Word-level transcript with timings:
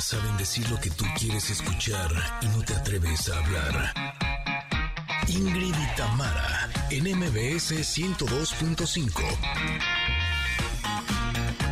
Saben 0.00 0.36
decir 0.38 0.68
lo 0.70 0.80
que 0.80 0.88
tú 0.90 1.04
quieres 1.18 1.50
escuchar 1.50 2.10
y 2.40 2.46
no 2.46 2.64
te 2.64 2.74
atreves 2.74 3.28
a 3.28 3.38
hablar. 3.38 3.92
Ingrid 5.28 5.74
y 5.74 5.96
Tamara, 5.96 6.70
en 6.90 7.04
MBS 7.18 7.72
102.5. 7.72 9.22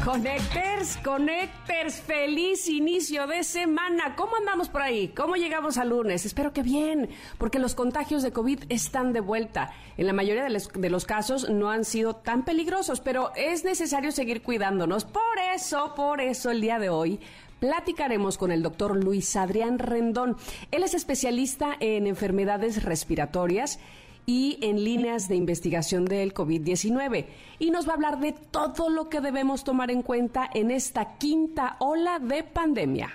Connectors, 0.05 0.99
Connectors, 1.03 2.01
feliz 2.03 2.69
inicio 2.69 3.27
de 3.27 3.43
semana. 3.45 4.15
¿Cómo 4.15 4.37
andamos 4.37 4.69
por 4.69 4.83
ahí? 4.83 5.09
¿Cómo 5.09 5.37
llegamos 5.37 5.79
al 5.79 5.89
lunes? 5.89 6.27
Espero 6.27 6.53
que 6.53 6.63
bien, 6.63 7.09
porque 7.39 7.59
los 7.59 7.75
contagios 7.75 8.23
de 8.23 8.33
COVID 8.33 8.65
están 8.69 9.15
de 9.15 9.21
vuelta. 9.21 9.73
En 9.97 10.07
la 10.07 10.13
mayoría 10.13 10.45
de 10.45 10.91
los 10.91 11.05
casos 11.07 11.49
no 11.49 11.71
han 11.71 11.85
sido 11.85 12.17
tan 12.17 12.45
peligrosos, 12.45 13.01
pero 13.01 13.33
es 13.37 13.65
necesario 13.65 14.13
seguir 14.13 14.43
cuidándonos. 14.43 15.05
Por 15.05 15.23
eso, 15.55 15.95
por 15.97 16.21
eso 16.21 16.51
el 16.51 16.61
día 16.61 16.79
de 16.79 16.91
hoy 16.91 17.21
platicaremos 17.61 18.39
con 18.39 18.53
el 18.53 18.63
doctor 18.63 18.97
Luis 18.97 19.37
Adrián 19.37 19.79
Rendón. 19.79 20.37
Él 20.71 20.83
es 20.83 20.95
especialista 20.95 21.77
en 21.81 22.07
enfermedades 22.07 22.83
respiratorias 22.83 23.79
y 24.27 24.59
en 24.61 24.85
líneas 24.85 25.27
de 25.29 25.37
investigación 25.37 26.05
del 26.05 26.35
COVID-19. 26.35 27.27
Y 27.59 27.71
nos 27.71 27.89
va 27.89 27.93
a 27.93 27.95
hablar 27.95 28.21
de 28.21 28.33
todo 28.33 28.91
lo 28.91 29.09
que 29.09 29.21
debemos 29.21 29.65
tomar 29.65 29.91
en 29.91 30.03
cuenta 30.03 30.49
en 30.53 30.71
esta 30.71 31.17
quinta 31.17 31.77
ola 31.79 32.19
de 32.19 32.43
pandemia. 32.43 33.11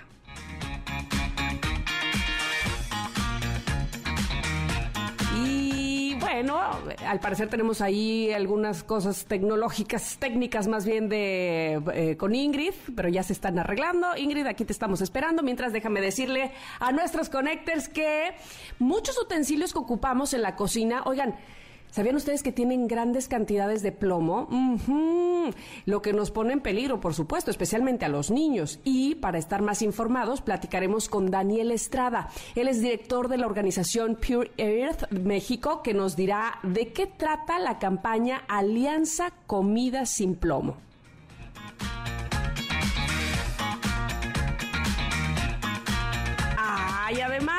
Bueno, 6.34 6.60
al 7.06 7.20
parecer 7.20 7.48
tenemos 7.48 7.80
ahí 7.80 8.32
algunas 8.32 8.82
cosas 8.82 9.24
tecnológicas, 9.26 10.16
técnicas 10.18 10.66
más 10.66 10.84
bien 10.84 11.08
de 11.08 11.80
eh, 11.94 12.16
con 12.16 12.34
Ingrid, 12.34 12.74
pero 12.96 13.08
ya 13.08 13.22
se 13.22 13.32
están 13.32 13.56
arreglando. 13.56 14.16
Ingrid, 14.16 14.44
aquí 14.46 14.64
te 14.64 14.72
estamos 14.72 15.00
esperando. 15.00 15.44
Mientras 15.44 15.72
déjame 15.72 16.00
decirle 16.00 16.50
a 16.80 16.90
nuestros 16.90 17.28
connectors 17.28 17.88
que 17.88 18.32
muchos 18.80 19.16
utensilios 19.16 19.72
que 19.72 19.78
ocupamos 19.78 20.34
en 20.34 20.42
la 20.42 20.56
cocina, 20.56 21.02
oigan, 21.04 21.36
¿Sabían 21.94 22.16
ustedes 22.16 22.42
que 22.42 22.50
tienen 22.50 22.88
grandes 22.88 23.28
cantidades 23.28 23.80
de 23.80 23.92
plomo? 23.92 24.48
Lo 25.86 26.02
que 26.02 26.12
nos 26.12 26.32
pone 26.32 26.52
en 26.52 26.60
peligro, 26.60 26.98
por 26.98 27.14
supuesto, 27.14 27.52
especialmente 27.52 28.04
a 28.04 28.08
los 28.08 28.32
niños. 28.32 28.80
Y 28.82 29.14
para 29.14 29.38
estar 29.38 29.62
más 29.62 29.80
informados, 29.80 30.40
platicaremos 30.40 31.08
con 31.08 31.30
Daniel 31.30 31.70
Estrada. 31.70 32.30
Él 32.56 32.66
es 32.66 32.80
director 32.80 33.28
de 33.28 33.38
la 33.38 33.46
organización 33.46 34.16
Pure 34.16 34.50
Earth 34.56 35.08
México, 35.12 35.82
que 35.84 35.94
nos 35.94 36.16
dirá 36.16 36.58
de 36.64 36.92
qué 36.92 37.06
trata 37.06 37.60
la 37.60 37.78
campaña 37.78 38.42
Alianza 38.48 39.30
Comida 39.46 40.04
sin 40.04 40.34
Plomo. 40.34 40.76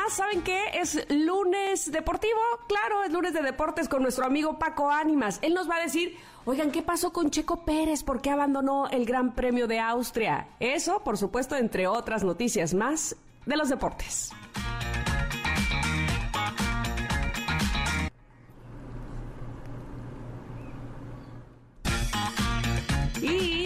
¿Saben 0.09 0.42
qué? 0.42 0.59
Es 0.73 1.06
lunes 1.09 1.92
deportivo. 1.92 2.39
Claro, 2.67 3.03
es 3.03 3.11
lunes 3.11 3.34
de 3.34 3.42
deportes 3.42 3.89
con 3.89 4.02
nuestro 4.02 4.25
amigo 4.25 4.59
Paco 4.59 4.89
Ánimas. 4.89 5.39
Él 5.42 5.53
nos 5.53 5.70
va 5.70 5.78
a 5.78 5.81
decir, 5.81 6.17
oigan, 6.45 6.72
¿qué 6.72 6.81
pasó 6.81 7.12
con 7.12 7.31
Checo 7.31 7.64
Pérez? 7.66 8.03
¿Por 8.03 8.22
qué 8.22 8.30
abandonó 8.30 8.88
el 8.89 9.06
Gran 9.06 9.34
Premio 9.34 9.67
de 9.67 9.80
Austria? 9.80 10.47
Eso, 10.59 11.03
por 11.03 11.17
supuesto, 11.17 11.56
entre 11.56 11.88
otras 11.88 12.23
noticias 12.23 12.73
más 12.73 13.16
de 13.45 13.58
los 13.58 13.70
deportes. 13.70 14.31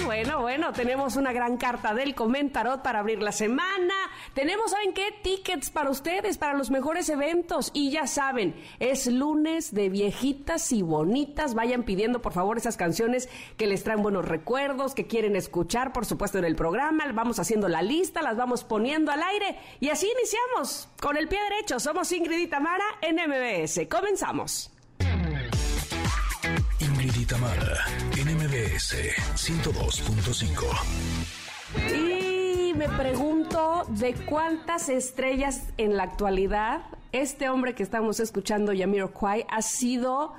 Bueno, 0.06 0.42
bueno, 0.42 0.74
tenemos 0.74 1.16
una 1.16 1.32
gran 1.34 1.58
carta 1.58 1.94
del 1.94 2.16
Comentarot 2.16 2.82
para 2.82 3.00
abrir 3.00 3.22
la 3.22 3.32
semana. 3.32 3.94
Tenemos, 4.34 4.72
¿saben 4.72 4.94
qué? 4.94 5.14
Tickets 5.22 5.70
para 5.70 5.90
ustedes, 5.90 6.38
para 6.38 6.54
los 6.54 6.72
mejores 6.72 7.10
eventos. 7.10 7.72
Y 7.74 7.92
ya 7.92 8.08
saben, 8.08 8.56
es 8.80 9.08
lunes 9.08 9.74
de 9.74 9.90
viejitas 9.90 10.72
y 10.72 10.82
bonitas. 10.82 11.54
Vayan 11.54 11.84
pidiendo, 11.84 12.22
por 12.22 12.34
favor, 12.34 12.58
esas 12.58 12.78
canciones 12.78 13.30
que 13.58 13.68
les 13.68 13.84
traen 13.84 14.02
buenos 14.02 14.26
recuerdos, 14.26 14.96
que 14.96 15.08
quieren 15.08 15.36
escuchar, 15.36 15.94
por 15.94 16.06
supuesto, 16.06 16.38
en 16.38 16.46
el 16.46 16.56
programa. 16.56 17.06
Vamos 17.14 17.40
haciendo 17.40 17.68
la 17.68 17.82
lista, 17.82 18.22
las 18.22 18.38
vamos 18.38 18.64
poniendo 18.64 19.12
al 19.12 19.22
aire. 19.22 19.58
Y 19.80 19.90
así 19.90 20.10
iniciamos, 20.12 20.90
con 21.02 21.18
el 21.18 21.28
pie 21.28 21.40
derecho. 21.50 21.80
Somos 21.80 22.12
Ingrid 22.12 22.40
y 22.40 22.48
Tamara 22.48 22.86
en 23.02 23.16
MBS. 23.16 23.88
Comenzamos. 23.90 24.72
Ingrid 27.30 27.42
Mara, 27.42 27.86
NMBS 28.14 28.96
102.5. 29.36 30.66
Y 31.94 32.74
me 32.74 32.90
pregunto 32.90 33.86
de 33.90 34.14
cuántas 34.14 34.90
estrellas 34.90 35.64
en 35.78 35.96
la 35.98 36.04
actualidad 36.04 36.82
este 37.12 37.50
hombre 37.50 37.76
que 37.76 37.84
estamos 37.84 38.20
escuchando, 38.20 38.74
Yamiro 38.74 39.12
Kwai, 39.12 39.46
ha 39.50 39.62
sido 39.62 40.34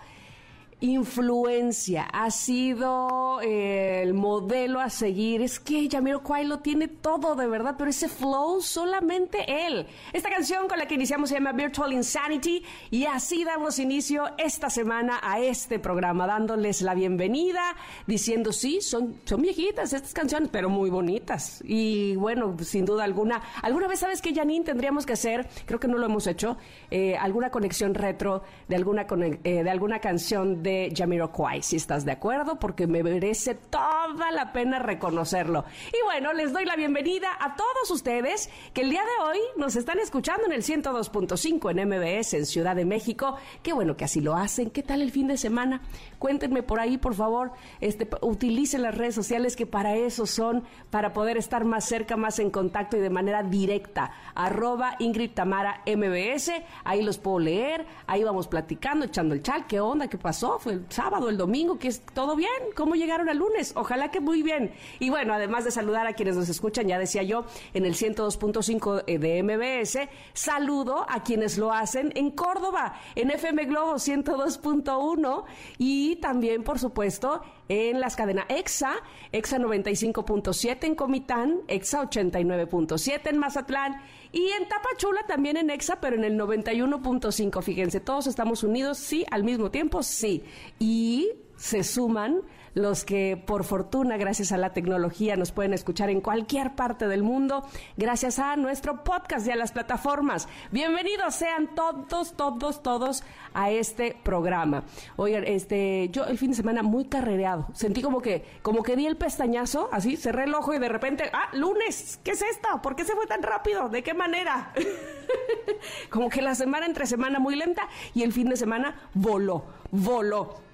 influencia, 0.80 2.04
ha 2.04 2.30
sido 2.30 3.41
eh, 3.42 4.02
el 4.02 4.14
modelo 4.14 4.80
a 4.80 4.88
seguir. 4.88 5.42
Es 5.42 5.60
que 5.60 5.88
Kwai 6.22 6.46
lo 6.46 6.60
tiene 6.60 6.88
todo 6.88 7.34
de 7.36 7.46
verdad, 7.46 7.74
pero 7.76 7.91
ese 7.91 8.08
flow 8.08 8.60
solamente 8.62 9.66
él. 9.66 9.86
Esta 10.12 10.30
canción 10.30 10.69
con 10.69 10.78
la 10.78 10.86
que 10.86 10.94
iniciamos 10.94 11.28
se 11.28 11.36
llama 11.36 11.52
Virtual 11.52 11.92
Insanity 11.92 12.64
y 12.90 13.04
así 13.04 13.44
damos 13.44 13.78
inicio 13.78 14.24
esta 14.38 14.70
semana 14.70 15.20
a 15.22 15.40
este 15.40 15.78
programa, 15.78 16.26
dándoles 16.26 16.80
la 16.82 16.94
bienvenida, 16.94 17.76
diciendo 18.06 18.52
sí, 18.52 18.80
son, 18.80 19.16
son 19.24 19.42
viejitas 19.42 19.92
estas 19.92 20.14
canciones, 20.14 20.48
pero 20.50 20.70
muy 20.70 20.90
bonitas. 20.90 21.62
Y 21.64 22.16
bueno, 22.16 22.56
sin 22.62 22.84
duda 22.86 23.04
alguna, 23.04 23.42
alguna 23.62 23.86
vez 23.86 24.00
sabes 24.00 24.22
que 24.22 24.34
Janine 24.34 24.64
tendríamos 24.64 25.04
que 25.04 25.12
hacer, 25.12 25.48
creo 25.66 25.78
que 25.78 25.88
no 25.88 25.98
lo 25.98 26.06
hemos 26.06 26.26
hecho, 26.26 26.56
eh, 26.90 27.16
alguna 27.16 27.50
conexión 27.50 27.94
retro 27.94 28.42
de 28.69 28.76
alguna, 28.76 29.06
eh, 29.44 29.62
de 29.62 29.70
alguna 29.70 29.98
canción 29.98 30.62
de 30.62 30.69
de 30.70 30.92
Jamiroquai, 30.94 31.62
si 31.62 31.76
estás 31.76 32.04
de 32.04 32.12
acuerdo, 32.12 32.58
porque 32.58 32.86
me 32.86 33.03
merece 33.03 33.54
toda 33.54 34.31
la 34.31 34.53
pena 34.53 34.78
reconocerlo. 34.78 35.64
Y 35.88 36.04
bueno, 36.04 36.32
les 36.32 36.53
doy 36.53 36.64
la 36.64 36.76
bienvenida 36.76 37.28
a 37.41 37.56
todos 37.56 37.91
ustedes 37.91 38.50
que 38.72 38.82
el 38.82 38.91
día 38.91 39.03
de 39.03 39.25
hoy 39.25 39.38
nos 39.56 39.76
están 39.76 39.98
escuchando 39.98 40.47
en 40.47 40.53
el 40.53 40.62
102.5 40.62 41.70
en 41.70 41.88
MBS 41.88 42.34
en 42.34 42.47
Ciudad 42.47 42.76
de 42.76 42.84
México. 42.84 43.36
Qué 43.62 43.72
bueno 43.72 43.97
que 43.97 44.04
así 44.04 44.20
lo 44.20 44.36
hacen. 44.36 44.70
¿Qué 44.70 44.82
tal 44.82 45.03
el 45.03 45.10
fin 45.10 45.26
de 45.26 45.36
semana? 45.36 45.82
Cuéntenme 46.20 46.62
por 46.62 46.81
ahí, 46.81 46.98
por 46.98 47.14
favor. 47.14 47.50
Este, 47.81 48.06
utilicen 48.20 48.82
las 48.82 48.94
redes 48.94 49.14
sociales 49.14 49.56
que 49.56 49.64
para 49.64 49.97
eso 49.97 50.26
son, 50.26 50.64
para 50.91 51.14
poder 51.14 51.38
estar 51.38 51.64
más 51.64 51.86
cerca, 51.86 52.19
más 52.19 52.38
en 52.38 52.50
contacto 52.50 52.98
y 52.98 53.00
de 53.00 53.08
manera 53.08 53.42
directa. 53.42 54.12
Arroba 54.34 54.97
Ingrid 54.98 55.31
Tamara 55.31 55.82
MBS. 55.86 56.53
Ahí 56.84 57.03
los 57.03 57.16
puedo 57.16 57.38
leer. 57.38 57.86
Ahí 58.06 58.22
vamos 58.22 58.48
platicando, 58.48 59.06
echando 59.06 59.34
el 59.34 59.42
chal. 59.42 59.66
¿Qué 59.66 59.81
onda? 59.81 60.08
¿Qué 60.08 60.19
pasó? 60.19 60.58
fue 60.58 60.75
el 60.75 60.84
sábado, 60.91 61.31
el 61.31 61.38
domingo, 61.38 61.78
que 61.78 61.88
es 61.88 62.03
todo 62.12 62.37
bien. 62.37 62.50
¿Cómo 62.76 62.97
llegaron 62.97 63.31
al 63.31 63.38
lunes? 63.38 63.72
Ojalá 63.75 64.10
que 64.10 64.20
muy 64.20 64.42
bien. 64.42 64.72
Y 64.98 65.08
bueno, 65.08 65.32
además 65.32 65.64
de 65.64 65.70
saludar 65.70 66.06
a 66.06 66.12
quienes 66.12 66.37
nos 66.37 66.50
escuchan, 66.50 66.87
ya 66.87 66.98
decía 66.98 67.22
yo, 67.22 67.47
en 67.72 67.87
el 67.87 67.94
102.5 67.94 69.04
de 69.06 69.42
MBS, 69.42 70.08
saludo 70.34 71.06
a 71.08 71.22
quienes 71.22 71.56
lo 71.56 71.72
hacen 71.72 72.12
en 72.14 72.31
Córdoba, 72.31 72.94
en 73.14 73.31
FM 73.31 73.64
Globo 73.64 73.94
102.1 73.94 75.44
y 75.78 76.09
también, 76.16 76.62
por 76.62 76.78
supuesto, 76.78 77.43
en 77.69 78.00
las 78.00 78.16
cadenas 78.16 78.47
EXA, 78.48 78.94
EXA 79.32 79.59
95.7 79.59 80.84
en 80.84 80.94
Comitán, 80.94 81.60
EXA 81.69 82.09
89.7 82.09 83.21
en 83.28 83.38
Mazatlán 83.38 84.03
y 84.32 84.49
en 84.50 84.69
Tapachula 84.69 85.26
también 85.26 85.56
en 85.56 85.70
EXA, 85.70 86.00
pero 86.00 86.16
en 86.16 86.25
el 86.25 86.38
91.5. 86.38 87.62
Fíjense, 87.62 88.00
todos 88.00 88.26
estamos 88.26 88.62
unidos, 88.62 88.99
sí, 88.99 89.25
al 89.31 89.44
mismo 89.44 89.70
tiempo, 89.70 90.03
sí. 90.03 90.44
Y 90.78 91.31
se 91.56 91.84
suman 91.84 92.43
los 92.75 93.04
que 93.04 93.42
por 93.44 93.64
fortuna, 93.64 94.16
gracias 94.16 94.53
a 94.53 94.58
la 94.58 94.72
tecnología, 94.72 95.36
nos 95.36 95.53
pueden 95.53 95.72
escuchar 95.72 96.10
en 96.10 96.20
cualquier 96.20 96.75
parte 96.75 97.08
del 97.08 97.22
mundo, 97.22 97.67
gracias 97.96 98.38
a 98.38 98.56
nuestro 98.56 99.02
podcast 99.05 99.46
y 99.46 99.50
a 99.50 99.56
las 99.56 99.72
plataformas. 99.72 100.49
Bienvenidos 100.70 101.34
sean 101.34 101.75
todos, 101.75 102.37
todos, 102.37 102.82
todos 102.82 103.22
a 103.55 103.70
este 103.70 104.17
programa. 104.22 104.84
Oigan, 105.17 105.44
este, 105.46 106.08
yo 106.11 106.25
el 106.25 106.38
fin 106.38 106.50
de 106.50 106.56
semana 106.56 106.82
muy 106.82 107.06
carrereado, 107.06 107.67
sentí 107.75 108.02
como 108.02 108.20
que, 108.20 108.44
como 108.62 108.82
que 108.82 108.96
di 108.96 109.06
el 109.06 109.17
pestañazo, 109.17 109.88
así, 109.93 110.17
cerré 110.17 110.44
el 110.44 110.55
ojo 110.55 110.75
y 110.75 110.78
de 110.78 110.88
repente, 110.88 111.31
ah, 111.32 111.49
lunes, 111.52 112.20
¿qué 112.22 112.32
es 112.32 112.43
esto? 112.43 112.69
¿Por 112.82 112.96
qué 112.96 113.05
se 113.05 113.14
fue 113.14 113.26
tan 113.26 113.43
rápido? 113.43 113.88
¿De 113.88 114.02
qué 114.02 114.14
manera? 114.14 114.72
como 116.11 116.28
que 116.28 116.43
la 116.43 116.55
semana 116.55 116.87
entre 116.87 117.06
semana 117.06 117.38
muy 117.38 117.56
lenta 117.56 117.88
y 118.14 118.22
el 118.22 118.32
fin 118.32 118.49
de 118.49 118.56
semana 118.56 119.08
voló, 119.14 119.64
voló. 119.90 120.69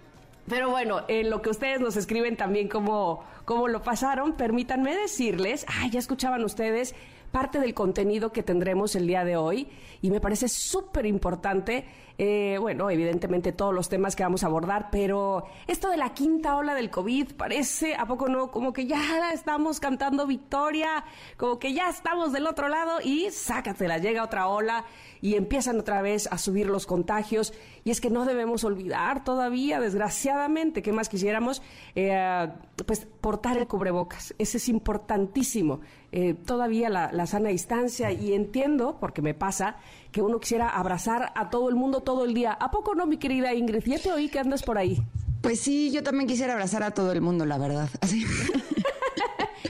Pero 0.48 0.70
bueno, 0.70 1.02
en 1.08 1.28
lo 1.30 1.42
que 1.42 1.50
ustedes 1.50 1.80
nos 1.80 1.96
escriben 1.96 2.36
también 2.36 2.68
como, 2.68 3.24
cómo 3.44 3.66
lo 3.68 3.82
pasaron, 3.82 4.34
permítanme 4.34 4.94
decirles, 4.94 5.66
ay, 5.68 5.90
ya 5.90 5.98
escuchaban 5.98 6.44
ustedes 6.44 6.94
parte 7.36 7.60
del 7.60 7.74
contenido 7.74 8.32
que 8.32 8.42
tendremos 8.42 8.96
el 8.96 9.06
día 9.06 9.22
de 9.22 9.36
hoy 9.36 9.68
y 10.00 10.10
me 10.10 10.22
parece 10.22 10.48
súper 10.48 11.04
importante 11.04 11.84
eh, 12.18 12.56
bueno, 12.58 12.88
evidentemente 12.88 13.52
todos 13.52 13.74
los 13.74 13.90
temas 13.90 14.16
que 14.16 14.22
vamos 14.22 14.42
a 14.42 14.46
abordar, 14.46 14.88
pero 14.90 15.44
esto 15.66 15.90
de 15.90 15.98
la 15.98 16.14
quinta 16.14 16.56
ola 16.56 16.74
del 16.74 16.88
COVID 16.88 17.34
parece, 17.34 17.94
¿a 17.94 18.06
poco 18.06 18.28
no? 18.28 18.50
Como 18.50 18.72
que 18.72 18.86
ya 18.86 19.30
estamos 19.34 19.80
cantando 19.80 20.26
victoria, 20.26 21.04
como 21.36 21.58
que 21.58 21.74
ya 21.74 21.90
estamos 21.90 22.32
del 22.32 22.46
otro 22.46 22.68
lado 22.68 23.00
y 23.02 23.30
sácatela, 23.30 23.98
llega 23.98 24.24
otra 24.24 24.48
ola 24.48 24.86
y 25.20 25.34
empiezan 25.34 25.78
otra 25.78 26.00
vez 26.00 26.26
a 26.30 26.38
subir 26.38 26.68
los 26.68 26.86
contagios. 26.86 27.52
Y 27.84 27.90
es 27.90 28.00
que 28.00 28.10
no 28.10 28.24
debemos 28.24 28.64
olvidar 28.64 29.22
todavía, 29.22 29.78
desgraciadamente, 29.78 30.82
que 30.82 30.92
más 30.92 31.08
quisiéramos, 31.08 31.62
eh, 31.94 32.48
pues 32.86 33.06
portar 33.20 33.58
el 33.58 33.66
cubrebocas. 33.66 34.34
Ese 34.38 34.56
es 34.56 34.68
importantísimo. 34.68 35.80
Eh, 36.18 36.32
todavía 36.32 36.88
la, 36.88 37.12
la 37.12 37.26
sana 37.26 37.50
distancia 37.50 38.10
y 38.10 38.32
entiendo, 38.32 38.96
porque 38.98 39.20
me 39.20 39.34
pasa, 39.34 39.76
que 40.12 40.22
uno 40.22 40.40
quisiera 40.40 40.66
abrazar 40.66 41.30
a 41.34 41.50
todo 41.50 41.68
el 41.68 41.74
mundo 41.74 42.00
todo 42.00 42.24
el 42.24 42.32
día. 42.32 42.54
¿A 42.54 42.70
poco 42.70 42.94
no, 42.94 43.04
mi 43.04 43.18
querida 43.18 43.52
Ingrid? 43.52 43.84
Ya 43.84 43.98
te 43.98 44.10
oí 44.10 44.30
que 44.30 44.38
andas 44.38 44.62
por 44.62 44.78
ahí. 44.78 44.96
Pues 45.42 45.60
sí, 45.60 45.90
yo 45.90 46.02
también 46.02 46.26
quisiera 46.26 46.54
abrazar 46.54 46.82
a 46.84 46.92
todo 46.92 47.12
el 47.12 47.20
mundo, 47.20 47.44
la 47.44 47.58
verdad. 47.58 47.90
Así. 48.00 48.24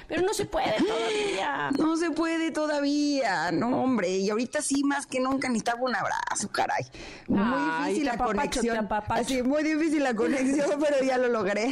Pero 0.09 0.23
no 0.23 0.35
se 0.35 0.47
puede 0.47 0.75
todavía. 0.79 1.71
No 1.79 1.97
se 1.97 2.11
puede 2.11 2.51
todavía, 2.51 3.53
no 3.53 3.83
hombre. 3.83 4.17
Y 4.17 4.31
ahorita 4.31 4.63
sí, 4.63 4.83
más 4.85 5.07
que 5.07 5.21
nunca 5.21 5.49
necesitaba 5.49 5.83
un 5.83 5.95
abrazo, 5.95 6.51
caray. 6.51 6.85
Muy 7.29 7.85
difícil 7.85 8.07
la 8.07 8.19
conexión. 8.19 8.89
Así, 9.09 9.43
muy 9.43 9.63
difícil 9.63 10.03
la 10.03 10.15
conexión, 10.15 10.71
pero 10.81 11.05
ya 11.05 11.19
lo 11.19 11.29
logré. 11.29 11.71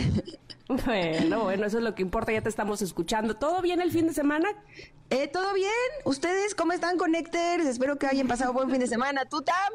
Bueno, 0.69 1.45
bueno, 1.45 1.67
eso 1.67 1.79
es 1.79 1.85
lo 1.85 1.95
que 1.95 2.03
importa, 2.03 2.33
ya 2.33 2.41
te 2.41 2.49
estamos 2.49 2.81
escuchando. 2.81 3.37
¿Todo 3.37 3.61
bien 3.61 3.81
el 3.81 3.91
fin 3.91 4.07
de 4.07 4.15
semana? 4.15 4.49
Eh, 5.11 5.29
¿Todo 5.29 5.53
bien? 5.53 5.71
¿Ustedes 6.05 6.55
cómo 6.55 6.73
están, 6.73 6.97
Connectors? 6.97 7.67
Espero 7.67 7.99
que 7.99 8.07
hayan 8.07 8.27
pasado 8.27 8.53
buen 8.53 8.71
fin 8.71 8.81
de 8.81 8.87
semana. 8.87 9.27
¿Tú, 9.27 9.43
Tam? 9.43 9.73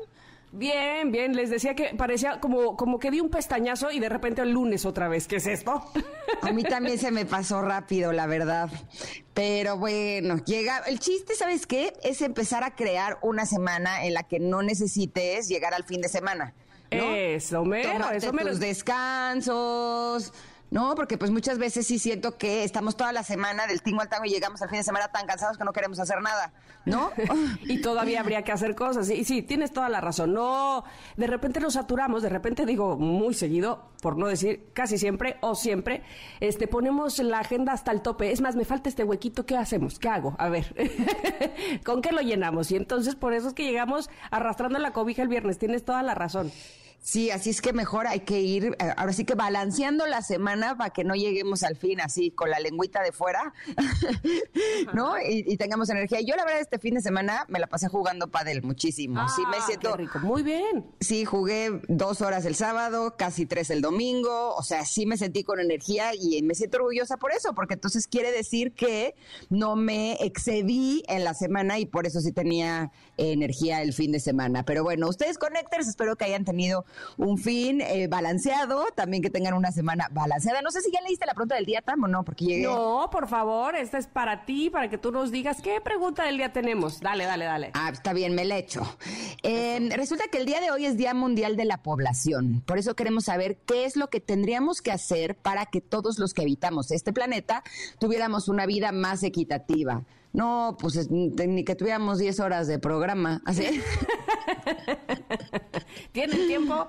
Bien, 0.52 1.12
bien, 1.12 1.36
les 1.36 1.50
decía 1.50 1.76
que 1.76 1.94
parecía 1.96 2.40
como, 2.40 2.76
como 2.76 2.98
que 2.98 3.12
di 3.12 3.20
un 3.20 3.30
pestañazo 3.30 3.92
y 3.92 4.00
de 4.00 4.10
repente 4.10 4.42
el 4.42 4.52
lunes 4.52 4.84
otra 4.86 5.08
vez. 5.08 5.28
¿Qué 5.28 5.36
es 5.36 5.48
esto? 5.48 5.84
A 6.42 6.52
mí 6.52 6.64
también 6.64 6.98
se 6.98 7.12
me 7.12 7.26
pasó 7.26 7.62
rápido, 7.62 8.12
la 8.12 8.26
verdad. 8.26 8.70
Pero 9.34 9.78
bueno, 9.78 10.38
llega. 10.46 10.80
El 10.88 11.00
chiste, 11.00 11.36
¿sabes 11.36 11.68
qué? 11.68 11.94
Es 12.04 12.22
empezar 12.22 12.64
a 12.64 12.76
crear 12.76 13.20
una 13.22 13.46
semana 13.46 14.06
en 14.06 14.14
la 14.14 14.24
que 14.24 14.40
no 14.40 14.64
necesites 14.64 15.48
llegar 15.48 15.74
al 15.74 15.84
fin 15.84 16.02
de 16.02 16.10
semana. 16.10 16.54
¿no? 16.92 17.12
Eso 17.14 17.64
mero, 17.64 18.10
eso 18.12 18.34
mero. 18.34 18.50
Los 18.50 18.60
descansos 18.60 20.34
no, 20.72 20.94
porque 20.96 21.18
pues 21.18 21.32
muchas 21.32 21.58
veces 21.58 21.88
sí 21.88 21.98
siento 21.98 22.38
que 22.38 22.64
estamos 22.64 22.96
toda 22.96 23.12
la 23.12 23.24
semana 23.24 23.66
del 23.66 23.82
tingo 23.82 24.02
al 24.02 24.10
tango 24.10 24.26
y 24.26 24.30
llegamos 24.30 24.62
al 24.62 24.70
fin 24.70 24.80
de 24.80 24.84
semana 24.84 25.08
tan 25.08 25.26
cansados 25.26 25.58
que 25.58 25.64
no 25.64 25.74
queremos 25.74 26.00
hacer 26.00 26.22
nada, 26.22 26.54
¿no? 26.86 27.12
y 27.64 27.82
todavía 27.82 28.20
habría 28.20 28.44
que 28.44 28.52
hacer 28.52 28.76
cosas. 28.76 29.10
Y 29.10 29.24
sí, 29.24 29.42
tienes 29.42 29.74
toda 29.74 29.90
la 29.90 30.00
razón. 30.00 30.34
No, 30.34 30.84
de 31.18 31.26
repente 31.26 31.60
nos 31.60 31.74
saturamos, 31.74 32.22
de 32.22 32.30
repente 32.30 32.68
digo 32.68 32.98
muy 32.98 33.34
seguido, 33.34 33.90
por 34.02 34.18
no 34.18 34.28
decir 34.28 34.70
casi 34.74 35.00
siempre 35.00 35.38
o 35.42 35.56
siempre, 35.56 36.04
este 36.40 36.68
ponemos 36.68 37.18
la 37.20 37.40
agenda 37.40 37.74
hasta 37.74 37.92
el 37.92 38.02
tope. 38.02 38.32
Es 38.32 38.42
más, 38.42 38.56
me 38.56 38.66
falta 38.66 38.90
este 38.90 39.04
huequito, 39.04 39.48
¿qué 39.48 39.58
hacemos? 39.58 39.98
¿Qué 39.98 40.10
hago? 40.10 40.36
A 40.38 40.50
ver, 40.50 40.76
¿con 41.84 42.04
qué 42.04 42.12
lo 42.12 42.22
llenamos? 42.22 42.70
Y 42.72 42.76
entonces 42.76 43.16
por 43.16 43.34
eso 43.34 43.48
es 43.48 43.54
que 43.56 43.64
llegamos 43.64 44.10
arrastrando 44.30 44.78
la 44.78 44.94
cobija 44.94 45.24
el 45.24 45.30
viernes. 45.30 45.58
Tienes 45.58 45.84
toda 45.84 46.04
la 46.04 46.14
razón. 46.14 46.52
Sí, 47.02 47.32
así 47.32 47.50
es 47.50 47.62
que 47.62 47.74
mejor 47.74 48.08
hay 48.08 48.22
que 48.22 48.42
ir, 48.42 48.76
eh, 48.80 48.94
ahora 48.98 49.14
sí 49.14 49.26
que 49.26 49.36
balanceando 49.36 50.06
la 50.06 50.22
semana 50.22 50.78
para 50.78 50.90
que 50.90 51.04
no 51.04 51.16
lleguemos 51.16 51.64
al 51.64 51.76
fin 51.76 52.02
así 52.02 52.32
con 52.32 52.50
la 52.50 52.60
lengüita 52.60 53.02
de 53.02 53.12
fuera, 53.12 53.54
¿no? 54.94 55.16
Y, 55.20 55.58
tengamos 55.58 55.90
energía. 55.90 56.22
Yo 56.22 56.36
la 56.36 56.46
verdad 56.46 56.62
este 56.62 56.80
fin 56.80 56.96
de 56.96 57.02
semana 57.02 57.46
me 57.50 57.60
la 57.60 57.68
pasé 57.68 57.88
jugando 57.88 58.28
pádel 58.28 58.62
muchísimo. 58.64 59.28
sí, 59.30 59.42
me 59.50 59.58
ah, 59.58 59.64
siento 59.66 59.96
rico. 59.96 60.20
Muy 60.20 60.44
bien. 60.44 60.86
Sí, 61.00 61.26
jugué 61.26 61.82
dos 61.88 62.22
horas 62.22 62.46
el 62.46 62.56
sábado, 62.56 63.16
casi 63.18 63.46
tres 63.46 63.70
el 63.70 63.82
domingo. 63.82 64.56
O 64.56 64.64
sea, 64.64 64.86
sí 64.86 65.06
me 65.06 65.18
sentí 65.18 65.44
con 65.44 65.60
energía 65.60 66.12
y 66.16 66.42
me 66.44 66.56
siento 66.56 66.78
orgullosa 66.78 67.18
por 67.18 67.32
eso, 67.32 67.54
porque 67.54 67.74
entonces 67.74 68.08
quiere 68.08 68.32
decir 68.32 68.74
que 68.74 69.16
no 69.50 69.76
me 69.76 70.14
excedí 70.22 71.04
en 71.08 71.24
la 71.24 71.34
semana 71.34 71.80
y 71.80 71.86
por 71.86 72.08
eso 72.08 72.22
sí 72.22 72.32
tenía 72.32 72.92
energía 73.18 73.82
el 73.82 73.94
fin 73.94 74.12
de 74.12 74.20
semana. 74.20 74.64
Pero 74.64 74.84
bueno, 74.84 75.10
ustedes 75.10 75.38
connectors, 75.38 75.88
espero 75.88 76.16
que 76.16 76.26
hayan 76.26 76.46
tenido 76.46 76.86
un 77.18 77.38
fin 77.38 77.82
eh, 77.82 78.08
balanceado, 78.08 78.86
también 78.96 79.22
que 79.24 79.30
tengan 79.30 79.54
una 79.54 79.72
semana 79.72 80.08
balanceada. 80.12 80.62
No 80.62 80.72
sé 80.72 80.82
si 80.82 80.92
ya 80.92 81.02
leíste 81.02 81.26
la 81.26 81.34
pregunta 81.34 81.56
del 81.56 81.66
día, 81.66 81.82
Tam, 81.82 82.04
o 82.04 82.08
no, 82.08 82.24
porque 82.24 82.46
llegué. 82.46 82.64
No, 82.64 83.10
por 83.12 83.28
favor, 83.28 83.76
esta 83.76 83.98
es 83.98 84.08
para 84.08 84.46
ti, 84.46 84.70
para 84.70 84.90
que 84.90 84.98
tú 84.98 85.12
nos 85.12 85.32
digas 85.32 85.62
qué 85.62 85.82
pregunta 85.82 86.24
del 86.26 86.38
día 86.38 86.54
tenemos. 86.54 87.00
Dale, 87.00 87.26
dale, 87.26 87.46
dale. 87.46 87.72
Ah, 87.74 87.90
está 87.92 88.14
bien, 88.14 88.36
me 88.36 88.46
la 88.46 88.58
echo. 88.58 88.82
Eh, 89.44 89.90
resulta 89.96 90.26
que 90.32 90.38
el 90.38 90.46
día 90.46 90.62
de 90.62 90.72
hoy 90.72 90.86
es 90.86 90.98
Día 90.98 91.14
Mundial 91.14 91.56
de 91.56 91.66
la 91.66 91.78
Población. 91.78 92.62
Por 92.66 92.78
eso 92.78 92.96
queremos 92.96 93.26
saber 93.26 93.58
qué 93.66 93.86
es 93.86 93.96
lo 93.96 94.10
que 94.10 94.20
tendríamos 94.20 94.82
que 94.82 94.92
hacer 94.92 95.36
para 95.36 95.66
que 95.66 95.82
todos 95.82 96.20
los 96.20 96.34
que 96.34 96.42
habitamos 96.42 96.92
este 96.92 97.14
planeta 97.14 97.64
tuviéramos 98.00 98.48
una 98.48 98.66
vida 98.66 98.92
más 98.92 99.24
equitativa. 99.24 100.04
No, 100.32 100.78
pues 100.80 101.10
ni 101.10 101.64
que 101.64 101.76
tuviéramos 101.76 102.20
10 102.20 102.40
horas 102.40 102.68
de 102.68 102.78
programa. 102.78 103.42
¿Así? 103.46 103.66
¿Tienen 106.12 106.48
tiempo? 106.48 106.88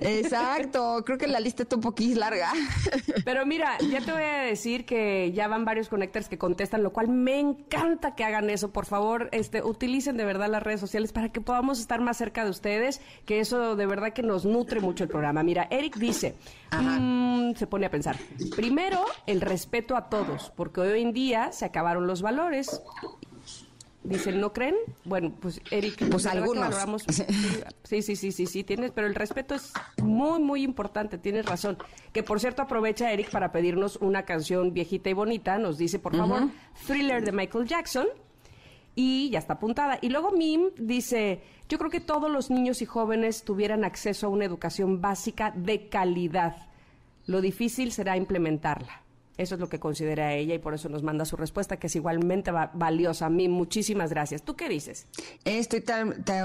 Exacto, 0.00 1.02
creo 1.04 1.18
que 1.18 1.26
la 1.26 1.40
lista 1.40 1.62
está 1.62 1.76
un 1.76 1.82
poquito 1.82 2.20
larga. 2.20 2.52
Pero 3.24 3.46
mira, 3.46 3.78
ya 3.78 4.00
te 4.00 4.12
voy 4.12 4.22
a 4.22 4.38
decir 4.42 4.84
que 4.84 5.32
ya 5.32 5.48
van 5.48 5.64
varios 5.64 5.88
conectores 5.88 6.28
que 6.28 6.38
contestan, 6.38 6.82
lo 6.82 6.92
cual 6.92 7.08
me 7.08 7.38
encanta 7.38 8.14
que 8.14 8.24
hagan 8.24 8.50
eso. 8.50 8.70
Por 8.70 8.86
favor, 8.86 9.28
este, 9.32 9.62
utilicen 9.62 10.16
de 10.16 10.24
verdad 10.24 10.48
las 10.48 10.62
redes 10.62 10.80
sociales 10.80 11.12
para 11.12 11.30
que 11.30 11.40
podamos 11.40 11.80
estar 11.80 12.00
más 12.00 12.16
cerca 12.16 12.44
de 12.44 12.50
ustedes, 12.50 13.00
que 13.26 13.40
eso 13.40 13.76
de 13.76 13.86
verdad 13.86 14.12
que 14.12 14.22
nos 14.22 14.44
nutre 14.44 14.80
mucho 14.80 15.04
el 15.04 15.10
programa. 15.10 15.42
Mira, 15.42 15.68
Eric 15.70 15.96
dice, 15.96 16.34
mm, 16.72 17.54
se 17.54 17.66
pone 17.66 17.86
a 17.86 17.90
pensar, 17.90 18.16
primero 18.56 19.04
el 19.26 19.40
respeto 19.40 19.96
a 19.96 20.08
todos, 20.08 20.52
porque 20.56 20.80
hoy 20.80 21.02
en 21.02 21.12
día 21.12 21.52
se 21.52 21.64
acabaron 21.64 22.06
los 22.06 22.22
valores 22.22 22.82
Dicen, 24.02 24.40
¿no 24.40 24.52
creen? 24.54 24.74
Bueno, 25.04 25.34
pues 25.38 25.60
Eric, 25.70 26.08
pues 26.10 26.24
algunos. 26.24 27.02
Sí, 27.84 28.02
sí, 28.02 28.16
sí, 28.16 28.32
sí, 28.32 28.46
sí, 28.46 28.64
tienes, 28.64 28.92
pero 28.92 29.06
el 29.06 29.14
respeto 29.14 29.54
es 29.54 29.72
muy, 30.02 30.40
muy 30.40 30.62
importante, 30.62 31.18
tienes 31.18 31.44
razón. 31.44 31.76
Que 32.12 32.22
por 32.22 32.40
cierto 32.40 32.62
aprovecha 32.62 33.12
Eric 33.12 33.30
para 33.30 33.52
pedirnos 33.52 33.96
una 33.96 34.24
canción 34.24 34.72
viejita 34.72 35.10
y 35.10 35.12
bonita, 35.12 35.58
nos 35.58 35.76
dice, 35.76 35.98
por 35.98 36.16
favor, 36.16 36.48
Thriller 36.86 37.22
de 37.22 37.32
Michael 37.32 37.66
Jackson, 37.66 38.06
y 38.94 39.30
ya 39.30 39.38
está 39.38 39.54
apuntada. 39.54 39.98
Y 40.00 40.08
luego 40.08 40.32
Mim 40.32 40.70
dice, 40.78 41.42
yo 41.68 41.78
creo 41.78 41.90
que 41.90 42.00
todos 42.00 42.30
los 42.30 42.50
niños 42.50 42.80
y 42.82 42.86
jóvenes 42.86 43.44
tuvieran 43.44 43.84
acceso 43.84 44.26
a 44.26 44.30
una 44.30 44.46
educación 44.46 45.00
básica 45.00 45.52
de 45.54 45.88
calidad. 45.88 46.56
Lo 47.26 47.40
difícil 47.40 47.92
será 47.92 48.16
implementarla. 48.16 49.02
Eso 49.40 49.54
es 49.54 49.60
lo 49.60 49.70
que 49.70 49.80
considera 49.80 50.34
ella 50.34 50.54
y 50.54 50.58
por 50.58 50.74
eso 50.74 50.90
nos 50.90 51.02
manda 51.02 51.24
su 51.24 51.34
respuesta, 51.34 51.78
que 51.78 51.86
es 51.86 51.96
igualmente 51.96 52.50
valiosa. 52.50 53.24
A 53.24 53.30
mí, 53.30 53.48
muchísimas 53.48 54.10
gracias. 54.10 54.42
¿Tú 54.42 54.54
qué 54.54 54.68
dices? 54.68 55.06
Estoy 55.46 55.82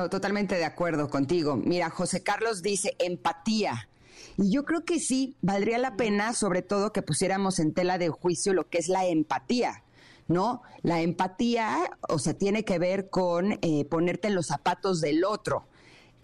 totalmente 0.09 0.55
de 0.55 0.63
acuerdo 0.63 1.09
contigo. 1.09 1.57
Mira, 1.57 1.89
José 1.89 2.23
Carlos 2.23 2.61
dice 2.61 2.95
empatía. 2.99 3.89
Y 4.37 4.49
yo 4.49 4.63
creo 4.63 4.85
que 4.85 5.01
sí, 5.01 5.35
valdría 5.41 5.77
la 5.77 5.97
pena, 5.97 6.33
sobre 6.33 6.61
todo, 6.61 6.93
que 6.93 7.01
pusiéramos 7.01 7.59
en 7.59 7.73
tela 7.73 7.97
de 7.97 8.07
juicio 8.07 8.53
lo 8.53 8.69
que 8.69 8.77
es 8.77 8.87
la 8.87 9.05
empatía. 9.05 9.83
¿no? 10.29 10.61
La 10.81 11.01
empatía, 11.01 11.91
o 12.07 12.17
sea, 12.17 12.33
tiene 12.33 12.63
que 12.63 12.79
ver 12.79 13.09
con 13.09 13.59
eh, 13.61 13.83
ponerte 13.89 14.29
en 14.29 14.35
los 14.35 14.47
zapatos 14.47 15.01
del 15.01 15.25
otro. 15.25 15.67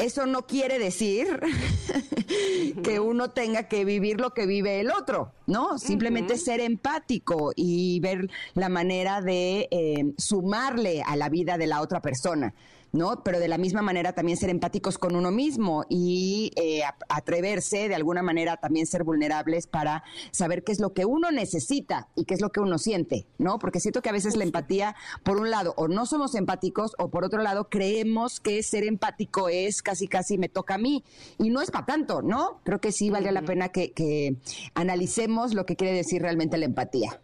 Eso 0.02 0.26
no 0.26 0.48
quiere 0.48 0.80
decir 0.80 1.28
que 2.84 3.00
uno 3.00 3.30
tenga 3.30 3.68
que 3.68 3.86
vivir 3.86 4.20
lo 4.20 4.34
que 4.34 4.48
vive 4.48 4.80
el 4.80 4.90
otro, 4.90 5.32
¿no? 5.46 5.78
Simplemente 5.78 6.38
ser 6.38 6.60
empático 6.60 7.52
y 7.56 8.00
ver 8.00 8.28
la 8.56 8.68
manera 8.68 9.22
de 9.22 9.68
eh, 9.70 10.14
sumarle 10.18 11.04
a 11.06 11.16
la 11.16 11.30
vida 11.30 11.60
de 11.60 11.68
la 11.68 11.82
otra 11.82 12.02
persona. 12.02 12.56
¿No? 12.92 13.24
Pero 13.24 13.40
de 13.40 13.48
la 13.48 13.58
misma 13.58 13.82
manera 13.82 14.14
también 14.14 14.38
ser 14.38 14.50
empáticos 14.50 14.98
con 14.98 15.16
uno 15.16 15.32
mismo 15.32 15.86
y 15.90 16.52
eh, 16.56 16.82
atreverse 17.10 17.88
de 17.88 17.96
alguna 17.96 18.22
manera 18.22 18.58
también 18.58 18.86
ser 18.86 19.04
vulnerables 19.04 19.68
para 19.68 20.04
saber 20.32 20.64
qué 20.64 20.72
es 20.72 20.80
lo 20.80 20.94
que 20.94 21.06
uno 21.06 21.32
necesita 21.32 22.10
y 22.16 22.26
qué 22.26 22.34
es 22.34 22.42
lo 22.42 22.52
que 22.52 22.60
uno 22.60 22.78
siente, 22.78 23.28
¿no? 23.38 23.60
Porque 23.60 23.80
siento 23.80 24.02
que 24.02 24.10
a 24.10 24.14
veces 24.14 24.36
la 24.36 24.44
empatía, 24.44 24.96
por 25.24 25.38
un 25.38 25.50
lado, 25.50 25.74
o 25.78 25.88
no 25.88 26.06
somos 26.06 26.36
empáticos 26.36 26.94
o 26.98 27.10
por 27.10 27.24
otro 27.24 27.42
lado 27.42 27.70
creemos 27.70 28.40
que 28.40 28.62
ser 28.64 28.84
empático 28.84 29.50
es 29.50 29.82
casi 29.82 30.08
casi 30.08 30.38
me 30.38 30.50
toca 30.50 30.76
a 30.76 30.78
mí 30.78 31.04
y 31.38 31.50
no 31.50 31.62
es 31.62 31.72
para 31.72 31.86
tanto, 31.86 32.22
¿no? 32.22 32.62
Creo 32.64 32.82
que 32.82 32.92
sí 32.92 33.10
vale 33.10 33.32
la 33.32 33.42
pena 33.42 33.70
que, 33.70 33.92
que 33.92 34.36
analicemos 34.74 35.54
lo 35.54 35.66
que 35.66 35.76
quiere 35.76 35.96
decir 35.96 36.22
realmente 36.22 36.58
la 36.58 36.66
empatía. 36.66 37.20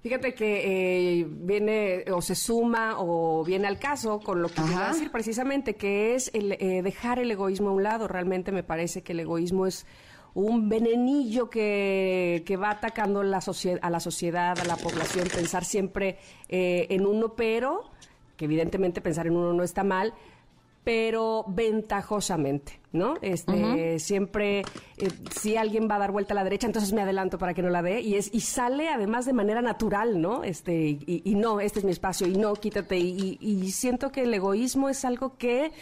Fíjate 0.00 0.34
que 0.34 1.20
eh, 1.20 1.26
viene 1.28 2.04
o 2.12 2.22
se 2.22 2.36
suma 2.36 2.96
o 2.98 3.44
viene 3.44 3.66
al 3.66 3.78
caso 3.78 4.20
con 4.20 4.40
lo 4.40 4.48
que 4.48 4.62
quiero 4.62 4.86
decir 4.86 5.10
precisamente, 5.10 5.74
que 5.74 6.14
es 6.14 6.30
el, 6.34 6.52
eh, 6.52 6.82
dejar 6.82 7.18
el 7.18 7.30
egoísmo 7.30 7.70
a 7.70 7.72
un 7.72 7.82
lado. 7.82 8.06
Realmente 8.06 8.52
me 8.52 8.62
parece 8.62 9.02
que 9.02 9.12
el 9.12 9.20
egoísmo 9.20 9.66
es 9.66 9.86
un 10.34 10.68
venenillo 10.68 11.50
que, 11.50 12.44
que 12.46 12.56
va 12.56 12.70
atacando 12.70 13.24
la 13.24 13.40
a 13.80 13.90
la 13.90 14.00
sociedad, 14.00 14.58
a 14.58 14.64
la 14.64 14.76
población, 14.76 15.26
pensar 15.34 15.64
siempre 15.64 16.18
eh, 16.48 16.86
en 16.90 17.04
uno, 17.04 17.34
pero 17.34 17.90
que 18.36 18.44
evidentemente 18.44 19.00
pensar 19.00 19.26
en 19.26 19.36
uno 19.36 19.52
no 19.52 19.64
está 19.64 19.82
mal, 19.82 20.14
pero 20.84 21.44
ventajosamente, 21.48 22.80
¿no? 22.92 23.14
Este, 23.20 23.98
siempre 23.98 24.60
eh, 24.96 25.10
si 25.38 25.56
alguien 25.56 25.88
va 25.90 25.96
a 25.96 25.98
dar 25.98 26.12
vuelta 26.12 26.34
a 26.34 26.36
la 26.36 26.44
derecha, 26.44 26.66
entonces 26.66 26.92
me 26.92 27.02
adelanto 27.02 27.38
para 27.38 27.54
que 27.54 27.62
no 27.62 27.68
la 27.68 27.82
dé 27.82 28.00
y 28.00 28.14
es 28.14 28.30
y 28.32 28.40
sale 28.40 28.88
además 28.88 29.26
de 29.26 29.32
manera 29.32 29.62
natural, 29.62 30.20
¿no? 30.20 30.44
Este 30.44 30.98
y, 31.06 31.34
no, 31.34 31.60
este 31.60 31.80
es 31.80 31.84
mi 31.84 31.92
espacio 31.92 32.26
y 32.26 32.36
no, 32.36 32.54
quítate 32.54 32.98
y, 32.98 33.38
y 33.40 33.70
siento 33.70 34.10
que 34.10 34.22
el 34.22 34.34
egoísmo 34.34 34.88
es 34.88 35.04
algo 35.04 35.36
que 35.36 35.72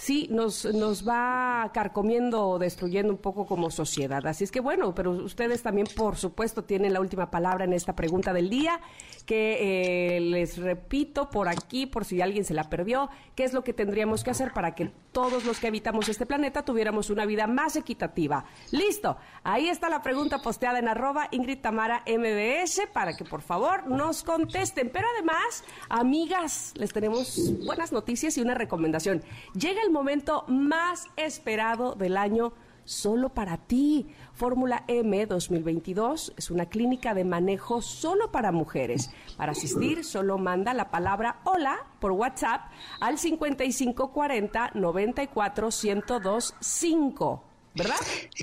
sí 0.00 0.28
nos, 0.30 0.64
nos 0.64 1.06
va 1.06 1.70
carcomiendo 1.74 2.48
o 2.48 2.58
destruyendo 2.58 3.12
un 3.12 3.18
poco 3.18 3.46
como 3.46 3.70
sociedad. 3.70 4.26
Así 4.26 4.44
es 4.44 4.50
que 4.50 4.60
bueno, 4.60 4.94
pero 4.94 5.10
ustedes 5.10 5.62
también, 5.62 5.86
por 5.94 6.16
supuesto, 6.16 6.64
tienen 6.64 6.94
la 6.94 7.00
última 7.00 7.30
palabra 7.30 7.66
en 7.66 7.74
esta 7.74 7.94
pregunta 7.94 8.32
del 8.32 8.48
día, 8.48 8.80
que 9.26 10.16
eh, 10.16 10.20
les 10.20 10.56
repito 10.56 11.28
por 11.28 11.48
aquí, 11.48 11.84
por 11.84 12.06
si 12.06 12.22
alguien 12.22 12.46
se 12.46 12.54
la 12.54 12.70
perdió, 12.70 13.10
qué 13.34 13.44
es 13.44 13.52
lo 13.52 13.62
que 13.62 13.74
tendríamos 13.74 14.24
que 14.24 14.30
hacer 14.30 14.54
para 14.54 14.74
que 14.74 14.90
todos 15.12 15.44
los 15.44 15.58
que 15.58 15.68
habitamos 15.68 16.08
este 16.08 16.26
planeta 16.26 16.64
tuviéramos 16.64 17.10
una 17.10 17.26
vida 17.26 17.46
más 17.46 17.76
equitativa. 17.76 18.44
Listo, 18.70 19.16
ahí 19.42 19.68
está 19.68 19.88
la 19.88 20.02
pregunta 20.02 20.40
posteada 20.40 20.78
en 20.78 20.88
arroba 20.88 21.28
Ingrid 21.30 21.60
Tamara 21.60 22.04
MBS 22.06 22.82
para 22.92 23.16
que 23.16 23.24
por 23.24 23.42
favor 23.42 23.86
nos 23.86 24.22
contesten. 24.22 24.90
Pero 24.92 25.06
además, 25.16 25.64
amigas, 25.88 26.72
les 26.76 26.92
tenemos 26.92 27.52
buenas 27.64 27.92
noticias 27.92 28.36
y 28.38 28.40
una 28.40 28.54
recomendación. 28.54 29.22
Llega 29.54 29.82
el 29.82 29.90
momento 29.90 30.44
más 30.48 31.06
esperado 31.16 31.94
del 31.94 32.16
año 32.16 32.52
solo 32.90 33.28
para 33.28 33.56
ti. 33.56 34.08
Fórmula 34.32 34.82
M 34.88 35.24
2022 35.26 36.34
es 36.36 36.50
una 36.50 36.66
clínica 36.66 37.14
de 37.14 37.24
manejo 37.24 37.82
solo 37.82 38.32
para 38.32 38.50
mujeres. 38.50 39.10
Para 39.36 39.52
asistir, 39.52 40.04
solo 40.04 40.38
manda 40.38 40.74
la 40.74 40.90
palabra 40.90 41.40
hola 41.44 41.86
por 42.00 42.12
WhatsApp 42.12 42.62
al 43.00 43.18
5540 43.18 44.72
94 44.74 45.68
1025. 45.68 46.56
5. 46.60 47.49
¿Verdad? 47.74 47.96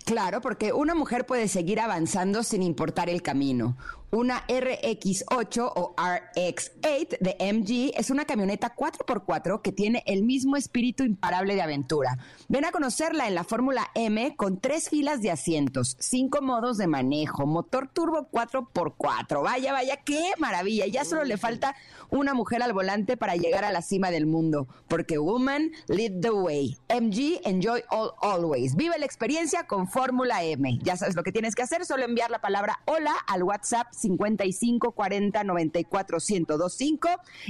Claro, 0.06 0.42
porque 0.42 0.74
una 0.74 0.96
mujer 0.96 1.26
puede 1.26 1.48
seguir 1.48 1.80
avanzando 1.80 2.44
sin 2.44 2.64
importar 2.64 3.10
el 3.10 3.22
camino. 3.22 3.76
Una 4.10 4.48
RX8 4.48 5.70
o 5.76 5.94
RX8 5.98 7.20
de 7.20 7.54
MG 7.54 7.92
es 8.00 8.10
una 8.10 8.24
camioneta 8.24 8.74
4x4 8.74 9.62
que 9.62 9.74
tiene 9.74 10.02
el 10.06 10.24
mismo 10.24 10.56
espíritu 10.56 11.04
imparable 11.04 11.56
de 11.56 11.62
aventura. 11.62 12.18
Ven 12.48 12.64
a 12.64 12.72
conocerla 12.72 13.28
en 13.28 13.36
la 13.36 13.44
Fórmula 13.44 13.92
M 13.96 14.34
con 14.38 14.62
tres 14.62 14.88
filas 14.88 15.22
de 15.22 15.32
asientos, 15.32 15.98
cinco 16.00 16.42
modos 16.42 16.78
de 16.78 16.88
manejo, 16.88 17.46
motor 17.46 17.90
turbo 17.90 18.30
4x4. 18.32 19.44
Vaya, 19.44 19.74
vaya, 19.74 19.98
qué 19.98 20.32
maravilla. 20.38 20.88
Ya 20.88 21.04
solo 21.04 21.26
le 21.26 21.36
falta 21.36 21.76
una 22.10 22.34
mujer 22.34 22.62
al 22.64 22.74
volante 22.74 23.18
para 23.18 23.36
llegar 23.36 23.66
a 23.66 23.72
la 23.72 23.82
cima 23.82 24.12
del 24.12 24.26
mundo, 24.26 24.68
porque 24.88 25.18
Woman 25.18 25.72
lead 25.88 26.22
the 26.22 26.32
way. 26.32 26.78
MG, 26.90 27.42
enjoy 27.44 27.82
all 27.90 28.12
always. 28.22 28.76
Vive 28.76 28.98
la 28.98 29.06
experiencia 29.06 29.68
con 29.68 29.88
Fórmula 29.88 30.44
M. 30.44 30.80
Ya 30.84 30.98
sabes 30.98 31.16
lo 31.16 31.24
que 31.24 31.32
tienes 31.32 31.56
que 31.56 31.64
hacer, 31.64 31.86
solo 31.86 32.04
enviar 32.04 32.32
la 32.32 32.40
palabra 32.40 32.80
hola 32.86 33.14
al 33.28 33.44
WhatsApp 33.44 33.88
55 33.92 34.92
40 34.92 35.44
94 35.44 36.18
1025 36.28 37.10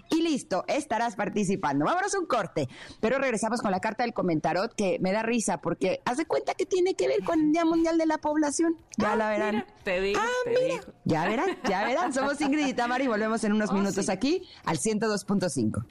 y 0.09 0.21
listo, 0.21 0.63
estarás 0.67 1.15
participando. 1.15 1.85
Vámonos 1.85 2.15
un 2.15 2.25
corte, 2.25 2.67
pero 2.99 3.17
regresamos 3.19 3.61
con 3.61 3.71
la 3.71 3.79
carta 3.79 4.03
del 4.03 4.13
comentarot 4.13 4.73
que 4.73 4.97
me 4.99 5.11
da 5.11 5.23
risa 5.23 5.61
porque 5.61 6.01
haz 6.05 6.17
de 6.17 6.25
cuenta 6.25 6.53
que 6.53 6.65
tiene 6.65 6.95
que 6.95 7.07
ver 7.07 7.23
con 7.23 7.39
el 7.39 7.51
Día 7.51 7.65
Mundial 7.65 7.97
de 7.97 8.05
la 8.05 8.17
Población. 8.17 8.77
Ya 8.97 9.15
la 9.15 9.29
verán. 9.29 9.65
te 9.83 10.01
digo, 10.01 10.19
ah, 10.21 10.91
Ya 11.05 11.27
verán, 11.27 11.57
ya 11.69 11.85
verán. 11.85 12.13
Somos 12.13 12.39
Ingrid 12.41 12.67
y 12.67 12.73
Tamara 12.73 13.03
y 13.03 13.07
volvemos 13.07 13.43
en 13.43 13.53
unos 13.53 13.69
oh, 13.69 13.73
minutos 13.73 14.09
aquí 14.09 14.46
al 14.65 14.77
102.5. 14.77 15.85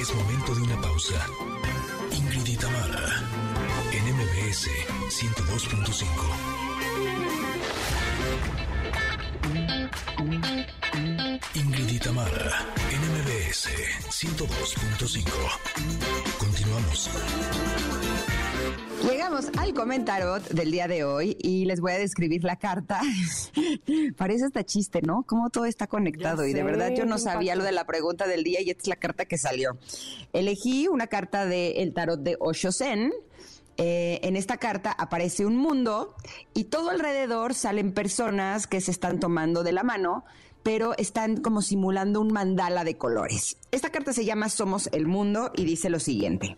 Es 0.00 0.14
momento 0.14 0.54
de 0.54 0.62
una 0.62 0.80
pausa. 0.80 1.26
Ingrid 2.12 2.58
Tamara 2.58 3.22
en 3.92 4.14
MBS 4.14 4.68
102.5. 5.08 6.60
Ingrid 11.54 12.00
Tamara 12.02 12.66
en 12.90 13.00
MBS 13.12 13.68
102.5. 14.08 15.30
Continuamos. 16.38 17.10
Llegamos 19.02 19.46
al 19.56 19.72
comentarot 19.72 20.48
del 20.50 20.70
día 20.70 20.86
de 20.86 21.04
hoy 21.04 21.36
y 21.40 21.64
les 21.64 21.80
voy 21.80 21.92
a 21.92 21.98
describir 21.98 22.44
la 22.44 22.56
carta. 22.56 23.00
Parece 24.16 24.44
hasta 24.44 24.62
chiste, 24.64 25.00
¿no? 25.00 25.22
Cómo 25.22 25.48
todo 25.48 25.64
está 25.64 25.86
conectado 25.86 26.46
y 26.46 26.52
de 26.52 26.62
verdad 26.62 26.90
yo 26.94 27.06
no 27.06 27.16
sabía 27.16 27.56
lo 27.56 27.64
de 27.64 27.72
la 27.72 27.86
pregunta 27.86 28.26
del 28.26 28.44
día 28.44 28.60
y 28.60 28.70
esta 28.70 28.82
es 28.82 28.88
la 28.88 28.96
carta 28.96 29.24
que 29.24 29.38
salió. 29.38 29.78
Elegí 30.34 30.86
una 30.86 31.06
carta 31.06 31.46
del 31.46 31.94
tarot 31.94 32.20
de 32.20 32.36
Osho 32.40 32.72
Zen. 32.72 33.12
Eh, 33.78 34.20
en 34.22 34.36
esta 34.36 34.58
carta 34.58 34.92
aparece 34.92 35.46
un 35.46 35.56
mundo 35.56 36.14
y 36.52 36.64
todo 36.64 36.90
alrededor 36.90 37.54
salen 37.54 37.92
personas 37.92 38.66
que 38.66 38.82
se 38.82 38.90
están 38.90 39.18
tomando 39.18 39.62
de 39.62 39.72
la 39.72 39.82
mano, 39.82 40.24
pero 40.62 40.94
están 40.98 41.38
como 41.38 41.62
simulando 41.62 42.20
un 42.20 42.32
mandala 42.32 42.84
de 42.84 42.98
colores. 42.98 43.56
Esta 43.70 43.90
carta 43.90 44.12
se 44.12 44.26
llama 44.26 44.50
Somos 44.50 44.90
el 44.92 45.06
Mundo 45.06 45.50
y 45.56 45.64
dice 45.64 45.88
lo 45.88 45.98
siguiente. 45.98 46.56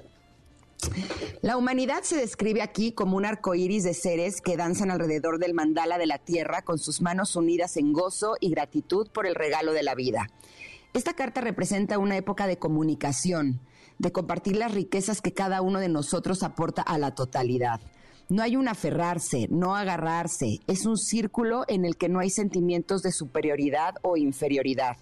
La 1.41 1.57
humanidad 1.57 2.03
se 2.03 2.17
describe 2.17 2.63
aquí 2.63 2.93
como 2.93 3.17
un 3.17 3.25
arco 3.25 3.55
iris 3.55 3.85
de 3.85 3.95
seres 3.95 4.41
que 4.41 4.57
danzan 4.57 4.91
alrededor 4.91 5.39
del 5.39 5.55
mandala 5.55 5.99
de 5.99 6.07
la 6.07 6.19
tierra 6.19 6.63
con 6.63 6.79
sus 6.79 7.01
manos 7.01 7.37
unidas 7.37 7.77
en 7.77 7.93
gozo 7.93 8.37
y 8.41 8.51
gratitud 8.51 9.09
por 9.11 9.27
el 9.27 9.35
regalo 9.35 9.73
de 9.73 9.83
la 9.83 9.95
vida. 9.95 10.29
Esta 10.95 11.15
carta 11.15 11.41
representa 11.41 11.99
una 11.99 12.17
época 12.17 12.47
de 12.47 12.59
comunicación, 12.59 13.61
de 13.99 14.13
compartir 14.13 14.57
las 14.57 14.73
riquezas 14.73 15.21
que 15.21 15.33
cada 15.33 15.63
uno 15.63 15.81
de 15.81 15.89
nosotros 15.89 16.43
aporta 16.43 16.83
a 16.83 16.99
la 16.99 17.15
totalidad. 17.15 17.81
No 18.29 18.43
hay 18.43 18.57
un 18.57 18.69
aferrarse, 18.69 19.49
no 19.51 19.75
agarrarse, 19.75 20.61
es 20.67 20.87
un 20.87 20.97
círculo 20.97 21.65
en 21.69 21.85
el 21.85 21.97
que 21.97 22.09
no 22.09 22.21
hay 22.21 22.31
sentimientos 22.31 23.03
de 23.03 23.13
superioridad 23.13 23.95
o 24.03 24.17
inferioridad. 24.17 24.97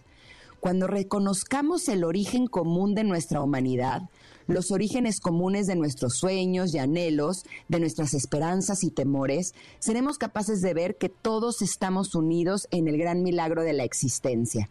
Cuando 0.60 0.86
reconozcamos 0.86 1.88
el 1.88 2.04
origen 2.04 2.46
común 2.46 2.94
de 2.94 3.04
nuestra 3.04 3.40
humanidad, 3.40 4.02
los 4.50 4.70
orígenes 4.70 5.20
comunes 5.20 5.66
de 5.66 5.76
nuestros 5.76 6.16
sueños 6.16 6.74
y 6.74 6.78
anhelos, 6.78 7.44
de 7.68 7.80
nuestras 7.80 8.14
esperanzas 8.14 8.84
y 8.84 8.90
temores, 8.90 9.54
seremos 9.78 10.18
capaces 10.18 10.60
de 10.60 10.74
ver 10.74 10.96
que 10.96 11.08
todos 11.08 11.62
estamos 11.62 12.14
unidos 12.14 12.66
en 12.70 12.88
el 12.88 12.98
gran 12.98 13.22
milagro 13.22 13.62
de 13.62 13.72
la 13.72 13.84
existencia. 13.84 14.68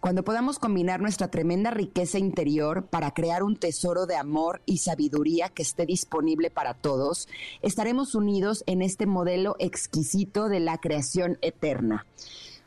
Cuando 0.00 0.22
podamos 0.22 0.58
combinar 0.58 1.00
nuestra 1.00 1.28
tremenda 1.28 1.70
riqueza 1.70 2.18
interior 2.18 2.86
para 2.86 3.12
crear 3.12 3.42
un 3.42 3.56
tesoro 3.56 4.06
de 4.06 4.14
amor 4.14 4.62
y 4.66 4.78
sabiduría 4.78 5.48
que 5.48 5.62
esté 5.62 5.86
disponible 5.86 6.50
para 6.50 6.74
todos, 6.74 7.28
estaremos 7.62 8.14
unidos 8.14 8.62
en 8.66 8.82
este 8.82 9.06
modelo 9.06 9.56
exquisito 9.58 10.48
de 10.48 10.60
la 10.60 10.78
creación 10.78 11.38
eterna. 11.40 12.06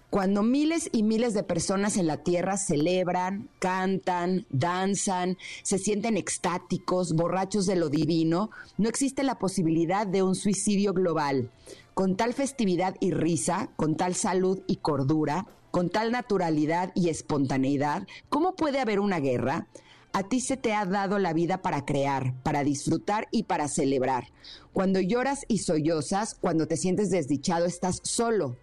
Cuando 0.10 0.42
miles 0.42 0.90
y 0.92 1.04
miles 1.04 1.36
de 1.36 1.44
personas 1.44 1.96
en 1.96 2.08
la 2.08 2.18
Tierra 2.24 2.58
celebran, 2.58 3.48
cantan, 3.60 4.48
danzan, 4.50 5.38
se 5.62 5.78
sienten 5.78 6.18
extáticos, 6.18 7.14
borrachos 7.14 7.68
de 7.68 7.76
lo 7.76 7.90
divino, 7.90 8.50
no 8.80 8.90
existe 8.90 9.22
la 9.22 9.38
posibilidad 9.38 10.08
de 10.08 10.24
un 10.24 10.34
suicidio 10.34 10.94
global. 10.94 11.52
Con 11.94 12.16
tal 12.16 12.34
festividad 12.34 12.96
y 13.00 13.12
risa, 13.12 13.70
con 13.76 13.98
tal 13.98 14.16
salud 14.16 14.62
y 14.66 14.78
cordura, 14.78 15.46
con 15.70 15.92
tal 15.92 16.12
naturalidad 16.12 16.92
y 16.96 17.10
espontaneidad, 17.10 18.08
¿cómo 18.30 18.56
puede 18.56 18.80
haber 18.80 19.00
una 19.00 19.20
guerra? 19.20 19.68
A 20.12 20.24
ti 20.24 20.40
se 20.40 20.58
te 20.58 20.74
ha 20.74 20.86
dado 20.86 21.20
la 21.20 21.34
vida 21.34 21.62
para 21.62 21.86
crear, 21.86 22.34
para 22.42 22.64
disfrutar 22.64 23.28
y 23.32 23.44
para 23.44 23.68
celebrar. 23.68 24.26
Cuando 24.74 25.00
lloras 25.00 25.46
y 25.48 25.60
sollozas, 25.60 26.36
cuando 26.36 26.68
te 26.68 26.78
sientes 26.78 27.12
desdichado, 27.12 27.66
estás 27.66 28.00
solo. 28.04 28.58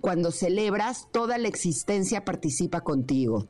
Cuando 0.00 0.30
celebras, 0.30 1.08
toda 1.10 1.38
la 1.38 1.48
existencia 1.48 2.24
participa 2.24 2.82
contigo. 2.82 3.48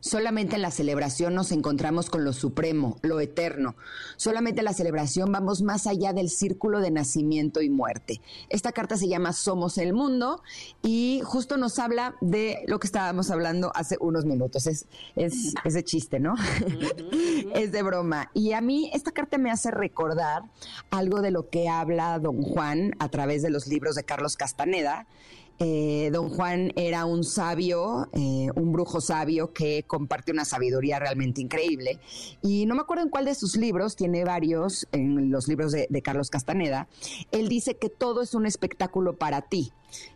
Solamente 0.00 0.56
en 0.56 0.62
la 0.62 0.70
celebración 0.70 1.34
nos 1.34 1.52
encontramos 1.52 2.08
con 2.08 2.24
lo 2.24 2.32
supremo, 2.32 2.98
lo 3.02 3.20
eterno. 3.20 3.76
Solamente 4.16 4.60
en 4.60 4.64
la 4.64 4.72
celebración 4.72 5.30
vamos 5.30 5.60
más 5.60 5.86
allá 5.86 6.14
del 6.14 6.30
círculo 6.30 6.80
de 6.80 6.90
nacimiento 6.90 7.60
y 7.60 7.68
muerte. 7.68 8.20
Esta 8.48 8.72
carta 8.72 8.96
se 8.96 9.08
llama 9.08 9.34
Somos 9.34 9.76
el 9.76 9.92
Mundo 9.92 10.42
y 10.82 11.20
justo 11.24 11.58
nos 11.58 11.78
habla 11.78 12.16
de 12.22 12.64
lo 12.66 12.80
que 12.80 12.86
estábamos 12.86 13.30
hablando 13.30 13.72
hace 13.74 13.98
unos 14.00 14.24
minutos. 14.24 14.66
Es, 14.66 14.86
es, 15.16 15.54
de 15.64 15.84
chiste, 15.84 16.18
¿no? 16.18 16.34
es 17.54 17.70
de 17.70 17.82
broma. 17.82 18.30
Y 18.32 18.52
a 18.52 18.62
mí 18.62 18.90
esta 18.94 19.12
carta 19.12 19.36
me 19.36 19.50
hace 19.50 19.70
recordar 19.70 20.44
algo 20.90 21.20
de 21.20 21.30
lo 21.30 21.50
que 21.50 21.68
habla 21.68 22.18
don 22.18 22.42
Juan 22.42 22.94
a 22.98 23.10
través 23.10 23.42
de 23.42 23.50
los 23.50 23.66
libros 23.66 23.96
de 23.96 24.04
Carlos 24.04 24.36
Castaneda 24.36 25.06
eh, 25.62 26.08
don 26.10 26.30
Juan 26.30 26.72
era 26.74 27.04
un 27.04 27.22
sabio, 27.22 28.08
eh, 28.14 28.48
un 28.54 28.72
brujo 28.72 29.02
sabio 29.02 29.52
que 29.52 29.82
comparte 29.86 30.32
una 30.32 30.46
sabiduría 30.46 30.98
realmente 30.98 31.42
increíble. 31.42 32.00
Y 32.40 32.64
no 32.64 32.74
me 32.74 32.80
acuerdo 32.80 33.04
en 33.04 33.10
cuál 33.10 33.26
de 33.26 33.34
sus 33.34 33.56
libros, 33.56 33.94
tiene 33.94 34.24
varios, 34.24 34.88
en 34.92 35.30
los 35.30 35.48
libros 35.48 35.72
de, 35.72 35.86
Carlos 36.02 36.30
Castaneda, 36.30 36.88
él 37.30 37.50
dice 37.50 37.76
que 37.76 37.90
todo 37.90 38.22
es 38.22 38.34
un 38.34 38.46
espectáculo 38.46 39.18
para 39.18 39.42
ti. 39.42 39.70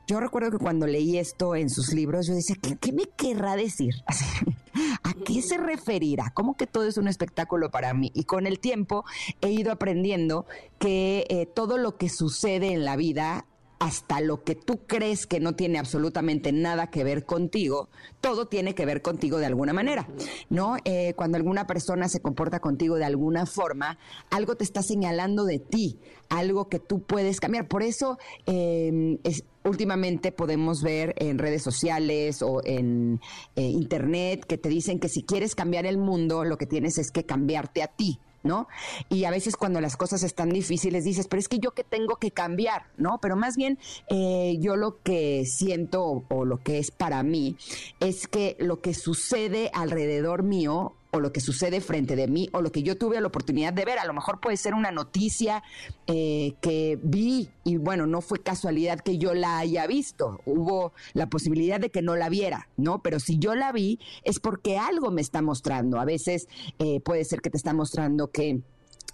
Yo 0.06 0.18
recuerdo 0.18 0.50
que 0.50 0.58
cuando 0.58 0.86
leí 0.86 1.18
esto 1.18 1.54
en 1.54 1.68
sus 1.68 1.92
libros, 1.92 2.26
yo 2.26 2.34
decía, 2.34 2.56
¿qué, 2.62 2.76
qué 2.76 2.92
me 2.92 3.04
querrá 3.14 3.54
decir? 3.54 3.96
¿A 5.02 5.12
qué 5.12 5.42
se 5.42 5.58
referirá? 5.58 6.32
¿Cómo 6.32 6.56
que 6.56 6.66
todo 6.66 6.86
es 6.86 6.96
un 6.96 7.06
espectáculo 7.06 7.70
para 7.70 7.92
mí? 7.92 8.10
Y 8.14 8.24
con 8.24 8.46
el 8.46 8.60
tiempo 8.60 9.04
he 9.42 9.50
ido 9.50 9.72
aprendiendo 9.72 10.46
que 10.78 11.26
eh, 11.28 11.44
todo 11.44 11.76
lo 11.76 11.98
que 11.98 12.08
sucede 12.08 12.72
en 12.72 12.86
la 12.86 12.96
vida 12.96 13.44
hasta 13.84 14.22
lo 14.22 14.44
que 14.44 14.54
tú 14.54 14.86
crees 14.86 15.26
que 15.26 15.40
no 15.40 15.56
tiene 15.56 15.78
absolutamente 15.78 16.52
nada 16.52 16.86
que 16.86 17.04
ver 17.04 17.26
contigo, 17.26 17.90
todo 18.22 18.46
tiene 18.48 18.74
que 18.74 18.86
ver 18.86 19.02
contigo 19.02 19.36
de 19.36 19.44
alguna 19.44 19.74
manera, 19.74 20.08
¿no? 20.48 20.76
Eh, 20.86 21.12
cuando 21.16 21.36
alguna 21.36 21.66
persona 21.66 22.08
se 22.08 22.20
comporta 22.20 22.60
contigo 22.60 22.96
de 22.96 23.04
alguna 23.04 23.44
forma, 23.44 23.98
algo 24.30 24.56
te 24.56 24.64
está 24.64 24.82
señalando 24.82 25.44
de 25.44 25.58
ti, 25.58 25.98
algo 26.30 26.70
que 26.70 26.78
tú 26.78 27.02
puedes 27.02 27.40
cambiar. 27.40 27.68
Por 27.68 27.82
eso 27.82 28.16
em, 28.46 29.18
últimamente 29.64 30.32
podemos 30.32 30.82
ver 30.82 31.14
en 31.18 31.36
redes 31.36 31.62
sociales 31.62 32.40
o 32.40 32.62
en 32.64 33.20
eh, 33.54 33.64
internet 33.64 34.46
que 34.46 34.56
te 34.56 34.70
dicen 34.70 34.98
que 34.98 35.10
si 35.10 35.24
quieres 35.24 35.54
cambiar 35.54 35.84
el 35.84 35.98
mundo, 35.98 36.44
lo 36.44 36.56
que 36.56 36.64
tienes 36.64 36.96
es 36.96 37.10
que 37.10 37.26
cambiarte 37.26 37.82
a 37.82 37.88
ti. 37.88 38.18
¿No? 38.44 38.68
Y 39.08 39.24
a 39.24 39.30
veces 39.30 39.56
cuando 39.56 39.80
las 39.80 39.96
cosas 39.96 40.22
están 40.22 40.50
difíciles 40.50 41.04
dices, 41.04 41.26
pero 41.26 41.40
es 41.40 41.48
que 41.48 41.58
yo 41.58 41.72
que 41.72 41.82
tengo 41.82 42.16
que 42.16 42.30
cambiar, 42.30 42.86
¿no? 42.96 43.18
Pero 43.20 43.36
más 43.36 43.56
bien 43.56 43.78
eh, 44.08 44.56
yo 44.60 44.76
lo 44.76 45.02
que 45.02 45.44
siento 45.46 46.24
o 46.28 46.44
lo 46.44 46.58
que 46.58 46.78
es 46.78 46.90
para 46.90 47.22
mí 47.22 47.56
es 48.00 48.28
que 48.28 48.56
lo 48.60 48.80
que 48.80 48.94
sucede 48.94 49.70
alrededor 49.74 50.42
mío 50.42 50.94
o 51.14 51.20
lo 51.20 51.32
que 51.32 51.40
sucede 51.40 51.80
frente 51.80 52.16
de 52.16 52.26
mí 52.26 52.48
o 52.52 52.60
lo 52.60 52.72
que 52.72 52.82
yo 52.82 52.98
tuve 52.98 53.20
la 53.20 53.28
oportunidad 53.28 53.72
de 53.72 53.84
ver. 53.84 54.00
A 54.00 54.04
lo 54.04 54.12
mejor 54.12 54.40
puede 54.40 54.56
ser 54.56 54.74
una 54.74 54.90
noticia 54.90 55.62
eh, 56.08 56.54
que 56.60 56.98
vi 57.02 57.48
y 57.62 57.76
bueno, 57.76 58.06
no 58.06 58.20
fue 58.20 58.40
casualidad 58.40 59.00
que 59.00 59.16
yo 59.16 59.32
la 59.32 59.58
haya 59.58 59.86
visto. 59.86 60.40
Hubo 60.44 60.92
la 61.12 61.28
posibilidad 61.28 61.78
de 61.78 61.90
que 61.90 62.02
no 62.02 62.16
la 62.16 62.28
viera, 62.28 62.68
¿no? 62.76 63.00
Pero 63.00 63.20
si 63.20 63.38
yo 63.38 63.54
la 63.54 63.70
vi 63.70 64.00
es 64.24 64.40
porque 64.40 64.76
algo 64.76 65.12
me 65.12 65.20
está 65.20 65.40
mostrando. 65.40 66.00
A 66.00 66.04
veces 66.04 66.48
eh, 66.80 67.00
puede 67.00 67.24
ser 67.24 67.40
que 67.40 67.50
te 67.50 67.58
está 67.58 67.72
mostrando 67.72 68.32
que 68.32 68.62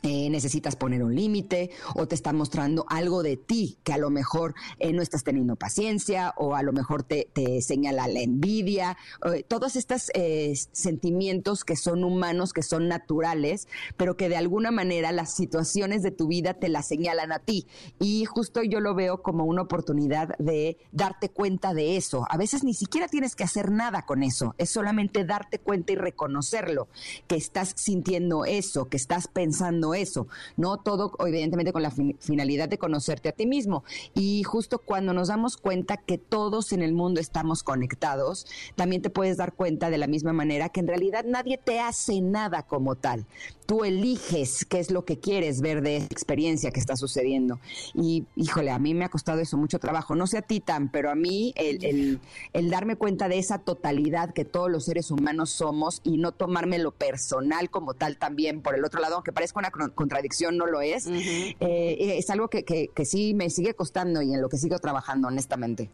eh, 0.03 0.31
necesitas 0.31 0.77
poner 0.77 1.03
un 1.03 1.15
límite 1.15 1.71
o 1.95 2.09
te 2.09 2.15
está 2.15 2.33
mostrando 2.33 2.87
algo 2.89 3.23
de 3.23 3.37
ti 3.37 3.77
que 3.85 3.93
a 3.93 3.99
lo 3.99 4.09
mejor 4.09 4.55
eh, 4.79 4.95
no 4.95 5.03
estás 5.03 5.25
teniendo 5.25 5.57
paciencia 5.57 6.33
o 6.39 6.55
a 6.55 6.63
lo 6.63 6.73
mejor 6.73 7.03
te, 7.03 7.29
señala 7.61 8.09
la 8.09 8.21
envidia, 8.21 8.97
eh, 9.31 9.45
todos 9.47 9.77
estos 9.77 10.11
sentimientos 10.73 11.65
que 11.65 11.77
son 11.77 12.05
humanos, 12.05 12.55
que 12.55 12.63
son 12.63 12.89
naturales, 12.89 13.69
pero 13.99 14.17
que 14.17 14.31
de 14.31 14.37
alguna 14.37 14.71
manera 14.71 15.13
las 15.13 15.35
situaciones 15.35 16.03
de 16.03 16.11
tu 16.11 16.29
vida 16.29 16.55
te 16.55 16.71
las 16.71 16.89
señalan 16.89 17.33
a 17.33 17.41
ti. 17.41 17.67
Y 17.99 18.25
justo 18.25 18.63
yo 18.63 18.81
lo 18.81 18.95
veo 18.95 19.23
como 19.23 19.45
una 19.45 19.63
oportunidad 19.63 20.37
de 20.39 20.79
darte 20.93 21.29
cuenta 21.29 21.75
de 21.75 21.99
eso. 21.99 22.25
A 22.31 22.39
veces 22.39 22.65
ni 22.65 22.73
siquiera 22.73 23.07
tienes 23.07 23.37
que 23.37 23.45
hacer 23.45 23.71
nada 23.71 24.07
con 24.07 24.23
eso, 24.23 24.55
es 24.57 24.71
solamente 24.71 25.27
darte 25.27 25.59
cuenta 25.59 25.93
y 25.93 25.97
reconocerlo, 25.97 26.89
que 27.27 27.37
estás 27.37 27.75
sintiendo 27.77 28.47
eso, 28.47 28.89
que 28.89 28.97
estás 28.97 29.29
pensando 29.29 29.90
eso, 29.95 30.27
no 30.57 30.79
todo 30.79 31.13
evidentemente 31.27 31.73
con 31.73 31.83
la 31.83 31.91
finalidad 31.91 32.69
de 32.69 32.79
conocerte 32.79 33.29
a 33.29 33.33
ti 33.33 33.47
mismo. 33.47 33.85
Y 34.15 34.43
justo 34.43 34.79
cuando 34.79 35.13
nos 35.13 35.29
damos 35.29 35.57
cuenta 35.57 35.97
que 35.97 36.19
todos 36.19 36.73
en 36.73 36.83
el 36.83 36.93
mundo 36.93 37.21
estamos 37.21 37.63
conectados, 37.63 38.47
también 38.77 39.03
te 39.03 39.11
puedes 39.11 39.37
dar 39.37 39.55
cuenta 39.55 39.91
de 39.91 39.99
la 39.99 40.07
misma 40.07 40.33
manera 40.33 40.69
que 40.69 40.81
en 40.81 40.89
realidad 40.89 41.25
nadie 41.27 41.59
te 41.59 41.81
hace 41.81 42.21
nada 42.21 42.63
como 42.63 42.95
tal 42.97 43.27
tú 43.71 43.85
eliges 43.85 44.65
qué 44.65 44.81
es 44.81 44.91
lo 44.91 45.05
que 45.05 45.21
quieres 45.21 45.61
ver 45.61 45.81
de 45.81 45.99
esa 45.99 46.07
experiencia 46.07 46.73
que 46.73 46.81
está 46.81 46.97
sucediendo. 46.97 47.61
Y 47.95 48.25
híjole, 48.35 48.73
a 48.73 48.81
mí 48.81 48.95
me 48.95 49.05
ha 49.05 49.09
costado 49.09 49.39
eso 49.39 49.57
mucho 49.57 49.79
trabajo. 49.79 50.17
No 50.17 50.27
sé 50.27 50.39
a 50.39 50.43
ti 50.43 50.59
tan, 50.59 50.89
pero 50.89 51.09
a 51.09 51.15
mí 51.15 51.55
el, 51.55 52.19
darme 52.69 52.97
cuenta 52.97 53.29
de 53.29 53.39
esa 53.39 53.61
totalidad 53.61 54.35
que 54.35 54.45
todos 54.45 54.69
los 54.69 54.87
seres 54.87 55.13
humanos 55.13 55.51
somos 55.51 56.01
y 56.03 56.17
no 56.17 56.33
tomarme 56.33 56.81
lo 56.81 56.91
personal 56.91 57.71
como 57.71 57.95
tal 57.95 58.17
también, 58.17 58.61
por 58.61 58.75
el 58.75 58.85
otro 58.85 59.01
lado, 59.01 59.15
aunque 59.15 59.31
parezca 59.31 59.61
una 59.61 59.71
contradicción, 59.71 60.57
no 60.57 60.67
lo 60.67 60.81
es, 60.81 61.07
eh, 61.07 62.19
es 62.19 62.29
algo 62.29 62.49
que, 62.49 62.65
que, 62.65 62.89
que 62.93 63.05
sí 63.05 63.35
me 63.35 63.51
sigue 63.51 63.75
costando 63.75 64.21
y 64.21 64.35
en 64.35 64.43
lo 64.43 64.49
que 64.49 64.57
sigo 64.57 64.81
trabajando, 64.81 65.29
honestamente. 65.29 65.91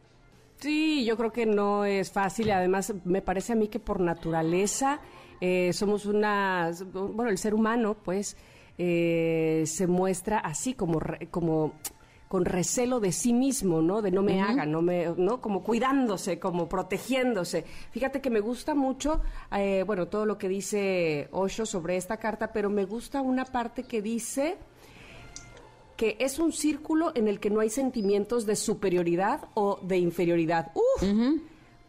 Sí, 0.60 1.04
yo 1.04 1.18
creo 1.18 1.30
que 1.30 1.44
no 1.44 1.84
es 1.84 2.10
fácil. 2.10 2.50
Además, 2.52 2.94
me 3.04 3.20
parece 3.20 3.52
a 3.52 3.56
mí 3.56 3.68
que 3.68 3.80
por 3.80 4.00
naturaleza 4.00 5.00
eh, 5.40 5.72
somos 5.72 6.06
una, 6.06 6.70
bueno, 6.92 7.30
el 7.30 7.38
ser 7.38 7.54
humano, 7.54 7.96
pues, 8.02 8.36
eh, 8.78 9.64
se 9.66 9.86
muestra 9.86 10.38
así 10.38 10.74
como, 10.74 11.00
como 11.30 11.72
con 12.28 12.44
recelo 12.44 13.00
de 13.00 13.12
sí 13.12 13.32
mismo, 13.32 13.80
¿no? 13.80 14.02
De 14.02 14.10
no 14.10 14.22
me 14.22 14.40
haga, 14.42 14.66
no 14.66 14.82
me, 14.82 15.14
¿no? 15.16 15.40
Como 15.40 15.62
cuidándose, 15.62 16.38
como 16.38 16.68
protegiéndose. 16.68 17.64
Fíjate 17.92 18.20
que 18.20 18.30
me 18.30 18.40
gusta 18.40 18.74
mucho, 18.74 19.20
eh, 19.52 19.84
bueno, 19.86 20.08
todo 20.08 20.26
lo 20.26 20.36
que 20.36 20.48
dice 20.48 21.28
Osho 21.30 21.66
sobre 21.66 21.96
esta 21.96 22.16
carta, 22.16 22.52
pero 22.52 22.68
me 22.68 22.84
gusta 22.84 23.20
una 23.20 23.44
parte 23.44 23.84
que 23.84 24.02
dice 24.02 24.58
que 25.96 26.16
es 26.20 26.38
un 26.38 26.52
círculo 26.52 27.12
en 27.14 27.28
el 27.28 27.40
que 27.40 27.48
no 27.48 27.60
hay 27.60 27.70
sentimientos 27.70 28.44
de 28.44 28.56
superioridad 28.56 29.48
o 29.54 29.78
de 29.82 29.98
inferioridad. 29.98 30.72
¡Uf! 30.74 31.08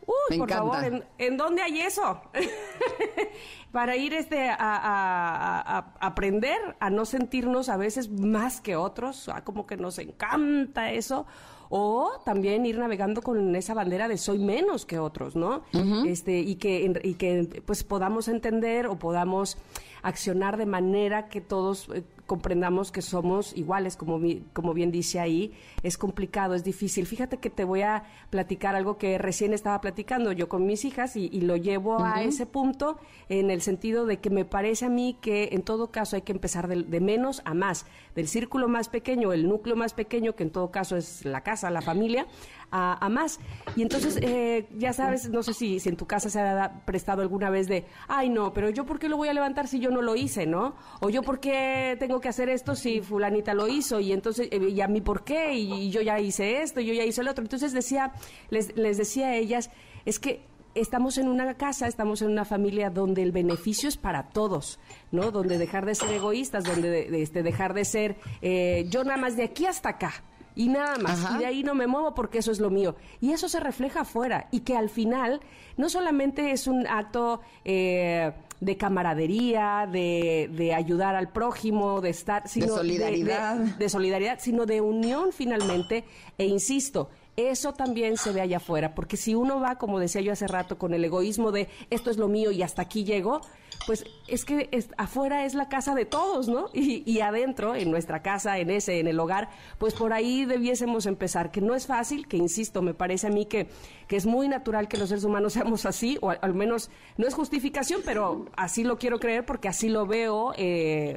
Uy, 0.08 0.38
por 0.38 0.50
favor, 0.50 1.04
¿en, 1.18 1.38
dónde 1.38 1.62
hay 1.62 1.82
eso? 1.82 2.22
Para 3.74 3.98
ir 3.98 4.14
este 4.14 4.50
a, 4.50 5.94
aprender 6.00 6.58
a 6.80 6.90
no 6.90 7.06
sentirnos 7.06 7.68
a 7.68 7.76
veces 7.76 8.10
más 8.10 8.62
que 8.62 8.78
otros, 8.78 9.30
como 9.44 9.68
que 9.68 9.76
nos 9.76 10.00
encanta 10.00 10.92
eso, 10.92 11.28
o 11.70 12.22
también 12.24 12.66
ir 12.66 12.80
navegando 12.80 13.22
con 13.22 13.54
esa 13.56 13.74
bandera 13.74 14.08
de 14.08 14.18
soy 14.18 14.40
menos 14.40 14.86
que 14.86 14.98
otros, 14.98 15.36
¿no? 15.36 15.64
Este 16.08 16.40
y 16.40 16.56
que 16.56 17.02
y 17.04 17.16
que 17.16 17.62
pues 17.66 17.84
podamos 17.84 18.30
entender 18.30 18.88
o 18.88 18.98
podamos 18.98 19.58
accionar 20.04 20.56
de 20.56 20.66
manera 20.66 21.28
que 21.28 21.42
todos 21.42 21.90
eh, 21.94 22.04
comprendamos 22.28 22.92
que 22.92 23.02
somos 23.02 23.56
iguales, 23.56 23.96
como, 23.96 24.20
como 24.54 24.74
bien 24.74 24.92
dice 24.92 25.20
ahí, 25.20 25.54
es 25.82 25.98
complicado, 25.98 26.54
es 26.54 26.64
difícil. 26.64 27.08
Fíjate 27.08 27.38
que 27.38 27.50
te 27.50 27.64
voy 27.64 27.82
a 27.82 28.04
platicar 28.30 28.76
algo 28.76 28.98
que 28.98 29.18
recién 29.18 29.54
estaba 29.54 29.82
platicando 29.82 30.32
yo 30.34 30.50
con 30.50 30.66
mis 30.66 30.86
hijas 30.86 31.16
y, 31.16 31.38
lo 31.48 31.56
llevo 31.56 32.04
a 32.04 32.24
ese 32.24 32.46
punto 32.46 32.98
en 33.30 33.52
el 33.52 33.62
sentido 33.62 34.06
de 34.06 34.18
que 34.18 34.30
me 34.30 34.44
parece 34.44 34.86
a 34.86 34.90
mí 34.90 35.18
que 35.22 35.50
en 35.54 35.62
todo 35.62 35.92
caso 35.92 36.18
hay 36.18 36.24
que 36.24 36.34
empezar 36.34 36.68
de, 36.68 37.00
menos 37.00 37.42
a 37.46 37.54
más, 37.54 37.86
del 38.16 38.28
círculo 38.28 38.68
más 38.68 38.90
pequeño, 38.90 39.32
el 39.32 39.48
núcleo 39.48 39.78
más 39.78 39.94
pequeño, 39.94 40.36
que 40.36 40.44
en 40.44 40.50
todo 40.50 40.72
caso 40.72 40.98
es 40.98 41.24
la 41.24 41.42
casa, 41.42 41.70
la 41.70 41.82
familia, 41.82 42.28
a, 42.72 43.08
más. 43.10 43.40
Y 43.78 43.82
entonces, 43.82 44.20
eh, 44.22 44.68
ya 44.78 44.92
sabes, 44.92 45.30
no 45.30 45.42
sé 45.44 45.54
si, 45.54 45.80
si 45.80 45.88
en 45.88 45.96
tu 45.96 46.06
casa 46.06 46.30
se 46.30 46.42
ha 46.42 46.82
prestado 46.86 47.22
alguna 47.22 47.50
vez 47.50 47.68
de, 47.68 47.86
ay 48.10 48.30
no, 48.30 48.54
pero 48.54 48.70
yo 48.70 48.86
por 48.86 49.00
qué 49.00 49.08
lo 49.08 49.16
voy 49.16 49.30
a 49.30 49.34
levantar 49.34 49.68
si 49.68 49.80
yo 49.80 49.90
no 49.90 50.02
lo 50.02 50.16
hice, 50.16 50.46
¿no? 50.46 50.76
O 51.00 51.10
yo 51.10 51.22
por 51.22 51.40
qué 51.40 51.96
tengo 52.00 52.17
que 52.20 52.30
hacer 52.30 52.50
esto 52.50 52.76
si 52.76 53.02
fulanita 53.02 53.54
lo 53.54 53.68
hizo 53.68 54.00
y 54.00 54.12
entonces, 54.12 54.48
eh, 54.52 54.70
¿y 54.70 54.82
a 54.82 54.88
mí 54.88 55.02
por 55.02 55.24
qué? 55.24 55.54
Y, 55.54 55.90
yo 55.90 56.02
ya 56.02 56.20
hice 56.20 56.62
esto, 56.62 56.82
yo 56.82 56.94
ya 56.94 57.04
hice 57.04 57.22
el 57.22 57.28
otro. 57.28 57.44
Entonces 57.44 57.74
decía, 57.74 58.14
les, 58.50 58.76
les 58.76 58.98
decía 58.98 59.28
a 59.28 59.36
ellas, 59.36 59.70
es 60.06 60.20
que 60.20 60.42
estamos 60.76 61.18
en 61.18 61.28
una 61.28 61.56
casa, 61.56 61.88
estamos 61.88 62.22
en 62.22 62.30
una 62.30 62.46
familia 62.46 62.90
donde 62.90 63.24
el 63.24 63.32
beneficio 63.32 63.90
es 63.90 63.98
para 63.98 64.30
todos, 64.30 64.80
¿no? 65.12 65.32
Donde 65.32 65.58
dejar 65.58 65.86
de 65.86 65.96
ser 65.96 66.12
egoístas, 66.12 66.64
donde 66.64 67.22
este, 67.22 67.44
dejar 67.44 67.74
de 67.74 67.86
ser 67.86 68.16
eh, 68.42 68.86
yo 68.90 69.04
nada 69.04 69.18
más 69.18 69.36
de 69.36 69.44
aquí 69.44 69.66
hasta 69.66 69.90
acá 69.90 70.14
y 70.58 70.70
nada 70.70 70.98
más. 70.98 71.36
Y 71.36 71.38
de 71.38 71.46
ahí 71.46 71.64
no 71.64 71.76
me 71.76 71.88
muevo 71.88 72.14
porque 72.16 72.40
eso 72.40 72.52
es 72.52 72.60
lo 72.60 72.72
mío. 72.72 72.96
Y 73.22 73.32
eso 73.32 73.48
se 73.48 73.60
refleja 73.60 74.02
afuera 74.02 74.48
y 74.52 74.62
que 74.62 74.76
al 74.76 74.90
final 74.90 75.40
no 75.78 75.88
solamente 75.88 76.52
es 76.52 76.68
un 76.68 76.86
acto... 76.88 77.40
Eh, 77.64 78.34
de 78.60 78.76
camaradería, 78.76 79.88
de, 79.92 80.50
de, 80.52 80.74
ayudar 80.74 81.16
al 81.16 81.30
prójimo, 81.30 82.02
de 82.02 82.10
estar, 82.10 82.48
sino 82.48 82.66
de 82.66 82.72
solidaridad, 82.72 83.56
de, 83.56 83.88
solidaridad, 83.88 84.40
sino 84.42 84.66
de 84.66 84.82
unión 84.82 85.32
finalmente. 85.32 86.06
E 86.40 86.46
insisto, 86.46 87.12
eso 87.36 87.74
también 87.74 88.18
se 88.18 88.32
ve 88.32 88.42
allá 88.42 88.58
afuera, 88.58 88.96
porque 88.96 89.16
si 89.16 89.36
uno 89.36 89.60
va, 89.60 89.78
como 89.78 90.00
decía 90.00 90.22
yo 90.22 90.32
hace 90.34 90.48
rato, 90.48 90.80
con 90.80 90.96
el 90.96 91.06
egoísmo 91.06 91.52
de 91.52 91.68
esto 91.92 92.10
es 92.10 92.18
lo 92.18 92.28
mío 92.28 92.50
y 92.50 92.64
hasta 92.64 92.82
aquí 92.82 93.04
llego, 93.04 93.42
pues 93.88 94.04
es 94.28 94.44
que 94.44 94.70
afuera 94.98 95.46
es 95.46 95.56
la 95.56 95.70
casa 95.70 95.96
de 95.96 96.04
todos, 96.04 96.50
¿no? 96.50 96.70
Y, 96.74 97.10
y, 97.10 97.22
adentro, 97.22 97.74
en 97.74 97.90
nuestra 97.90 98.22
casa, 98.22 98.60
en 98.60 98.70
ese, 98.70 99.00
en 99.00 99.08
el 99.08 99.18
hogar, 99.18 99.50
pues 99.78 99.94
por 99.94 100.12
ahí 100.12 100.44
debiésemos 100.44 101.06
empezar, 101.06 101.52
que 101.52 101.62
no 101.62 101.74
es 101.74 101.88
fácil, 101.88 102.28
que 102.28 102.36
insisto, 102.36 102.82
me 102.82 102.94
parece 102.94 103.28
a 103.28 103.30
mí 103.30 103.46
que, 103.46 103.70
que 104.10 104.18
es 104.18 104.26
muy 104.26 104.50
natural 104.50 104.90
que 104.90 104.98
los 104.98 105.08
seres 105.08 105.24
humanos 105.24 105.54
seamos 105.58 105.86
así, 105.86 106.18
o 106.20 106.32
al, 106.32 106.54
menos 106.54 106.92
no 107.16 107.28
es 107.28 107.34
justificación, 107.34 108.02
pero 108.04 108.48
así 108.58 108.84
lo 108.84 108.98
quiero 109.00 109.22
creer 109.22 109.46
porque 109.46 109.70
así 109.70 109.88
lo 109.88 110.06
veo 110.06 110.54
eh, 110.58 111.16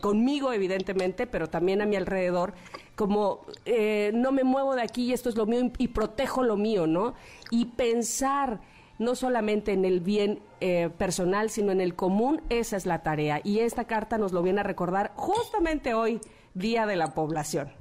conmigo, 0.00 0.52
evidentemente, 0.52 1.28
pero 1.28 1.48
también 1.50 1.82
a 1.82 1.86
mi 1.86 1.94
alrededor, 1.94 2.54
como 2.96 3.46
eh, 3.64 4.10
no 4.12 4.32
me 4.32 4.42
muevo 4.42 4.74
de 4.74 4.82
aquí 4.82 5.04
y 5.04 5.12
esto 5.12 5.28
es 5.28 5.36
lo 5.36 5.46
mío 5.46 5.70
y 5.78 5.88
protejo 5.88 6.42
lo 6.42 6.56
mío, 6.56 6.88
¿no? 6.88 7.14
Y 7.52 7.66
pensar 7.66 8.60
no 8.98 9.14
solamente 9.14 9.72
en 9.72 9.84
el 9.84 10.00
bien 10.00 10.40
eh, 10.60 10.90
personal, 10.96 11.50
sino 11.50 11.72
en 11.72 11.80
el 11.80 11.94
común, 11.94 12.42
esa 12.48 12.76
es 12.76 12.86
la 12.86 13.02
tarea. 13.02 13.40
Y 13.44 13.60
esta 13.60 13.84
carta 13.84 14.18
nos 14.18 14.32
lo 14.32 14.42
viene 14.42 14.60
a 14.60 14.64
recordar 14.64 15.12
justamente 15.16 15.94
hoy, 15.94 16.20
Día 16.54 16.86
de 16.86 16.96
la 16.96 17.14
Población. 17.14 17.72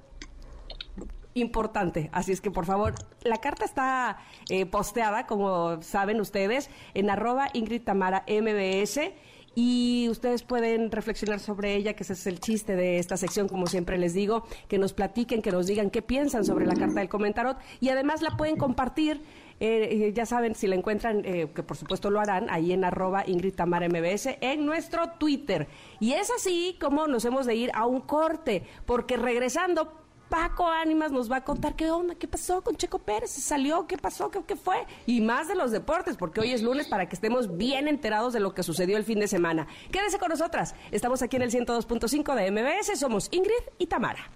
Importante, 1.34 2.10
así 2.12 2.34
es 2.34 2.42
que 2.42 2.52
por 2.52 2.66
favor, 2.66 2.94
la 3.24 3.38
carta 3.38 3.64
está 3.64 4.18
eh, 4.50 4.66
posteada, 4.66 5.28
como 5.28 5.82
saben 5.82 6.20
ustedes, 6.20 6.70
en 6.94 7.10
arroba 7.10 7.50
Ingrid 7.54 7.84
Tamara 7.84 8.26
MBS 8.28 9.14
y 9.56 10.08
ustedes 10.10 10.44
pueden 10.44 10.92
reflexionar 10.92 11.40
sobre 11.40 11.76
ella, 11.76 11.94
que 11.94 12.04
ese 12.04 12.14
es 12.14 12.28
el 12.28 12.40
chiste 12.40 12.76
de 12.76 13.00
esta 13.00 13.18
sección, 13.18 13.48
como 13.48 13.68
siempre 13.68 13.98
les 13.98 14.14
digo, 14.14 14.46
que 14.68 14.78
nos 14.78 14.94
platiquen, 14.94 15.42
que 15.42 15.52
nos 15.52 15.68
digan 15.68 15.90
qué 15.90 16.02
piensan 16.02 16.46
sobre 16.46 16.66
la 16.66 16.74
carta 16.74 17.00
del 17.00 17.10
comentarot 17.10 17.58
y 17.80 17.90
además 17.90 18.22
la 18.22 18.38
pueden 18.38 18.56
compartir 18.56 19.22
eh, 19.64 20.12
ya 20.16 20.26
saben, 20.26 20.56
si 20.56 20.66
la 20.66 20.74
encuentran, 20.74 21.22
eh, 21.24 21.48
que 21.54 21.62
por 21.62 21.78
supuesto 21.78 22.10
lo 22.10 22.20
harán, 22.20 22.50
ahí 22.50 22.74
en 22.74 22.84
arroba 22.84 23.24
Ingrid 23.28 23.54
MBS, 23.62 24.40
en 24.42 24.66
nuestro 24.66 25.12
Twitter. 25.20 25.68
Y 26.00 26.14
es 26.14 26.32
así 26.32 26.78
como 26.82 27.06
nos 27.06 27.26
hemos 27.26 27.46
de 27.46 27.54
ir 27.54 27.72
a 27.76 27.86
un 27.86 28.02
corte, 28.02 28.64
porque 28.88 29.18
regresando, 29.18 30.01
Paco 30.32 30.66
Ánimas 30.66 31.12
nos 31.12 31.30
va 31.30 31.36
a 31.36 31.44
contar 31.44 31.76
qué 31.76 31.92
onda, 31.92 32.16
qué 32.16 32.26
pasó 32.26 32.62
con 32.62 32.78
Checo 32.78 33.00
Pérez, 33.00 33.32
¿Se 33.32 33.42
salió, 33.42 33.86
qué 33.86 33.98
pasó, 33.98 34.32
qué, 34.32 34.56
fue, 34.56 34.88
y 35.06 35.20
más 35.20 35.50
de 35.50 35.56
los 35.56 35.72
deportes, 35.72 36.16
porque 36.16 36.40
hoy 36.40 36.54
es 36.54 36.64
lunes 36.64 36.88
para 36.88 37.10
que 37.10 37.16
estemos 37.16 37.58
bien 37.58 37.90
enterados 37.90 38.32
de 38.32 38.40
lo 38.40 38.54
que 38.54 38.64
sucedió 38.64 38.96
el 38.96 39.04
fin 39.04 39.20
de 39.20 39.28
semana. 39.28 39.68
Quédese 39.92 40.20
con 40.20 40.30
nosotras, 40.30 40.74
estamos 40.92 41.22
aquí 41.22 41.36
en 41.36 41.42
el 41.42 41.52
102.5 41.52 42.34
de 42.36 42.50
MBS, 42.50 42.98
somos 42.98 43.28
Ingrid 43.32 43.52
y 43.78 43.88
Tamara. 43.88 44.32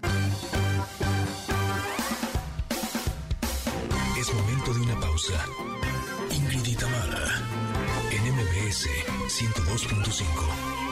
Ingrid 6.30 6.66
y 6.66 6.76
Tamara, 6.76 7.24
en 8.10 8.34
MBS 8.34 8.86
102.5. 9.28 10.85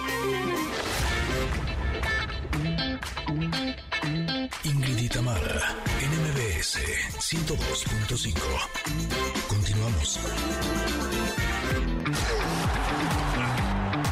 Ingrid 4.64 4.98
y 4.98 5.08
Tamara, 5.10 5.76
en 6.00 6.10
MBS 6.22 6.78
102.5. 7.18 8.34
Continuamos. 9.46 10.18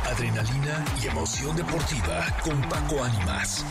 Adrenalina 0.05 0.85
y 1.03 1.07
emoción 1.07 1.57
deportiva 1.57 2.27
con 2.45 2.61
Paco 2.69 3.03
Ánimas. 3.03 3.65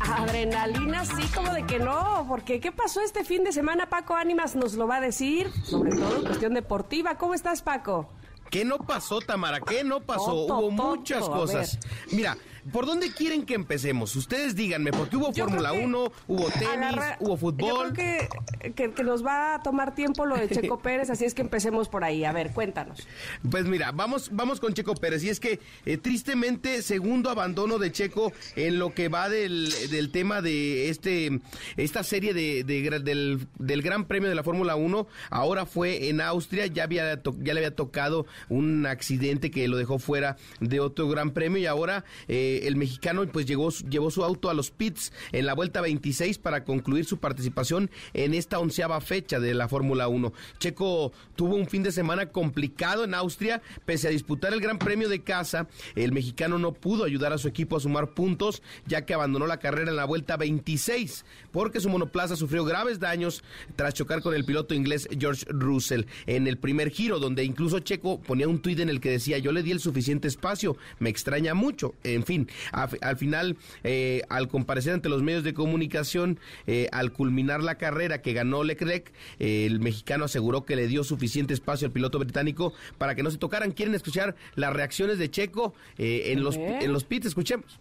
Adrenalina, 0.00 1.04
sí, 1.04 1.22
como 1.32 1.52
de 1.52 1.64
que 1.66 1.78
no, 1.78 2.26
porque 2.28 2.58
¿qué 2.58 2.72
pasó 2.72 3.00
este 3.00 3.22
fin 3.22 3.44
de 3.44 3.52
semana? 3.52 3.88
Paco 3.88 4.16
Ánimas 4.16 4.56
nos 4.56 4.74
lo 4.74 4.88
va 4.88 4.96
a 4.96 5.00
decir, 5.00 5.52
sobre 5.62 5.92
todo 5.92 6.16
en 6.16 6.24
cuestión 6.24 6.54
deportiva. 6.54 7.16
¿Cómo 7.16 7.34
estás, 7.34 7.62
Paco? 7.62 8.08
¿Qué 8.50 8.64
no 8.64 8.78
pasó, 8.78 9.20
Tamara? 9.20 9.60
¿Qué 9.60 9.84
no 9.84 10.00
pasó? 10.00 10.34
Hubo 10.34 10.70
muchas 10.70 11.28
cosas. 11.28 11.78
Mira, 12.10 12.36
¿Por 12.72 12.86
dónde 12.86 13.12
quieren 13.12 13.44
que 13.44 13.54
empecemos? 13.54 14.14
Ustedes 14.16 14.54
díganme, 14.54 14.92
porque 14.92 15.16
hubo 15.16 15.32
Fórmula 15.32 15.72
1, 15.72 16.12
hubo 16.26 16.50
tenis, 16.50 17.00
hubo 17.20 17.36
fútbol. 17.36 17.68
Yo 17.68 17.92
creo 17.92 18.72
que, 18.74 18.90
que, 18.92 19.04
nos 19.04 19.24
va 19.24 19.54
a 19.54 19.62
tomar 19.62 19.94
tiempo 19.94 20.26
lo 20.26 20.36
de 20.36 20.48
Checo 20.48 20.78
Pérez, 20.82 21.10
así 21.10 21.24
es 21.24 21.34
que 21.34 21.42
empecemos 21.42 21.88
por 21.88 22.04
ahí. 22.04 22.24
A 22.24 22.32
ver, 22.32 22.50
cuéntanos. 22.52 23.06
Pues 23.48 23.64
mira, 23.64 23.92
vamos, 23.92 24.30
vamos 24.32 24.60
con 24.60 24.74
Checo 24.74 24.94
Pérez. 24.94 25.24
Y 25.24 25.30
es 25.30 25.40
que, 25.40 25.60
eh, 25.86 25.96
tristemente, 25.96 26.82
segundo 26.82 27.30
abandono 27.30 27.78
de 27.78 27.92
Checo 27.92 28.32
en 28.56 28.78
lo 28.78 28.92
que 28.92 29.08
va 29.08 29.28
del, 29.28 29.72
del 29.90 30.10
tema 30.10 30.42
de 30.42 30.88
este 30.88 31.40
esta 31.76 32.02
serie 32.02 32.34
de, 32.34 32.64
del, 32.64 33.46
del, 33.58 33.82
Gran 33.82 34.06
Premio 34.06 34.28
de 34.28 34.34
la 34.34 34.42
Fórmula 34.42 34.76
1. 34.76 35.06
Ahora 35.30 35.66
fue 35.66 36.08
en 36.08 36.20
Austria, 36.20 36.66
ya, 36.66 36.84
había 36.84 37.22
ya 37.22 37.54
le 37.54 37.60
había 37.60 37.74
tocado 37.74 38.26
un 38.48 38.86
accidente 38.86 39.50
que 39.50 39.68
lo 39.68 39.76
dejó 39.76 39.98
fuera 39.98 40.36
de 40.60 40.80
otro 40.80 41.08
Gran 41.08 41.30
Premio 41.30 41.58
y 41.58 41.66
ahora... 41.66 42.04
Eh, 42.26 42.47
el 42.66 42.76
mexicano 42.76 43.26
pues 43.32 43.46
llegó, 43.46 43.70
llevó 43.70 44.10
su 44.10 44.24
auto 44.24 44.50
a 44.50 44.54
los 44.54 44.70
pits 44.70 45.12
en 45.32 45.46
la 45.46 45.54
vuelta 45.54 45.80
26 45.80 46.38
para 46.38 46.64
concluir 46.64 47.04
su 47.04 47.18
participación 47.18 47.90
en 48.14 48.34
esta 48.34 48.58
onceava 48.58 49.00
fecha 49.00 49.40
de 49.40 49.54
la 49.54 49.68
Fórmula 49.68 50.08
1. 50.08 50.32
Checo 50.58 51.12
tuvo 51.36 51.54
un 51.54 51.66
fin 51.66 51.82
de 51.82 51.92
semana 51.92 52.26
complicado 52.26 53.04
en 53.04 53.14
Austria, 53.14 53.62
pese 53.84 54.08
a 54.08 54.10
disputar 54.10 54.52
el 54.52 54.60
Gran 54.60 54.78
Premio 54.78 55.08
de 55.08 55.22
casa, 55.22 55.68
el 55.94 56.12
mexicano 56.12 56.58
no 56.58 56.72
pudo 56.72 57.04
ayudar 57.04 57.32
a 57.32 57.38
su 57.38 57.48
equipo 57.48 57.76
a 57.76 57.80
sumar 57.80 58.14
puntos, 58.14 58.62
ya 58.86 59.04
que 59.04 59.14
abandonó 59.14 59.46
la 59.46 59.58
carrera 59.58 59.90
en 59.90 59.96
la 59.96 60.04
vuelta 60.04 60.36
26, 60.36 61.24
porque 61.52 61.80
su 61.80 61.88
monoplaza 61.88 62.36
sufrió 62.36 62.64
graves 62.64 63.00
daños 63.00 63.42
tras 63.76 63.94
chocar 63.94 64.22
con 64.22 64.34
el 64.34 64.44
piloto 64.44 64.74
inglés 64.74 65.08
George 65.18 65.44
Russell 65.48 66.04
en 66.26 66.46
el 66.46 66.58
primer 66.58 66.90
giro, 66.90 67.18
donde 67.18 67.44
incluso 67.44 67.80
Checo 67.80 68.20
ponía 68.20 68.48
un 68.48 68.60
tuit 68.60 68.78
en 68.80 68.88
el 68.88 69.00
que 69.00 69.10
decía, 69.10 69.38
yo 69.38 69.52
le 69.52 69.62
di 69.62 69.72
el 69.72 69.80
suficiente 69.80 70.28
espacio, 70.28 70.76
me 70.98 71.10
extraña 71.10 71.54
mucho, 71.54 71.94
en 72.04 72.24
fin, 72.24 72.37
al 72.72 73.16
final, 73.16 73.56
eh, 73.84 74.22
al 74.28 74.48
comparecer 74.48 74.94
ante 74.94 75.08
los 75.08 75.22
medios 75.22 75.44
de 75.44 75.54
comunicación, 75.54 76.38
eh, 76.66 76.88
al 76.92 77.12
culminar 77.12 77.62
la 77.62 77.76
carrera 77.76 78.22
que 78.22 78.32
ganó 78.32 78.64
Leclerc, 78.64 79.12
eh, 79.38 79.66
el 79.66 79.80
mexicano 79.80 80.24
aseguró 80.24 80.64
que 80.64 80.76
le 80.76 80.86
dio 80.86 81.04
suficiente 81.04 81.54
espacio 81.54 81.86
al 81.86 81.92
piloto 81.92 82.18
británico 82.18 82.72
para 82.98 83.14
que 83.14 83.22
no 83.22 83.30
se 83.30 83.38
tocaran. 83.38 83.72
¿Quieren 83.72 83.94
escuchar 83.94 84.36
las 84.54 84.72
reacciones 84.72 85.18
de 85.18 85.30
Checo 85.30 85.74
en, 85.96 86.42
los, 86.42 86.56
en 86.56 86.92
los 86.92 87.04
pits? 87.04 87.26
Escuchemos. 87.26 87.80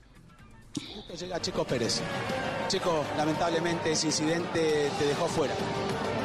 Llega 1.20 1.42
Checo 1.42 1.66
Pérez. 1.66 2.02
Checo, 2.68 3.04
lamentablemente 3.18 3.92
ese 3.92 4.08
incidente 4.08 4.90
te 5.00 5.06
dejó 5.06 5.28
fuera. 5.28 5.54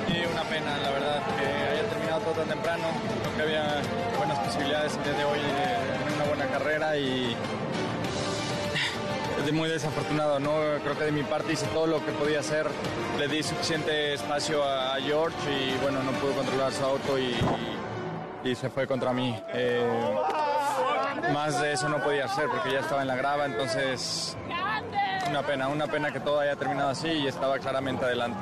Y 0.08 0.26
una 0.30 0.42
pena, 0.44 0.76
la 0.78 0.90
verdad, 0.90 1.22
que 1.38 1.46
haya 1.46 1.88
terminado 1.88 2.20
todo 2.20 2.34
tan 2.34 2.48
temprano. 2.48 2.84
Creo 3.22 3.36
que 3.36 3.42
había 3.42 3.82
buenas 4.18 4.38
posibilidades 4.40 4.96
el 4.96 5.04
día 5.04 5.12
de 5.14 5.24
hoy 5.24 5.38
de 5.38 5.46
tener 5.46 6.14
una 6.16 6.24
buena 6.24 6.46
carrera 6.48 6.98
y 6.98 7.36
es 9.46 9.52
muy 9.52 9.68
desafortunado, 9.68 10.38
¿no? 10.38 10.52
Creo 10.82 10.96
que 10.96 11.04
de 11.04 11.12
mi 11.12 11.22
parte 11.22 11.52
hice 11.52 11.66
todo 11.66 11.86
lo 11.86 12.04
que 12.04 12.12
podía 12.12 12.40
hacer. 12.40 12.66
Le 13.18 13.28
di 13.28 13.42
suficiente 13.42 14.14
espacio 14.14 14.62
a 14.62 14.96
George 15.00 15.36
y 15.50 15.76
bueno, 15.82 16.02
no 16.02 16.12
pudo 16.12 16.32
controlar 16.32 16.72
su 16.72 16.84
auto 16.84 17.18
y, 17.18 17.34
y, 18.44 18.54
se 18.54 18.70
fue 18.70 18.86
contra 18.86 19.12
mí. 19.12 19.36
Eh, 19.52 20.14
más 21.32 21.60
de 21.60 21.72
eso 21.72 21.88
no 21.88 22.02
podía 22.02 22.26
hacer 22.26 22.48
porque 22.48 22.72
ya 22.72 22.80
estaba 22.80 23.02
en 23.02 23.08
la 23.08 23.16
grava, 23.16 23.46
entonces 23.46 24.36
una 25.28 25.42
pena, 25.42 25.68
una 25.68 25.86
pena 25.86 26.12
que 26.12 26.20
todo 26.20 26.40
haya 26.40 26.56
terminado 26.56 26.90
así 26.90 27.08
y 27.08 27.26
estaba 27.26 27.58
claramente 27.58 28.04
adelante 28.04 28.38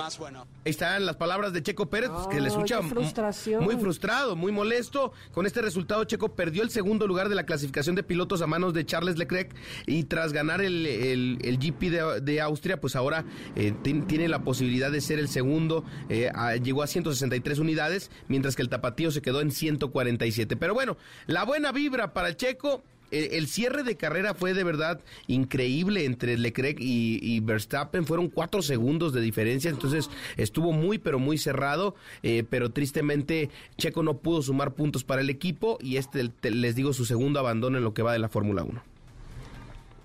más 0.00 0.18
bueno. 0.18 0.46
Ahí 0.64 0.70
están 0.70 1.04
las 1.04 1.16
palabras 1.16 1.52
de 1.52 1.62
Checo 1.62 1.90
Pérez, 1.90 2.10
que 2.30 2.40
le 2.40 2.48
escucha 2.48 2.80
muy 2.80 3.76
frustrado, 3.76 4.34
muy 4.34 4.50
molesto. 4.50 5.12
Con 5.32 5.44
este 5.44 5.60
resultado, 5.60 6.04
Checo 6.04 6.34
perdió 6.34 6.62
el 6.62 6.70
segundo 6.70 7.06
lugar 7.06 7.28
de 7.28 7.34
la 7.34 7.44
clasificación 7.44 7.96
de 7.96 8.02
pilotos 8.02 8.40
a 8.40 8.46
manos 8.46 8.72
de 8.72 8.86
Charles 8.86 9.18
Leclerc 9.18 9.54
y 9.86 10.04
tras 10.04 10.32
ganar 10.32 10.62
el, 10.62 10.86
el, 10.86 11.58
GP 11.58 12.22
de, 12.22 12.40
Austria, 12.40 12.80
pues 12.80 12.96
ahora 12.96 13.24
eh, 13.56 13.74
tiene 13.82 14.28
la 14.28 14.42
posibilidad 14.42 14.90
de 14.90 15.02
ser 15.02 15.18
el 15.18 15.28
segundo. 15.28 15.84
Eh, 16.08 16.30
llegó 16.62 16.82
a 16.82 16.86
163 16.86 17.58
unidades, 17.58 18.10
mientras 18.28 18.56
que 18.56 18.62
el 18.62 18.70
tapatío 18.70 19.10
se 19.10 19.20
quedó 19.20 19.42
en 19.42 19.50
147. 19.50 20.56
Pero 20.56 20.72
bueno, 20.72 20.96
la 21.26 21.44
buena 21.44 21.72
vibra 21.72 22.14
para 22.14 22.28
el 22.28 22.36
Checo 22.36 22.82
el, 23.10 23.46
cierre 23.48 23.82
de 23.82 23.96
carrera 23.96 24.34
fue 24.34 24.54
de 24.54 24.64
verdad 24.64 25.00
increíble 25.26 26.04
entre 26.04 26.38
Leclerc 26.38 26.78
y, 26.80 27.40
Verstappen. 27.40 28.06
Fueron 28.06 28.28
cuatro 28.28 28.62
segundos 28.62 29.12
de 29.12 29.20
diferencia, 29.20 29.70
entonces 29.70 30.10
estuvo 30.36 30.72
muy, 30.72 30.98
pero 30.98 31.18
muy 31.18 31.38
cerrado. 31.38 31.94
Eh, 32.22 32.44
pero 32.48 32.70
tristemente, 32.70 33.50
Checo 33.76 34.02
no 34.02 34.18
pudo 34.18 34.42
sumar 34.42 34.72
puntos 34.72 35.04
para 35.04 35.22
el 35.22 35.30
equipo 35.30 35.78
y 35.80 35.96
este, 35.96 36.30
les 36.42 36.74
digo, 36.74 36.92
su 36.92 37.04
segundo 37.04 37.40
abandono 37.40 37.78
en 37.78 37.84
lo 37.84 37.94
que 37.94 38.02
va 38.02 38.12
de 38.12 38.18
la 38.18 38.28
Fórmula 38.28 38.62
1. 38.62 38.82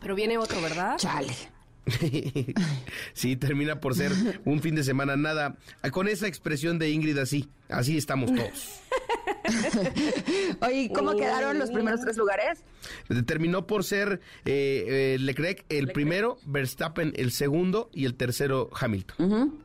Pero 0.01 0.15
viene 0.15 0.37
otro, 0.37 0.61
¿verdad? 0.61 0.97
Chale. 0.97 1.54
sí, 3.13 3.35
termina 3.35 3.79
por 3.79 3.95
ser 3.95 4.11
un 4.45 4.61
fin 4.61 4.75
de 4.75 4.83
semana 4.83 5.15
nada. 5.15 5.57
Con 5.91 6.07
esa 6.07 6.27
expresión 6.27 6.79
de 6.79 6.89
Ingrid 6.89 7.17
así, 7.17 7.49
así 7.69 7.97
estamos 7.97 8.33
todos. 8.33 8.81
Oye, 10.61 10.91
¿cómo 10.93 11.15
quedaron 11.15 11.59
los 11.59 11.71
primeros 11.71 12.01
tres 12.01 12.17
lugares? 12.17 12.63
Terminó 13.25 13.67
por 13.67 13.83
ser 13.83 14.19
eh, 14.45 15.15
eh, 15.15 15.17
Leclerc 15.19 15.65
el 15.69 15.87
primero, 15.91 16.37
Verstappen 16.45 17.13
el 17.15 17.31
segundo 17.31 17.89
y 17.93 18.05
el 18.05 18.15
tercero 18.15 18.69
Hamilton. 18.73 19.64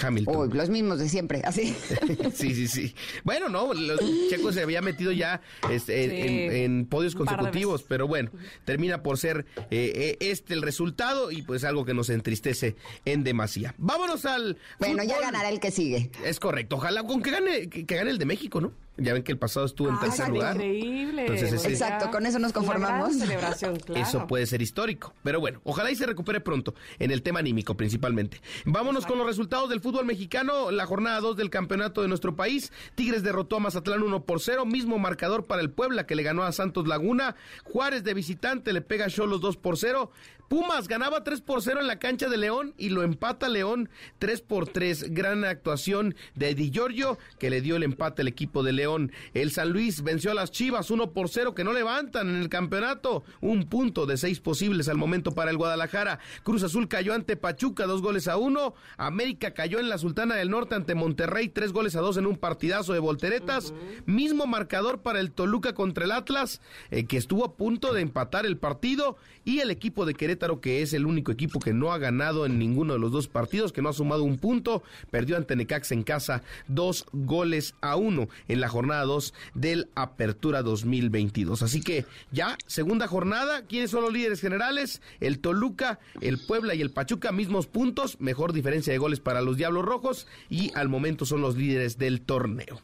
Hamilton. 0.00 0.50
los 0.52 0.70
mismos 0.70 0.98
de 0.98 1.08
siempre, 1.08 1.42
así. 1.44 1.74
sí, 2.34 2.54
sí, 2.54 2.68
sí. 2.68 2.94
Bueno, 3.24 3.48
no, 3.48 3.72
los 3.72 4.00
checos 4.30 4.54
se 4.54 4.62
había 4.62 4.82
metido 4.82 5.12
ya 5.12 5.40
este, 5.70 6.64
en, 6.64 6.86
podios 6.86 7.14
consecutivos, 7.14 7.82
pero 7.82 8.08
bueno, 8.08 8.30
termina 8.64 9.02
por 9.02 9.18
ser 9.18 9.46
eh, 9.70 9.92
eh, 9.94 10.16
este 10.20 10.54
el 10.54 10.62
resultado 10.62 11.30
y 11.30 11.42
pues 11.42 11.64
algo 11.64 11.84
que 11.84 11.94
nos 11.94 12.10
entristece 12.10 12.76
en 13.04 13.24
demasía. 13.24 13.74
Vámonos 13.78 14.24
al. 14.24 14.58
Bueno, 14.78 15.02
ya 15.04 15.20
ganará 15.20 15.48
el 15.50 15.60
que 15.60 15.70
sigue. 15.70 16.10
Es 16.24 16.40
correcto. 16.40 16.76
Ojalá 16.76 17.02
con 17.04 17.22
que 17.22 17.30
gane, 17.30 17.68
que 17.68 17.82
gane 17.82 18.10
el 18.10 18.18
de 18.18 18.26
México, 18.26 18.60
¿no? 18.60 18.72
Ya 18.98 19.12
ven 19.12 19.22
que 19.22 19.32
el 19.32 19.38
pasado 19.38 19.66
estuvo 19.66 19.88
en 19.90 19.98
tercer 19.98 20.28
lugar. 20.28 20.56
Increíble. 20.56 21.26
Exacto, 21.26 22.10
con 22.10 22.24
eso 22.24 22.38
nos 22.38 22.52
conformamos. 22.52 23.16
celebración, 23.16 23.76
claro. 23.84 24.00
Eso 24.00 24.26
puede 24.26 24.46
ser 24.46 24.62
histórico. 24.62 25.12
Pero 25.22 25.38
bueno, 25.38 25.60
ojalá 25.64 25.90
y 25.90 25.96
se 25.96 26.06
recupere 26.06 26.40
pronto, 26.40 26.74
en 26.98 27.10
el 27.10 27.22
tema 27.22 27.40
anímico 27.40 27.76
principalmente. 27.76 28.40
Vámonos 28.64 29.04
con 29.06 29.18
los 29.18 29.26
resultados 29.26 29.68
del 29.68 29.80
fútbol 29.80 30.06
mexicano. 30.06 30.70
La 30.70 30.86
jornada 30.86 31.20
2 31.20 31.36
del 31.36 31.50
campeonato 31.50 32.02
de 32.02 32.08
nuestro 32.08 32.36
país. 32.36 32.72
Tigres 32.94 33.22
derrotó 33.22 33.56
a 33.56 33.60
Mazatlán 33.60 34.02
1 34.02 34.24
por 34.24 34.40
0. 34.40 34.64
Mismo 34.64 34.98
marcador 34.98 35.44
para 35.44 35.60
el 35.60 35.70
Puebla 35.70 36.06
que 36.06 36.14
le 36.14 36.22
ganó 36.22 36.44
a 36.44 36.52
Santos 36.52 36.86
Laguna. 36.86 37.36
Juárez 37.64 38.02
de 38.02 38.14
visitante 38.14 38.72
le 38.72 38.80
pega 38.80 39.06
a 39.06 39.10
Cholos 39.10 39.40
2 39.40 39.56
por 39.58 39.76
0. 39.76 40.10
Pumas 40.48 40.86
ganaba 40.86 41.24
3 41.24 41.40
por 41.40 41.60
0 41.60 41.80
en 41.80 41.88
la 41.88 41.98
cancha 41.98 42.28
de 42.28 42.36
León 42.36 42.72
y 42.78 42.90
lo 42.90 43.02
empata 43.02 43.48
León 43.48 43.88
3 44.20 44.42
por 44.42 44.68
3. 44.68 45.12
Gran 45.12 45.44
actuación 45.44 46.14
de 46.36 46.54
Di 46.54 46.70
Giorgio 46.70 47.18
que 47.40 47.50
le 47.50 47.60
dio 47.60 47.74
el 47.74 47.82
empate 47.82 48.22
al 48.22 48.28
equipo 48.28 48.62
de 48.62 48.72
León. 48.72 49.10
El 49.34 49.50
San 49.50 49.70
Luis 49.70 50.02
venció 50.02 50.30
a 50.30 50.34
las 50.34 50.52
Chivas 50.52 50.90
1 50.90 51.10
por 51.10 51.28
0 51.28 51.54
que 51.54 51.64
no 51.64 51.72
levantan 51.72 52.28
en 52.28 52.36
el 52.36 52.48
campeonato. 52.48 53.24
Un 53.40 53.68
punto 53.68 54.06
de 54.06 54.16
seis 54.16 54.38
posibles 54.38 54.88
al 54.88 54.96
momento 54.96 55.32
para 55.32 55.50
el 55.50 55.56
Guadalajara. 55.56 56.20
Cruz 56.44 56.62
Azul 56.62 56.86
cayó 56.86 57.12
ante 57.12 57.36
Pachuca 57.36 57.86
dos 57.86 58.00
goles 58.00 58.28
a 58.28 58.36
uno. 58.36 58.74
América 58.98 59.52
cayó 59.52 59.80
en 59.80 59.88
la 59.88 59.98
Sultana 59.98 60.36
del 60.36 60.50
Norte 60.50 60.76
ante 60.76 60.94
Monterrey 60.94 61.48
tres 61.48 61.72
goles 61.72 61.96
a 61.96 62.00
dos 62.00 62.18
en 62.18 62.26
un 62.26 62.36
partidazo 62.36 62.92
de 62.92 63.00
volteretas. 63.00 63.74
Mismo 64.06 64.46
marcador 64.46 65.02
para 65.02 65.18
el 65.18 65.32
Toluca 65.32 65.74
contra 65.74 66.04
el 66.04 66.12
Atlas 66.12 66.60
eh, 66.92 67.04
que 67.06 67.16
estuvo 67.16 67.44
a 67.44 67.56
punto 67.56 67.92
de 67.92 68.02
empatar 68.02 68.46
el 68.46 68.58
partido 68.58 69.16
y 69.44 69.60
el 69.60 69.70
equipo 69.70 70.06
de 70.06 70.14
Querétaro 70.14 70.35
que 70.60 70.82
es 70.82 70.92
el 70.92 71.06
único 71.06 71.32
equipo 71.32 71.60
que 71.60 71.72
no 71.72 71.92
ha 71.92 71.98
ganado 71.98 72.46
en 72.46 72.58
ninguno 72.58 72.92
de 72.92 72.98
los 72.98 73.10
dos 73.10 73.28
partidos, 73.28 73.72
que 73.72 73.82
no 73.82 73.88
ha 73.88 73.92
sumado 73.92 74.22
un 74.22 74.38
punto, 74.38 74.82
perdió 75.10 75.36
ante 75.36 75.56
Necax 75.56 75.92
en 75.92 76.02
casa 76.02 76.42
dos 76.68 77.06
goles 77.12 77.74
a 77.80 77.96
uno 77.96 78.28
en 78.48 78.60
la 78.60 78.68
jornada 78.68 79.04
2 79.04 79.34
del 79.54 79.88
Apertura 79.94 80.62
2022. 80.62 81.62
Así 81.62 81.80
que 81.80 82.04
ya, 82.30 82.56
segunda 82.66 83.06
jornada, 83.06 83.62
¿quiénes 83.62 83.90
son 83.90 84.02
los 84.02 84.12
líderes 84.12 84.40
generales? 84.40 85.02
El 85.20 85.38
Toluca, 85.38 85.98
el 86.20 86.38
Puebla 86.38 86.74
y 86.74 86.82
el 86.82 86.90
Pachuca, 86.90 87.32
mismos 87.32 87.66
puntos, 87.66 88.20
mejor 88.20 88.52
diferencia 88.52 88.92
de 88.92 88.98
goles 88.98 89.20
para 89.20 89.40
los 89.40 89.56
Diablos 89.56 89.84
Rojos 89.84 90.26
y 90.48 90.72
al 90.74 90.88
momento 90.88 91.24
son 91.24 91.40
los 91.40 91.56
líderes 91.56 91.98
del 91.98 92.20
torneo. 92.20 92.80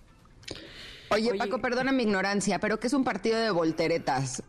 Oye, 1.13 1.35
Paco, 1.35 1.59
perdona 1.59 1.93
mi 1.93 2.05
ignorancia, 2.05 2.59
pero 2.59 2.79
¿qué 2.81 2.87
es 2.87 2.93
un 2.93 3.05
partido 3.05 3.39
de 3.39 3.51
volteretas? 3.51 4.43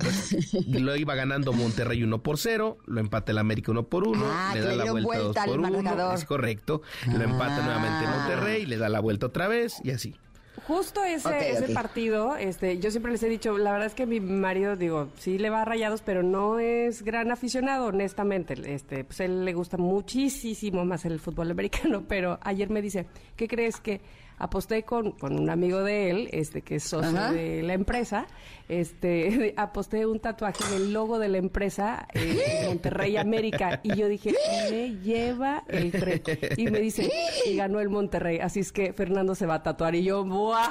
lo 0.67 0.95
iba 0.95 1.15
ganando 1.15 1.53
Monterrey 1.53 2.03
1 2.03 2.23
por 2.23 2.37
0, 2.37 2.77
lo 2.85 2.99
empata 2.99 3.31
el 3.31 3.37
América 3.37 3.71
1 3.71 3.83
por 3.83 4.07
1, 4.07 4.25
ah, 4.25 4.51
le 4.53 4.61
da 4.61 4.75
la 4.75 4.91
vuelta, 4.91 5.45
2 5.45 5.47
por 5.47 5.59
1, 5.59 6.13
es 6.13 6.25
correcto, 6.25 6.81
lo 7.07 7.23
empata 7.23 7.57
ah. 7.57 7.65
nuevamente 7.65 8.07
Monterrey, 8.07 8.65
le 8.65 8.77
da 8.77 8.89
la 8.89 8.99
vuelta 8.99 9.27
otra 9.27 9.47
vez 9.47 9.81
y 9.83 9.91
así. 9.91 10.15
Justo 10.67 11.03
ese, 11.03 11.51
ese 11.51 11.73
partido, 11.73 12.37
este, 12.37 12.77
yo 12.79 12.89
siempre 12.91 13.11
les 13.11 13.21
he 13.23 13.27
dicho, 13.27 13.57
la 13.57 13.71
verdad 13.71 13.87
es 13.87 13.95
que 13.95 14.05
mi 14.05 14.19
marido, 14.21 14.75
digo, 14.75 15.09
sí 15.17 15.37
le 15.37 15.49
va 15.49 15.63
a 15.63 15.65
rayados, 15.65 16.01
pero 16.01 16.23
no 16.23 16.59
es 16.59 17.03
gran 17.03 17.31
aficionado, 17.31 17.87
honestamente. 17.87 18.53
Este, 18.73 19.03
pues 19.03 19.19
él 19.19 19.43
le 19.43 19.53
gusta 19.53 19.77
muchísimo 19.77 20.85
más 20.85 21.05
el 21.05 21.19
fútbol 21.19 21.51
americano, 21.51 22.03
pero 22.07 22.39
ayer 22.43 22.69
me 22.69 22.81
dice, 22.81 23.07
¿qué 23.35 23.47
crees 23.47 23.81
que 23.81 23.99
aposté 24.43 24.83
con, 24.83 25.11
con 25.13 25.39
un 25.39 25.49
amigo 25.49 25.83
de 25.83 26.09
él, 26.09 26.29
este, 26.33 26.61
que 26.61 26.75
es 26.75 26.83
socio 26.83 27.31
de 27.31 27.63
la 27.63 27.73
empresa, 27.73 28.27
este, 28.69 29.53
aposté 29.57 30.05
un 30.05 30.19
tatuaje 30.19 30.63
del 30.71 30.93
logo 30.93 31.19
de 31.19 31.29
la 31.29 31.37
empresa 31.37 32.07
en 32.13 32.67
Monterrey 32.67 33.17
América 33.17 33.79
y 33.83 33.95
yo 33.95 34.07
dije, 34.07 34.33
me 34.69 34.95
lleva 34.97 35.63
el 35.67 35.91
tren. 35.91 36.21
Y 36.57 36.65
me 36.69 36.79
dice, 36.79 37.11
y 37.45 37.55
ganó 37.55 37.79
el 37.79 37.89
Monterrey, 37.89 38.39
así 38.39 38.59
es 38.59 38.71
que 38.71 38.93
Fernando 38.93 39.35
se 39.35 39.45
va 39.45 39.55
a 39.55 39.63
tatuar 39.63 39.95
y 39.95 40.03
yo, 40.03 40.23
¡buah! 40.23 40.69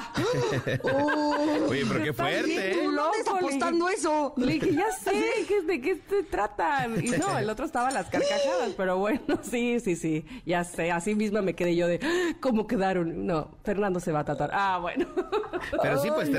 Oye, 1.69 1.85
pero 1.87 2.03
qué 2.03 2.13
fuerte, 2.13 2.71
¿eh? 2.71 2.87
¿No 2.91 3.13
estás 3.13 3.35
apostando 3.35 3.89
eso? 3.89 4.33
Le 4.37 4.53
dije, 4.53 4.73
ya 4.73 4.91
sé, 4.91 5.11
¿de 5.65 5.81
qué 5.81 6.01
se 6.09 6.23
trata? 6.23 6.87
Y 6.87 7.09
no, 7.11 7.37
el 7.37 7.49
otro 7.49 7.65
estaba 7.65 7.89
a 7.89 7.91
las 7.91 8.09
carcajadas, 8.09 8.73
pero 8.77 8.97
bueno, 8.97 9.39
sí, 9.41 9.79
sí, 9.79 9.95
sí, 9.95 10.25
ya 10.45 10.63
sé, 10.63 10.91
así 10.91 11.15
misma 11.15 11.41
me 11.41 11.53
quedé 11.55 11.75
yo 11.75 11.87
de, 11.87 11.99
¿cómo 12.39 12.67
quedaron? 12.67 13.25
No, 13.25 13.51
Fernando 13.63 13.99
se 13.99 14.11
va 14.11 14.21
a 14.21 14.25
tatuar. 14.25 14.51
Ah, 14.53 14.79
bueno. 14.81 15.07
Pero 15.81 16.01
sí, 16.01 16.09
pues 16.13 16.29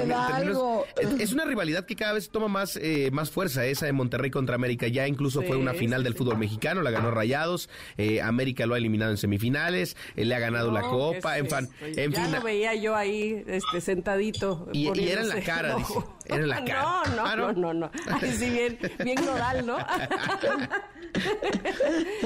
es, 1.20 1.32
una 1.32 1.43
rivalidad 1.44 1.86
que 1.86 1.96
cada 1.96 2.12
vez 2.12 2.30
toma 2.30 2.48
más, 2.48 2.76
eh, 2.76 3.10
más 3.12 3.30
fuerza, 3.30 3.64
esa 3.66 3.86
de 3.86 3.92
Monterrey 3.92 4.30
contra 4.30 4.54
América. 4.54 4.88
Ya 4.88 5.06
incluso 5.06 5.42
fue 5.42 5.56
una 5.56 5.74
final 5.74 6.02
del 6.04 6.14
fútbol 6.14 6.38
mexicano, 6.38 6.82
la 6.82 6.90
ganó 6.90 7.10
Rayados, 7.10 7.68
eh, 7.96 8.20
América 8.22 8.66
lo 8.66 8.74
ha 8.74 8.78
eliminado 8.78 9.10
en 9.10 9.16
semifinales, 9.16 9.96
él 10.16 10.28
le 10.28 10.34
ha 10.34 10.38
ganado 10.38 10.70
la 10.70 10.82
Copa, 10.82 11.38
en, 11.38 11.48
fan, 11.48 11.68
en 11.80 12.12
ya 12.12 12.28
lo 12.28 12.42
veía 12.42 12.74
yo 12.74 12.94
ahí 12.96 13.42
este, 13.46 13.80
sentadito. 13.80 14.68
Y, 14.72 14.88
era 15.08 15.22
en 15.22 15.28
la 15.28 15.40
cara, 15.40 15.76
dice. 15.78 15.94
Era 16.26 16.46
la 16.46 16.64
cara. 16.64 16.82
No, 16.82 17.16
no, 17.16 17.26
ah, 17.26 17.36
no, 17.36 17.52
no, 17.52 17.74
no. 17.74 17.90
Así 18.10 18.50
bien, 18.50 18.78
bien 19.02 19.24
nodal, 19.24 19.66
¿no? 19.66 19.76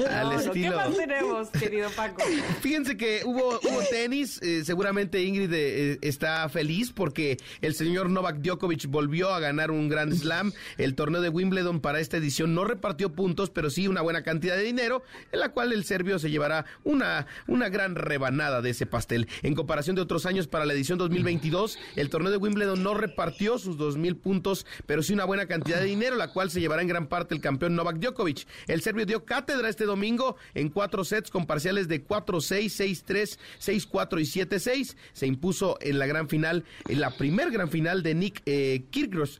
Al 0.09 0.33
estilo. 0.33 0.53
¿Qué 0.53 0.69
más 0.71 0.97
tenemos, 0.97 1.49
querido 1.49 1.89
Paco? 1.91 2.23
Fíjense 2.61 2.97
que 2.97 3.21
hubo, 3.23 3.59
hubo 3.59 3.81
tenis, 3.91 4.41
eh, 4.41 4.63
seguramente 4.65 5.21
Ingrid 5.23 5.53
eh, 5.53 5.99
está 6.01 6.49
feliz 6.49 6.91
porque 6.91 7.37
el 7.61 7.75
señor 7.75 8.09
Novak 8.09 8.37
Djokovic 8.37 8.87
volvió 8.87 9.29
a 9.29 9.39
ganar 9.39 9.69
un 9.71 9.89
Grand 9.89 10.13
Slam. 10.13 10.53
El 10.77 10.95
torneo 10.95 11.21
de 11.21 11.29
Wimbledon 11.29 11.81
para 11.81 11.99
esta 11.99 12.17
edición 12.17 12.55
no 12.55 12.63
repartió 12.63 13.11
puntos, 13.11 13.49
pero 13.51 13.69
sí 13.69 13.87
una 13.87 14.01
buena 14.01 14.23
cantidad 14.23 14.55
de 14.55 14.63
dinero, 14.63 15.03
en 15.31 15.39
la 15.39 15.49
cual 15.49 15.71
el 15.71 15.83
serbio 15.83 16.17
se 16.19 16.31
llevará 16.31 16.65
una, 16.83 17.27
una 17.47 17.69
gran 17.69 17.95
rebanada 17.95 18.61
de 18.61 18.71
ese 18.71 18.85
pastel. 18.85 19.27
En 19.43 19.55
comparación 19.55 19.95
de 19.95 20.01
otros 20.01 20.25
años 20.25 20.47
para 20.47 20.65
la 20.65 20.73
edición 20.73 20.97
2022, 20.97 21.77
el 21.95 22.09
torneo 22.09 22.31
de 22.31 22.37
Wimbledon 22.37 22.81
no 22.81 22.93
repartió 22.93 23.57
sus 23.57 23.77
dos 23.77 23.88
mil 23.97 24.15
puntos, 24.15 24.65
pero 24.85 25.03
sí 25.03 25.13
una 25.13 25.25
buena 25.25 25.47
cantidad 25.47 25.79
de 25.79 25.85
dinero, 25.85 26.15
la 26.15 26.31
cual 26.31 26.51
se 26.51 26.59
llevará 26.59 26.81
en 26.81 26.87
gran 26.87 27.07
parte 27.07 27.35
el 27.35 27.41
campeón 27.41 27.75
Novak 27.75 27.97
Djokovic. 27.97 28.47
El 28.67 28.81
serbio 28.81 29.05
dio 29.05 29.25
cátedra 29.25 29.69
este 29.69 29.85
domingo 29.85 30.35
en 30.53 30.69
cuatro 30.69 31.03
sets 31.03 31.29
con 31.29 31.45
parciales 31.45 31.87
de 31.87 32.05
4-6, 32.05 33.05
6-3, 33.05 33.37
6-4 33.59 34.21
y 34.21 34.45
7-6. 34.45 34.95
Se 35.13 35.27
impuso 35.27 35.77
en 35.81 35.99
la 35.99 36.07
gran 36.07 36.29
final, 36.29 36.65
en 36.87 36.99
la 36.99 37.11
primer 37.11 37.51
gran 37.51 37.69
final 37.69 38.03
de 38.03 38.15
Nick 38.15 38.41
eh, 38.45 38.83
Kyrgios 38.91 39.39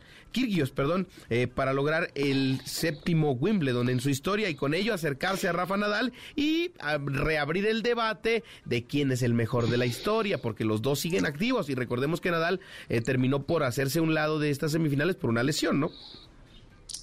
perdón, 0.76 1.08
eh, 1.30 1.48
para 1.48 1.74
lograr 1.74 2.12
el 2.16 2.62
séptimo 2.66 3.32
Wimbledon 3.32 3.90
en 3.90 4.00
su 4.00 4.10
historia 4.10 4.50
y 4.50 4.56
con 4.56 4.74
ello 4.74 4.94
acercarse 4.94 5.48
a 5.48 5.52
Rafa 5.52 5.78
Nadal 5.78 6.14
y 6.36 6.72
reabrir 7.06 7.66
el 7.66 7.82
debate 7.82 8.44
de 8.66 8.86
quién 8.86 9.12
es 9.12 9.22
el 9.22 9.34
mejor 9.34 9.70
de 9.70 9.78
la 9.78 9.86
historia, 9.86 10.40
porque 10.40 10.66
los 10.66 10.82
dos 10.82 11.00
siguen 11.00 11.26
activos 11.26 11.70
y 11.70 11.76
recordemos 11.76 12.22
que 12.22 12.32
Nadal 12.32 12.60
eh, 12.90 13.02
terminó 13.02 13.44
por 13.44 13.64
hacerse 13.64 14.00
un 14.00 14.14
lado 14.14 14.39
de 14.40 14.50
estas 14.50 14.72
semifinales 14.72 15.16
por 15.16 15.30
una 15.30 15.44
lesión, 15.44 15.80
¿no? 15.80 15.92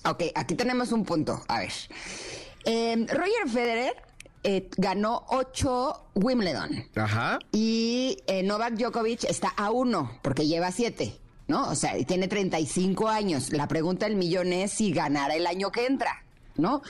Ok, 0.04 0.24
aquí 0.34 0.54
tenemos 0.54 0.92
un 0.92 1.04
punto. 1.04 1.42
A 1.48 1.60
ver. 1.60 1.72
Em, 2.64 3.06
Roger 3.06 3.48
Federer 3.48 3.94
eh, 4.42 4.68
ganó 4.76 5.24
ocho 5.28 6.08
Wimbledon. 6.14 6.84
Ajá. 6.94 7.38
Y 7.52 8.18
eh, 8.26 8.42
Novak 8.42 8.74
Djokovic 8.74 9.24
está 9.24 9.48
a 9.48 9.70
uno, 9.70 10.18
porque 10.22 10.46
lleva 10.46 10.70
siete, 10.70 11.16
¿no? 11.48 11.68
O 11.68 11.74
sea, 11.74 11.96
tiene 12.04 12.28
35 12.28 13.08
años. 13.08 13.52
La 13.52 13.68
pregunta 13.68 14.06
del 14.06 14.16
millón 14.16 14.52
es 14.52 14.72
si 14.72 14.92
ganará 14.92 15.34
el 15.34 15.46
año 15.46 15.72
que 15.72 15.86
entra. 15.86 16.25
¿No? 16.58 16.82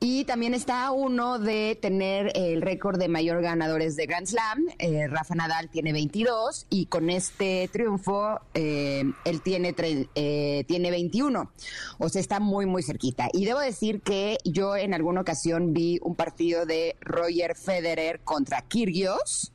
Y 0.00 0.24
también 0.24 0.54
está 0.54 0.90
uno 0.90 1.38
de 1.38 1.78
tener 1.80 2.32
el 2.34 2.62
récord 2.62 2.98
de 2.98 3.08
mayor 3.08 3.42
ganadores 3.42 3.96
de 3.96 4.06
Grand 4.06 4.26
Slam. 4.26 4.66
Eh, 4.78 5.06
Rafa 5.08 5.34
Nadal 5.34 5.68
tiene 5.70 5.92
22 5.92 6.66
y 6.70 6.86
con 6.86 7.10
este 7.10 7.68
triunfo 7.72 8.40
eh, 8.54 9.04
él 9.24 9.40
tiene, 9.42 9.74
eh, 10.14 10.64
tiene 10.66 10.90
21. 10.90 11.50
O 11.98 12.08
sea, 12.08 12.20
está 12.20 12.40
muy, 12.40 12.66
muy 12.66 12.82
cerquita. 12.82 13.28
Y 13.32 13.44
debo 13.44 13.60
decir 13.60 14.00
que 14.00 14.38
yo 14.44 14.76
en 14.76 14.94
alguna 14.94 15.20
ocasión 15.20 15.72
vi 15.72 15.98
un 16.02 16.14
partido 16.14 16.66
de 16.66 16.96
Roger 17.00 17.56
Federer 17.56 18.20
contra 18.20 18.62
Kyrgios. 18.62 19.52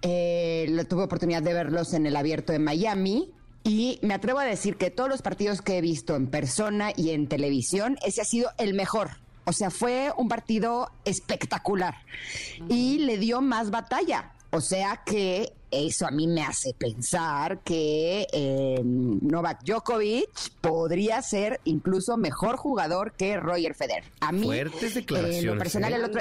tuve 0.00 1.02
oportunidad 1.02 1.42
de 1.42 1.54
verlos 1.54 1.94
en 1.94 2.06
el 2.06 2.16
abierto 2.16 2.52
de 2.52 2.58
Miami 2.58 3.32
y 3.64 3.98
me 4.02 4.14
atrevo 4.14 4.38
a 4.38 4.44
decir 4.44 4.76
que 4.76 4.90
todos 4.90 5.08
los 5.08 5.22
partidos 5.22 5.62
que 5.62 5.78
he 5.78 5.80
visto 5.80 6.16
en 6.16 6.26
persona 6.28 6.92
y 6.96 7.10
en 7.10 7.28
televisión, 7.28 7.96
ese 8.04 8.22
ha 8.22 8.24
sido 8.24 8.50
el 8.58 8.74
mejor. 8.74 9.22
O 9.44 9.52
sea, 9.52 9.70
fue 9.70 10.12
un 10.16 10.28
partido 10.28 10.90
espectacular 11.04 11.94
y 12.68 12.98
le 12.98 13.18
dio 13.18 13.40
más 13.40 13.70
batalla. 13.70 14.32
O 14.50 14.60
sea 14.60 15.02
que 15.04 15.54
eso 15.72 16.06
a 16.06 16.10
mí 16.10 16.26
me 16.26 16.42
hace 16.42 16.74
pensar 16.74 17.60
que 17.60 18.26
eh, 18.32 18.80
Novak 18.84 19.64
Djokovic 19.64 20.28
podría 20.60 21.20
ser 21.22 21.60
incluso 21.64 22.16
mejor 22.16 22.56
jugador 22.56 23.12
que 23.12 23.36
Roger 23.38 23.74
Federer. 23.74 24.04
A 24.20 24.32
mí, 24.32 24.44
Fuertes 24.44 24.94
declaraciones, 24.94 25.42
eh, 25.42 25.46
lo 25.46 25.58
personal, 25.58 25.92
¿eh? 25.92 25.96
el, 25.96 26.04
otro, 26.04 26.20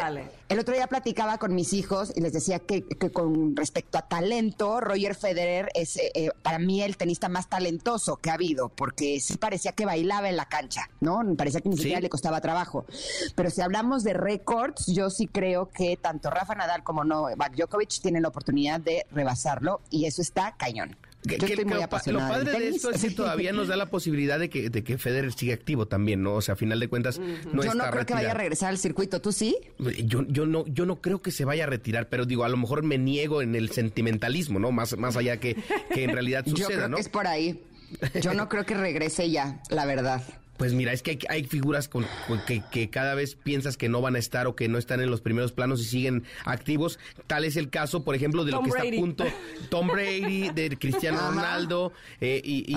el 0.49 0.59
otro 0.59 0.73
día 0.73 0.87
platicaba 0.87 1.37
con 1.37 1.53
mis 1.53 1.73
hijos 1.73 2.11
y 2.15 2.21
les 2.21 2.33
decía 2.33 2.59
que, 2.59 2.83
que 2.83 3.11
con 3.11 3.55
respecto 3.55 3.97
a 3.97 4.03
talento, 4.03 4.79
Roger 4.79 5.15
Federer 5.15 5.69
es 5.75 5.97
eh, 5.97 6.31
para 6.41 6.57
mí 6.59 6.81
el 6.81 6.97
tenista 6.97 7.29
más 7.29 7.49
talentoso 7.49 8.17
que 8.17 8.29
ha 8.29 8.33
habido, 8.35 8.69
porque 8.69 9.19
sí 9.19 9.37
parecía 9.37 9.73
que 9.73 9.85
bailaba 9.85 10.29
en 10.29 10.37
la 10.37 10.45
cancha, 10.45 10.89
¿no? 10.99 11.21
Parecía 11.37 11.61
que 11.61 11.69
ni 11.69 11.75
Sí. 11.75 11.83
siquiera 11.83 12.01
le 12.01 12.09
costaba 12.09 12.41
trabajo. 12.41 12.85
Pero 13.35 13.49
si 13.49 13.61
hablamos 13.61 14.03
de 14.03 14.13
récords, 14.13 14.85
yo 14.87 15.09
sí 15.09 15.27
creo 15.27 15.69
que 15.69 15.97
tanto 15.97 16.29
Rafa 16.29 16.55
Nadal 16.55 16.83
como 16.83 17.03
Novak 17.03 17.55
Djokovic 17.55 18.01
tienen 18.01 18.21
la 18.23 18.29
oportunidad 18.29 18.79
de 18.79 19.05
y 19.89 20.05
eso 20.05 20.21
está 20.21 20.55
cañón. 20.57 20.97
Que- 21.23 21.37
Yo 21.37 21.45
que- 21.45 21.53
estoy 21.53 21.55
que 21.57 21.65
muy 21.65 21.73
lo, 21.75 21.79
pa- 21.81 21.85
apasionada 21.85 22.27
lo 22.29 22.33
padre 22.45 22.59
de 22.59 22.69
esto 22.69 22.89
es 22.89 22.99
que 23.01 23.11
todavía 23.11 23.51
nos 23.53 23.67
da 23.67 23.75
la 23.75 23.91
posibilidad 23.91 24.39
de 24.39 24.49
que, 24.49 24.71
de 24.71 24.83
que 24.83 24.97
Federer 24.97 25.31
siga 25.33 25.53
activo 25.53 25.87
también, 25.87 26.23
¿no? 26.23 26.33
O 26.33 26.41
sea, 26.41 26.53
a 26.53 26.55
final 26.57 26.79
de 26.79 26.87
cuentas, 26.87 27.19
no 27.19 27.61
yo 27.61 27.61
está 27.61 27.73
no 27.75 27.91
creo 27.91 28.05
que 28.07 28.13
vaya 28.15 28.31
a 28.31 28.33
regresar 28.33 28.69
al 28.69 28.79
circuito, 28.79 29.21
¿tú 29.21 29.31
sí? 29.31 29.55
Yo, 30.03 30.23
yo 30.27 30.47
no, 30.47 30.65
yo 30.65 30.87
no 30.87 30.99
creo 30.99 31.21
que 31.21 31.29
se 31.29 31.45
vaya 31.45 31.65
a 31.65 31.67
retirar, 31.67 32.09
pero 32.09 32.25
digo, 32.25 32.43
a 32.43 32.49
lo 32.49 32.57
mejor 32.57 32.81
me 32.83 32.97
niego 32.97 33.43
en 33.43 33.53
el 33.53 33.69
sentimentalismo, 33.69 34.57
¿no? 34.57 34.71
Más, 34.71 34.97
más 34.97 35.15
allá 35.15 35.37
que, 35.39 35.55
que 35.93 36.05
en 36.05 36.11
realidad 36.13 36.43
yo 36.47 36.55
suceda, 36.55 36.67
creo 36.69 36.87
¿no? 36.89 36.95
que 36.95 37.01
es 37.01 37.09
por 37.09 37.27
ahí. 37.27 37.63
Yo 38.21 38.33
no 38.33 38.49
creo 38.49 38.65
que 38.65 38.73
regrese 38.73 39.29
ya, 39.29 39.61
la 39.69 39.85
verdad. 39.85 40.23
Pues 40.61 40.75
mira, 40.75 40.93
es 40.93 41.01
que 41.01 41.09
hay, 41.09 41.19
hay 41.27 41.43
figuras 41.43 41.87
con, 41.87 42.05
con 42.27 42.39
que, 42.45 42.61
que 42.71 42.91
cada 42.91 43.15
vez 43.15 43.33
piensas 43.33 43.77
que 43.77 43.89
no 43.89 43.99
van 43.99 44.15
a 44.15 44.19
estar 44.19 44.45
o 44.45 44.55
que 44.55 44.67
no 44.67 44.77
están 44.77 45.01
en 45.01 45.09
los 45.09 45.19
primeros 45.19 45.51
planos 45.51 45.81
y 45.81 45.85
siguen 45.85 46.23
activos. 46.45 46.99
Tal 47.25 47.45
es 47.45 47.55
el 47.55 47.71
caso, 47.71 48.03
por 48.03 48.13
ejemplo, 48.13 48.45
de 48.45 48.51
lo 48.51 48.61
que 48.61 48.69
Brady. 48.69 48.87
está 48.89 48.97
a 48.97 49.01
punto 49.01 49.25
Tom 49.71 49.87
Brady, 49.87 50.51
de 50.51 50.77
Cristiano 50.77 51.17
Ajá. 51.17 51.29
Ronaldo 51.29 51.93
eh, 52.19 52.41
y, 52.43 52.75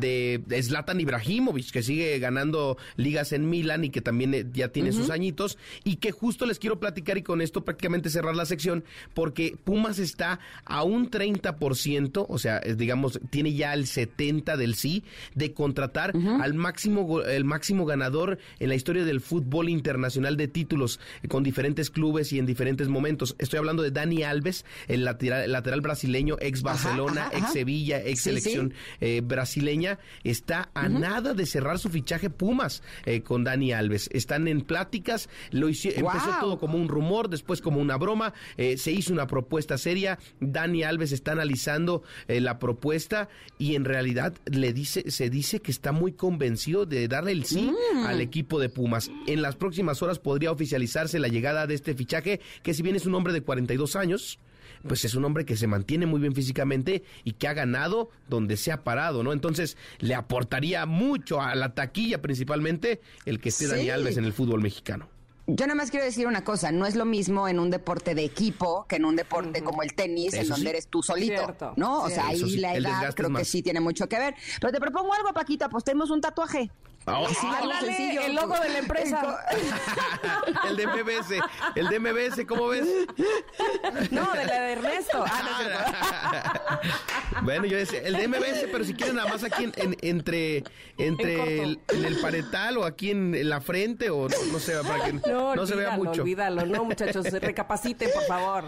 de, 0.00 0.42
de 0.44 0.62
Zlatan 0.62 1.00
Ibrahimovic, 1.00 1.70
que 1.70 1.82
sigue 1.82 2.18
ganando 2.18 2.76
ligas 2.96 3.32
en 3.32 3.48
Milan 3.48 3.84
y 3.84 3.88
que 3.88 4.02
también 4.02 4.34
eh, 4.34 4.44
ya 4.52 4.68
tiene 4.68 4.92
sus 4.92 5.08
añitos. 5.08 5.56
Y 5.82 5.96
que 5.96 6.12
justo 6.12 6.44
les 6.44 6.58
quiero 6.58 6.78
platicar 6.78 7.16
y 7.16 7.22
con 7.22 7.40
esto 7.40 7.64
prácticamente 7.64 8.10
cerrar 8.10 8.36
la 8.36 8.44
sección, 8.44 8.84
porque 9.14 9.56
Pumas 9.64 9.98
está 9.98 10.40
a 10.66 10.82
un 10.82 11.10
30%, 11.10 12.26
o 12.28 12.38
sea, 12.38 12.60
digamos, 12.60 13.18
tiene 13.30 13.54
ya 13.54 13.72
el 13.72 13.86
70% 13.86 14.56
del 14.56 14.74
sí, 14.74 15.04
de 15.34 15.54
contratar 15.54 16.12
al 16.40 16.52
máximo, 16.52 17.13
el 17.22 17.44
máximo 17.44 17.86
ganador 17.86 18.38
en 18.58 18.68
la 18.68 18.74
historia 18.74 19.04
del 19.04 19.20
fútbol 19.20 19.68
internacional 19.68 20.36
de 20.36 20.48
títulos 20.48 21.00
eh, 21.22 21.28
con 21.28 21.42
diferentes 21.42 21.90
clubes 21.90 22.32
y 22.32 22.38
en 22.38 22.46
diferentes 22.46 22.88
momentos. 22.88 23.36
Estoy 23.38 23.58
hablando 23.58 23.82
de 23.82 23.90
Dani 23.90 24.22
Alves, 24.22 24.64
el 24.88 25.04
lateral, 25.04 25.50
lateral 25.50 25.80
brasileño, 25.80 26.36
ex 26.40 26.62
Barcelona, 26.62 27.26
ajá, 27.26 27.38
ex. 27.38 27.52
Sevilla, 27.52 28.00
ex 28.02 28.20
Sí, 28.20 28.30
selección 28.30 28.74
eh, 29.00 29.20
brasileña, 29.24 29.98
está 30.22 30.70
a 30.74 30.88
nada 30.88 31.34
de 31.34 31.46
cerrar 31.46 31.78
su 31.78 31.88
fichaje 31.90 32.30
Pumas 32.30 32.82
eh, 33.04 33.22
con 33.22 33.44
Dani 33.44 33.72
Alves. 33.72 34.08
Están 34.12 34.48
en 34.48 34.60
pláticas, 34.62 35.28
lo 35.50 35.66
Wow. 35.66 36.12
empezó 36.12 36.30
todo 36.40 36.58
como 36.58 36.78
un 36.78 36.88
rumor, 36.88 37.28
después 37.28 37.60
como 37.60 37.80
una 37.80 37.96
broma, 37.96 38.32
eh, 38.56 38.76
se 38.78 38.92
hizo 38.92 39.12
una 39.12 39.26
propuesta 39.26 39.76
seria, 39.78 40.18
Dani 40.40 40.82
Alves 40.84 41.12
está 41.12 41.32
analizando 41.32 42.02
la 42.28 42.58
propuesta 42.58 43.28
y 43.58 43.74
en 43.74 43.84
realidad 43.84 44.34
le 44.46 44.72
dice, 44.72 45.10
se 45.10 45.30
dice 45.30 45.60
que 45.60 45.70
está 45.70 45.92
muy 45.92 46.12
convencido 46.12 46.86
de 46.86 46.93
darle 47.08 47.32
el 47.32 47.44
sí 47.44 47.72
al 48.06 48.20
equipo 48.20 48.58
de 48.58 48.68
Pumas. 48.68 49.10
En 49.26 49.42
las 49.42 49.56
próximas 49.56 50.02
horas 50.02 50.18
podría 50.18 50.50
oficializarse 50.52 51.18
la 51.18 51.28
llegada 51.28 51.66
de 51.66 51.74
este 51.74 51.94
fichaje, 51.94 52.40
que 52.62 52.74
si 52.74 52.82
bien 52.82 52.96
es 52.96 53.06
un 53.06 53.14
hombre 53.14 53.32
de 53.32 53.42
42 53.42 53.96
años, 53.96 54.38
pues 54.86 55.04
es 55.04 55.14
un 55.14 55.24
hombre 55.24 55.44
que 55.44 55.56
se 55.56 55.66
mantiene 55.66 56.06
muy 56.06 56.20
bien 56.20 56.34
físicamente 56.34 57.02
y 57.24 57.32
que 57.32 57.48
ha 57.48 57.54
ganado 57.54 58.10
donde 58.28 58.56
se 58.56 58.70
ha 58.72 58.84
parado, 58.84 59.22
¿no? 59.22 59.32
Entonces 59.32 59.76
le 59.98 60.14
aportaría 60.14 60.84
mucho 60.86 61.40
a 61.40 61.54
la 61.54 61.74
taquilla 61.74 62.20
principalmente 62.20 63.00
el 63.24 63.40
que 63.40 63.48
esté 63.48 63.64
Sí. 63.66 63.70
Dani 63.70 63.90
Alves 63.90 64.16
en 64.18 64.24
el 64.24 64.32
fútbol 64.32 64.60
mexicano. 64.62 65.08
Yo 65.46 65.66
nada 65.66 65.74
más 65.74 65.90
quiero 65.90 66.06
decir 66.06 66.26
una 66.26 66.42
cosa, 66.42 66.72
no 66.72 66.86
es 66.86 66.96
lo 66.96 67.04
mismo 67.04 67.48
en 67.48 67.58
un 67.58 67.68
deporte 67.70 68.14
de 68.14 68.24
equipo 68.24 68.86
que 68.88 68.96
en 68.96 69.04
un 69.04 69.14
deporte 69.14 69.62
como 69.62 69.82
el 69.82 69.92
tenis, 69.94 70.32
en 70.32 70.48
donde 70.48 70.62
sí. 70.62 70.68
eres 70.68 70.88
tú 70.88 71.02
solito, 71.02 71.34
Cierto, 71.36 71.74
¿no? 71.76 72.02
O 72.04 72.06
cierto. 72.08 72.22
sea, 72.22 72.30
ahí 72.30 72.38
sí, 72.50 72.56
la 72.56 72.74
edad 72.74 73.14
creo 73.14 73.30
que 73.30 73.44
sí 73.44 73.60
tiene 73.62 73.80
mucho 73.80 74.08
que 74.08 74.18
ver. 74.18 74.34
Pero 74.58 74.72
te 74.72 74.80
propongo 74.80 75.12
algo, 75.12 75.34
Paquita, 75.34 75.66
apostemos 75.66 76.10
un 76.10 76.22
tatuaje. 76.22 76.70
Ah, 77.06 77.20
Así, 77.28 77.46
algo 77.46 77.70
Ándale, 77.72 77.86
sencillo. 77.96 78.20
el 78.22 78.34
logo 78.34 78.58
de 78.58 78.68
la 78.70 78.78
empresa. 78.78 79.44
el 80.68 80.76
de 80.76 80.86
MBS, 80.86 81.30
el 81.76 81.88
de 81.88 81.98
MBS, 82.00 82.46
¿cómo 82.46 82.68
ves? 82.68 82.86
No, 84.10 84.32
de 84.32 84.44
la 84.46 84.60
de 84.62 84.72
Ernesto. 84.72 85.22
Ah, 85.26 85.42
no 85.44 85.50
es 85.50 85.56
cierto. 87.28 87.42
bueno, 87.42 87.66
yo 87.66 87.76
decía, 87.76 88.00
el 88.00 88.14
de 88.16 88.26
MBS, 88.28 88.68
pero 88.72 88.84
si 88.84 88.94
quieren 88.94 89.16
nada 89.16 89.28
más 89.30 89.44
aquí 89.44 89.64
en, 89.64 89.72
en- 89.76 89.96
entre, 90.00 90.64
entre 90.96 91.34
En 91.58 91.62
el, 91.64 91.80
en 91.88 92.04
el 92.06 92.16
paretal 92.20 92.78
o 92.78 92.84
aquí 92.86 93.10
en, 93.10 93.34
en 93.34 93.48
la 93.50 93.60
frente 93.60 94.08
o 94.08 94.28
no, 94.28 94.36
no 94.52 94.58
sé, 94.58 94.74
para 94.82 95.04
que 95.04 95.12
No, 95.12 95.54
no, 95.54 95.66
se 95.66 95.74
vea 95.74 95.90
mucho. 95.92 96.22
olvídalo. 96.22 96.64
No, 96.64 96.84
muchachos, 96.84 97.26
recapaciten, 97.30 98.08
por 98.14 98.24
favor. 98.24 98.64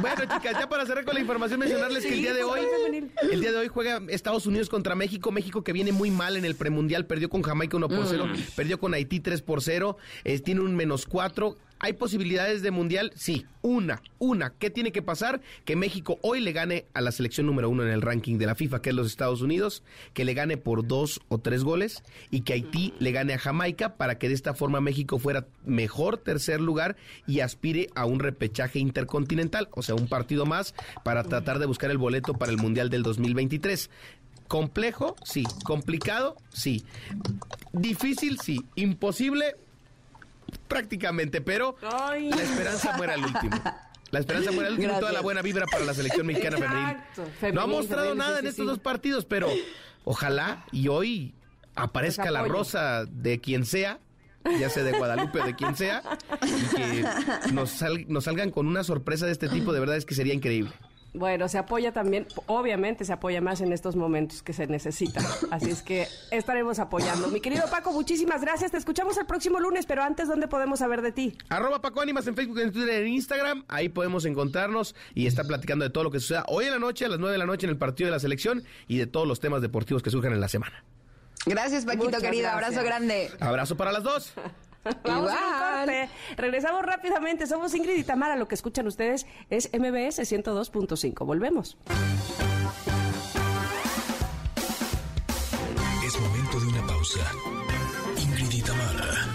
Bueno, 0.00 0.20
chicas, 0.22 0.58
ya 0.58 0.68
para 0.68 0.86
cerrar 0.86 1.04
con 1.04 1.14
la 1.14 1.20
información, 1.20 1.60
mencionarles 1.60 2.02
que 2.02 2.08
el 2.08 2.14
Sí, 2.14 2.20
día 2.20 2.32
de 2.34 2.42
fútbol 2.42 2.58
hoy, 2.60 3.10
el 3.30 3.40
día 3.40 3.52
de 3.52 3.58
hoy 3.58 3.68
juega 3.68 4.00
Estados 4.08 4.46
Unidos 4.46 4.68
contra 4.68 4.94
México. 4.94 5.30
México 5.32 5.62
que 5.62 5.72
viene 5.72 5.92
muy 5.92 6.10
mal 6.10 6.36
en 6.36 6.44
el 6.44 6.54
premundial, 6.56 6.93
perdió 7.02 7.28
con 7.28 7.42
Jamaica 7.42 7.76
1 7.76 7.88
por 7.88 8.06
0, 8.06 8.26
perdió 8.56 8.78
con 8.78 8.94
Haití 8.94 9.20
3 9.20 9.42
por 9.42 9.60
0, 9.60 9.96
eh, 10.24 10.38
tiene 10.38 10.60
un 10.60 10.74
menos 10.76 11.06
4. 11.06 11.56
¿Hay 11.80 11.92
posibilidades 11.94 12.62
de 12.62 12.70
mundial? 12.70 13.12
Sí, 13.14 13.44
una, 13.60 14.00
una. 14.18 14.50
¿Qué 14.50 14.70
tiene 14.70 14.90
que 14.90 15.02
pasar? 15.02 15.42
Que 15.66 15.76
México 15.76 16.18
hoy 16.22 16.40
le 16.40 16.52
gane 16.52 16.86
a 16.94 17.02
la 17.02 17.12
selección 17.12 17.46
número 17.46 17.68
uno 17.68 17.82
en 17.82 17.90
el 17.90 18.00
ranking 18.00 18.38
de 18.38 18.46
la 18.46 18.54
FIFA, 18.54 18.80
que 18.80 18.90
es 18.90 18.96
los 18.96 19.08
Estados 19.08 19.42
Unidos, 19.42 19.82
que 20.14 20.24
le 20.24 20.32
gane 20.32 20.56
por 20.56 20.86
dos 20.86 21.20
o 21.28 21.38
tres 21.38 21.62
goles 21.62 22.02
y 22.30 22.40
que 22.40 22.54
Haití 22.54 22.94
le 23.00 23.12
gane 23.12 23.34
a 23.34 23.38
Jamaica 23.38 23.96
para 23.96 24.18
que 24.18 24.28
de 24.28 24.34
esta 24.34 24.54
forma 24.54 24.80
México 24.80 25.18
fuera 25.18 25.46
mejor 25.66 26.16
tercer 26.16 26.60
lugar 26.60 26.96
y 27.26 27.40
aspire 27.40 27.88
a 27.94 28.06
un 28.06 28.20
repechaje 28.20 28.78
intercontinental, 28.78 29.68
o 29.72 29.82
sea, 29.82 29.94
un 29.94 30.08
partido 30.08 30.46
más 30.46 30.74
para 31.04 31.24
tratar 31.24 31.58
de 31.58 31.66
buscar 31.66 31.90
el 31.90 31.98
boleto 31.98 32.34
para 32.34 32.52
el 32.52 32.56
Mundial 32.56 32.88
del 32.88 33.02
2023. 33.02 33.90
¿Complejo? 34.54 35.16
Sí. 35.24 35.42
¿Complicado? 35.64 36.36
Sí. 36.52 36.84
¿Difícil? 37.72 38.38
Sí. 38.38 38.64
¿Imposible? 38.76 39.56
Prácticamente, 40.68 41.40
pero 41.40 41.74
Ay. 41.82 42.30
la 42.30 42.40
esperanza 42.42 42.96
muere 42.96 43.14
al 43.14 43.24
último. 43.24 43.56
La 44.12 44.20
esperanza 44.20 44.52
muere 44.52 44.68
al 44.68 44.74
último. 44.74 44.90
Toda 44.92 45.00
la 45.00 45.06
Gracias. 45.08 45.22
buena 45.24 45.42
vibra 45.42 45.66
para 45.66 45.84
la 45.84 45.92
selección 45.92 46.24
mexicana 46.28 46.56
Exacto. 46.56 46.74
femenil. 47.24 47.32
Femenil, 47.40 47.54
No 47.56 47.60
ha 47.62 47.66
mostrado 47.66 48.02
femenil, 48.10 48.18
nada 48.18 48.32
sí, 48.34 48.38
en 48.38 48.42
sí, 48.44 48.48
estos 48.50 48.64
sí. 48.64 48.68
dos 48.68 48.78
partidos, 48.78 49.24
pero 49.24 49.48
ojalá 50.04 50.64
y 50.70 50.86
hoy 50.86 51.34
aparezca 51.74 52.30
la 52.30 52.44
rosa 52.44 53.06
de 53.06 53.40
quien 53.40 53.66
sea, 53.66 53.98
ya 54.60 54.70
sea 54.70 54.84
de 54.84 54.92
Guadalupe 54.96 55.40
o 55.40 55.44
de 55.46 55.56
quien 55.56 55.74
sea, 55.74 56.00
y 56.46 56.76
que 56.76 57.04
nos, 57.52 57.70
sal- 57.70 58.04
nos 58.06 58.22
salgan 58.22 58.52
con 58.52 58.68
una 58.68 58.84
sorpresa 58.84 59.26
de 59.26 59.32
este 59.32 59.48
tipo. 59.48 59.72
De 59.72 59.80
verdad 59.80 59.96
es 59.96 60.04
que 60.06 60.14
sería 60.14 60.32
increíble. 60.32 60.70
Bueno, 61.14 61.48
se 61.48 61.58
apoya 61.58 61.92
también, 61.92 62.26
obviamente 62.46 63.04
se 63.04 63.12
apoya 63.12 63.40
más 63.40 63.60
en 63.60 63.72
estos 63.72 63.94
momentos 63.94 64.42
que 64.42 64.52
se 64.52 64.66
necesitan. 64.66 65.24
Así 65.52 65.70
es 65.70 65.80
que 65.82 66.08
estaremos 66.32 66.80
apoyando. 66.80 67.28
Mi 67.28 67.40
querido 67.40 67.62
Paco, 67.70 67.92
muchísimas 67.92 68.40
gracias. 68.40 68.72
Te 68.72 68.78
escuchamos 68.78 69.16
el 69.16 69.24
próximo 69.24 69.60
lunes, 69.60 69.86
pero 69.86 70.02
antes, 70.02 70.26
¿dónde 70.26 70.48
podemos 70.48 70.80
saber 70.80 71.02
de 71.02 71.12
ti? 71.12 71.38
Arroba 71.50 71.80
Paco 71.80 72.00
Ánimas 72.00 72.26
en 72.26 72.34
Facebook, 72.34 72.58
en 72.58 72.72
Twitter, 72.72 73.02
en 73.02 73.06
Instagram. 73.12 73.64
Ahí 73.68 73.88
podemos 73.88 74.24
encontrarnos 74.24 74.96
y 75.14 75.28
estar 75.28 75.46
platicando 75.46 75.84
de 75.84 75.90
todo 75.90 76.02
lo 76.02 76.10
que 76.10 76.18
suceda 76.18 76.44
hoy 76.48 76.64
en 76.64 76.72
la 76.72 76.80
noche, 76.80 77.04
a 77.04 77.08
las 77.08 77.20
9 77.20 77.30
de 77.32 77.38
la 77.38 77.46
noche 77.46 77.66
en 77.66 77.70
el 77.70 77.78
partido 77.78 78.08
de 78.08 78.12
la 78.12 78.18
selección 78.20 78.64
y 78.88 78.98
de 78.98 79.06
todos 79.06 79.28
los 79.28 79.38
temas 79.38 79.62
deportivos 79.62 80.02
que 80.02 80.10
surjan 80.10 80.32
en 80.32 80.40
la 80.40 80.48
semana. 80.48 80.84
Gracias, 81.46 81.84
Paquito, 81.84 82.06
Muchas 82.06 82.22
querido. 82.22 82.42
gracias. 82.48 82.64
Abrazo 82.72 82.84
grande. 82.84 83.30
Abrazo 83.38 83.76
para 83.76 83.92
las 83.92 84.02
dos. 84.02 84.32
Vamos 85.04 85.30
a 85.30 85.34
un 85.34 85.54
Igual. 85.54 85.78
corte. 85.86 86.08
Regresamos 86.36 86.82
rápidamente. 86.84 87.46
Somos 87.46 87.74
Ingrid 87.74 87.96
y 87.98 88.04
Tamara. 88.04 88.36
Lo 88.36 88.48
que 88.48 88.54
escuchan 88.54 88.86
ustedes 88.86 89.26
es 89.50 89.70
MBS 89.72 90.20
102.5. 90.20 91.24
Volvemos. 91.24 91.76
Es 96.06 96.20
momento 96.20 96.60
de 96.60 96.66
una 96.66 96.86
pausa. 96.86 97.20
Ingrid 98.18 98.52
y 98.52 98.62
Tamara, 98.62 99.26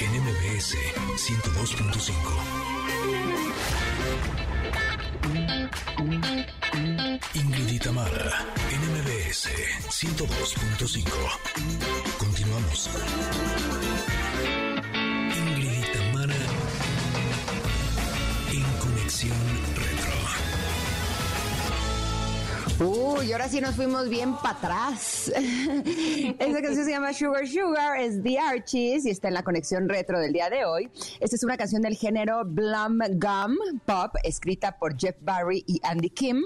en 0.00 0.22
MBS 0.22 0.76
102.5. 1.16 2.12
Ingrid 7.34 7.68
y 7.72 7.78
Tamara, 7.78 8.44
en 8.70 8.80
MBS 8.92 9.48
102.5. 9.88 11.10
Continuamos. 12.18 12.90
En 19.22 19.30
Conexión 19.30 19.76
Retro. 19.76 20.16
Uy, 22.78 23.32
ahora 23.32 23.48
sí 23.48 23.58
nos 23.62 23.74
fuimos 23.74 24.10
bien 24.10 24.34
para 24.34 24.50
atrás. 24.50 25.32
Esta 26.38 26.60
canción 26.60 26.84
se 26.84 26.90
llama 26.90 27.14
Sugar 27.14 27.48
Sugar, 27.48 27.98
es 27.98 28.22
The 28.22 28.38
Archies 28.38 29.06
y 29.06 29.10
está 29.10 29.28
en 29.28 29.34
la 29.34 29.42
conexión 29.42 29.88
retro 29.88 30.20
del 30.20 30.34
día 30.34 30.50
de 30.50 30.66
hoy. 30.66 30.90
Esta 31.18 31.36
es 31.36 31.42
una 31.42 31.56
canción 31.56 31.80
del 31.80 31.96
género 31.96 32.42
Blum 32.44 32.98
Gum 33.12 33.56
Pop, 33.86 34.16
escrita 34.22 34.76
por 34.76 34.98
Jeff 34.98 35.16
Barry 35.22 35.64
y 35.66 35.80
Andy 35.84 36.10
Kim. 36.10 36.44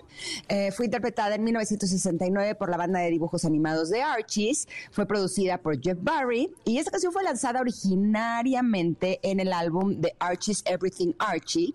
Eh, 0.48 0.70
fue 0.70 0.84
interpretada 0.84 1.34
en 1.34 1.42
1969 1.42 2.54
por 2.54 2.70
la 2.70 2.76
banda 2.76 3.00
de 3.00 3.10
dibujos 3.10 3.44
animados 3.44 3.90
The 3.90 4.02
Archies. 4.02 4.68
Fue 4.92 5.06
producida 5.06 5.58
por 5.58 5.82
Jeff 5.82 5.98
Barry 6.00 6.54
y 6.64 6.78
esta 6.78 6.92
canción 6.92 7.12
fue 7.12 7.24
lanzada 7.24 7.60
originariamente 7.60 9.18
en 9.24 9.40
el 9.40 9.52
álbum 9.52 10.00
The 10.00 10.14
Archies 10.20 10.62
Everything 10.64 11.12
Archie 11.18 11.74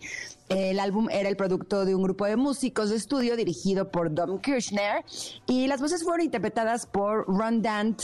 el 0.50 0.80
álbum 0.80 1.10
era 1.10 1.30
el 1.30 1.36
producto 1.36 1.86
de 1.86 1.96
un 1.96 2.04
grupo 2.04 2.26
de 2.26 2.36
músicos 2.36 2.90
de 2.90 2.98
estudio 2.98 3.36
dirigido 3.36 3.90
por 3.90 4.14
Dom 4.14 4.40
Kirchner 4.40 5.04
y 5.48 5.68
las 5.68 5.82
voces 5.82 6.04
fueron 6.04 6.26
interpretadas 6.26 6.86
por 6.86 7.26
Ron 7.28 7.62
Dant, 7.62 8.02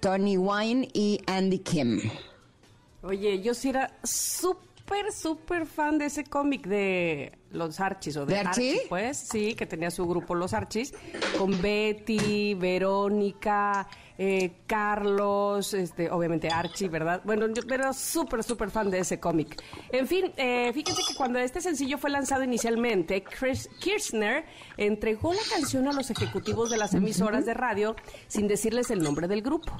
Tony 0.00 0.36
Wine 0.36 0.88
y 0.92 1.20
Andy 1.26 1.60
Kim. 1.60 2.00
Oye, 3.02 3.40
yo 3.40 3.54
sí 3.54 3.68
era 3.68 3.96
súper, 4.02 5.12
súper 5.12 5.66
fan 5.66 5.98
de 5.98 6.06
ese 6.06 6.24
cómic 6.24 6.66
de 6.66 7.32
los 7.52 7.78
Archis 7.78 8.16
o 8.16 8.26
de, 8.26 8.38
Archie? 8.38 8.82
pues 8.88 9.16
sí, 9.16 9.54
que 9.54 9.66
tenía 9.66 9.90
su 9.90 10.06
grupo 10.06 10.34
Los 10.34 10.52
Archis, 10.52 10.92
con 11.38 11.60
Betty, 11.62 12.54
Verónica, 12.54 13.86
eh, 14.18 14.52
Carlos, 14.66 15.74
este, 15.74 16.10
obviamente 16.10 16.48
Archie, 16.48 16.88
¿verdad? 16.88 17.20
Bueno, 17.24 17.46
yo 17.48 17.62
era 17.72 17.92
súper, 17.92 18.42
súper 18.42 18.70
fan 18.70 18.90
de 18.90 19.00
ese 19.00 19.20
cómic. 19.20 19.62
En 19.90 20.06
fin, 20.06 20.32
eh, 20.36 20.72
fíjense 20.72 21.02
que 21.06 21.14
cuando 21.14 21.38
este 21.38 21.60
sencillo 21.60 21.98
fue 21.98 22.10
lanzado 22.10 22.42
inicialmente, 22.42 23.22
Chris 23.22 23.68
Kirchner 23.80 24.44
entregó 24.76 25.32
la 25.32 25.40
canción 25.50 25.88
a 25.88 25.92
los 25.92 26.10
ejecutivos 26.10 26.70
de 26.70 26.78
las 26.78 26.94
emisoras 26.94 27.44
de 27.44 27.54
radio 27.54 27.96
sin 28.26 28.48
decirles 28.48 28.90
el 28.90 29.02
nombre 29.02 29.28
del 29.28 29.42
grupo 29.42 29.72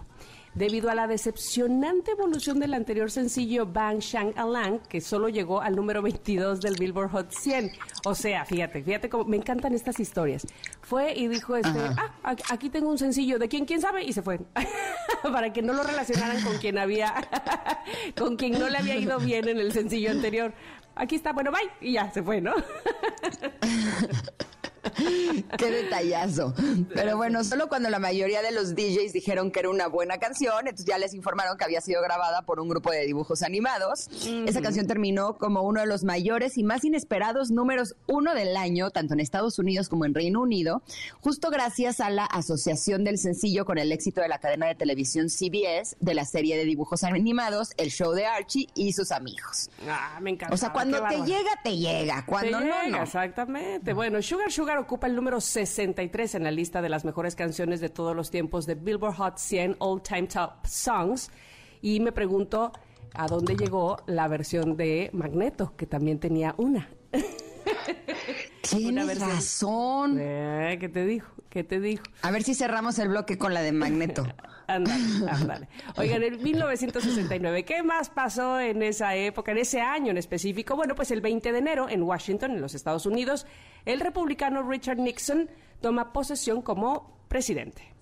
debido 0.57 0.91
a 0.91 0.95
la 0.95 1.07
decepcionante 1.07 2.13
evolución 2.13 2.59
del 2.59 2.75
anterior 2.75 3.11
sencillo 3.11 3.67
Bang 3.67 4.01
Shang 4.01 4.33
Alang, 4.37 4.81
que 4.89 5.01
solo 5.01 5.29
llegó 5.29 5.61
al 5.61 5.77
número 5.77 6.03
22 6.03 6.61
del 6.61 6.75
Billboard 6.79 7.11
Hot 7.11 7.31
100. 7.31 7.73
O 8.05 8.15
sea, 8.15 8.45
fíjate, 8.45 8.83
fíjate 8.83 9.09
cómo 9.09 9.25
me 9.25 9.37
encantan 9.37 9.75
estas 9.75 10.01
historias. 10.01 10.47
Fue 10.81 11.15
y 11.15 11.29
dijo, 11.29 11.57
este, 11.57 11.79
ah, 11.79 12.35
aquí 12.51 12.71
tengo 12.71 12.89
un 12.89 12.99
sencillo, 12.99 13.39
¿de 13.39 13.49
quién, 13.49 13.67
quién 13.67 13.81
sabe? 13.81 14.03
Y 14.03 14.13
se 14.13 14.23
fue. 14.23 14.41
Para 15.23 15.53
que 15.53 15.61
no 15.61 15.75
lo 15.75 15.83
relacionaran 15.83 16.43
con 16.43 16.57
quien 16.57 16.79
había, 16.79 17.15
con 18.17 18.37
quien 18.37 18.59
no 18.59 18.69
le 18.69 18.79
había 18.79 18.97
ido 18.97 19.19
bien 19.19 19.47
en 19.49 19.59
el 19.59 19.73
sencillo 19.73 20.11
anterior. 20.11 20.55
Aquí 20.95 21.17
está, 21.17 21.33
bueno, 21.35 21.53
bye. 21.53 21.71
Y 21.81 21.93
ya, 21.93 22.11
se 22.11 22.23
fue, 22.23 22.41
¿no? 22.41 22.55
Qué 25.59 25.71
detallazo. 25.71 26.55
Pero 26.95 27.17
bueno, 27.17 27.45
solo 27.45 27.69
cuando 27.69 27.91
la 27.91 27.99
mayoría 27.99 28.43
de 28.43 28.53
los 28.53 28.75
DJs 28.75 29.13
dijeron 29.13 29.51
que 29.51 29.61
era 29.61 29.71
una 29.71 29.87
buena 29.87 30.19
canción, 30.19 30.61
entonces 30.61 30.87
ya 30.87 30.99
les 30.99 31.15
informaron 31.15 31.57
que 31.57 31.65
había 31.65 31.81
sido 31.81 32.03
grabada 32.03 32.43
por 32.43 32.61
un 32.61 32.69
grupo 32.69 32.91
de 32.91 33.05
dibujos 33.07 33.43
animados. 33.43 34.09
Esa 34.47 34.63
canción 34.63 34.87
terminó 34.87 35.37
como 35.39 35.63
uno 35.63 35.81
de 35.81 35.87
los 35.87 36.05
mayores 36.05 36.59
y 36.59 36.65
más 36.65 36.85
inesperados 36.85 37.51
números 37.51 37.97
uno 38.07 38.35
del 38.35 38.57
año, 38.57 38.91
tanto 38.91 39.15
en 39.15 39.21
Estados 39.21 39.59
Unidos 39.59 39.89
como 39.89 40.05
en 40.05 40.15
Reino 40.15 40.41
Unido, 40.41 40.83
justo 41.21 41.51
gracias 41.51 42.01
a 42.01 42.11
la 42.11 42.25
asociación 42.25 43.05
del 43.05 43.19
sencillo 43.19 43.65
con 43.65 43.79
el 43.79 43.93
éxito 43.93 44.21
de 44.21 44.29
la 44.29 44.39
cadena 44.39 44.67
de 44.67 44.75
televisión 44.75 45.29
CBS 45.29 45.97
de 46.01 46.15
la 46.15 46.25
serie 46.25 46.57
de 46.57 46.65
dibujos 46.65 47.05
animados, 47.05 47.73
El 47.77 47.91
Show 47.91 48.13
de 48.13 48.27
Archie 48.27 48.69
y 48.75 48.93
sus 48.93 49.13
amigos. 49.13 49.71
Ah, 49.89 50.19
me 50.21 50.31
encanta. 50.31 50.55
O 50.55 50.59
sea, 50.59 50.73
cuando 50.73 51.03
te 51.07 51.17
llega, 51.25 51.51
te 51.63 51.77
llega. 51.77 52.25
Cuando 52.27 52.61
no, 52.61 52.89
no. 52.89 53.03
Exactamente. 53.03 53.93
Bueno, 53.93 54.21
Sugar 54.23 54.51
Sugar 54.51 54.76
ocupa 54.81 55.07
el 55.07 55.15
número 55.15 55.41
63 55.41 56.35
en 56.35 56.45
la 56.45 56.51
lista 56.51 56.83
de 56.83 56.89
las 56.89 57.05
mejores 57.05 57.35
canciones 57.35 57.81
de 57.81 57.89
todos 57.89 58.15
los 58.15 58.31
tiempos 58.31 58.67
de 58.67 58.75
Billboard 58.75 59.15
Hot 59.17 59.39
100 59.39 59.77
All 59.79 60.03
Time 60.03 60.27
Top 60.27 60.67
Songs. 60.67 61.31
Y 61.83 62.01
me 62.01 62.13
pregunto 62.13 62.73
a 63.15 63.27
dónde 63.27 63.57
llegó 63.57 63.99
la 64.07 64.29
versión 64.29 64.77
de 64.77 65.11
Magneto, 65.13 65.75
que 65.77 65.87
también 65.87 66.19
tenía 66.19 66.55
una. 66.59 66.89
Tienes 68.63 69.19
razón. 69.19 70.19
Eh, 70.21 70.77
¿Qué 70.81 70.89
te 70.89 71.05
dijo? 71.05 71.33
¿Qué 71.49 71.65
te 71.65 71.81
dijo? 71.81 72.05
A 72.23 72.31
ver 72.31 72.43
si 72.43 72.55
cerramos 72.55 72.99
el 72.99 73.09
bloque 73.09 73.39
con 73.39 73.55
la 73.55 73.63
de 73.63 73.73
Magneto. 73.73 74.27
ándale, 74.67 75.31
ándale. 75.31 75.69
Oigan, 75.97 76.23
en 76.23 76.43
1969, 76.43 77.65
¿qué 77.65 77.83
más 77.83 78.11
pasó 78.11 78.61
en 78.61 78.83
esa 78.83 79.15
época, 79.17 79.53
en 79.53 79.59
ese 79.59 79.81
año 79.81 80.11
en 80.11 80.19
específico? 80.19 80.77
Bueno, 80.77 80.95
pues 80.95 81.11
el 81.11 81.21
20 81.21 81.53
de 81.53 81.59
enero 81.59 81.89
en 81.89 82.03
Washington, 82.03 82.53
en 82.53 82.61
los 82.61 82.75
Estados 82.75 83.07
Unidos, 83.07 83.47
el 83.85 84.01
republicano 84.01 84.69
Richard 84.69 84.99
Nixon 84.99 85.49
toma 85.81 86.13
posesión 86.13 86.63
como 86.63 87.17
presidente. 87.29 87.96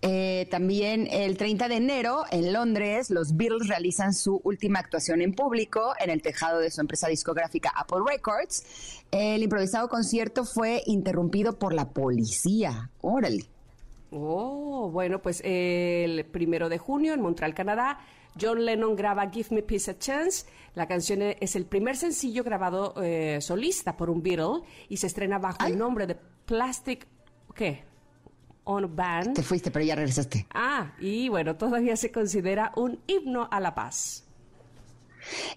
Eh, 0.00 0.48
también 0.50 1.06
el 1.10 1.36
30 1.36 1.68
de 1.68 1.76
enero 1.76 2.24
en 2.30 2.52
Londres, 2.52 3.10
los 3.10 3.36
Beatles 3.36 3.68
realizan 3.68 4.12
su 4.14 4.40
última 4.44 4.80
actuación 4.80 5.22
en 5.22 5.32
público 5.32 5.94
en 6.00 6.10
el 6.10 6.22
tejado 6.22 6.58
de 6.58 6.70
su 6.70 6.80
empresa 6.80 7.08
discográfica 7.08 7.72
Apple 7.76 8.00
Records. 8.06 9.04
El 9.10 9.42
improvisado 9.42 9.88
concierto 9.88 10.44
fue 10.44 10.82
interrumpido 10.86 11.58
por 11.58 11.72
la 11.72 11.90
policía. 11.90 12.90
Órale. 13.00 13.44
Oh, 14.10 14.90
bueno, 14.90 15.22
pues 15.22 15.40
el 15.44 16.24
primero 16.26 16.68
de 16.68 16.78
junio 16.78 17.14
en 17.14 17.22
Montreal, 17.22 17.54
Canadá, 17.54 17.98
John 18.38 18.64
Lennon 18.64 18.96
graba 18.96 19.30
Give 19.30 19.48
Me 19.50 19.62
Peace 19.62 19.90
a 19.90 19.98
Chance. 19.98 20.46
La 20.74 20.86
canción 20.86 21.22
es 21.22 21.56
el 21.56 21.66
primer 21.66 21.96
sencillo 21.96 22.44
grabado 22.44 22.94
eh, 23.02 23.38
solista 23.40 23.96
por 23.96 24.10
un 24.10 24.22
Beatle 24.22 24.62
y 24.88 24.96
se 24.98 25.06
estrena 25.06 25.38
bajo 25.38 25.64
el 25.66 25.78
nombre 25.78 26.06
de 26.06 26.16
Plastic. 26.46 27.06
¿Qué? 27.54 27.84
On 28.64 28.94
Band. 28.94 29.34
Te 29.34 29.42
fuiste, 29.42 29.70
pero 29.70 29.84
ya 29.84 29.94
regresaste. 29.94 30.46
Ah, 30.52 30.92
y 31.00 31.28
bueno, 31.28 31.56
todavía 31.56 31.96
se 31.96 32.12
considera 32.12 32.72
un 32.76 33.00
himno 33.06 33.48
a 33.50 33.60
la 33.60 33.74
paz. 33.74 34.24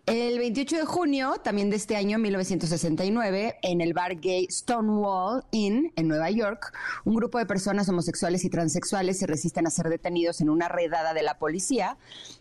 El 0.05 0.37
28 0.37 0.77
de 0.77 0.85
junio, 0.85 1.35
también 1.43 1.69
de 1.69 1.75
este 1.75 1.95
año, 1.95 2.19
1969, 2.19 3.57
en 3.61 3.81
el 3.81 3.93
bar 3.93 4.19
gay 4.19 4.47
Stonewall 4.49 5.43
Inn, 5.51 5.91
en 5.95 6.07
Nueva 6.07 6.29
York, 6.29 6.71
un 7.03 7.15
grupo 7.15 7.39
de 7.39 7.45
personas 7.45 7.89
homosexuales 7.89 8.45
y 8.45 8.49
transexuales 8.49 9.19
se 9.19 9.27
resisten 9.27 9.65
a 9.65 9.71
ser 9.71 9.89
detenidos 9.89 10.41
en 10.41 10.49
una 10.49 10.67
redada 10.67 11.13
de 11.13 11.23
la 11.23 11.37
policía. 11.37 11.97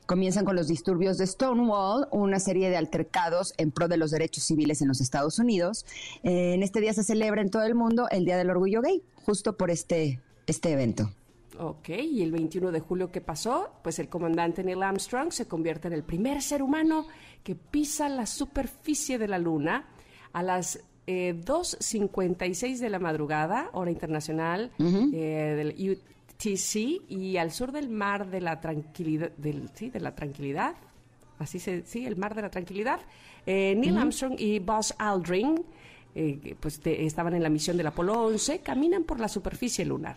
Comienzan 0.07 0.45
con 0.45 0.57
los 0.57 0.69
disturbios 0.69 1.17
de 1.17 1.27
Stonewall, 1.27 2.09
una 2.11 2.39
serie 2.41 2.69
de 2.69 2.77
altercados 2.77 3.55
en 3.57 3.71
pro 3.71 3.89
de 3.89 3.97
los 3.97 4.11
derechos 4.11 4.45
civiles 4.45 4.83
en 4.83 4.89
los 4.89 5.01
Estados 5.01 5.39
Unidos. 5.39 5.87
En 6.23 6.63
este 6.63 6.81
día 6.81 6.93
se 6.93 7.05
celebra 7.05 7.41
en 7.41 7.51
todo 7.51 7.63
el 7.63 7.75
mundo 7.75 8.07
el 8.11 8.25
Día 8.25 8.37
del 8.37 8.51
Orgullo 8.51 8.83
Gay, 8.83 9.03
justo 9.25 9.57
por 9.57 9.71
este, 9.71 10.21
este 10.47 10.73
evento. 10.73 11.11
Ok, 11.59 11.91
y 11.91 12.23
el 12.23 12.33
21 12.33 12.73
de 12.73 12.81
julio 12.81 13.13
¿qué 13.13 13.21
pasó, 13.21 13.71
pues 13.83 14.01
el 14.01 14.09
comandante 14.09 14.65
Neil 14.65 14.83
Armstrong 14.83 15.31
se 15.31 15.47
convierte 15.47 15.87
en 15.87 15.95
el 15.95 16.03
primer 16.03 16.43
ser 16.43 16.63
humano 16.63 17.07
que 17.45 17.55
pisa 17.55 18.09
la 18.09 18.27
superficie 18.27 19.19
de 19.19 19.29
la 19.29 19.39
Luna 19.39 19.87
a 20.33 20.43
las 20.43 20.81
2.56 21.07 22.65
eh, 22.65 22.79
de 22.79 22.91
la 22.91 22.99
madrugada, 22.99 23.71
hora 23.73 23.91
internacional 23.91 24.73
eh, 24.81 25.55
del 25.57 25.91
UTC, 25.91 27.09
y 27.09 27.37
al 27.37 27.53
sur 27.53 27.71
del 27.71 27.89
mar 27.89 28.31
de 28.31 28.41
la 28.41 28.61
tranquilidad, 28.61 29.31
del, 29.37 29.71
sí, 29.75 29.91
de 29.91 30.01
la 30.01 30.15
tranquilidad, 30.15 30.75
así 31.39 31.61
se, 31.61 31.85
sí, 31.85 32.05
el 32.05 32.17
mar 32.17 32.35
de 32.35 32.43
la 32.43 32.51
tranquilidad, 32.51 33.01
eh, 33.47 33.77
Neil 33.77 33.97
Armstrong 33.97 34.35
y 34.39 34.59
Buzz 34.59 34.93
Aldrin, 34.99 35.65
pues 36.61 36.81
estaban 36.85 37.35
en 37.35 37.43
la 37.43 37.49
misión 37.49 37.77
del 37.77 37.89
Apolo 37.89 38.25
11, 38.25 38.61
caminan 38.61 39.05
por 39.05 39.21
la 39.21 39.29
superficie 39.29 39.85
lunar. 39.85 40.17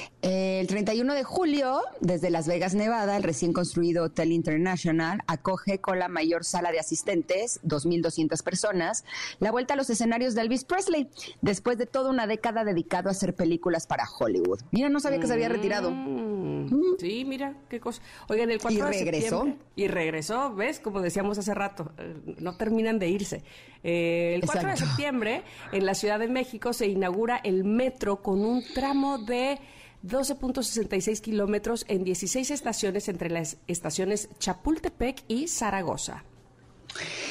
El 0.21 0.67
31 0.67 1.15
de 1.15 1.23
julio, 1.23 1.81
desde 1.99 2.29
Las 2.29 2.47
Vegas, 2.47 2.75
Nevada, 2.75 3.17
el 3.17 3.23
recién 3.23 3.53
construido 3.53 4.03
Hotel 4.03 4.31
International 4.31 5.21
acoge 5.25 5.81
con 5.81 5.97
la 5.97 6.09
mayor 6.09 6.45
sala 6.45 6.71
de 6.71 6.79
asistentes, 6.79 7.59
2.200 7.63 8.43
personas, 8.43 9.03
la 9.39 9.49
vuelta 9.49 9.73
a 9.73 9.77
los 9.77 9.89
escenarios 9.89 10.35
de 10.35 10.41
Elvis 10.41 10.63
Presley, 10.63 11.09
después 11.41 11.79
de 11.79 11.87
toda 11.87 12.11
una 12.11 12.27
década 12.27 12.63
dedicado 12.63 13.09
a 13.09 13.13
hacer 13.13 13.33
películas 13.33 13.87
para 13.87 14.03
Hollywood. 14.07 14.59
Mira, 14.69 14.89
no 14.89 14.99
sabía 14.99 15.19
que 15.19 15.25
se 15.25 15.33
había 15.33 15.49
retirado. 15.49 15.89
Mm. 15.89 16.97
Sí, 16.99 17.25
mira, 17.25 17.55
qué 17.67 17.79
cosa. 17.79 18.03
Oigan, 18.27 18.51
el 18.51 18.61
4 18.61 18.77
¿Y 18.77 18.81
regresó? 18.81 19.47
y 19.75 19.87
regresó, 19.87 20.53
¿ves? 20.53 20.79
Como 20.79 21.01
decíamos 21.01 21.39
hace 21.39 21.55
rato, 21.55 21.93
eh, 21.97 22.35
no 22.37 22.55
terminan 22.57 22.99
de 22.99 23.09
irse. 23.09 23.43
Eh, 23.83 24.35
el 24.35 24.45
4 24.45 24.69
de 24.69 24.77
septiembre, 24.77 25.41
en 25.71 25.83
la 25.87 25.95
Ciudad 25.95 26.19
de 26.19 26.27
México, 26.27 26.73
se 26.73 26.85
inaugura 26.85 27.37
el 27.43 27.63
metro 27.63 28.21
con 28.21 28.45
un 28.45 28.63
tramo 28.75 29.17
de 29.17 29.59
12.66 30.03 31.21
kilómetros 31.21 31.85
en 31.87 32.03
16 32.03 32.51
estaciones 32.51 33.07
entre 33.09 33.29
las 33.29 33.57
estaciones 33.67 34.29
Chapultepec 34.39 35.23
y 35.27 35.47
Zaragoza. 35.47 36.23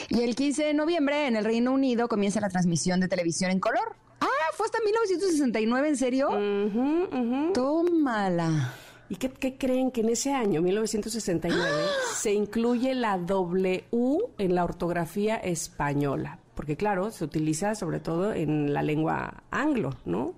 Y 0.09 0.23
el 0.23 0.35
15 0.35 0.65
de 0.65 0.75
noviembre 0.75 1.27
en 1.27 1.37
el 1.37 1.45
Reino 1.45 1.73
Unido 1.73 2.09
comienza 2.09 2.41
la 2.41 2.49
transmisión 2.49 3.01
de 3.01 3.09
televisión 3.09 3.51
en 3.51 3.61
color. 3.61 3.97
Ah, 4.21 4.27
fue 4.55 4.67
hasta 4.67 4.79
1969, 4.85 5.89
¿en 5.89 5.97
serio? 5.97 6.29
Tómala. 7.53 8.75
¿Y 9.09 9.17
qué, 9.17 9.31
qué, 9.31 9.59
creen 9.59 9.91
que 9.91 10.03
en 10.03 10.11
ese 10.11 10.33
año, 10.33 10.63
1969, 10.63 11.69
se 12.15 12.33
incluye 12.33 12.95
la 12.95 13.19
W 13.19 13.85
en 14.39 14.55
la 14.55 14.65
ortografía 14.65 15.37
española? 15.37 16.39
porque 16.61 16.77
claro, 16.77 17.11
se 17.11 17.25
utiliza 17.25 17.75
sobre 17.75 18.01
todo 18.01 18.35
en 18.35 18.75
la 18.75 18.83
lengua 18.83 19.45
anglo, 19.51 19.97
¿no? 20.05 20.35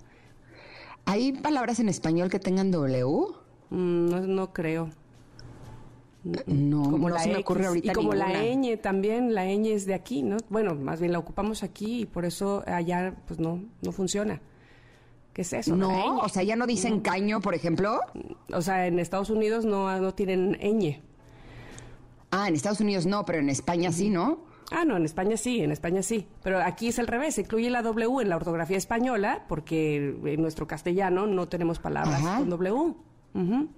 ¿Hay 1.05 1.33
palabras 1.33 1.81
en 1.81 1.89
español 1.89 2.31
que 2.31 2.39
tengan 2.39 2.71
W? 2.71 3.05
Mm, 3.71 4.09
no, 4.09 4.21
no 4.21 4.53
creo. 4.53 4.91
No, 6.25 6.85
no 6.87 7.19
se 7.19 7.31
me 7.31 7.39
ocurre 7.39 7.67
ahorita 7.67 7.91
Y 7.91 7.95
como 7.95 8.15
la 8.15 8.29
ñ 8.29 8.77
también, 8.81 9.35
la 9.35 9.45
ñ 9.45 9.73
es 9.73 9.87
de 9.87 9.95
aquí, 9.95 10.23
¿no? 10.23 10.37
Bueno, 10.51 10.75
más 10.77 11.01
bien 11.01 11.11
la 11.11 11.19
ocupamos 11.19 11.65
aquí 11.65 12.03
y 12.03 12.07
por 12.07 12.25
eso 12.25 12.63
allá 12.67 13.17
pues 13.27 13.41
no, 13.41 13.61
no 13.83 13.93
funciona. 13.93 14.41
¿Qué 15.33 15.43
es 15.43 15.53
eso? 15.53 15.75
La 15.75 15.87
No, 15.89 16.19
o 16.19 16.29
sea, 16.29 16.45
ya 16.45 16.55
no 16.55 16.67
dicen 16.67 17.01
caño, 17.01 17.41
por 17.41 17.55
ejemplo. 17.55 18.01
O 18.53 18.63
sea, 18.63 18.87
en 18.87 18.99
Estados 18.99 19.31
Unidos 19.31 19.65
no, 19.65 19.99
no 20.01 20.15
tienen 20.15 20.53
ñ. 20.61 21.01
Ah, 22.31 22.49
en 22.49 22.55
Estados 22.55 22.81
Unidos 22.81 23.05
no, 23.07 23.25
pero 23.25 23.41
en 23.41 23.49
España 23.49 23.91
sí, 23.91 24.09
¿no? 24.09 24.39
Ah, 24.71 24.85
no, 24.85 24.97
en 24.97 25.05
España 25.05 25.37
sí, 25.37 25.61
en 25.61 25.71
España 25.71 26.03
sí. 26.03 26.27
Pero 26.43 26.61
aquí 26.61 26.89
es 26.89 26.99
al 26.99 27.07
revés, 27.07 27.35
se 27.35 27.43
incluye 27.43 27.69
la 27.71 27.83
W 27.83 28.23
en 28.23 28.29
la 28.29 28.37
ortografía 28.37 28.77
española 28.79 29.45
porque 29.49 29.97
en 30.25 30.41
nuestro 30.41 30.67
castellano 30.67 31.27
no 31.27 31.49
tenemos 31.49 31.79
palabras 31.79 32.21
Ajá. 32.23 32.39
con 32.39 32.49
W. 32.51 32.95
Ujú. 33.35 33.69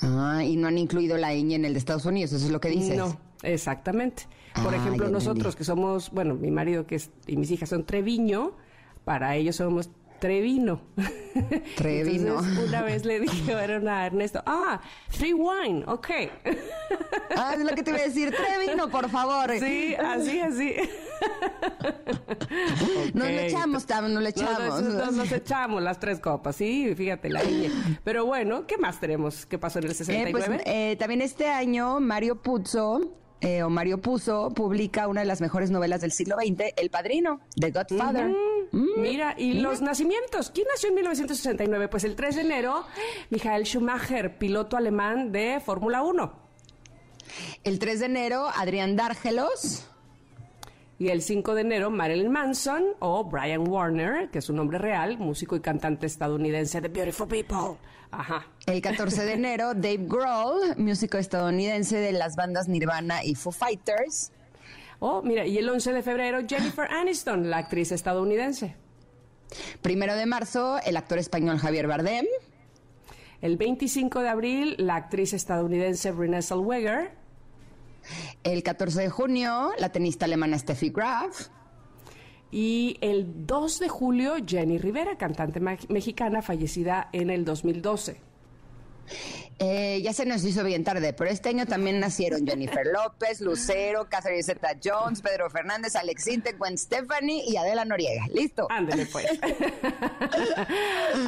Ah, 0.00 0.42
y 0.44 0.56
no 0.56 0.68
han 0.68 0.78
incluido 0.78 1.16
la 1.16 1.32
ñ 1.34 1.52
en 1.54 1.64
el 1.64 1.72
de 1.74 1.78
Estados 1.78 2.06
Unidos, 2.06 2.32
eso 2.32 2.46
es 2.46 2.52
lo 2.52 2.60
que 2.60 2.68
dices. 2.70 2.96
No, 2.96 3.16
exactamente. 3.42 4.24
Por 4.62 4.74
Ah, 4.74 4.76
ejemplo, 4.78 5.08
nosotros 5.08 5.38
entendí. 5.54 5.58
que 5.58 5.64
somos, 5.64 6.10
bueno, 6.10 6.34
mi 6.34 6.50
marido 6.50 6.86
que 6.86 6.96
es, 6.96 7.10
y 7.26 7.36
mis 7.36 7.50
hijas 7.50 7.68
son 7.68 7.84
Treviño, 7.84 8.52
para 9.04 9.36
ellos 9.36 9.56
somos 9.56 9.90
Trevino. 10.22 10.80
Trevino. 11.76 12.38
Entonces, 12.38 12.68
una 12.68 12.82
vez 12.82 13.04
le 13.04 13.18
dijeron 13.18 13.88
a 13.88 14.06
Ernesto, 14.06 14.40
ah, 14.46 14.80
Three 15.10 15.34
Wine, 15.34 15.82
ok. 15.88 16.08
Ah, 17.36 17.54
es 17.58 17.64
lo 17.64 17.74
que 17.74 17.82
te 17.82 17.90
iba 17.90 17.98
a 17.98 18.02
decir. 18.04 18.32
Trevino, 18.32 18.88
por 18.88 19.10
favor. 19.10 19.50
sí, 19.58 19.96
así, 19.96 20.38
así. 20.38 20.74
Nos 23.14 23.28
lo 23.28 23.34
Ok. 23.34 23.40
echamos, 23.42 23.86
nos 23.88 24.10
Nos, 24.10 24.26
echamos. 24.28 24.82
nos- 24.82 25.12
nos 25.14 25.32
echamos 25.32 25.82
las 25.82 25.98
tres 25.98 26.20
copas, 26.20 26.54
sí, 26.56 26.94
fíjate, 26.96 27.28
la 27.30 27.42
ñ. 27.42 27.68
Pero 28.04 28.24
bueno, 28.24 28.66
¿qué 28.66 28.78
más 28.78 29.00
tenemos? 29.00 29.44
¿Qué 29.46 29.58
pasó 29.58 29.78
en 29.80 29.86
el 29.86 29.90
Eh, 29.90 29.94
69? 29.94 30.32
pues, 30.56 30.62
eh, 30.66 30.96
también 30.98 31.20
este 31.20 31.48
año 31.48 31.98
Mario 32.00 32.40
Puzo, 32.42 33.16
eh, 33.40 33.62
o 33.64 33.70
Mario 33.70 34.00
Puzo, 34.00 34.50
publica 34.50 35.08
una 35.08 35.20
de 35.22 35.26
las 35.26 35.40
mejores 35.40 35.70
novelas 35.70 36.00
del 36.00 36.12
siglo 36.12 36.36
XX, 36.36 36.72
El 36.76 36.90
Padrino, 36.90 37.40
The 37.56 37.70
Godfather. 37.72 38.30
Mira, 38.72 39.34
y 39.36 39.54
los 39.54 39.82
nacimientos. 39.82 40.50
¿Quién 40.50 40.66
nació 40.72 40.88
en 40.88 40.94
1969? 40.96 41.88
Pues 41.88 42.04
el 42.04 42.16
3 42.16 42.36
de 42.36 42.40
enero, 42.40 42.84
Michael 43.30 43.64
Schumacher, 43.64 44.38
piloto 44.38 44.76
alemán 44.76 45.30
de 45.30 45.60
Fórmula 45.64 46.02
1. 46.02 46.32
El 47.64 47.78
3 47.78 48.00
de 48.00 48.06
enero, 48.06 48.48
Adrián 48.48 48.96
Dárgelos. 48.96 49.86
Y 50.98 51.08
el 51.08 51.20
5 51.20 51.54
de 51.54 51.60
enero, 51.62 51.90
Marilyn 51.90 52.30
Manson 52.30 52.84
o 53.00 53.24
Brian 53.24 53.68
Warner, 53.68 54.30
que 54.30 54.38
es 54.38 54.44
su 54.44 54.52
nombre 54.52 54.78
real, 54.78 55.18
músico 55.18 55.56
y 55.56 55.60
cantante 55.60 56.06
estadounidense 56.06 56.80
de 56.80 56.88
Beautiful 56.88 57.28
People. 57.28 57.76
Ajá. 58.10 58.46
El 58.66 58.80
14 58.80 59.24
de 59.24 59.32
enero, 59.32 59.74
Dave 59.74 60.06
Grohl, 60.06 60.76
músico 60.76 61.18
estadounidense 61.18 61.96
de 61.96 62.12
las 62.12 62.36
bandas 62.36 62.68
Nirvana 62.68 63.24
y 63.24 63.34
Foo 63.34 63.52
Fighters. 63.52 64.30
Oh, 65.04 65.20
mira, 65.20 65.44
y 65.44 65.58
el 65.58 65.68
11 65.68 65.94
de 65.94 66.02
febrero, 66.04 66.38
Jennifer 66.48 66.88
Aniston, 66.88 67.50
la 67.50 67.56
actriz 67.56 67.90
estadounidense. 67.90 68.76
Primero 69.80 70.14
de 70.14 70.26
marzo, 70.26 70.78
el 70.86 70.96
actor 70.96 71.18
español 71.18 71.58
Javier 71.58 71.88
Bardem. 71.88 72.24
El 73.40 73.56
25 73.56 74.20
de 74.20 74.28
abril, 74.28 74.76
la 74.78 74.94
actriz 74.94 75.32
estadounidense 75.32 76.12
Renée 76.12 76.40
Zellweger. 76.40 77.16
El 78.44 78.62
14 78.62 79.00
de 79.00 79.10
junio, 79.10 79.72
la 79.76 79.90
tenista 79.90 80.26
alemana 80.26 80.56
Steffi 80.56 80.90
Graf. 80.90 81.48
Y 82.52 82.96
el 83.00 83.44
2 83.44 83.80
de 83.80 83.88
julio, 83.88 84.34
Jenny 84.46 84.78
Rivera, 84.78 85.18
cantante 85.18 85.58
mexicana 85.58 86.42
fallecida 86.42 87.08
en 87.12 87.30
el 87.30 87.44
2012. 87.44 88.31
Eh, 89.64 90.00
ya 90.02 90.12
se 90.12 90.26
nos 90.26 90.44
hizo 90.44 90.64
bien 90.64 90.82
tarde, 90.82 91.12
pero 91.12 91.30
este 91.30 91.50
año 91.50 91.66
también 91.66 92.00
nacieron 92.00 92.44
Jennifer 92.44 92.84
López, 92.84 93.40
Lucero, 93.40 94.08
Catherine 94.10 94.42
Zeta 94.42 94.76
Jones, 94.82 95.22
Pedro 95.22 95.48
Fernández, 95.50 95.94
Alex 95.94 96.28
Gwen 96.58 96.76
Stephanie 96.76 97.44
y 97.46 97.56
Adela 97.56 97.84
Noriega. 97.84 98.26
¿Listo? 98.34 98.66
Ándele 98.70 99.06
pues. 99.06 99.26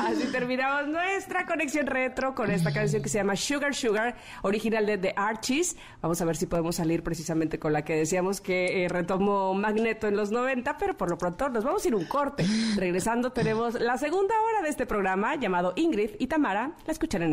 Así 0.01 0.25
terminamos 0.33 0.89
nuestra 0.89 1.47
conexión 1.47 1.87
retro 1.87 2.35
con 2.35 2.51
esta 2.51 2.73
canción 2.73 3.03
que 3.03 3.09
se 3.09 3.19
llama 3.19 3.37
Sugar 3.37 3.73
Sugar, 3.73 4.17
original 4.43 4.85
de 4.87 4.99
The 4.99 5.15
Archies. 5.17 5.77
Vamos 6.01 6.21
a 6.21 6.25
ver 6.25 6.37
si 6.37 6.47
podemos 6.47 6.75
salir 6.75 7.05
precisamente 7.05 7.61
con 7.61 7.73
la 7.73 7.85
que 7.85 7.95
decíamos 7.95 8.41
que 8.41 8.85
eh, 8.85 8.89
retomó 8.89 9.55
Magneto 9.55 10.09
en 10.09 10.17
los 10.17 10.33
90, 10.33 10.77
pero 10.79 10.97
por 10.97 11.09
lo 11.09 11.19
pronto 11.19 11.49
nos 11.51 11.63
vamos 11.63 11.85
a 11.85 11.89
ir 11.89 11.95
un 11.95 12.07
corte. 12.07 12.45
Regresando 12.75 13.31
tenemos 13.31 13.75
la 13.75 13.97
segunda 13.97 14.35
hora 14.41 14.63
de 14.63 14.71
este 14.71 14.87
programa 14.87 15.37
llamado 15.37 15.73
Ingrid 15.77 16.17
y 16.19 16.27
Tamara. 16.27 16.73
La 16.85 16.93
escuchan 16.93 17.23
en 17.23 17.33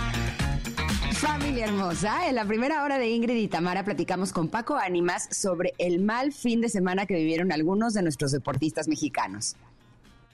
Familia 1.21 1.65
hermosa, 1.65 2.27
en 2.27 2.33
la 2.33 2.45
primera 2.45 2.83
hora 2.83 2.97
de 2.97 3.07
Ingrid 3.07 3.35
y 3.35 3.47
Tamara 3.47 3.85
platicamos 3.85 4.33
con 4.33 4.47
Paco 4.47 4.75
Ánimas 4.75 5.27
sobre 5.29 5.75
el 5.77 5.99
mal 5.99 6.33
fin 6.33 6.61
de 6.61 6.67
semana 6.67 7.05
que 7.05 7.13
vivieron 7.13 7.51
algunos 7.51 7.93
de 7.93 8.01
nuestros 8.01 8.31
deportistas 8.31 8.87
mexicanos. 8.87 9.55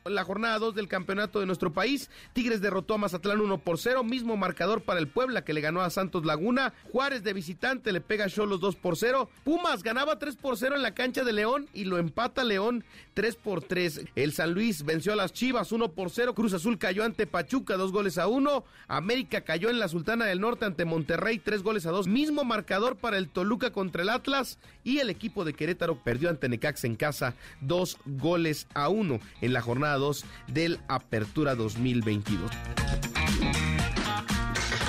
La 0.09 0.23
jornada 0.23 0.59
2 0.59 0.75
del 0.75 0.87
campeonato 0.87 1.39
de 1.39 1.45
nuestro 1.45 1.73
país, 1.73 2.09
Tigres 2.33 2.61
derrotó 2.61 2.93
a 2.93 2.97
Mazatlán 2.97 3.41
1 3.41 3.57
por 3.59 3.77
0, 3.77 4.03
mismo 4.03 4.37
marcador 4.37 4.81
para 4.81 4.99
el 4.99 5.07
Puebla 5.07 5.43
que 5.43 5.53
le 5.53 5.61
ganó 5.61 5.81
a 5.81 5.89
Santos 5.89 6.25
Laguna, 6.25 6.73
Juárez 6.91 7.23
de 7.23 7.33
visitante 7.33 7.91
le 7.91 8.01
pega 8.01 8.25
a 8.25 8.29
Cholos 8.29 8.59
2 8.59 8.75
por 8.75 8.97
0, 8.97 9.29
Pumas 9.43 9.83
ganaba 9.83 10.19
3 10.19 10.35
por 10.35 10.57
0 10.57 10.75
en 10.75 10.81
la 10.81 10.93
cancha 10.93 11.23
de 11.23 11.33
León 11.33 11.67
y 11.73 11.85
lo 11.85 11.97
empata 11.97 12.43
León 12.43 12.83
3 13.13 13.35
por 13.35 13.63
3. 13.63 14.05
El 14.15 14.33
San 14.33 14.53
Luis 14.53 14.83
venció 14.83 15.13
a 15.13 15.15
las 15.15 15.33
Chivas 15.33 15.71
1 15.71 15.91
por 15.93 16.09
0, 16.09 16.33
Cruz 16.33 16.53
Azul 16.53 16.77
cayó 16.77 17.03
ante 17.03 17.27
Pachuca 17.27 17.77
2 17.77 17.91
goles 17.91 18.17
a 18.17 18.27
1, 18.27 18.63
América 18.87 19.41
cayó 19.41 19.69
en 19.69 19.79
la 19.79 19.87
Sultana 19.87 20.25
del 20.25 20.41
Norte 20.41 20.65
ante 20.65 20.85
Monterrey 20.85 21.39
3 21.39 21.63
goles 21.63 21.85
a 21.85 21.91
2, 21.91 22.07
mismo 22.07 22.43
marcador 22.43 22.95
para 22.95 23.17
el 23.17 23.29
Toluca 23.29 23.71
contra 23.71 24.03
el 24.03 24.09
Atlas 24.09 24.59
y 24.87 24.99
el 24.99 25.09
equipo 25.09 25.43
de 25.43 25.53
Querétaro 25.53 25.97
perdió 26.01 26.29
ante 26.29 26.47
Necaxa 26.47 26.87
en 26.87 26.95
casa 26.95 27.33
2 27.59 27.97
goles 28.05 28.67
a 28.73 28.87
1 28.87 29.19
en 29.41 29.51
la 29.51 29.59
jornada 29.59 29.97
2 29.97 30.23
del 30.47 30.79
Apertura 30.87 31.55
2022. 31.55 32.49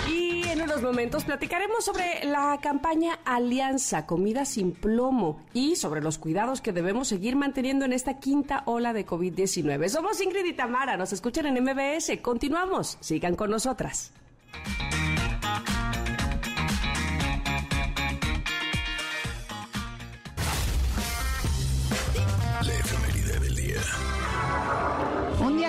Y 0.09 0.47
en 0.47 0.63
unos 0.63 0.83
momentos 0.83 1.25
platicaremos 1.25 1.85
sobre 1.85 2.25
la 2.25 2.61
campaña 2.63 3.19
Alianza 3.25 4.07
Comida 4.07 4.45
sin 4.45 4.71
Plomo 4.71 5.45
y 5.53 5.75
sobre 5.75 6.01
los 6.01 6.19
cuidados 6.19 6.61
que 6.61 6.73
debemos 6.73 7.09
seguir 7.09 7.35
manteniendo 7.35 7.85
en 7.85 7.93
esta 7.93 8.21
quinta 8.21 8.63
ola 8.67 8.93
de 8.93 9.05
COVID-19. 9.05 9.89
Somos 9.89 10.21
Ingrid 10.21 10.45
y 10.45 10.53
Tamara, 10.53 10.97
nos 10.97 11.13
escuchan 11.13 11.47
en 11.47 11.65
MBS. 11.65 12.21
Continuamos, 12.23 12.99
sigan 13.01 13.35
con 13.35 13.51
nosotras. 13.51 14.13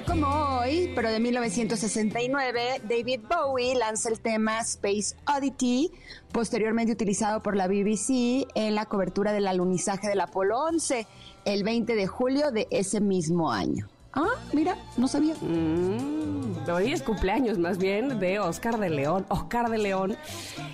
Como 0.09 0.27
hoy, 0.59 0.91
pero 0.95 1.11
de 1.11 1.19
1969, 1.19 2.81
David 2.89 3.19
Bowie 3.29 3.75
lanza 3.75 4.09
el 4.09 4.19
tema 4.19 4.59
Space 4.61 5.15
Oddity, 5.27 5.91
posteriormente 6.31 6.93
utilizado 6.93 7.41
por 7.43 7.55
la 7.55 7.67
BBC 7.67 8.47
en 8.55 8.75
la 8.75 8.85
cobertura 8.85 9.31
del 9.33 9.47
alunizaje 9.47 10.07
del 10.07 10.21
Apolo 10.21 10.59
11, 10.65 11.05
el 11.45 11.63
20 11.63 11.95
de 11.95 12.07
julio 12.07 12.51
de 12.51 12.67
ese 12.71 12.99
mismo 13.01 13.51
año. 13.51 13.87
Ah, 14.13 14.29
mira, 14.53 14.75
no 14.97 15.07
sabía. 15.07 15.35
Mm, 15.39 16.67
hoy 16.73 16.91
es 16.93 17.03
cumpleaños 17.03 17.59
más 17.59 17.77
bien 17.77 18.19
de 18.19 18.39
Oscar 18.39 18.79
de 18.79 18.89
León, 18.89 19.25
Oscar 19.29 19.69
de 19.69 19.77
León. 19.77 20.17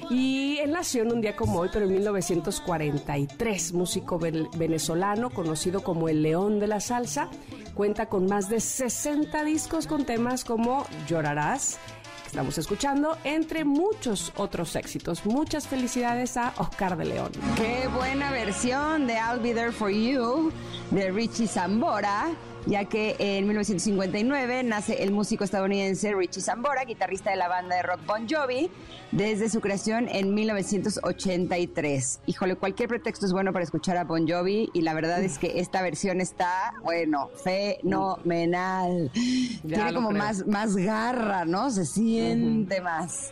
Y 0.09 0.57
él 0.59 0.71
nació 0.71 1.01
en 1.03 1.11
un 1.11 1.19
día 1.21 1.36
como 1.36 1.59
hoy, 1.59 1.69
pero 1.73 1.86
en 1.86 1.91
1943, 1.91 3.73
músico 3.73 4.17
ven- 4.17 4.47
venezolano 4.55 5.29
conocido 5.31 5.83
como 5.83 6.07
el 6.07 6.21
León 6.23 6.59
de 6.61 6.67
la 6.67 6.79
Salsa. 6.79 7.29
Cuenta 7.76 8.05
con 8.05 8.26
más 8.26 8.47
de 8.47 8.61
60 8.61 9.43
discos 9.43 9.86
con 9.86 10.05
temas 10.05 10.45
como 10.45 10.88
Llorarás, 11.07 11.78
que 12.23 12.28
estamos 12.30 12.57
escuchando, 12.57 13.17
entre 13.26 13.65
muchos 13.65 14.32
otros 14.38 14.78
éxitos. 14.78 15.26
Muchas 15.26 15.67
felicidades 15.67 16.38
a 16.38 16.53
Oscar 16.57 16.95
de 16.95 17.03
León. 17.03 17.32
Qué 17.57 17.89
buena 17.89 18.32
versión 18.32 19.07
de 19.07 19.15
I'll 19.15 19.41
Be 19.41 19.53
There 19.53 19.73
For 19.73 19.91
You 19.91 20.53
de 20.91 21.11
Richie 21.11 21.47
Zambora. 21.47 22.30
Ya 22.66 22.86
que 22.86 23.16
en 23.20 23.45
1959 23.47 24.63
nace 24.63 25.03
el 25.03 25.11
músico 25.11 25.43
estadounidense 25.43 26.13
Richie 26.13 26.41
Sambora, 26.41 26.84
guitarrista 26.84 27.32
de 27.32 27.38
la 27.38 27.47
banda 27.47 27.76
de 27.76 27.84
rock 27.84 27.99
Bon 28.07 28.28
Jovi, 28.28 28.70
desde 29.11 29.49
su 29.49 29.61
creación 29.61 30.07
en 30.09 30.34
1983. 30.34 32.22
Híjole, 32.26 32.55
cualquier 32.55 32.89
pretexto 32.89 33.26
es 33.26 33.34
bueno 33.34 33.53
para 33.53 33.63
escuchar 33.63 33.97
a 33.97 34.03
Bon 34.03 34.28
Jovi 34.28 34.70
y 34.74 34.82
la 34.82 34.93
verdad 34.93 35.24
es 35.24 35.38
que 35.38 35.59
esta 35.59 35.82
versión 35.82 36.22
está, 36.22 36.74
bueno, 36.84 37.30
fenomenal. 37.43 39.11
Tiene 39.13 39.93
como 39.93 40.11
más, 40.11 40.47
más 40.47 40.76
garra, 40.76 41.45
¿no? 41.45 41.70
Se 41.70 41.86
siente 41.86 42.82
más. 42.82 43.32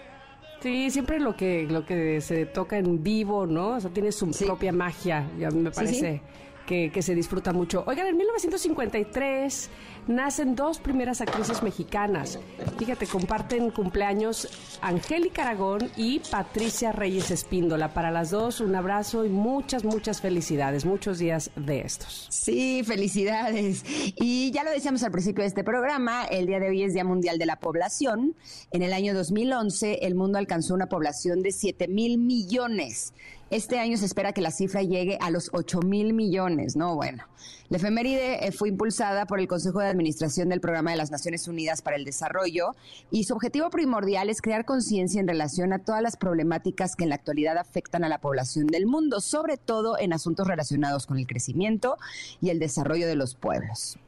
Sí, 0.62 0.92
siempre 0.92 1.20
lo 1.20 1.36
que 1.36 1.68
lo 1.70 1.86
que 1.86 2.22
se 2.22 2.46
toca 2.46 2.78
en 2.78 3.04
vivo, 3.04 3.46
¿no? 3.46 3.72
O 3.72 3.80
sea, 3.82 3.92
tiene 3.92 4.14
su 4.14 4.32
propia 4.32 4.72
magia, 4.72 5.30
ya 5.38 5.52
me 5.52 5.72
parece 5.72 6.22
que, 6.66 7.02
se 7.02 7.16
disfruta 7.16 7.54
mucho. 7.54 7.84
Oigan, 7.88 8.08
en 8.08 8.18
1953 8.18 9.70
nacen 10.08 10.56
dos 10.56 10.80
primeras 10.80 11.22
actrices 11.22 11.64
mexicanas. 11.64 12.40
Fíjate, 12.78 13.08
comparten 13.08 13.72
cumpleaños 13.72 14.48
Angélica 14.82 15.44
Aragón 15.44 15.92
y 15.96 16.20
Patricia 16.20 16.92
Reyes 16.92 17.32
Espíndola. 17.32 17.94
Para 17.94 18.12
las 18.12 18.32
dos, 18.32 18.62
un 18.62 18.76
abrazo 18.76 19.26
y 19.26 19.30
muchas, 19.30 19.84
muchas 19.84 20.22
felicidades. 20.22 20.86
Muchos 20.86 21.20
días 21.20 21.52
de 21.56 21.82
estos. 21.82 22.28
Sí, 22.30 22.84
felicidades. 22.86 23.84
Y 24.16 24.52
ya 24.52 24.64
lo 24.64 24.72
decíamos 24.72 25.04
al 25.04 25.12
principio 25.12 25.44
de 25.44 25.48
este 25.48 25.64
programa, 25.64 26.26
el 26.26 26.48
día 26.48 26.60
de 26.60 26.70
hoy 26.70 26.84
es 26.84 26.94
Día 26.94 27.04
Mundial 27.04 27.38
de 27.38 27.46
la 27.46 27.60
Población. 27.60 28.36
En 28.72 28.82
el 28.82 28.94
año 28.94 29.14
2011, 29.14 30.00
el 30.06 30.16
mundo 30.16 30.38
alcanzó 30.38 30.74
una 30.74 30.88
población 30.88 31.42
de 31.42 31.52
7 31.52 31.88
mil 31.88 32.18
millones. 32.18 33.14
Este 33.54 33.78
año 33.78 33.98
se 33.98 34.06
espera 34.06 34.34
que 34.34 34.42
la 34.42 34.50
cifra 34.50 34.82
llegue 34.82 35.20
a 35.22 35.30
los 35.30 35.52
8 35.54 35.82
mil 35.82 36.14
millones, 36.14 36.76
¿no? 36.76 36.96
Bueno, 36.96 37.24
la 37.70 37.78
efeméride 37.78 38.48
eh, 38.48 38.52
fue 38.52 38.70
impulsada 38.70 39.28
por 39.28 39.40
el 39.40 39.48
Consejo 39.48 39.80
de 39.80 39.90
Administración 39.90 40.50
del 40.50 40.60
Programa 40.60 40.90
de 40.90 40.98
las 40.98 41.12
Naciones 41.12 41.48
Unidas 41.48 41.84
para 41.84 41.96
el 41.96 42.04
Desarrollo 42.04 42.72
y 43.12 43.26
su 43.26 43.36
objetivo 43.36 43.70
primordial 43.70 44.32
es 44.32 44.42
crear 44.42 44.66
conciencia 44.66 45.22
en 45.22 45.28
relación 45.28 45.72
a 45.72 45.78
todas 45.78 46.02
las 46.02 46.18
problemáticas 46.18 46.96
que 46.96 47.04
en 47.04 47.10
la 47.10 47.16
actualidad 47.16 47.60
afectan 47.60 48.04
a 48.04 48.10
la 48.10 48.22
población 48.22 48.66
del 48.66 48.88
mundo, 48.88 49.22
sobre 49.22 49.58
todo 49.58 50.00
en 50.00 50.14
asuntos 50.14 50.48
relacionados 50.48 51.06
con 51.06 51.20
el 51.20 51.28
crecimiento 51.28 52.00
y 52.42 52.50
el 52.50 52.58
desarrollo 52.58 53.06
de 53.06 53.16
los 53.16 53.36
pueblos. 53.36 54.00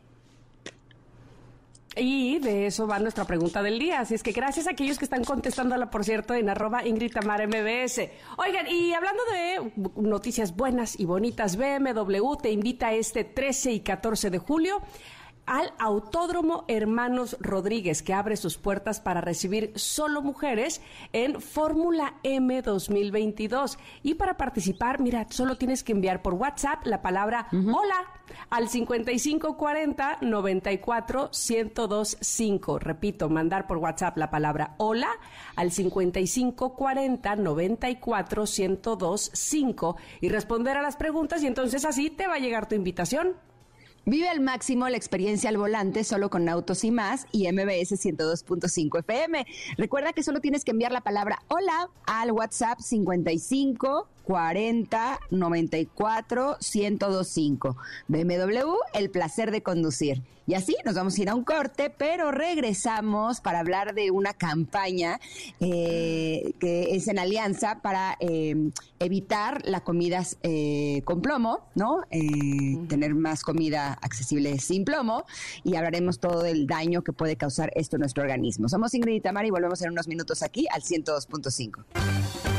Y 1.97 2.39
de 2.39 2.67
eso 2.67 2.87
va 2.87 2.99
nuestra 2.99 3.25
pregunta 3.25 3.63
del 3.63 3.79
día. 3.79 4.01
Así 4.01 4.15
es 4.15 4.23
que 4.23 4.33
gracias 4.33 4.67
a 4.67 4.71
aquellos 4.71 4.97
que 4.97 5.05
están 5.05 5.23
contestándola, 5.23 5.89
por 5.89 6.03
cierto, 6.03 6.33
en 6.33 6.49
arroba 6.49 6.85
Ingrid 6.85 7.13
MBS. 7.15 8.09
Oigan, 8.37 8.67
y 8.67 8.93
hablando 8.93 9.23
de 9.31 9.71
noticias 10.01 10.55
buenas 10.55 10.99
y 10.99 11.05
bonitas, 11.05 11.55
BMW 11.55 12.35
te 12.41 12.51
invita 12.51 12.93
este 12.93 13.23
13 13.23 13.71
y 13.71 13.79
14 13.79 14.29
de 14.29 14.37
julio 14.37 14.81
al 15.45 15.73
Autódromo 15.79 16.65
Hermanos 16.67 17.37
Rodríguez, 17.39 18.01
que 18.01 18.13
abre 18.13 18.37
sus 18.37 18.57
puertas 18.57 18.99
para 18.99 19.21
recibir 19.21 19.71
solo 19.75 20.21
mujeres 20.21 20.81
en 21.13 21.41
Fórmula 21.41 22.15
M 22.23 22.61
2022. 22.61 23.77
Y 24.03 24.15
para 24.15 24.37
participar, 24.37 24.99
mira, 24.99 25.27
solo 25.29 25.57
tienes 25.57 25.83
que 25.83 25.91
enviar 25.91 26.21
por 26.21 26.33
WhatsApp 26.33 26.85
la 26.85 27.01
palabra 27.01 27.47
hola 27.51 27.95
al 28.49 28.69
5540 28.69 30.17
94 30.21 31.29
1025. 31.31 32.79
Repito, 32.79 33.29
mandar 33.29 33.67
por 33.67 33.77
WhatsApp 33.77 34.17
la 34.17 34.29
palabra 34.29 34.75
hola 34.77 35.09
al 35.55 35.71
5540 35.71 37.35
94 37.35 38.43
1025 38.43 39.97
y 40.21 40.29
responder 40.29 40.77
a 40.77 40.81
las 40.81 40.95
preguntas 40.95 41.43
y 41.43 41.47
entonces 41.47 41.85
así 41.85 42.09
te 42.09 42.27
va 42.27 42.35
a 42.35 42.39
llegar 42.39 42.67
tu 42.67 42.75
invitación. 42.75 43.35
Vive 44.07 44.29
al 44.29 44.39
máximo 44.39 44.87
la 44.87 44.97
experiencia 44.97 45.49
al 45.49 45.57
volante 45.57 46.03
solo 46.03 46.29
con 46.29 46.47
autos 46.47 46.83
y 46.83 46.91
más 46.91 47.25
y 47.31 47.51
MBS 47.51 47.93
102.5 48.05 48.99
FM. 48.99 49.47
Recuerda 49.79 50.13
que 50.13 50.21
solo 50.21 50.41
tienes 50.41 50.63
que 50.63 50.69
enviar 50.69 50.91
la 50.91 51.01
palabra 51.01 51.39
hola 51.47 51.89
al 52.05 52.31
WhatsApp 52.31 52.79
55 52.79 54.07
40 54.25 55.19
94 55.29 56.57
1025. 56.59 57.77
BMW, 58.07 58.73
el 58.93 59.09
placer 59.09 59.51
de 59.51 59.61
conducir. 59.61 60.21
Y 60.47 60.53
así 60.53 60.75
nos 60.85 60.93
vamos 60.93 61.17
a 61.17 61.21
ir 61.21 61.29
a 61.29 61.35
un 61.35 61.43
corte, 61.43 61.89
pero 61.89 62.31
regresamos 62.31 63.41
para 63.41 63.59
hablar 63.59 63.95
de 63.95 64.11
una 64.11 64.33
campaña 64.33 65.19
eh, 65.59 66.53
que 66.59 66.95
es 66.95 67.07
en 67.07 67.17
alianza 67.17 67.81
para 67.81 68.15
eh, 68.19 68.69
evitar 68.99 69.63
la 69.65 69.81
comida 69.81 70.21
eh, 70.43 71.01
con 71.03 71.21
plomo, 71.21 71.61
¿no? 71.73 72.03
Tener 72.11 73.15
más 73.15 73.41
comida 73.41 73.97
accesible 74.01 74.59
sin 74.59 74.85
plomo 74.85 75.25
y 75.63 75.75
hablaremos 75.75 76.19
todo 76.19 76.43
del 76.43 76.67
daño 76.67 77.01
que 77.01 77.11
puede 77.11 77.37
causar 77.37 77.71
esto 77.75 77.95
en 77.95 78.01
nuestro 78.01 78.23
organismo. 78.23 78.69
Somos 78.69 78.93
Ingrid 78.93 79.15
y 79.15 79.21
Tamara 79.21 79.47
y 79.47 79.51
volvemos 79.51 79.81
en 79.81 79.91
unos 79.91 80.07
minutos 80.07 80.43
aquí 80.43 80.67
al 80.71 80.83
102.5. 80.83 82.54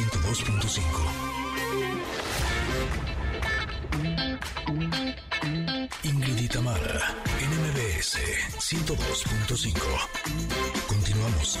102.5. 0.00 0.80
Ingrid 6.04 6.38
y 6.38 6.48
Tamara 6.48 7.14
en 7.38 7.50
MBS 7.60 8.16
102.5. 8.56 9.74
Continuamos. 10.88 11.58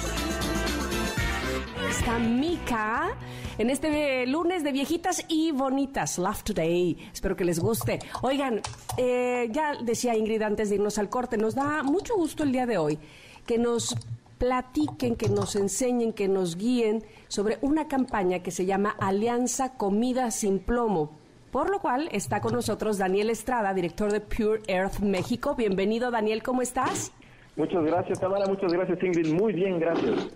Está 1.90 2.18
Mika 2.18 3.14
en 3.58 3.68
este 3.68 4.26
lunes 4.26 4.64
de 4.64 4.72
viejitas 4.72 5.22
y 5.28 5.52
bonitas. 5.52 6.16
Love 6.16 6.42
Today. 6.42 7.10
Espero 7.12 7.36
que 7.36 7.44
les 7.44 7.60
guste. 7.60 7.98
Oigan, 8.22 8.62
eh, 8.96 9.50
ya 9.52 9.74
decía 9.82 10.16
Ingrid 10.16 10.40
antes 10.40 10.70
de 10.70 10.76
irnos 10.76 10.96
al 10.96 11.10
corte, 11.10 11.36
nos 11.36 11.54
da 11.54 11.82
mucho 11.82 12.16
gusto 12.16 12.44
el 12.44 12.52
día 12.52 12.64
de 12.64 12.78
hoy 12.78 12.98
que 13.46 13.58
nos 13.58 13.94
platiquen, 14.40 15.16
que 15.16 15.28
nos 15.28 15.54
enseñen, 15.54 16.14
que 16.14 16.26
nos 16.26 16.56
guíen 16.56 17.04
sobre 17.28 17.58
una 17.60 17.88
campaña 17.88 18.42
que 18.42 18.50
se 18.50 18.64
llama 18.64 18.96
Alianza 18.98 19.74
Comida 19.76 20.30
sin 20.30 20.60
Plomo. 20.60 21.10
Por 21.52 21.68
lo 21.68 21.80
cual 21.80 22.08
está 22.10 22.40
con 22.40 22.54
nosotros 22.54 22.96
Daniel 22.96 23.28
Estrada, 23.28 23.74
director 23.74 24.10
de 24.10 24.20
Pure 24.20 24.62
Earth 24.66 25.00
México. 25.00 25.54
Bienvenido, 25.56 26.10
Daniel, 26.10 26.42
¿cómo 26.42 26.62
estás? 26.62 27.12
Muchas 27.54 27.84
gracias, 27.84 28.18
Tamara. 28.18 28.46
Muchas 28.46 28.72
gracias, 28.72 29.02
Ingrid. 29.02 29.30
Muy 29.34 29.52
bien, 29.52 29.78
gracias. 29.78 30.30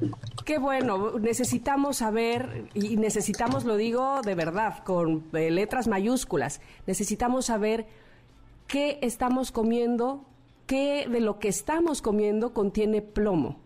Qué 0.45 0.59
bueno. 0.59 1.19
Necesitamos 1.19 1.97
saber, 1.97 2.67
y 2.75 2.99
necesitamos, 2.99 3.65
lo 3.65 3.79
digo 3.79 4.21
de 4.21 4.35
verdad, 4.35 4.85
con 4.85 5.25
eh, 5.33 5.51
letras 5.51 5.89
mayúsculas, 5.89 6.61
necesitamos 6.87 7.47
saber 7.47 7.87
qué 8.67 8.99
estamos 9.01 9.51
comiendo, 9.51 10.27
qué 10.67 11.07
de 11.09 11.21
lo 11.21 11.39
que 11.39 11.49
estamos 11.49 12.03
comiendo 12.03 12.53
contiene 12.53 13.01
plomo. 13.01 13.64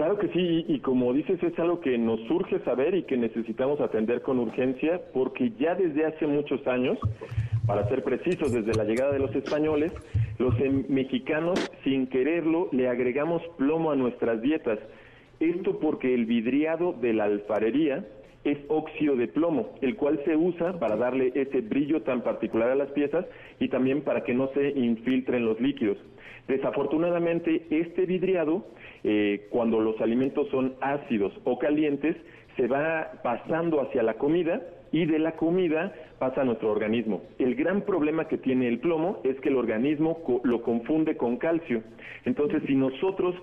Claro 0.00 0.16
que 0.16 0.28
sí, 0.28 0.64
y 0.66 0.78
como 0.78 1.12
dices, 1.12 1.42
es 1.42 1.58
algo 1.58 1.82
que 1.82 1.98
nos 1.98 2.20
surge 2.20 2.58
saber 2.60 2.94
y 2.94 3.02
que 3.02 3.18
necesitamos 3.18 3.82
atender 3.82 4.22
con 4.22 4.38
urgencia, 4.38 4.98
porque 5.12 5.52
ya 5.58 5.74
desde 5.74 6.06
hace 6.06 6.26
muchos 6.26 6.66
años, 6.66 6.98
para 7.66 7.86
ser 7.86 8.02
precisos, 8.02 8.50
desde 8.50 8.72
la 8.72 8.84
llegada 8.84 9.12
de 9.12 9.18
los 9.18 9.36
españoles, 9.36 9.92
los 10.38 10.58
em, 10.58 10.86
mexicanos, 10.88 11.70
sin 11.84 12.06
quererlo, 12.06 12.70
le 12.72 12.88
agregamos 12.88 13.42
plomo 13.58 13.90
a 13.90 13.94
nuestras 13.94 14.40
dietas. 14.40 14.78
Esto 15.38 15.78
porque 15.78 16.14
el 16.14 16.24
vidriado 16.24 16.94
de 16.94 17.12
la 17.12 17.24
alfarería 17.24 18.02
es 18.44 18.56
óxido 18.68 19.16
de 19.16 19.28
plomo, 19.28 19.68
el 19.82 19.96
cual 19.96 20.18
se 20.24 20.34
usa 20.34 20.78
para 20.78 20.96
darle 20.96 21.30
ese 21.34 21.60
brillo 21.60 22.00
tan 22.04 22.22
particular 22.22 22.70
a 22.70 22.74
las 22.74 22.90
piezas 22.92 23.26
y 23.58 23.68
también 23.68 24.00
para 24.00 24.24
que 24.24 24.32
no 24.32 24.48
se 24.54 24.70
infiltren 24.70 25.44
los 25.44 25.60
líquidos. 25.60 25.98
Desafortunadamente, 26.48 27.66
este 27.70 28.06
vidriado, 28.06 28.64
eh, 29.04 29.46
cuando 29.50 29.80
los 29.80 30.00
alimentos 30.00 30.48
son 30.50 30.74
ácidos 30.80 31.32
o 31.44 31.58
calientes, 31.58 32.16
se 32.56 32.66
va 32.66 33.12
pasando 33.22 33.80
hacia 33.80 34.02
la 34.02 34.14
comida 34.14 34.60
y 34.92 35.06
de 35.06 35.18
la 35.18 35.32
comida 35.32 35.92
pasa 36.18 36.42
a 36.42 36.44
nuestro 36.44 36.70
organismo. 36.72 37.22
El 37.38 37.54
gran 37.54 37.82
problema 37.82 38.26
que 38.26 38.38
tiene 38.38 38.68
el 38.68 38.80
plomo 38.80 39.20
es 39.24 39.38
que 39.40 39.48
el 39.48 39.56
organismo 39.56 40.18
lo 40.42 40.62
confunde 40.62 41.16
con 41.16 41.36
calcio. 41.36 41.82
Entonces, 42.24 42.62
si 42.66 42.74
nosotros 42.74 43.34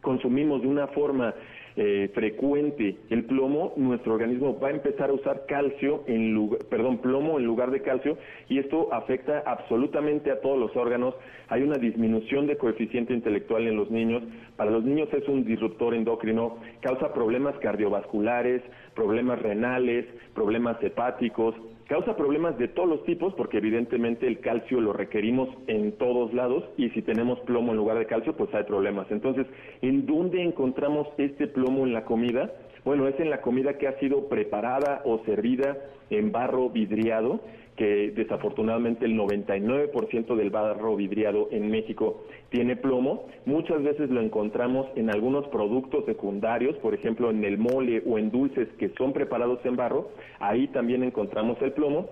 consumimos 0.00 0.62
de 0.62 0.68
una 0.68 0.88
forma 0.88 1.34
eh, 1.76 2.10
frecuente 2.14 2.96
el 3.08 3.24
plomo, 3.24 3.72
nuestro 3.76 4.14
organismo 4.14 4.58
va 4.58 4.68
a 4.68 4.72
empezar 4.72 5.10
a 5.10 5.14
usar 5.14 5.46
calcio 5.46 6.04
en 6.06 6.34
lugar, 6.34 6.60
perdón, 6.68 6.98
plomo 6.98 7.38
en 7.38 7.46
lugar 7.46 7.70
de 7.70 7.80
calcio 7.80 8.18
y 8.48 8.58
esto 8.58 8.92
afecta 8.92 9.42
absolutamente 9.46 10.30
a 10.30 10.40
todos 10.40 10.58
los 10.58 10.76
órganos. 10.76 11.14
Hay 11.48 11.62
una 11.62 11.78
disminución 11.78 12.46
de 12.46 12.56
coeficiente 12.56 13.14
intelectual 13.14 13.66
en 13.66 13.76
los 13.76 13.90
niños. 13.90 14.22
Para 14.56 14.70
los 14.70 14.84
niños 14.84 15.08
es 15.12 15.26
un 15.28 15.44
disruptor 15.44 15.94
endocrino, 15.94 16.58
causa 16.80 17.12
problemas 17.14 17.56
cardiovasculares, 17.60 18.62
problemas 18.94 19.40
renales, 19.40 20.06
problemas 20.34 20.82
hepáticos, 20.82 21.54
Causa 21.88 22.16
problemas 22.16 22.56
de 22.58 22.68
todos 22.68 22.88
los 22.88 23.04
tipos 23.04 23.34
porque 23.34 23.58
evidentemente 23.58 24.26
el 24.26 24.40
calcio 24.40 24.80
lo 24.80 24.92
requerimos 24.92 25.48
en 25.66 25.92
todos 25.92 26.32
lados 26.32 26.64
y 26.76 26.90
si 26.90 27.02
tenemos 27.02 27.40
plomo 27.40 27.72
en 27.72 27.78
lugar 27.78 27.98
de 27.98 28.06
calcio 28.06 28.36
pues 28.36 28.54
hay 28.54 28.64
problemas. 28.64 29.10
Entonces, 29.10 29.46
¿en 29.82 30.06
dónde 30.06 30.42
encontramos 30.42 31.08
este 31.18 31.48
plomo 31.48 31.84
en 31.84 31.92
la 31.92 32.04
comida? 32.04 32.52
Bueno, 32.84 33.06
es 33.06 33.18
en 33.20 33.30
la 33.30 33.40
comida 33.40 33.78
que 33.78 33.88
ha 33.88 33.98
sido 33.98 34.28
preparada 34.28 35.02
o 35.04 35.24
servida 35.24 35.76
en 36.10 36.32
barro 36.32 36.68
vidriado, 36.70 37.40
que 37.76 38.12
desafortunadamente 38.14 39.06
el 39.06 39.16
99% 39.16 40.36
del 40.36 40.50
barro 40.50 40.96
vidriado 40.96 41.48
en 41.50 41.70
México 41.70 42.24
tiene 42.50 42.76
plomo. 42.76 43.26
Muchas 43.46 43.82
veces 43.82 44.10
lo 44.10 44.20
encontramos 44.20 44.86
en 44.94 45.10
algunos 45.10 45.48
productos 45.48 46.04
secundarios, 46.04 46.76
por 46.76 46.94
ejemplo 46.94 47.30
en 47.30 47.44
el 47.44 47.58
mole 47.58 48.02
o 48.06 48.18
en 48.18 48.30
dulces 48.30 48.68
que 48.78 48.90
son 48.98 49.12
preparados 49.12 49.60
en 49.64 49.76
barro, 49.76 50.10
ahí 50.38 50.68
también 50.68 51.02
encontramos 51.02 51.60
el 51.62 51.72
plomo 51.72 52.08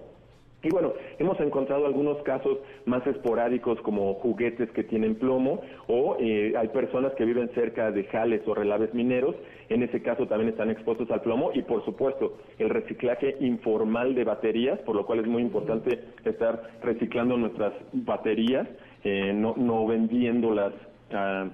y 0.62 0.68
bueno, 0.68 0.92
hemos 1.18 1.40
encontrado 1.40 1.86
algunos 1.86 2.22
casos 2.22 2.58
más 2.84 3.06
esporádicos 3.06 3.80
como 3.80 4.14
juguetes 4.14 4.70
que 4.72 4.84
tienen 4.84 5.14
plomo 5.14 5.62
o 5.86 6.16
eh, 6.20 6.52
hay 6.56 6.68
personas 6.68 7.14
que 7.14 7.24
viven 7.24 7.50
cerca 7.54 7.90
de 7.90 8.04
jales 8.04 8.42
o 8.46 8.54
relaves 8.54 8.92
mineros, 8.92 9.34
en 9.70 9.82
ese 9.82 10.02
caso 10.02 10.26
también 10.26 10.50
están 10.50 10.70
expuestos 10.70 11.10
al 11.10 11.22
plomo 11.22 11.50
y 11.54 11.62
por 11.62 11.82
supuesto 11.86 12.36
el 12.58 12.68
reciclaje 12.68 13.36
informal 13.40 14.14
de 14.14 14.24
baterías, 14.24 14.78
por 14.80 14.96
lo 14.96 15.06
cual 15.06 15.20
es 15.20 15.26
muy 15.26 15.42
importante 15.42 15.98
estar 16.24 16.62
reciclando 16.82 17.38
nuestras 17.38 17.72
baterías, 17.92 18.68
eh, 19.04 19.32
no, 19.34 19.54
no 19.56 19.86
vendiéndolas 19.86 20.74
a, 21.10 21.48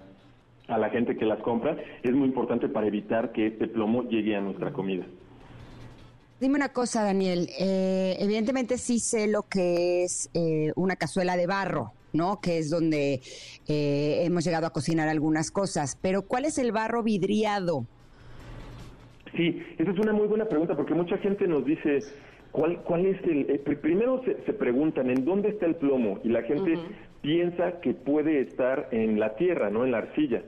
a 0.66 0.78
la 0.78 0.90
gente 0.90 1.16
que 1.16 1.26
las 1.26 1.38
compra, 1.40 1.76
es 2.02 2.12
muy 2.12 2.26
importante 2.26 2.68
para 2.68 2.88
evitar 2.88 3.30
que 3.30 3.46
este 3.46 3.68
plomo 3.68 4.02
llegue 4.02 4.34
a 4.34 4.40
nuestra 4.40 4.72
comida. 4.72 5.04
Dime 6.38 6.56
una 6.56 6.68
cosa, 6.68 7.02
Daniel. 7.02 7.48
Eh, 7.58 8.16
evidentemente 8.20 8.76
sí 8.76 8.98
sé 8.98 9.26
lo 9.26 9.44
que 9.44 10.04
es 10.04 10.28
eh, 10.34 10.70
una 10.76 10.96
cazuela 10.96 11.34
de 11.34 11.46
barro, 11.46 11.92
¿no? 12.12 12.40
Que 12.42 12.58
es 12.58 12.68
donde 12.68 13.20
eh, 13.66 14.20
hemos 14.22 14.44
llegado 14.44 14.66
a 14.66 14.70
cocinar 14.70 15.08
algunas 15.08 15.50
cosas. 15.50 15.98
Pero 16.02 16.22
¿cuál 16.22 16.44
es 16.44 16.58
el 16.58 16.72
barro 16.72 17.02
vidriado? 17.02 17.86
Sí, 19.34 19.62
esa 19.78 19.90
es 19.90 19.98
una 19.98 20.12
muy 20.12 20.26
buena 20.26 20.44
pregunta 20.44 20.76
porque 20.76 20.92
mucha 20.92 21.16
gente 21.18 21.48
nos 21.48 21.64
dice, 21.64 22.00
¿cuál, 22.52 22.82
cuál 22.82 23.06
es 23.06 23.22
el...? 23.24 23.46
primero 23.80 24.22
se, 24.24 24.52
preguntan, 24.52 25.08
¿en 25.08 25.24
dónde 25.24 25.48
está 25.48 25.64
el 25.64 25.76
plomo? 25.76 26.20
Y 26.22 26.28
la 26.28 26.42
gente 26.42 26.74
piensa 27.22 27.80
que 27.80 27.94
puede 27.94 28.42
estar 28.42 28.88
en 28.90 29.18
la 29.18 29.36
tierra, 29.36 29.70
¿no? 29.70 29.86
En 29.86 29.90
la 29.90 29.98
arcilla. 29.98 30.42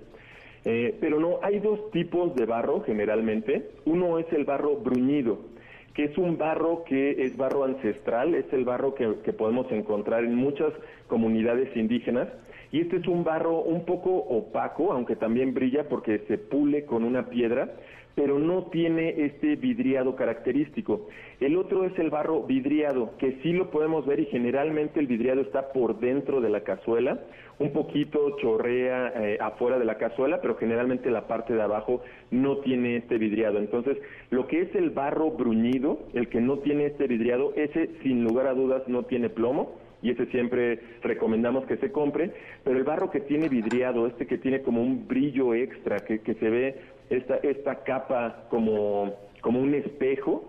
pero 0.65 1.19
no, 1.19 1.39
hay 1.43 1.61
dos 1.61 1.91
tipos 1.93 2.35
de 2.35 2.45
barro 2.45 2.83
generalmente. 2.83 3.71
Uno 3.87 4.19
es 4.19 4.31
el 4.35 4.45
barro 4.45 4.77
bruñido 4.77 5.48
que 5.95 6.05
es 6.05 6.19
un 6.19 6.39
barro 6.39 6.85
que 6.85 7.23
es 7.25 7.37
barro 7.37 7.65
ancestral, 7.65 8.35
es 8.35 8.53
el 8.53 8.65
barro 8.65 8.95
que, 8.95 9.33
podemos 9.33 9.71
encontrar 9.73 10.25
en 10.25 10.35
muchas 10.35 10.73
comunidades 11.07 11.77
indígenas. 11.77 12.29
Y 12.71 12.81
este 12.81 12.97
es 12.97 13.09
un 13.09 13.25
barro 13.25 13.63
un 13.63 13.85
poco 13.85 14.11
opaco, 14.11 14.93
aunque 14.93 15.17
también 15.17 15.55
brilla 15.55 15.89
porque 15.89 16.21
se 16.29 16.39
pule 16.39 16.85
con 16.85 17.03
una 17.03 17.29
piedra, 17.31 17.73
pero 18.19 18.41
no 18.41 18.65
tiene 18.65 19.27
este 19.27 19.55
vidriado 19.55 20.17
característico. 20.17 21.07
El 21.39 21.57
otro 21.57 21.85
es 21.85 21.97
el 22.01 22.11
barro 22.11 22.43
vidriado, 22.43 23.13
que 23.17 23.39
sí 23.45 23.53
lo 23.53 23.71
podemos 23.71 24.05
ver 24.07 24.19
y 24.19 24.27
generalmente 24.27 24.99
el 24.99 25.07
vidriado 25.07 25.41
está 25.41 25.73
por 25.73 26.01
dentro 26.01 26.41
de 26.41 26.51
la 26.51 26.63
cazuela 26.63 27.21
un 27.61 27.73
poquito 27.73 28.37
chorrea 28.41 29.13
eh, 29.15 29.39
afuera 29.41 29.79
de 29.79 29.85
la 29.85 29.99
cazuela, 29.99 30.41
pero 30.41 30.57
generalmente 30.57 31.13
la 31.13 31.29
parte 31.29 31.55
de 31.55 31.63
abajo 31.63 32.03
no 32.33 32.57
tiene 32.59 32.97
este 32.97 33.19
vidriado. 33.19 33.59
Entonces, 33.59 33.97
lo 34.31 34.49
que 34.49 34.63
es 34.63 34.75
el 34.75 34.91
barro 34.91 35.31
bruñido, 35.31 36.01
el 36.13 36.29
que 36.29 36.41
no 36.41 36.59
tiene 36.59 36.87
este 36.87 37.07
vidriado, 37.07 37.53
ese 37.55 37.89
sin 38.03 38.25
lugar 38.25 38.49
a 38.49 38.55
dudas 38.55 38.83
no 38.89 39.05
tiene 39.05 39.29
plomo 39.29 39.77
y 40.03 40.11
ese 40.11 40.27
siempre 40.27 40.81
recomendamos 41.03 41.67
que 41.67 41.77
se 41.77 41.93
compre, 41.93 42.33
pero 42.65 42.79
el 42.79 42.85
barro 42.85 43.11
que 43.11 43.21
tiene 43.21 43.49
vidriado, 43.49 44.09
este 44.09 44.27
que 44.27 44.39
tiene 44.39 44.63
como 44.63 44.83
un 44.83 45.07
brillo 45.07 45.55
extra, 45.55 45.99
que, 46.01 46.21
que 46.21 46.35
se 46.35 46.51
ve 46.51 46.77
esta, 47.11 47.37
esta 47.37 47.83
capa 47.85 48.47
como, 48.51 49.15
como 49.41 49.61
un 49.61 49.75
espejo, 49.75 50.45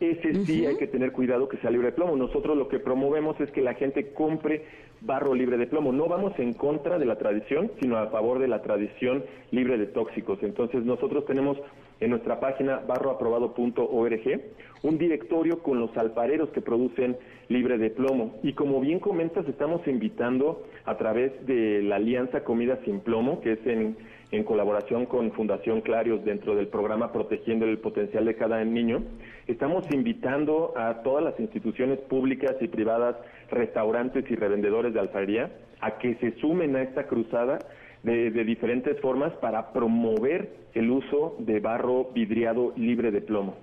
ese 0.00 0.46
sí 0.46 0.64
hay 0.64 0.76
que 0.76 0.86
tener 0.86 1.12
cuidado 1.12 1.48
que 1.48 1.58
sea 1.58 1.70
libre 1.70 1.88
de 1.88 1.92
plomo. 1.92 2.16
Nosotros 2.16 2.56
lo 2.56 2.68
que 2.68 2.78
promovemos 2.78 3.38
es 3.38 3.50
que 3.50 3.60
la 3.60 3.74
gente 3.74 4.12
compre 4.14 4.64
barro 5.02 5.34
libre 5.34 5.58
de 5.58 5.66
plomo. 5.66 5.92
No 5.92 6.06
vamos 6.08 6.32
en 6.38 6.54
contra 6.54 6.98
de 6.98 7.04
la 7.04 7.16
tradición, 7.16 7.70
sino 7.80 7.98
a 7.98 8.06
favor 8.08 8.38
de 8.38 8.48
la 8.48 8.62
tradición 8.62 9.24
libre 9.50 9.76
de 9.76 9.86
tóxicos. 9.86 10.38
Entonces 10.42 10.84
nosotros 10.84 11.26
tenemos 11.26 11.58
en 12.00 12.10
nuestra 12.10 12.40
página 12.40 12.80
barroaprobado.org 12.86 14.40
un 14.82 14.98
directorio 14.98 15.62
con 15.62 15.78
los 15.78 15.94
alfareros 15.98 16.48
que 16.50 16.62
producen 16.62 17.18
libre 17.48 17.76
de 17.76 17.90
plomo. 17.90 18.38
Y 18.42 18.54
como 18.54 18.80
bien 18.80 19.00
comentas, 19.00 19.46
estamos 19.48 19.86
invitando 19.86 20.62
a 20.86 20.96
través 20.96 21.46
de 21.46 21.82
la 21.82 21.96
Alianza 21.96 22.42
Comida 22.42 22.78
Sin 22.86 23.00
Plomo, 23.00 23.42
que 23.42 23.52
es 23.52 23.66
en, 23.66 23.96
en 24.32 24.44
colaboración 24.44 25.06
con 25.06 25.32
Fundación 25.32 25.80
Clarios 25.80 26.24
dentro 26.24 26.54
del 26.54 26.68
programa 26.68 27.12
Protegiendo 27.12 27.66
el 27.66 27.78
Potencial 27.78 28.24
de 28.24 28.36
Cada 28.36 28.64
Niño, 28.64 29.02
estamos 29.46 29.84
invitando 29.92 30.72
a 30.76 31.02
todas 31.02 31.24
las 31.24 31.38
instituciones 31.40 31.98
públicas 32.00 32.54
y 32.60 32.68
privadas, 32.68 33.16
restaurantes 33.50 34.24
y 34.30 34.36
revendedores 34.36 34.94
de 34.94 35.00
alfarería 35.00 35.50
a 35.80 35.98
que 35.98 36.14
se 36.16 36.38
sumen 36.40 36.76
a 36.76 36.82
esta 36.82 37.06
cruzada 37.06 37.58
de, 38.02 38.30
diferentes 38.44 38.98
formas 39.00 39.32
para 39.34 39.72
promover 39.72 40.54
el 40.74 40.90
uso 40.90 41.36
de 41.38 41.60
barro 41.60 42.10
vidriado 42.12 42.72
libre 42.76 43.10
de 43.10 43.20
plomo. 43.20 43.56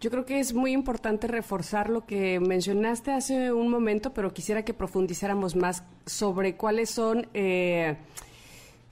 Yo 0.00 0.10
creo 0.10 0.24
que 0.24 0.38
es 0.38 0.54
muy 0.54 0.72
importante 0.72 1.26
reforzar 1.26 1.90
lo 1.90 2.06
que 2.06 2.38
mencionaste 2.38 3.10
hace 3.10 3.52
un 3.52 3.68
momento, 3.68 4.14
pero 4.14 4.32
quisiera 4.32 4.64
que 4.64 4.72
profundizáramos 4.72 5.56
más 5.56 5.84
sobre 6.06 6.54
cuáles 6.54 6.90
son 6.90 7.26
eh, 7.34 7.96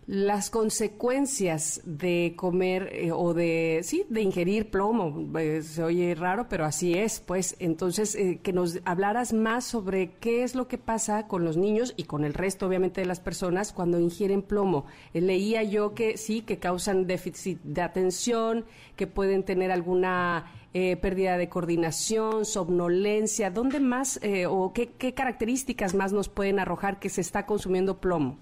las 0.06 0.50
consecuencias 0.50 1.80
de 1.84 2.34
comer 2.36 2.90
eh, 2.92 3.10
o 3.10 3.34
de 3.34 3.80
sí 3.82 4.06
de 4.08 4.22
ingerir 4.22 4.70
plomo 4.70 5.36
eh, 5.36 5.62
se 5.62 5.82
oye 5.82 6.14
raro 6.14 6.46
pero 6.48 6.64
así 6.64 6.94
es 6.94 7.18
pues. 7.18 7.56
Entonces 7.58 8.14
eh, 8.14 8.38
que 8.40 8.52
nos 8.52 8.78
hablaras 8.84 9.32
más 9.32 9.64
sobre 9.64 10.12
qué 10.20 10.44
es 10.44 10.54
lo 10.54 10.68
que 10.68 10.78
pasa 10.78 11.26
con 11.26 11.44
los 11.44 11.56
niños 11.56 11.92
y 11.96 12.04
con 12.04 12.24
el 12.24 12.34
resto 12.34 12.68
obviamente 12.68 13.00
de 13.00 13.08
las 13.08 13.18
personas 13.18 13.72
cuando 13.72 13.98
ingieren 13.98 14.42
plomo. 14.42 14.86
Leía 15.12 15.64
yo 15.64 15.94
que 15.94 16.16
sí 16.16 16.42
que 16.42 16.58
causan 16.58 17.08
déficit 17.08 17.60
de 17.62 17.82
atención 17.82 18.64
que 18.94 19.08
pueden 19.08 19.42
tener 19.42 19.72
alguna 19.72 20.52
pérdida 21.00 21.38
de 21.38 21.48
coordinación, 21.48 22.44
somnolencia, 22.44 23.50
¿dónde 23.50 23.80
más 23.80 24.20
o 24.46 24.74
qué 24.74 25.14
características 25.14 25.94
más 25.94 26.12
nos 26.12 26.28
pueden 26.28 26.58
arrojar 26.58 26.98
que 26.98 27.08
se 27.08 27.22
está 27.22 27.46
consumiendo 27.46 27.98
plomo? 27.98 28.36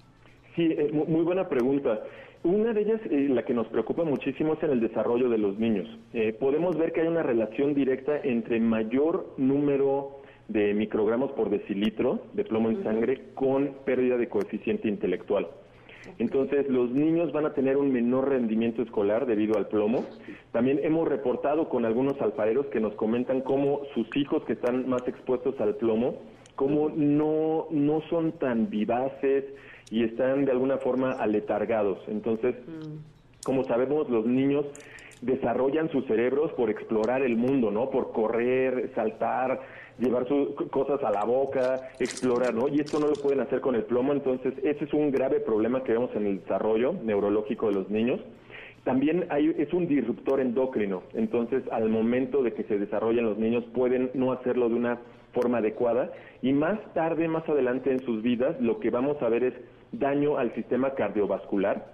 Sí, 0.55 0.69
eh, 0.71 0.89
muy 0.91 1.23
buena 1.23 1.49
pregunta. 1.49 2.01
Una 2.43 2.71
de 2.73 2.81
ellas, 2.81 3.01
eh, 3.09 3.27
la 3.29 3.43
que 3.43 3.53
nos 3.53 3.67
preocupa 3.67 4.03
muchísimo, 4.03 4.53
es 4.53 4.63
en 4.63 4.69
el 4.69 4.79
desarrollo 4.79 5.29
de 5.29 5.37
los 5.37 5.59
niños. 5.59 5.87
Eh, 6.13 6.33
podemos 6.39 6.77
ver 6.77 6.93
que 6.93 7.01
hay 7.01 7.07
una 7.07 7.23
relación 7.23 7.73
directa 7.73 8.17
entre 8.23 8.59
mayor 8.59 9.33
número 9.37 10.21
de 10.47 10.73
microgramos 10.73 11.31
por 11.31 11.49
decilitro 11.49 12.21
de 12.33 12.45
plomo 12.45 12.69
en 12.69 12.83
sangre 12.83 13.21
con 13.33 13.71
pérdida 13.83 14.15
de 14.15 14.29
coeficiente 14.29 14.87
intelectual. 14.87 15.47
Entonces, 16.19 16.69
los 16.69 16.91
niños 16.91 17.33
van 17.33 17.47
a 17.47 17.53
tener 17.53 17.77
un 17.77 17.91
menor 17.91 18.29
rendimiento 18.29 18.83
escolar 18.83 19.25
debido 19.25 19.57
al 19.57 19.67
plomo. 19.67 20.05
También 20.51 20.79
hemos 20.83 21.07
reportado 21.07 21.67
con 21.67 21.83
algunos 21.83 22.21
alfareros 22.21 22.67
que 22.67 22.79
nos 22.79 22.93
comentan 22.93 23.41
cómo 23.41 23.81
sus 23.95 24.15
hijos 24.15 24.43
que 24.45 24.53
están 24.53 24.87
más 24.87 25.05
expuestos 25.07 25.59
al 25.59 25.75
plomo, 25.75 26.21
cómo 26.55 26.89
no, 26.89 27.65
no 27.71 28.01
son 28.09 28.33
tan 28.33 28.69
vivaces, 28.69 29.45
y 29.89 30.03
están 30.03 30.45
de 30.45 30.51
alguna 30.51 30.77
forma 30.77 31.11
aletargados. 31.11 31.99
Entonces, 32.07 32.55
como 33.43 33.63
sabemos, 33.63 34.09
los 34.09 34.25
niños 34.25 34.65
desarrollan 35.21 35.89
sus 35.91 36.05
cerebros 36.05 36.51
por 36.53 36.69
explorar 36.69 37.21
el 37.21 37.35
mundo, 37.35 37.71
¿no? 37.71 37.89
Por 37.89 38.11
correr, 38.11 38.91
saltar, 38.95 39.61
llevar 39.99 40.27
sus 40.27 40.49
cosas 40.69 41.01
a 41.03 41.11
la 41.11 41.23
boca, 41.23 41.89
explorar, 41.99 42.53
¿no? 42.53 42.67
Y 42.67 42.79
esto 42.79 42.99
no 42.99 43.07
lo 43.07 43.13
pueden 43.13 43.39
hacer 43.39 43.61
con 43.61 43.75
el 43.75 43.83
plomo, 43.83 44.13
entonces 44.13 44.53
ese 44.63 44.85
es 44.85 44.93
un 44.93 45.11
grave 45.11 45.39
problema 45.39 45.83
que 45.83 45.93
vemos 45.93 46.11
en 46.15 46.25
el 46.27 46.41
desarrollo 46.41 46.93
neurológico 47.03 47.67
de 47.67 47.73
los 47.73 47.89
niños. 47.89 48.19
También 48.83 49.25
hay, 49.29 49.55
es 49.57 49.73
un 49.73 49.87
disruptor 49.87 50.39
endocrino, 50.39 51.01
entonces 51.13 51.63
al 51.71 51.89
momento 51.89 52.43
de 52.43 52.53
que 52.53 52.63
se 52.63 52.77
desarrollan 52.77 53.25
los 53.25 53.37
niños 53.37 53.63
pueden 53.73 54.11
no 54.13 54.31
hacerlo 54.31 54.69
de 54.69 54.75
una 54.75 54.99
forma 55.33 55.57
adecuada 55.57 56.11
y 56.41 56.53
más 56.53 56.79
tarde, 56.93 57.27
más 57.27 57.47
adelante 57.49 57.91
en 57.91 57.99
sus 58.05 58.21
vidas, 58.21 58.59
lo 58.61 58.79
que 58.79 58.91
vamos 58.91 59.19
a 59.21 59.29
ver 59.29 59.43
es 59.43 59.53
daño 59.91 60.37
al 60.37 60.53
sistema 60.53 60.93
cardiovascular, 60.93 61.85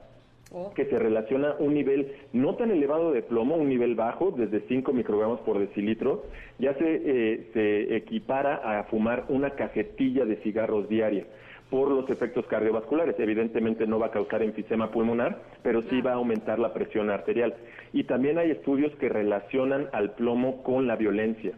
oh. 0.52 0.74
que 0.74 0.86
se 0.86 1.00
relaciona 1.00 1.56
un 1.60 1.74
nivel 1.74 2.14
no 2.34 2.56
tan 2.56 2.72
elevado 2.72 3.12
de 3.12 3.22
plomo, 3.22 3.56
un 3.56 3.70
nivel 3.70 3.96
bajo, 3.96 4.32
desde 4.32 4.62
5 4.68 4.94
microgramos 4.94 5.39
por 5.42 5.60
decilitro, 5.60 6.24
ya 6.60 6.74
se, 6.76 7.02
eh, 7.06 7.50
se 7.54 7.96
equipara 7.96 8.80
a 8.80 8.84
fumar 8.86 9.26
una 9.30 9.52
cajetilla 9.52 10.26
de 10.26 10.38
cigarros 10.38 10.89
diaria 10.89 11.26
por 11.72 11.89
los 11.89 12.08
efectos 12.10 12.46
cardiovasculares. 12.48 13.16
Evidentemente 13.18 13.88
no 13.88 13.98
va 13.98 14.08
a 14.08 14.12
causar 14.12 14.44
enfisema 14.44 14.92
pulmonar, 14.92 15.42
pero 15.64 15.82
sí 15.84 16.02
va 16.02 16.12
a 16.12 16.16
aumentar 16.16 16.60
la 16.60 16.74
presión 16.74 17.10
arterial. 17.10 17.56
Y 17.94 18.04
también 18.04 18.38
hay 18.38 18.52
estudios 18.52 18.94
que 18.98 19.10
relacionan 19.10 19.88
al 19.94 20.12
plomo 20.12 20.62
con 20.64 20.86
la 20.86 20.98
violencia. 20.98 21.54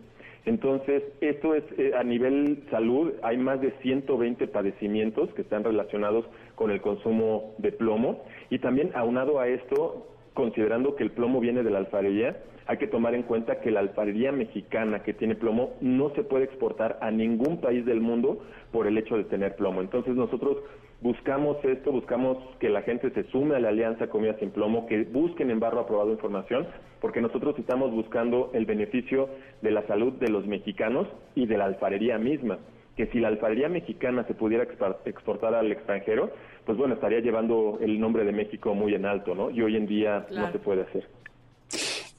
Entonces, 0.46 1.04
esto 1.22 1.56
es 1.56 1.64
eh, 1.78 1.94
a 1.98 2.04
nivel 2.04 2.64
salud, 2.70 3.14
hay 3.24 3.38
más 3.38 3.62
de 3.62 3.72
120 3.82 4.48
padecimientos 4.48 5.34
que 5.34 5.44
están 5.44 5.64
relacionados 5.64 6.26
con 6.56 6.70
el 6.70 6.82
consumo 6.82 7.54
de 7.60 7.72
plomo 7.72 8.24
y 8.50 8.60
también 8.60 8.92
aunado 8.94 9.40
a 9.40 9.48
esto, 9.48 10.08
considerando 10.34 10.96
que 10.96 11.04
el 11.04 11.12
plomo 11.12 11.40
viene 11.40 11.64
de 11.64 11.72
la 11.72 11.80
alfarería, 11.80 12.38
hay 12.66 12.78
que 12.78 12.88
tomar 12.88 13.14
en 13.14 13.24
cuenta 13.24 13.60
que 13.60 13.72
la 13.72 13.82
alfarería 13.82 14.32
mexicana 14.32 15.04
que 15.04 15.14
tiene 15.14 15.36
plomo 15.36 15.74
no 15.82 16.10
se 16.12 16.24
puede 16.24 16.46
exportar 16.46 16.98
a 17.02 17.12
ningún 17.12 17.60
país 17.60 17.86
del 17.86 18.00
mundo 18.02 18.40
por 18.72 18.88
el 18.88 18.98
hecho 18.98 19.18
de 19.18 19.26
tener 19.26 19.56
plomo. 19.56 19.82
Entonces 19.82 20.16
nosotros 20.16 20.58
buscamos 21.04 21.58
esto, 21.66 21.92
buscamos 21.92 22.38
que 22.60 22.70
la 22.70 22.82
gente 22.82 23.12
se 23.12 23.26
sume 23.26 23.56
a 23.56 23.60
la 23.60 23.70
Alianza 23.70 24.08
Comida 24.08 24.38
Sin 24.40 24.52
Plomo, 24.52 24.88
que 24.88 25.04
busquen 25.04 25.52
en 25.52 25.60
Barro 25.60 25.82
Aprobado 25.82 26.12
información, 26.12 26.66
porque 27.02 27.22
nosotros 27.22 27.60
estamos 27.60 27.92
buscando 27.92 28.50
el 28.54 28.66
beneficio 28.66 29.28
de 29.62 29.72
la 29.72 29.86
salud 29.86 30.14
de 30.14 30.30
los 30.30 30.48
mexicanos 30.48 31.08
y 31.36 31.46
de 31.46 31.58
la 31.58 31.66
alfarería 31.66 32.18
misma 32.18 32.58
que 32.96 33.08
si 33.08 33.20
la 33.20 33.28
alfarería 33.28 33.70
mexicana 33.70 34.24
se 34.28 34.36
pudiera 34.36 34.68
exportar 35.06 35.56
al 35.56 35.72
extranjero, 35.72 36.30
pues 36.64 36.78
bueno, 36.78 36.94
estaría 36.94 37.22
llevando 37.22 37.80
el 37.82 38.00
nombre 38.00 38.24
de 38.24 38.32
México 38.32 38.76
muy 38.76 38.94
en 38.94 39.06
alto, 39.06 39.34
¿no? 39.34 39.50
Y 39.50 39.64
hoy 39.64 39.76
en 39.78 39.88
día 39.88 40.28
no 40.32 40.52
se 40.52 40.60
puede 40.60 40.84
hacer. 40.84 41.08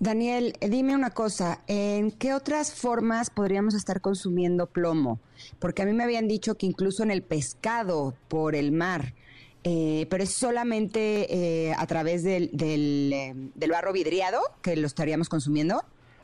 Daniel, 0.00 0.54
dime 0.60 0.94
una 0.94 1.10
cosa, 1.10 1.60
¿en 1.68 2.10
qué 2.10 2.34
otras 2.34 2.74
formas 2.74 3.30
podríamos 3.30 3.74
estar 3.74 4.00
consumiendo 4.00 4.66
plomo? 4.66 5.20
Porque 5.60 5.82
a 5.82 5.86
mí 5.86 5.92
me 5.92 6.02
habían 6.02 6.26
dicho 6.26 6.56
que 6.56 6.66
incluso 6.66 7.02
en 7.02 7.10
el 7.10 7.22
pescado 7.22 8.14
por 8.28 8.54
el 8.56 8.72
mar, 8.72 9.14
eh, 9.62 10.06
pero 10.10 10.24
es 10.24 10.30
solamente 10.30 11.32
eh, 11.32 11.72
a 11.78 11.86
través 11.86 12.24
del, 12.24 12.50
del, 12.52 13.12
eh, 13.12 13.32
del 13.54 13.70
barro 13.70 13.92
vidriado 13.92 14.40
que 14.62 14.76
lo 14.76 14.86
estaríamos 14.86 15.28
consumiendo. 15.28 15.80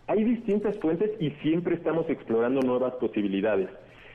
Hay 0.09 0.25
distintas 0.25 0.77
fuentes 0.81 1.11
y 1.21 1.31
siempre 1.43 1.77
estamos 1.77 2.11
explorando 2.11 2.61
nuevas 2.63 2.95
posibilidades. 2.95 3.71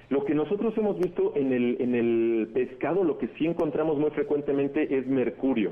Lo 0.09 0.25
que 0.25 0.35
nosotros 0.35 0.77
hemos 0.77 0.99
visto 0.99 1.33
en 1.35 1.53
el, 1.53 1.77
en 1.79 1.95
el 1.95 2.49
pescado, 2.53 3.03
lo 3.03 3.17
que 3.17 3.29
sí 3.37 3.45
encontramos 3.45 3.97
muy 3.97 4.11
frecuentemente 4.11 4.95
es 4.95 5.07
mercurio. 5.07 5.71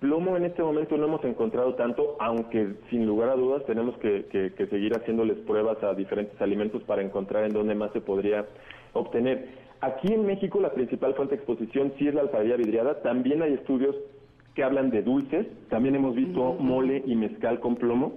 Plomo 0.00 0.34
en 0.34 0.46
este 0.46 0.62
momento 0.62 0.96
no 0.96 1.04
hemos 1.04 1.22
encontrado 1.24 1.74
tanto, 1.74 2.16
aunque 2.20 2.74
sin 2.88 3.06
lugar 3.06 3.28
a 3.28 3.36
dudas 3.36 3.66
tenemos 3.66 3.96
que, 3.98 4.24
que, 4.56 4.66
seguir 4.68 4.96
haciéndoles 4.96 5.36
pruebas 5.40 5.82
a 5.82 5.92
diferentes 5.92 6.40
alimentos 6.40 6.82
para 6.84 7.02
encontrar 7.02 7.44
en 7.44 7.52
dónde 7.52 7.74
más 7.74 7.92
se 7.92 8.00
podría 8.00 8.46
obtener. 8.94 9.48
Aquí 9.82 10.10
en 10.10 10.24
México 10.24 10.58
la 10.58 10.72
principal 10.72 11.14
fuente 11.14 11.34
de 11.34 11.42
exposición 11.42 11.92
sí 11.98 12.08
es 12.08 12.14
la 12.14 12.22
alfarería 12.22 12.56
vidriada. 12.56 13.02
También 13.02 13.42
hay 13.42 13.52
estudios 13.52 13.94
que 14.54 14.64
hablan 14.64 14.88
de 14.90 15.02
dulces. 15.02 15.46
También 15.68 15.94
hemos 15.94 16.14
visto 16.14 16.54
mole 16.54 17.02
y 17.04 17.14
mezcal 17.14 17.60
con 17.60 17.76
plomo, 17.76 18.14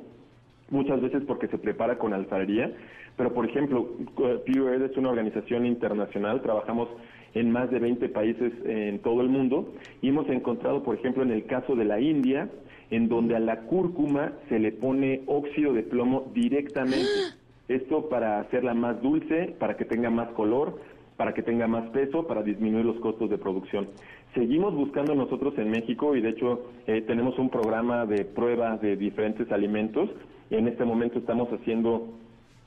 muchas 0.69 1.01
veces 1.01 1.23
porque 1.27 1.49
se 1.49 1.57
prepara 1.57 1.97
con 1.97 2.13
alfarería. 2.13 2.71
Pero, 3.17 3.33
por 3.33 3.45
ejemplo, 3.45 3.89
Pure 4.15 4.85
es 4.85 4.97
una 4.97 5.09
organización 5.09 5.65
internacional, 5.65 6.41
trabajamos 6.41 6.87
en 7.33 7.51
más 7.51 7.69
de 7.71 7.79
20 7.79 8.09
países 8.09 8.53
en 8.65 8.99
todo 8.99 9.21
el 9.21 9.29
mundo 9.29 9.73
y 10.01 10.09
hemos 10.09 10.29
encontrado, 10.29 10.83
por 10.83 10.95
ejemplo, 10.95 11.23
en 11.23 11.31
el 11.31 11.45
caso 11.45 11.75
de 11.75 11.85
la 11.85 11.99
India, 11.99 12.49
en 12.91 13.09
donde 13.09 13.35
a 13.35 13.39
la 13.39 13.61
cúrcuma 13.61 14.33
se 14.49 14.59
le 14.59 14.71
pone 14.71 15.23
óxido 15.25 15.73
de 15.73 15.83
plomo 15.83 16.31
directamente. 16.33 17.07
Esto 17.67 18.09
para 18.09 18.39
hacerla 18.41 18.73
más 18.73 19.01
dulce, 19.01 19.55
para 19.57 19.77
que 19.77 19.85
tenga 19.85 20.09
más 20.09 20.29
color, 20.33 20.79
para 21.15 21.33
que 21.33 21.41
tenga 21.43 21.67
más 21.67 21.89
peso, 21.91 22.27
para 22.27 22.43
disminuir 22.43 22.85
los 22.85 22.99
costos 22.99 23.29
de 23.29 23.37
producción. 23.37 23.87
Seguimos 24.33 24.75
buscando 24.75 25.15
nosotros 25.15 25.53
en 25.57 25.69
México 25.69 26.15
y 26.15 26.21
de 26.21 26.29
hecho 26.29 26.65
eh, 26.87 27.01
tenemos 27.01 27.37
un 27.39 27.49
programa 27.49 28.05
de 28.05 28.25
pruebas 28.25 28.81
de 28.81 28.97
diferentes 28.97 29.51
alimentos. 29.51 30.09
En 30.49 30.67
este 30.67 30.85
momento 30.85 31.19
estamos 31.19 31.49
haciendo 31.49 32.09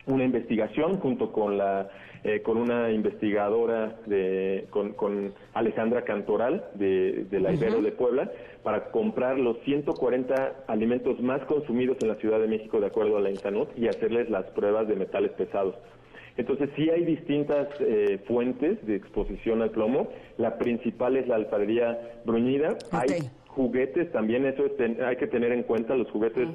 una 0.07 0.25
investigación 0.25 0.99
junto 0.99 1.33
con 1.33 1.59
la 1.59 1.89
eh, 2.25 2.43
con 2.43 2.57
una 2.57 2.91
investigadora 2.91 4.01
de 4.07 4.67
con, 4.71 4.95
con 4.95 5.33
Alejandra 5.55 6.03
Cantoral 6.03 6.65
de, 6.75 7.27
la 7.31 7.53
Ibero 7.53 7.81
de 7.83 7.93
Puebla 7.93 8.31
para 8.65 8.91
comprar 8.91 9.39
los 9.39 9.59
140 9.61 10.65
alimentos 10.67 11.21
más 11.21 11.45
consumidos 11.45 11.99
en 12.01 12.09
la 12.09 12.17
Ciudad 12.17 12.41
de 12.41 12.49
México 12.49 12.81
de 12.81 12.87
acuerdo 12.87 13.17
a 13.17 13.21
la 13.21 13.31
Insanud 13.31 13.69
y 13.77 13.87
hacerles 13.87 14.29
las 14.29 14.45
pruebas 14.47 14.89
de 14.89 14.97
metales 14.97 15.31
pesados. 15.33 15.77
Entonces 16.37 16.69
sí 16.75 16.91
hay 16.91 17.05
distintas 17.05 17.69
eh, 17.81 18.19
fuentes 18.27 18.85
de 18.87 18.97
exposición 18.97 19.63
al 19.63 19.71
plomo. 19.71 20.09
La 20.37 20.59
principal 20.59 21.17
es 21.17 21.29
la 21.29 21.37
alfarería 21.37 21.97
bruñida. 22.25 22.77
Hay 22.91 23.31
juguetes 23.57 24.13
también 24.13 24.45
eso 24.45 24.65
hay 25.03 25.17
que 25.17 25.27
tener 25.29 25.51
en 25.51 25.63
cuenta 25.63 25.97
los 25.97 26.11
juguetes 26.11 26.47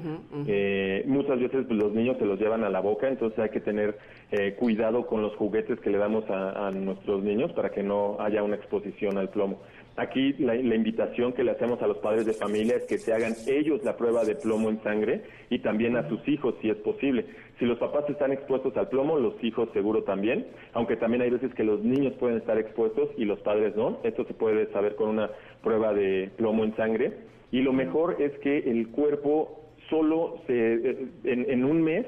eh, 0.46 1.02
muchas 1.08 1.40
veces 1.40 1.66
pues, 1.66 1.76
los 1.76 1.92
niños 1.92 2.16
se 2.18 2.24
los 2.24 2.38
llevan 2.38 2.62
a 2.62 2.70
la 2.70 2.78
boca 2.78 3.08
entonces 3.08 3.36
hay 3.40 3.50
que 3.50 3.60
tener 3.60 3.98
eh, 4.30 4.54
cuidado 4.54 5.04
con 5.04 5.20
los 5.20 5.34
juguetes 5.34 5.80
que 5.80 5.90
le 5.90 5.98
damos 5.98 6.24
a, 6.30 6.70
nuestros 6.70 7.22
niños 7.22 7.52
para 7.52 7.70
que 7.70 7.82
no 7.82 8.16
haya 8.20 8.42
una 8.42 8.56
exposición 8.56 9.18
al 9.18 9.28
plomo. 9.28 9.60
Aquí 9.96 10.32
la, 10.38 10.54
invitación 10.54 11.34
que 11.34 11.44
le 11.44 11.50
hacemos 11.50 11.82
a 11.82 11.86
los 11.86 11.98
padres 11.98 12.24
de 12.24 12.32
familia 12.32 12.76
es 12.76 12.86
que 12.86 12.96
se 12.96 13.12
hagan 13.12 13.34
ellos 13.46 13.84
la 13.84 13.96
prueba 13.96 14.24
de 14.24 14.36
plomo 14.36 14.70
en 14.70 14.82
sangre 14.82 15.22
y 15.50 15.58
también 15.58 15.96
a 15.96 16.08
sus 16.08 16.26
hijos 16.28 16.54
si 16.62 16.70
es 16.70 16.76
posible 16.78 17.26
si 17.62 17.68
los 17.68 17.78
papás 17.78 18.02
están 18.10 18.32
expuestos 18.32 18.76
al 18.76 18.88
plomo, 18.88 19.16
los 19.20 19.34
hijos 19.44 19.68
seguro 19.72 20.02
también, 20.02 20.48
aunque 20.72 20.96
también 20.96 21.22
hay 21.22 21.30
veces 21.30 21.54
que 21.54 21.62
los 21.62 21.80
niños 21.84 22.12
pueden 22.14 22.38
estar 22.38 22.58
expuestos 22.58 23.10
y 23.16 23.24
los 23.24 23.38
padres 23.38 23.76
no. 23.76 24.00
Esto 24.02 24.24
se 24.24 24.34
puede 24.34 24.66
saber 24.72 24.96
con 24.96 25.10
una 25.10 25.30
prueba 25.62 25.94
de 25.94 26.32
plomo 26.36 26.64
en 26.64 26.74
sangre. 26.74 27.18
Y 27.52 27.60
lo 27.60 27.72
mejor 27.72 28.16
es 28.20 28.36
que 28.40 28.68
el 28.68 28.88
cuerpo 28.88 29.60
solo 29.88 30.42
se, 30.48 30.74
eh, 30.74 31.08
en, 31.22 31.64
un 31.64 31.82
mes 31.82 32.04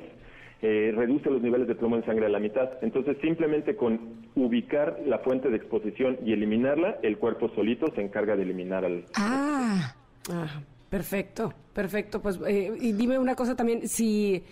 eh, 0.61 0.93
reduce 0.93 1.31
los 1.31 1.41
niveles 1.41 1.69
de 1.69 1.77
plomo 1.77 1.95
en 1.95 2.05
sangre 2.05 2.27
a 2.27 2.31
la 2.31 2.41
mitad. 2.41 2.71
Entonces, 2.83 3.17
simplemente 3.23 3.77
con 3.77 4.25
ubicar 4.35 5.03
la 5.07 5.21
fuente 5.21 5.51
de 5.51 5.57
exposición 5.57 6.19
y 6.25 6.33
eliminarla, 6.33 6.99
el 7.05 7.17
cuerpo 7.19 7.49
solito 7.55 7.87
se 7.95 8.01
encarga 8.01 8.35
de 8.35 8.43
eliminar 8.43 8.85
al. 8.85 9.05
Ah, 9.15 9.95
ah 10.33 10.63
perfecto, 10.91 11.53
perfecto. 11.73 12.21
Pues, 12.21 12.41
eh, 12.45 12.73
y 12.81 12.91
dime 12.91 13.21
una 13.21 13.37
cosa 13.37 13.55
también, 13.55 13.87
si 13.87 14.43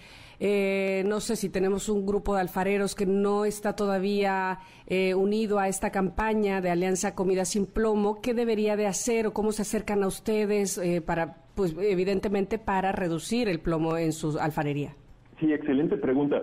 eh, 0.44 1.04
no 1.06 1.20
sé 1.20 1.36
si 1.36 1.50
tenemos 1.50 1.88
un 1.88 2.04
grupo 2.04 2.34
de 2.34 2.40
alfareros 2.40 2.96
que 2.96 3.06
no 3.06 3.44
está 3.44 3.76
todavía 3.76 4.58
eh, 4.88 5.14
unido 5.14 5.60
a 5.60 5.68
esta 5.68 5.92
campaña 5.92 6.60
de 6.60 6.68
Alianza 6.68 7.14
Comida 7.14 7.44
Sin 7.44 7.64
Plomo. 7.64 8.20
¿Qué 8.20 8.34
debería 8.34 8.74
de 8.74 8.88
hacer 8.88 9.28
o 9.28 9.32
cómo 9.32 9.52
se 9.52 9.62
acercan 9.62 10.02
a 10.02 10.08
ustedes 10.08 10.78
eh, 10.78 11.00
para, 11.00 11.36
pues 11.54 11.76
evidentemente, 11.78 12.58
para 12.58 12.90
reducir 12.90 13.48
el 13.48 13.60
plomo 13.60 13.96
en 13.96 14.10
su 14.10 14.36
alfarería? 14.36 14.96
Sí, 15.38 15.52
excelente 15.52 15.96
pregunta. 15.96 16.42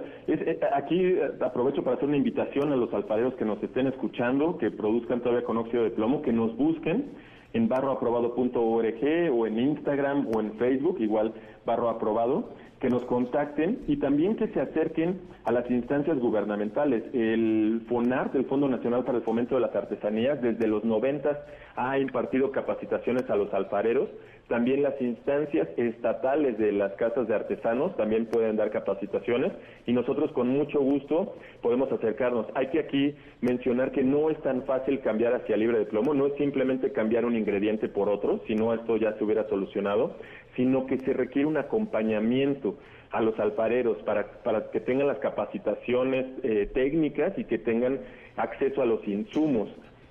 aquí 0.74 1.18
aprovecho 1.42 1.84
para 1.84 1.98
hacer 1.98 2.08
una 2.08 2.18
invitación 2.18 2.72
a 2.72 2.78
los 2.78 2.94
alfareros 2.94 3.34
que 3.34 3.44
nos 3.44 3.62
estén 3.62 3.88
escuchando, 3.88 4.58
que 4.58 4.72
produzcan 4.72 5.20
todavía 5.20 5.44
con 5.44 5.58
óxido 5.58 5.84
de 5.84 5.92
plomo, 5.92 6.22
que 6.22 6.32
nos 6.32 6.56
busquen 6.56 7.12
en 7.52 7.68
barroaprobado.org 7.68 9.34
o 9.34 9.46
en 9.46 9.60
Instagram 9.60 10.28
o 10.34 10.40
en 10.40 10.54
Facebook, 10.54 11.02
igual 11.02 11.34
barro 11.66 11.90
aprobado 11.90 12.50
que 12.80 12.90
nos 12.90 13.04
contacten 13.06 13.80
y 13.88 13.98
también 13.98 14.36
que 14.36 14.48
se 14.48 14.62
acerquen 14.62 15.20
a 15.44 15.52
las 15.52 15.70
instancias 15.70 16.18
gubernamentales. 16.18 17.04
El 17.14 17.82
FONART, 17.90 18.36
el 18.36 18.46
Fondo 18.46 18.70
Nacional 18.70 19.04
para 19.04 19.18
el 19.18 19.24
Fomento 19.24 19.56
de 19.56 19.62
las 19.62 19.76
Artesanías, 19.76 20.42
desde 20.42 20.68
los 20.68 20.84
90 20.86 21.46
ha 21.76 22.00
impartido 22.00 22.52
capacitaciones 22.52 23.30
a 23.30 23.36
los 23.36 23.54
alfareros. 23.54 24.10
También 24.50 24.82
las 24.82 25.00
instancias 25.00 25.68
estatales 25.78 26.58
de 26.58 26.72
las 26.72 26.92
casas 26.94 27.28
de 27.28 27.36
artesanos 27.36 27.96
también 27.96 28.26
pueden 28.26 28.58
dar 28.58 28.72
capacitaciones 28.72 29.54
y 29.86 29.94
nosotros 29.94 30.32
con 30.32 30.50
mucho 30.50 30.80
gusto 30.80 31.36
podemos 31.62 31.92
acercarnos. 31.92 32.48
Hay 32.56 32.68
que 32.68 32.80
aquí 32.80 33.16
mencionar 33.42 33.92
que 33.92 34.04
no 34.04 34.32
es 34.32 34.42
tan 34.42 34.64
fácil 34.64 35.02
cambiar 35.02 35.36
hacia 35.36 35.56
libre 35.56 35.78
de 35.78 35.86
plomo, 35.86 36.16
no 36.16 36.26
es 36.26 36.34
simplemente 36.38 36.92
cambiar 36.92 37.26
un 37.26 37.36
ingrediente 37.36 37.90
por 37.90 38.10
otro, 38.10 38.42
si 38.48 38.56
no 38.56 38.74
esto 38.74 38.98
ya 38.98 39.14
se 39.18 39.24
hubiera 39.24 39.48
solucionado 39.48 40.16
sino 40.56 40.86
que 40.88 40.98
se 41.00 41.14
requiere 41.14 41.48
un 41.48 41.56
acompañamiento 41.56 42.78
a 43.12 43.22
los 43.22 43.40
alfareros 43.40 43.98
para, 44.04 44.44
para 44.44 44.70
que 44.72 44.82
tengan 44.82 45.08
las 45.08 45.20
capacitaciones 45.20 46.26
eh, 46.44 46.70
técnicas 46.74 47.32
y 47.38 47.46
que 47.46 47.58
tengan 47.58 48.00
acceso 48.36 48.82
a 48.82 48.86
los 48.86 49.08
insumos. 49.08 49.70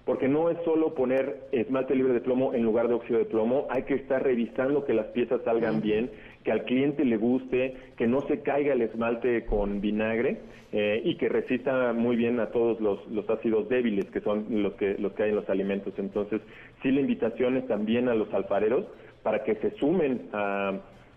Porque 0.09 0.27
no 0.27 0.49
es 0.49 0.57
solo 0.65 0.95
poner 0.95 1.37
esmalte 1.53 1.95
libre 1.95 2.15
de 2.15 2.23
plomo 2.23 2.55
en 2.55 2.63
lugar 2.63 2.89
de 2.89 2.95
óxido 2.95 3.19
de 3.19 3.27
plomo, 3.27 3.67
hay 3.69 3.83
que 3.83 3.93
estar 3.93 4.23
revisando 4.23 4.87
que 4.87 4.95
las 4.95 5.05
piezas 5.09 5.43
salgan 5.45 5.83
bien, 5.83 6.11
que 6.45 6.51
al 6.51 6.65
cliente 6.65 7.05
le 7.05 7.19
guste, 7.19 7.77
que 7.99 8.07
no 8.07 8.23
se 8.23 8.41
caiga 8.41 8.73
el 8.73 8.81
esmalte 8.81 9.45
con 9.45 9.83
vinagre 9.83 10.39
eh, 10.73 11.03
y 11.05 11.17
que 11.17 11.29
resista 11.29 11.93
muy 11.93 12.17
bien 12.17 12.41
a 12.41 12.47
todos 12.47 12.81
los, 12.81 13.07
los, 13.09 13.29
ácidos 13.29 13.69
débiles 13.69 14.07
que 14.07 14.23
son 14.23 14.47
los 14.49 14.73
que, 14.77 14.97
los 14.97 15.13
que 15.13 15.25
hay 15.25 15.29
en 15.29 15.37
los 15.37 15.51
alimentos. 15.51 15.93
Entonces, 15.99 16.41
sí 16.83 16.91
la 16.91 17.03
invitación 17.03 17.59
es 17.59 17.67
también 17.67 18.09
a 18.09 18.15
los 18.15 18.33
alfareros 18.33 18.87
para 19.23 19.45
que 19.45 19.57
se 19.57 19.73
sumen 19.73 20.23
a, 20.33 20.73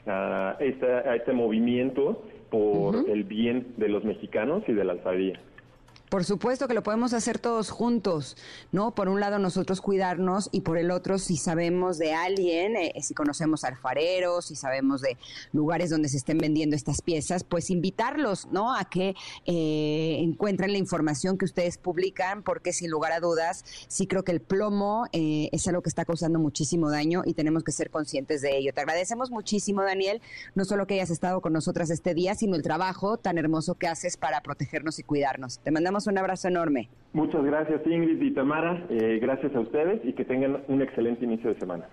a, 0.06 0.58
este 0.60 1.32
movimiento 1.32 2.24
por 2.50 3.10
el 3.10 3.24
bien 3.24 3.68
de 3.78 3.88
los 3.88 4.04
mexicanos 4.04 4.64
y 4.68 4.74
de 4.74 4.84
la 4.84 4.92
alfarería. 4.92 5.40
Por 6.12 6.26
supuesto 6.26 6.68
que 6.68 6.74
lo 6.74 6.84
podemos 6.84 7.14
hacer 7.14 7.40
todos 7.40 7.70
juntos, 7.70 8.36
¿no? 8.74 8.94
Por 8.94 9.08
un 9.08 9.22
lado 9.22 9.40
nosotros 9.40 9.80
cuidarnos 9.80 10.50
y 10.52 10.60
por 10.60 10.78
el 10.78 10.92
otro 10.92 11.18
si 11.18 11.38
sabemos 11.38 11.98
de 11.98 12.12
alguien, 12.14 12.76
eh, 12.76 12.94
si 13.02 13.14
conocemos 13.14 13.64
alfareros, 13.64 14.48
si 14.48 14.58
sabemos 14.58 15.00
de 15.00 15.16
lugares 15.54 15.90
donde 15.90 16.10
se 16.10 16.18
estén 16.18 16.38
vendiendo 16.38 16.76
estas 16.76 17.02
piezas, 17.02 17.46
pues 17.46 17.70
invitarlos, 17.70 18.50
¿no? 18.52 18.76
A 18.76 18.84
que 18.90 19.16
eh, 19.46 20.18
encuentren 20.20 20.74
la 20.74 20.80
información 20.80 21.38
que 21.38 21.46
ustedes 21.46 21.78
publican, 21.78 22.44
porque 22.44 22.74
sin 22.74 22.92
lugar 22.92 23.14
a 23.14 23.22
dudas, 23.22 23.64
sí 23.88 24.06
creo 24.06 24.26
que 24.26 24.34
el 24.34 24.42
plomo 24.42 25.06
eh, 25.14 25.48
es 25.54 25.66
algo 25.70 25.82
que 25.82 25.88
está 25.88 26.04
causando 26.04 26.40
muchísimo 26.40 26.92
daño 26.92 27.22
y 27.26 27.36
tenemos 27.36 27.64
que 27.64 27.72
ser 27.72 27.90
conscientes 27.90 28.42
de 28.42 28.58
ello. 28.58 28.74
Te 28.74 28.82
agradecemos 28.82 29.32
muchísimo, 29.32 29.82
Daniel, 29.82 30.22
no 30.56 30.66
solo 30.66 30.88
que 30.88 30.96
hayas 30.96 31.10
estado 31.10 31.40
con 31.40 31.54
nosotras 31.54 31.90
este 31.90 32.14
día, 32.14 32.36
sino 32.36 32.58
el 32.58 32.64
trabajo 32.64 33.16
tan 33.16 33.38
hermoso 33.38 33.76
que 33.76 33.88
haces 33.88 34.18
para 34.18 34.42
protegernos 34.42 35.00
y 35.00 35.04
cuidarnos. 35.04 35.60
Te 35.60 35.72
mandamos 35.72 36.01
un 36.08 36.18
abrazo 36.18 36.48
enorme. 36.48 36.90
Muchas 37.14 37.44
gracias 37.44 37.82
Ingrid 37.86 38.22
y 38.22 38.32
Tamara, 38.32 38.86
eh, 38.90 39.20
gracias 39.22 39.54
a 39.56 39.60
ustedes 39.60 40.02
y 40.06 40.14
que 40.14 40.24
tengan 40.24 40.64
un 40.68 40.82
excelente 40.82 41.26
inicio 41.26 41.54
de 41.54 41.60
semana. 41.60 41.86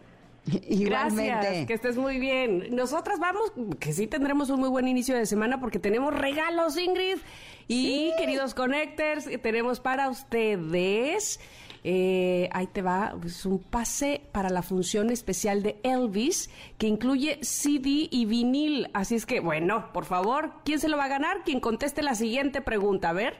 Gracias, 0.70 1.66
que 1.66 1.74
estés 1.74 1.96
muy 1.96 2.18
bien. 2.18 2.74
Nosotras 2.74 3.18
vamos, 3.18 3.52
que 3.78 3.92
sí 3.92 4.06
tendremos 4.06 4.48
un 4.48 4.60
muy 4.60 4.68
buen 4.68 4.88
inicio 4.88 5.14
de 5.14 5.26
semana 5.26 5.60
porque 5.60 5.78
tenemos 5.78 6.14
regalos, 6.14 6.78
Ingrid. 6.78 7.18
Y 7.66 8.12
queridos 8.16 8.54
connectors, 8.54 9.28
tenemos 9.42 9.78
para 9.78 10.08
ustedes, 10.08 11.38
eh, 11.84 12.48
ahí 12.52 12.66
te 12.66 12.80
va, 12.80 13.14
pues 13.20 13.44
un 13.44 13.58
pase 13.58 14.22
para 14.32 14.48
la 14.48 14.62
función 14.62 15.10
especial 15.10 15.62
de 15.62 15.78
Elvis 15.82 16.48
que 16.78 16.86
incluye 16.86 17.38
CD 17.42 18.08
y 18.10 18.24
vinil. 18.24 18.88
Así 18.94 19.16
es 19.16 19.26
que, 19.26 19.40
bueno, 19.40 19.92
por 19.92 20.06
favor, 20.06 20.52
¿quién 20.64 20.80
se 20.80 20.88
lo 20.88 20.96
va 20.96 21.04
a 21.04 21.08
ganar? 21.08 21.44
Quien 21.44 21.60
conteste 21.60 22.02
la 22.02 22.14
siguiente 22.14 22.62
pregunta, 22.62 23.10
a 23.10 23.12
ver. 23.12 23.34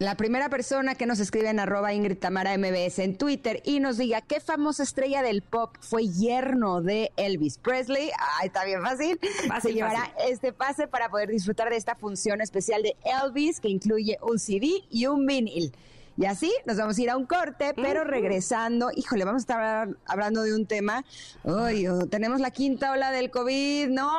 La 0.00 0.14
primera 0.14 0.48
persona 0.48 0.94
que 0.94 1.04
nos 1.04 1.20
escribe 1.20 1.50
en 1.50 1.60
arroba 1.60 1.92
Ingrid 1.92 2.16
Tamara 2.16 2.56
MBS 2.56 3.00
en 3.00 3.18
Twitter 3.18 3.60
y 3.66 3.80
nos 3.80 3.98
diga 3.98 4.22
qué 4.22 4.40
famosa 4.40 4.82
estrella 4.82 5.20
del 5.20 5.42
pop 5.42 5.76
fue 5.78 6.08
yerno 6.08 6.80
de 6.80 7.12
Elvis 7.18 7.58
Presley, 7.58 8.10
ahí 8.40 8.46
está 8.46 8.64
bien 8.64 8.80
fácil, 8.80 9.20
se 9.60 9.74
llevará 9.74 10.10
este 10.26 10.54
pase 10.54 10.88
para 10.88 11.10
poder 11.10 11.28
disfrutar 11.28 11.68
de 11.68 11.76
esta 11.76 11.96
función 11.96 12.40
especial 12.40 12.82
de 12.82 12.96
Elvis 13.04 13.60
que 13.60 13.68
incluye 13.68 14.16
un 14.22 14.38
CD 14.38 14.84
y 14.88 15.04
un 15.04 15.26
vinil. 15.26 15.70
Y 16.16 16.26
así 16.26 16.52
nos 16.66 16.76
vamos 16.76 16.98
a 16.98 17.02
ir 17.02 17.10
a 17.10 17.16
un 17.16 17.26
corte, 17.26 17.72
pero 17.74 18.04
regresando, 18.04 18.90
híjole, 18.94 19.24
vamos 19.24 19.40
a 19.40 19.44
estar 19.44 19.88
hablando 20.06 20.42
de 20.42 20.54
un 20.54 20.66
tema. 20.66 21.04
Uy, 21.44 21.86
oh, 21.86 22.06
tenemos 22.06 22.40
la 22.40 22.50
quinta 22.50 22.92
ola 22.92 23.10
del 23.10 23.30
COVID. 23.30 23.88
No, 23.88 24.10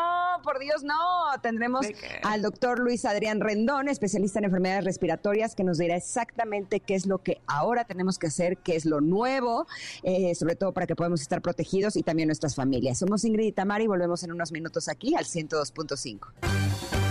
por 0.44 0.60
Dios, 0.60 0.84
no. 0.84 0.96
Tendremos 1.42 1.86
al 2.24 2.42
doctor 2.42 2.80
Luis 2.80 3.06
Adrián 3.06 3.40
Rendón, 3.40 3.88
especialista 3.88 4.40
en 4.40 4.46
enfermedades 4.46 4.86
respiratorias, 4.86 5.56
que 5.56 5.64
nos 5.64 5.78
dirá 5.78 5.96
exactamente 5.96 6.80
qué 6.80 6.96
es 6.96 7.06
lo 7.06 7.20
que 7.20 7.42
ahora 7.48 7.86
tenemos 7.86 8.18
que 8.18 8.28
hacer, 8.28 8.58
qué 8.58 8.76
es 8.76 8.86
lo 8.86 9.02
nuevo, 9.02 9.68
eh, 10.04 10.34
sobre 10.36 10.56
todo 10.56 10.74
para 10.74 10.88
que 10.88 10.96
podamos 10.96 11.22
estar 11.22 11.42
protegidos 11.42 11.96
y 11.96 12.04
también 12.04 12.28
nuestras 12.28 12.56
familias. 12.56 13.00
Somos 13.00 13.24
Ingrid 13.26 13.48
y 13.48 13.52
Tamara 13.52 13.84
y 13.84 13.88
volvemos 13.88 14.24
en 14.24 14.32
unos 14.32 14.52
minutos 14.52 14.88
aquí 14.88 15.16
al 15.16 15.26
102.5. 15.26 17.11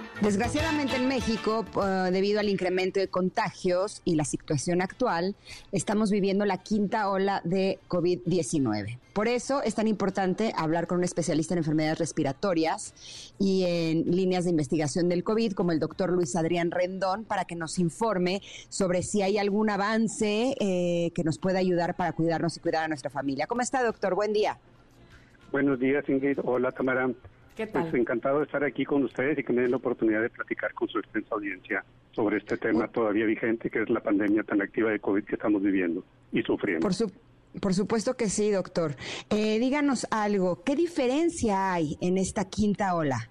Desgraciadamente 0.21 0.97
en 0.97 1.07
México, 1.07 1.65
debido 2.11 2.39
al 2.39 2.47
incremento 2.47 2.99
de 2.99 3.07
contagios 3.07 4.03
y 4.05 4.13
la 4.13 4.23
situación 4.23 4.83
actual, 4.83 5.35
estamos 5.71 6.11
viviendo 6.11 6.45
la 6.45 6.57
quinta 6.57 7.09
ola 7.09 7.41
de 7.43 7.79
COVID-19. 7.89 8.99
Por 9.13 9.27
eso 9.27 9.63
es 9.63 9.73
tan 9.73 9.87
importante 9.87 10.53
hablar 10.55 10.85
con 10.85 10.99
un 10.99 11.03
especialista 11.05 11.55
en 11.55 11.57
enfermedades 11.57 11.97
respiratorias 11.97 13.33
y 13.39 13.63
en 13.65 14.15
líneas 14.15 14.43
de 14.43 14.51
investigación 14.51 15.09
del 15.09 15.23
COVID, 15.23 15.53
como 15.53 15.71
el 15.71 15.79
doctor 15.79 16.11
Luis 16.11 16.35
Adrián 16.35 16.69
Rendón, 16.69 17.25
para 17.25 17.45
que 17.45 17.55
nos 17.55 17.79
informe 17.79 18.43
sobre 18.69 19.01
si 19.01 19.23
hay 19.23 19.39
algún 19.39 19.71
avance 19.71 20.55
eh, 20.59 21.09
que 21.15 21.23
nos 21.23 21.39
pueda 21.39 21.57
ayudar 21.57 21.95
para 21.95 22.13
cuidarnos 22.13 22.55
y 22.57 22.59
cuidar 22.59 22.83
a 22.83 22.87
nuestra 22.87 23.09
familia. 23.09 23.47
¿Cómo 23.47 23.61
está, 23.61 23.83
doctor? 23.83 24.13
Buen 24.13 24.33
día. 24.33 24.59
Buenos 25.51 25.79
días, 25.79 26.07
Ingrid. 26.07 26.37
Hola, 26.43 26.71
Tamara. 26.71 27.09
Pues 27.67 27.93
encantado 27.93 28.39
de 28.39 28.45
estar 28.45 28.63
aquí 28.63 28.85
con 28.85 29.03
ustedes 29.03 29.37
y 29.37 29.43
que 29.43 29.53
me 29.53 29.61
den 29.61 29.71
la 29.71 29.77
oportunidad 29.77 30.21
de 30.21 30.29
platicar 30.29 30.73
con 30.73 30.87
su 30.87 30.99
extensa 30.99 31.35
audiencia 31.35 31.83
sobre 32.11 32.37
este 32.37 32.57
tema 32.57 32.87
todavía 32.87 33.25
vigente, 33.25 33.69
que 33.69 33.83
es 33.83 33.89
la 33.89 33.99
pandemia 33.99 34.43
tan 34.43 34.61
activa 34.61 34.91
de 34.91 34.99
COVID 34.99 35.23
que 35.23 35.35
estamos 35.35 35.61
viviendo 35.61 36.03
y 36.31 36.41
sufriendo. 36.43 36.87
Por, 36.87 36.93
por 37.59 37.73
supuesto 37.73 38.15
que 38.15 38.29
sí, 38.29 38.51
doctor. 38.51 38.95
Eh, 39.29 39.59
díganos 39.59 40.07
algo, 40.11 40.63
¿qué 40.63 40.75
diferencia 40.75 41.73
hay 41.73 41.97
en 42.01 42.17
esta 42.17 42.45
quinta 42.45 42.95
ola? 42.95 43.29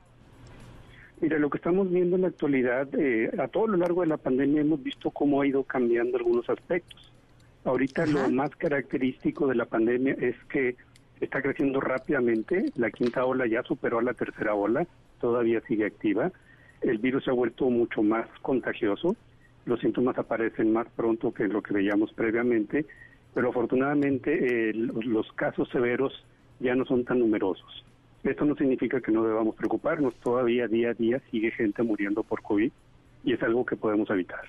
Mira, 1.21 1.39
lo 1.39 1.51
que 1.51 1.59
estamos 1.59 1.91
viendo 1.91 2.17
en 2.17 2.23
la 2.23 2.29
actualidad, 2.29 2.89
eh, 2.99 3.31
a 3.39 3.49
todo 3.49 3.67
lo 3.67 3.77
largo 3.77 4.01
de 4.01 4.07
la 4.07 4.17
pandemia 4.17 4.63
hemos 4.63 4.83
visto 4.83 5.11
cómo 5.11 5.43
ha 5.43 5.47
ido 5.47 5.65
cambiando 5.65 6.17
algunos 6.17 6.49
aspectos. 6.49 7.13
Ahorita 7.65 8.07
lo 8.07 8.31
más 8.31 8.57
característico 8.57 9.47
de 9.47 9.55
la 9.55 9.67
pandemia 9.67 10.17
es 10.19 10.35
que 10.49 10.77
está 11.21 11.43
creciendo 11.43 11.81
rápidamente, 11.81 12.67
la 12.77 12.91
quinta 12.91 13.25
ola 13.25 13.47
ya 13.47 13.63
superó 13.63 13.99
a 13.99 14.03
la 14.03 14.15
tercera 14.15 14.55
ola, 14.55 14.87
todavía 15.21 15.61
sigue 15.63 15.87
activa, 15.87 16.33
el 16.81 16.99
virus 16.99 17.25
se 17.25 17.31
ha 17.31 17.35
vuelto 17.35 17.69
mucho 17.69 18.03
más 18.03 18.27
contagioso, 18.43 19.17
los 19.67 19.81
síntomas 19.81 20.19
aparecen 20.19 20.73
más 20.73 20.89
pronto 20.97 21.33
que 21.33 21.47
lo 21.47 21.63
que 21.63 21.75
veíamos 21.75 22.13
previamente, 22.13 22.87
pero 23.35 23.51
afortunadamente 23.51 24.71
eh, 24.71 24.73
los, 24.75 25.31
casos 25.33 25.69
severos 25.71 26.25
ya 26.59 26.75
no 26.75 26.85
son 26.85 27.05
tan 27.05 27.19
numerosos. 27.19 27.85
Esto 28.25 28.45
no 28.45 28.55
significa 28.55 29.01
que 29.01 29.13
no 29.13 29.25
debamos 29.25 29.55
preocuparnos, 29.57 30.15
todavía 30.17 30.69
día 30.69 30.91
a 30.91 30.95
día 30.95 31.21
sigue 31.31 31.51
gente 31.53 31.83
muriendo 31.83 32.23
por 32.23 32.43
COVID 32.43 32.71
y 33.25 33.33
es 33.33 33.43
algo 33.43 33.65
que 33.65 33.77
podemos 33.77 34.11
evitar. 34.11 34.45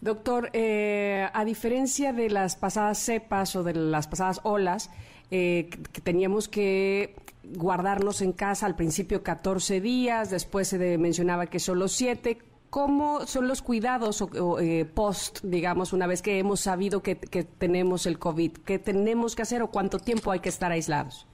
Doctor, 0.00 0.50
eh, 0.52 1.28
a 1.32 1.44
diferencia 1.44 2.12
de 2.12 2.30
las 2.30 2.54
pasadas 2.54 2.98
cepas 2.98 3.56
o 3.56 3.64
de 3.64 3.74
las 3.74 4.06
pasadas 4.06 4.40
olas, 4.44 4.90
eh, 5.30 5.68
que 5.92 6.00
teníamos 6.00 6.48
que 6.48 7.16
guardarnos 7.42 8.22
en 8.22 8.32
casa 8.32 8.66
al 8.66 8.76
principio 8.76 9.22
14 9.22 9.80
días, 9.80 10.30
después 10.30 10.68
se 10.68 10.98
mencionaba 10.98 11.46
que 11.46 11.58
solo 11.58 11.88
7. 11.88 12.38
¿Cómo 12.70 13.26
son 13.26 13.48
los 13.48 13.62
cuidados 13.62 14.20
o, 14.22 14.60
eh, 14.60 14.84
post, 14.84 15.40
digamos, 15.42 15.92
una 15.92 16.06
vez 16.06 16.22
que 16.22 16.38
hemos 16.38 16.60
sabido 16.60 17.02
que, 17.02 17.16
que, 17.16 17.42
tenemos 17.42 18.06
el 18.06 18.18
COVID? 18.18 18.58
¿Qué 18.58 18.78
tenemos 18.78 19.34
que 19.34 19.42
hacer 19.42 19.62
o 19.62 19.70
cuánto 19.70 19.98
tiempo 19.98 20.30
hay 20.30 20.40
que 20.40 20.50
estar 20.50 20.70
aislados? 20.70 21.26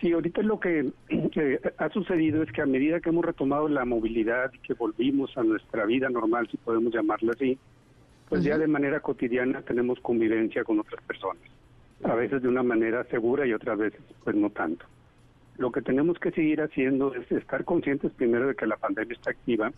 Sí, 0.00 0.12
ahorita 0.12 0.42
lo 0.42 0.60
que 0.60 0.92
ha 1.78 1.88
sucedido 1.90 2.42
es 2.42 2.52
que 2.52 2.62
a 2.62 2.66
medida 2.66 3.00
que 3.00 3.08
hemos 3.08 3.24
retomado 3.24 3.68
la 3.68 3.84
movilidad 3.84 4.52
y 4.52 4.58
que 4.58 4.74
volvimos 4.74 5.36
a 5.36 5.42
nuestra 5.42 5.86
vida 5.86 6.08
normal, 6.08 6.48
si 6.50 6.56
podemos 6.56 6.92
llamarla 6.92 7.32
así, 7.32 7.58
pues 8.28 8.44
ya 8.44 8.58
de 8.58 8.68
manera 8.68 9.00
cotidiana 9.00 9.62
tenemos 9.62 9.98
convivencia 10.00 10.62
con 10.62 10.78
otras 10.78 11.02
personas, 11.04 11.42
a 12.04 12.14
veces 12.14 12.42
de 12.42 12.48
una 12.48 12.62
manera 12.62 13.04
segura 13.04 13.46
y 13.46 13.52
otras 13.52 13.78
veces 13.78 14.00
pues 14.22 14.36
no 14.36 14.50
tanto. 14.50 14.84
Lo 15.56 15.72
que 15.72 15.82
tenemos 15.82 16.18
que 16.20 16.30
seguir 16.30 16.60
haciendo 16.60 17.14
es 17.14 17.30
estar 17.32 17.64
conscientes 17.64 18.12
primero 18.12 18.46
de 18.46 18.54
que 18.54 18.66
la 18.66 18.76
pandemia 18.76 19.14
está 19.14 19.30
activa 19.30 19.72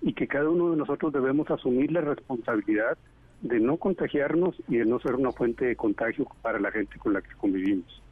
y 0.00 0.14
que 0.14 0.26
cada 0.26 0.48
uno 0.48 0.70
de 0.70 0.76
nosotros 0.76 1.12
debemos 1.12 1.50
asumir 1.50 1.92
la 1.92 2.00
responsabilidad 2.00 2.96
de 3.42 3.60
no 3.60 3.76
contagiarnos 3.76 4.56
y 4.68 4.78
de 4.78 4.86
no 4.86 4.98
ser 5.00 5.16
una 5.16 5.32
fuente 5.32 5.66
de 5.66 5.76
contagio 5.76 6.26
para 6.40 6.58
la 6.58 6.70
gente 6.70 6.96
con 6.98 7.12
la 7.12 7.20
que 7.20 7.34
convivimos. 7.36 8.02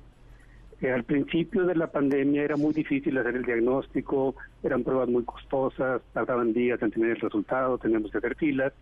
Eh, 0.82 0.90
al 0.90 1.04
principio 1.04 1.64
de 1.64 1.74
la 1.74 1.86
pandemia 1.86 2.42
era 2.42 2.56
muy 2.56 2.74
difícil 2.74 3.16
hacer 3.16 3.36
el 3.36 3.44
diagnóstico, 3.44 4.34
eran 4.62 4.84
pruebas 4.84 5.08
muy 5.08 5.24
costosas, 5.24 6.02
tardaban 6.12 6.52
días 6.52 6.82
en 6.82 6.90
tener 6.90 7.10
el 7.10 7.20
resultado, 7.20 7.78
teníamos 7.78 8.10
que 8.10 8.18
hacer 8.18 8.36
filas, 8.36 8.72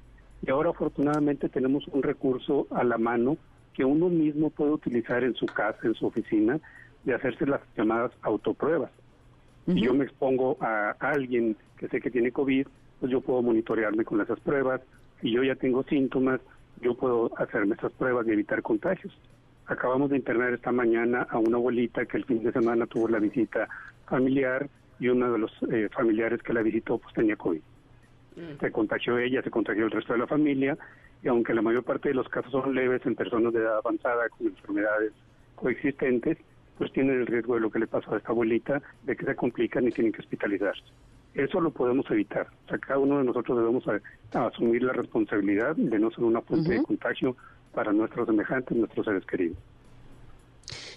y 0.43 0.51
ahora 0.51 0.71
afortunadamente 0.71 1.49
tenemos 1.49 1.87
un 1.89 2.03
recurso 2.03 2.67
a 2.71 2.83
la 2.83 2.99
mano 2.99 3.37
que 3.75 3.85
uno 3.85 4.09
mismo 4.09 4.51
puede 4.51 4.73
utilizar 4.73 5.23
en 5.23 5.35
su 5.35 5.47
casa, 5.47 5.79
en 5.85 5.95
su 5.95 6.07
oficina, 6.07 6.59
de 7.05 7.15
hacerse 7.15 7.47
las 7.47 7.61
llamadas 7.77 8.13
autopruebas. 8.23 8.91
Si 9.67 9.81
yo 9.81 9.95
me 9.95 10.05
expongo 10.05 10.59
a 10.61 10.95
alguien 11.01 11.57
que 11.79 11.89
sé 11.89 12.01
que 12.01 12.11
tiene 12.11 12.33
COVID, 12.33 12.67
pues 13.01 13.11
yo 13.13 13.21
puedo 13.21 13.41
monitorearme 13.43 14.05
con 14.05 14.21
esas 14.21 14.39
pruebas. 14.41 14.81
Si 15.21 15.31
yo 15.31 15.43
ya 15.43 15.55
tengo 15.55 15.83
síntomas, 15.85 16.41
yo 16.81 16.95
puedo 16.95 17.31
hacerme 17.39 17.75
esas 17.75 17.93
pruebas 17.93 18.27
y 18.27 18.33
evitar 18.33 18.63
contagios. 18.63 19.17
Acabamos 19.67 20.11
de 20.11 20.17
internar 20.17 20.53
esta 20.53 20.73
mañana 20.73 21.27
a 21.31 21.39
una 21.39 21.57
abuelita 21.57 22.05
que 22.05 22.19
el 22.19 22.25
fin 22.25 22.43
de 22.43 22.53
semana 22.53 22.87
tuvo 22.87 23.09
la 23.09 23.19
visita 23.19 23.69
familiar 24.07 24.69
y 25.01 25.09
uno 25.09 25.33
de 25.33 25.39
los 25.39 25.53
eh, 25.73 25.89
familiares 25.95 26.43
que 26.43 26.53
la 26.53 26.63
visitó 26.63 26.99
pues 26.99 27.15
tenía 27.15 27.37
COVID. 27.37 27.61
Mm. 28.37 28.61
Se 28.61 28.71
contagió 28.71 29.19
ella, 29.19 29.43
se 29.43 29.51
contagió 29.51 29.85
el 29.85 29.91
resto 29.91 30.13
de 30.13 30.19
la 30.19 30.27
familia 30.27 30.77
y 31.23 31.29
aunque 31.29 31.55
la 31.55 31.63
mayor 31.63 31.85
parte 31.85 32.11
de 32.11 32.15
los 32.15 32.29
casos 32.29 32.53
son 32.53 32.75
leves 32.75 33.05
en 33.07 33.15
personas 33.15 33.53
de 33.55 33.61
edad 33.61 33.79
avanzada 33.79 34.29
con 34.29 34.49
enfermedades 34.49 35.13
coexistentes, 35.55 36.37
pues 36.77 36.93
tienen 36.93 37.21
el 37.21 37.27
riesgo 37.27 37.55
de 37.55 37.61
lo 37.61 37.71
que 37.71 37.79
le 37.79 37.87
pasó 37.87 38.15
a 38.15 38.19
esta 38.19 38.33
abuelita, 38.33 38.83
de 39.05 39.17
que 39.17 39.25
se 39.25 39.35
complican 39.35 39.87
y 39.87 39.91
tienen 39.91 40.13
que 40.13 40.21
hospitalizarse. 40.21 40.83
Eso 41.35 41.61
lo 41.61 41.71
podemos 41.71 42.09
evitar. 42.11 42.49
O 42.67 42.69
sea, 42.69 42.79
cada 42.79 42.99
uno 42.99 43.19
de 43.19 43.25
nosotros 43.25 43.59
debemos 43.59 43.85
asumir 44.33 44.83
la 44.83 44.93
responsabilidad 44.93 45.75
de 45.77 45.99
no 45.99 46.11
ser 46.11 46.25
una 46.25 46.43
fuente 46.43 46.75
de 46.75 46.83
contagio 46.83 47.37
para 47.75 47.93
nuestros 47.93 48.27
semejantes, 48.27 48.77
nuestros 48.77 49.05
seres 49.05 49.27
queridos. 49.27 49.59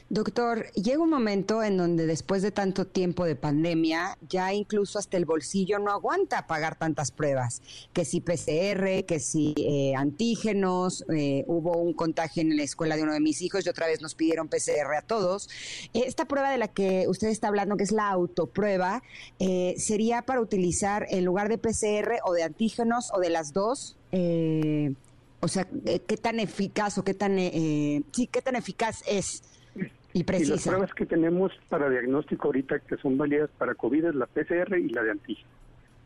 Doctor, 0.10 0.72
llega 0.72 1.04
un 1.04 1.10
momento 1.10 1.62
en 1.62 1.76
donde 1.76 2.06
después 2.06 2.42
de 2.42 2.52
tanto 2.52 2.88
tiempo 2.88 3.26
de 3.26 3.36
pandemia, 3.36 4.18
ya 4.30 4.54
incluso 4.54 5.00
hasta 5.00 5.18
el 5.18 5.26
bolsillo 5.26 5.80
no 5.80 5.92
aguanta 5.92 6.48
pagar 6.48 6.78
tantas 6.78 7.12
pruebas, 7.12 7.62
que 7.92 8.06
si 8.06 8.22
PCR, 8.22 9.04
que 9.06 9.20
si 9.20 9.54
eh, 9.58 9.96
antígenos, 9.98 11.04
eh, 11.14 11.44
hubo 11.48 11.76
un 11.76 11.92
contagio 11.92 12.42
en 12.42 12.56
la 12.56 12.64
escuela 12.64 12.96
de 12.96 13.04
uno 13.04 13.12
de 13.12 13.20
mis 13.20 13.42
hijos 13.42 13.66
y 13.66 13.70
otra 13.70 13.88
vez 13.88 14.02
nos 14.02 14.16
pidieron 14.16 14.48
PCR 14.48 14.96
a 14.98 15.02
todos. 15.02 15.50
Esta 15.92 16.24
prueba 16.24 16.52
de 16.52 16.58
la 16.58 16.70
que 16.70 17.06
usted 17.10 17.28
está 17.28 17.50
hablando, 17.50 17.76
que 17.76 17.84
es 17.84 17.92
la 17.92 18.10
autoprueba, 18.10 19.04
eh, 19.40 19.76
¿sería 19.78 20.22
para 20.22 20.40
utilizar 20.40 21.06
en 21.10 21.26
lugar 21.26 21.50
de 21.50 21.58
PCR 21.58 22.20
o 22.24 22.32
de 22.32 22.44
antígenos 22.44 23.12
o 23.14 23.20
de 23.20 23.30
las 23.30 23.52
dos? 23.52 23.98
O 25.40 25.48
sea, 25.48 25.68
¿qué 26.08 26.18
tan 26.18 26.40
eficaz 26.40 26.98
o 26.98 27.04
qué 27.04 27.14
tan, 27.14 27.38
sí, 27.38 28.28
qué 28.32 28.42
tan 28.42 28.56
eficaz 28.56 29.04
es? 29.08 29.44
Y, 30.14 30.24
las 30.24 30.66
pruebas 30.66 30.94
que 30.96 31.06
tenemos 31.06 31.52
para 31.70 31.90
diagnóstico 31.90 32.48
ahorita 32.48 32.80
que 32.80 32.98
son 32.98 33.18
válidas 33.18 33.52
para 33.58 33.76
COVID 33.76 34.06
es 34.06 34.16
la 34.16 34.26
PCR 34.26 34.78
y 34.78 34.90
la 34.90 35.04
de 35.04 35.12
antígeno. 35.12 35.50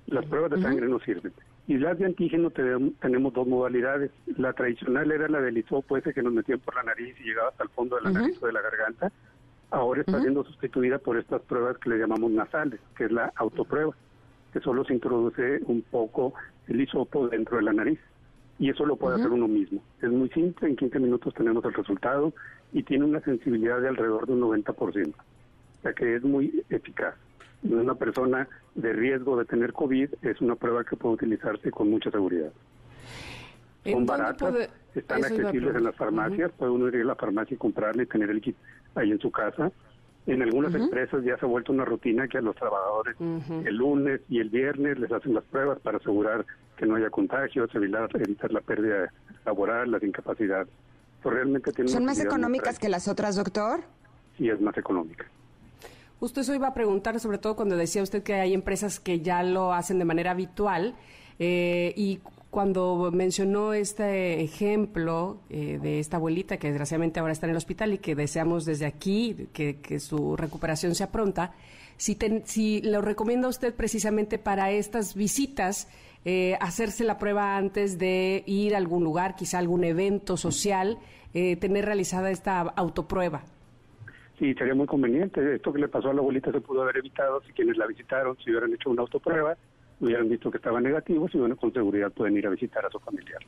Las 0.08 0.26
pruebas 0.26 0.52
de 0.52 0.62
sangre 0.62 0.88
no 0.88 1.00
sirven. 1.00 1.32
Y 1.68 1.78
las 1.78 1.98
de 1.98 2.06
antígeno 2.06 2.50
tenemos 2.50 3.34
dos 3.34 3.48
modalidades. 3.48 4.12
La 4.36 4.52
tradicional 4.52 5.12
era 5.12 5.30
la 5.30 5.40
del 5.40 5.58
hisopo 5.58 5.96
ese 5.96 6.14
que 6.14 6.22
nos 6.22 6.34
metían 6.34 6.60
por 6.60 6.76
la 6.76 6.84
nariz 6.84 7.16
y 7.22 7.24
llegaba 7.24 7.50
hasta 7.50 7.64
el 7.64 7.70
fondo 7.70 7.96
de 7.96 8.02
la 8.02 8.12
nariz 8.12 8.38
o 8.42 8.48
de 8.48 8.54
la 8.54 8.62
garganta. 8.62 9.12
Ahora 9.70 10.02
está 10.02 10.20
siendo 10.20 10.44
sustituida 10.44 10.98
por 10.98 11.18
estas 11.18 11.42
pruebas 11.44 11.78
que 11.78 11.92
le 11.92 12.00
llamamos 12.00 12.32
nasales, 12.32 12.82
que 12.98 13.06
es 13.06 13.12
la 13.12 13.32
autoprueba, 13.36 13.96
que 14.52 14.60
solo 14.60 14.84
se 14.84 14.94
introduce 14.94 15.62
un 15.66 15.84
poco 15.84 16.34
el 16.68 16.82
hisopo 16.82 17.30
dentro 17.30 17.56
de 17.56 17.64
la 17.64 17.72
nariz 17.72 18.00
y 18.62 18.70
eso 18.70 18.86
lo 18.86 18.96
puede 18.96 19.16
hacer 19.16 19.32
uno 19.32 19.48
mismo. 19.48 19.82
Es 20.04 20.12
muy 20.12 20.30
simple, 20.30 20.70
en 20.70 20.76
15 20.76 21.00
minutos 21.00 21.34
tenemos 21.34 21.66
el 21.66 21.74
resultado 21.74 22.32
y 22.72 22.84
tiene 22.84 23.06
una 23.06 23.20
sensibilidad 23.22 23.82
de 23.82 23.88
alrededor 23.88 24.28
de 24.28 24.34
un 24.34 24.42
90%, 24.42 25.14
o 25.16 25.82
sea 25.82 25.94
que 25.94 26.16
es 26.16 26.24
muy 26.24 26.64
eficaz. 26.70 27.16
Una 27.64 27.96
persona 27.96 28.48
de 28.76 28.94
riesgo 28.94 29.36
de 29.36 29.46
tener 29.46 29.74
COVID 29.74 30.10
es 30.22 30.42
una 30.42 30.56
prueba 30.56 30.84
que 30.84 30.96
puede 30.96 31.16
utilizarse 31.16 31.72
con 31.72 31.90
mucha 31.90 32.12
seguridad. 32.12 32.52
Son 33.84 34.06
baratas, 34.06 34.70
están 34.94 35.26
accesibles 35.26 35.76
en 35.76 35.84
las 35.84 35.96
farmacias, 35.96 36.52
puede 36.52 36.72
uno 36.72 36.88
ir 36.88 36.98
a 36.98 37.04
la 37.04 37.16
farmacia 37.16 37.56
y 37.56 37.58
comprarle 37.58 38.04
y 38.04 38.06
tener 38.06 38.30
el 38.30 38.42
kit 38.42 38.56
ahí 38.94 39.10
en 39.10 39.20
su 39.20 39.32
casa. 39.32 39.72
En 40.28 40.42
algunas 40.42 40.74
empresas 40.76 41.24
ya 41.24 41.38
se 41.38 41.46
ha 41.46 41.50
vuelto 41.50 41.72
una 41.72 41.84
rutina 41.84 42.28
que 42.28 42.38
a 42.38 42.42
los 42.42 42.56
trabajadores 42.56 43.16
el 43.20 43.76
lunes 43.76 44.22
y 44.30 44.40
el 44.40 44.50
viernes 44.50 45.00
les 45.00 45.12
hacen 45.12 45.34
las 45.34 45.44
pruebas 45.46 45.80
para 45.80 45.98
asegurar 45.98 46.46
que 46.78 46.86
no 46.86 46.96
haya 46.96 47.10
contagios, 47.10 47.74
evitar, 47.74 48.10
evitar 48.14 48.52
la 48.52 48.62
pérdida 48.62 49.12
laboral, 49.46 49.92
las 49.92 50.04
incapacidades. 50.04 50.68
Pues 51.24 51.36
realmente 51.36 51.72
tiene 51.72 51.90
¿Son 51.90 52.06
más 52.06 52.20
económicas 52.20 52.80
que 52.80 52.90
las 52.90 53.08
otras, 53.08 53.36
doctor? 53.36 53.82
Sí, 54.38 54.50
es 54.50 54.62
más 54.62 54.78
económica. 54.78 55.26
Usted 56.20 56.42
eso 56.42 56.54
iba 56.54 56.68
a 56.68 56.74
preguntar, 56.74 57.20
sobre 57.20 57.40
todo 57.40 57.56
cuando 57.56 57.76
decía 57.76 58.04
usted 58.04 58.22
que 58.22 58.36
hay 58.36 58.54
empresas 58.54 59.00
que 59.00 59.22
ya 59.22 59.42
lo 59.42 59.74
hacen 59.74 59.98
de 59.98 60.06
manera 60.06 60.32
habitual. 60.32 60.94
Eh, 61.40 61.94
y 61.98 62.20
cuando 62.52 63.10
mencionó 63.14 63.74
este 63.74 64.42
ejemplo 64.42 65.40
eh, 65.50 65.80
de 65.82 66.00
esta 66.00 66.18
abuelita 66.18 66.58
que 66.58 66.68
desgraciadamente 66.68 67.22
ahora 67.22 67.32
está 67.32 67.46
en 67.46 67.52
el 67.52 67.58
hospital 67.58 67.94
y 67.94 67.98
que 67.98 68.14
deseamos 68.14 68.66
desde 68.66 68.86
aquí 68.86 69.48
que, 69.54 70.00
su 70.00 70.36
recuperación 70.36 70.94
sea 70.94 71.12
pronta, 71.12 71.54
si, 71.96 72.18
si 72.44 72.82
lo 72.82 73.02
recomienda 73.02 73.48
usted 73.48 73.74
precisamente 73.74 74.38
para 74.38 74.70
estas 74.72 75.16
visitas, 75.16 75.88
eh, 76.26 76.58
hacerse 76.60 77.06
la 77.06 77.18
prueba 77.18 77.56
antes 77.56 77.98
de 77.98 78.44
ir 78.46 78.76
a 78.76 78.80
algún 78.80 79.06
lugar, 79.06 79.36
quizá 79.38 79.58
algún 79.58 79.86
evento 79.86 80.36
social, 80.36 80.98
eh, 81.34 81.56
tener 81.56 81.86
realizada 81.86 82.32
esta 82.32 82.60
autoprueba. 82.60 83.44
Sí, 84.38 84.54
sería 84.56 84.76
muy 84.76 84.88
conveniente. 84.88 85.56
Esto 85.56 85.72
que 85.72 85.80
le 85.80 85.88
pasó 85.88 86.10
a 86.10 86.14
la 86.14 86.20
abuelita 86.20 86.52
se 86.52 86.60
pudo 86.60 86.82
haber 86.82 86.98
evitado 86.98 87.42
si 87.44 87.54
quienes 87.54 87.78
la 87.78 87.88
visitaron, 87.88 88.36
si 88.44 88.50
hubieran 88.50 88.74
hecho 88.74 88.90
una 88.90 89.04
autoprueba 89.04 89.56
hubieran 90.02 90.28
visto 90.28 90.50
que 90.50 90.58
estaban 90.58 90.84
negativos 90.84 91.34
y 91.34 91.38
bueno, 91.38 91.56
con 91.56 91.72
seguridad 91.72 92.12
pueden 92.12 92.36
ir 92.36 92.48
a 92.48 92.50
visitar 92.50 92.86
a 92.86 92.90
su 92.90 93.00
familiar. 93.00 93.40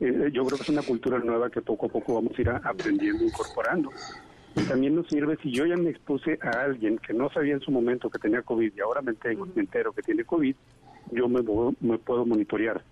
Eh, 0.00 0.30
yo 0.32 0.44
creo 0.44 0.58
que 0.58 0.64
es 0.64 0.68
una 0.68 0.82
cultura 0.82 1.18
nueva 1.18 1.48
que 1.48 1.62
poco 1.62 1.86
a 1.86 1.88
poco 1.88 2.14
vamos 2.16 2.36
a 2.36 2.40
ir 2.40 2.50
aprendiendo, 2.50 3.24
incorporando. 3.24 3.90
Y 4.56 4.62
también 4.62 4.94
nos 4.94 5.06
sirve 5.06 5.38
si 5.42 5.50
yo 5.52 5.64
ya 5.64 5.76
me 5.76 5.90
expuse 5.90 6.38
a 6.42 6.64
alguien 6.64 6.98
que 6.98 7.12
no 7.12 7.30
sabía 7.30 7.54
en 7.54 7.60
su 7.60 7.70
momento 7.70 8.10
que 8.10 8.18
tenía 8.18 8.42
COVID 8.42 8.72
y 8.74 8.80
ahora 8.80 9.00
me 9.00 9.12
entero, 9.12 9.92
que 9.92 10.02
tiene 10.02 10.24
COVID, 10.24 10.54
yo 11.12 11.28
me, 11.28 11.40
me 11.80 11.98
puedo 11.98 12.26
monitorear. 12.26 12.82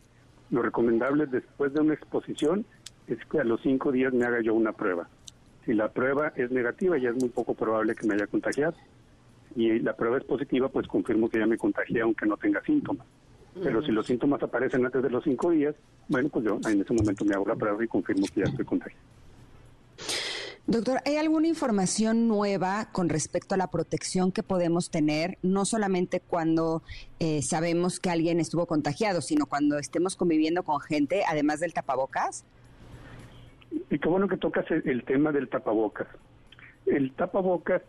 Lo 0.51 0.63
recomendable 0.63 1.27
después 1.27 1.73
de 1.75 1.81
una 1.81 1.95
exposición 1.95 2.65
es 3.09 3.19
que 3.31 3.41
a 3.41 3.45
los 3.45 3.61
cinco 3.63 3.93
días 3.93 4.13
me 4.13 4.25
haga 4.25 4.41
yo 4.41 4.55
una 4.55 4.73
prueba. 4.73 5.09
Si 5.65 5.73
la 5.73 5.89
prueba 5.91 6.33
es 6.37 6.51
negativa, 6.51 6.97
ya 6.99 7.11
es 7.11 7.17
muy 7.17 7.31
poco 7.31 7.55
probable 7.55 7.95
que 7.95 8.07
me 8.07 8.15
haya 8.15 8.27
contagiado 8.27 8.75
y 9.57 9.79
la 9.81 9.95
prueba 9.97 10.19
es 10.19 10.25
positiva, 10.25 10.69
pues 10.69 10.87
confirmo 10.89 11.29
que 11.29 11.39
ya 11.39 11.47
me 11.47 11.59
contagié 11.59 12.01
aunque 12.01 12.27
no 12.27 12.37
tenga 12.37 12.63
síntomas. 12.63 13.07
Pero 13.63 13.83
si 13.83 13.93
los 13.93 14.07
síntomas 14.07 14.43
aparecen 14.43 14.85
antes 14.85 15.03
de 15.03 15.11
los 15.11 15.23
cinco 15.23 15.51
días, 15.51 15.77
bueno, 16.09 16.29
pues 16.29 16.45
yo 16.45 16.59
en 16.69 16.81
ese 16.81 16.93
momento 16.93 17.25
me 17.25 17.35
hago 17.35 17.47
la 17.47 17.55
prueba 17.55 17.85
y 17.85 17.87
confirmo 17.87 18.27
que 18.27 18.41
ya 18.41 18.47
estoy 18.47 18.65
contagiado. 18.65 19.05
Doctor, 20.67 20.99
¿hay 21.05 21.17
alguna 21.17 21.47
información 21.47 22.27
nueva 22.27 22.89
con 22.91 23.11
respecto 23.11 23.55
a 23.55 23.59
la 23.59 23.71
protección 23.71 24.33
que 24.33 24.43
podemos 24.43 24.91
tener, 24.91 25.37
no 25.43 25.67
solamente 25.67 26.21
cuando 26.21 26.83
eh, 27.21 27.43
sabemos 27.43 28.01
que 28.01 28.11
alguien 28.11 28.41
estuvo 28.41 28.67
contagiado, 28.67 29.21
sino 29.21 29.47
cuando 29.47 29.79
estemos 29.79 30.17
conviviendo 30.17 30.63
con 30.63 30.81
gente, 30.81 31.23
además 31.29 31.61
del 31.61 31.75
tapabocas? 31.75 32.45
Y 33.91 33.99
qué 33.99 34.09
bueno 34.09 34.27
que 34.27 34.39
tocas 34.39 34.65
el 34.71 35.05
tema 35.05 35.33
del 35.33 35.49
tapabocas. 35.49 36.09
El 36.87 37.13
tapabocas 37.13 37.83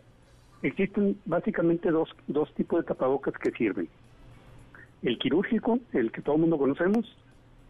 Existen 0.66 1.16
básicamente 1.26 1.92
dos, 1.92 2.08
dos 2.26 2.52
tipos 2.54 2.80
de 2.80 2.88
tapabocas 2.88 3.34
que 3.34 3.52
sirven. 3.52 3.88
El 5.00 5.16
quirúrgico, 5.16 5.78
el 5.92 6.10
que 6.10 6.22
todo 6.22 6.34
el 6.34 6.40
mundo 6.40 6.58
conocemos, 6.58 7.06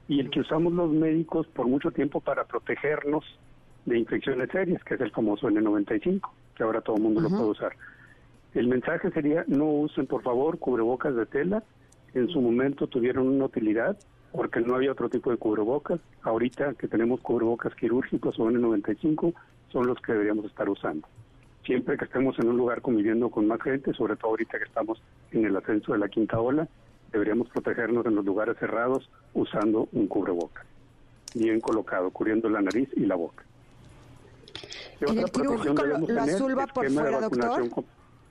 y 0.09 0.19
el 0.19 0.31
que 0.31 0.41
usamos 0.41 0.73
los 0.73 0.91
médicos 0.91 1.47
por 1.49 1.67
mucho 1.67 1.91
tiempo 1.91 2.23
para 2.23 2.45
protegernos 2.45 3.23
de 3.85 3.99
infecciones 3.99 4.49
serias, 4.51 4.83
que 4.83 4.95
es 4.95 5.01
el 5.03 5.11
famoso 5.11 5.51
N95, 5.51 6.23
que 6.55 6.63
ahora 6.63 6.81
todo 6.81 6.97
el 6.97 7.03
mundo 7.03 7.21
lo 7.21 7.29
puede 7.29 7.43
usar. 7.43 7.73
El 8.55 8.67
mensaje 8.67 9.11
sería, 9.11 9.45
no 9.47 9.67
usen 9.67 10.07
por 10.07 10.23
favor 10.23 10.59
cubrebocas 10.59 11.15
de 11.15 11.27
tela, 11.27 11.63
en 12.15 12.29
su 12.29 12.41
momento 12.41 12.87
tuvieron 12.87 13.29
una 13.29 13.45
utilidad 13.45 13.99
porque 14.33 14.63
no 14.63 14.75
había 14.75 14.93
otro 14.93 15.11
tipo 15.11 15.31
de 15.31 15.37
cubrebocas, 15.37 16.01
ahorita 16.23 16.73
que 16.75 16.89
tenemos 16.89 17.21
cubrebocas 17.21 17.75
quirúrgicos 17.75 18.39
o 18.39 18.51
N95 18.51 19.35
son 19.69 19.87
los 19.87 20.01
que 20.01 20.13
deberíamos 20.13 20.47
estar 20.47 20.67
usando 20.71 21.07
siempre 21.67 21.99
que 21.99 22.05
estemos 22.05 22.39
en 22.39 22.49
un 22.49 22.57
lugar 22.57 22.81
conviviendo 22.81 23.29
con 23.29 23.47
más 23.47 23.61
gente, 23.61 23.93
sobre 23.93 24.17
todo 24.17 24.31
ahorita 24.31 24.59
que 24.59 24.65
estamos 24.65 25.03
en 25.33 25.45
el 25.45 25.57
ascenso 25.57 25.93
de 25.93 25.99
la 25.99 26.09
quinta 26.09 26.41
ola, 26.41 26.69
deberíamos 27.13 27.49
protegernos 27.49 28.07
en 28.07 28.15
los 28.15 28.25
lugares 28.25 28.57
cerrados 28.59 29.11
usando 29.35 29.89
un 29.93 30.07
cubreboca, 30.07 30.65
bien 31.35 31.61
colocado, 31.61 32.11
cubriendo 32.11 32.49
la 32.49 32.63
nariz 32.63 32.89
y 32.97 33.01
la 33.01 33.17
boca. 33.17 33.45
¿En 35.01 35.19
el 35.19 35.31
quirúrgico 35.31 35.85
lo, 35.85 36.21
azul 36.23 36.59
va 36.59 36.67
por 36.67 36.91
fuera, 36.91 37.21
doctor? 37.21 37.69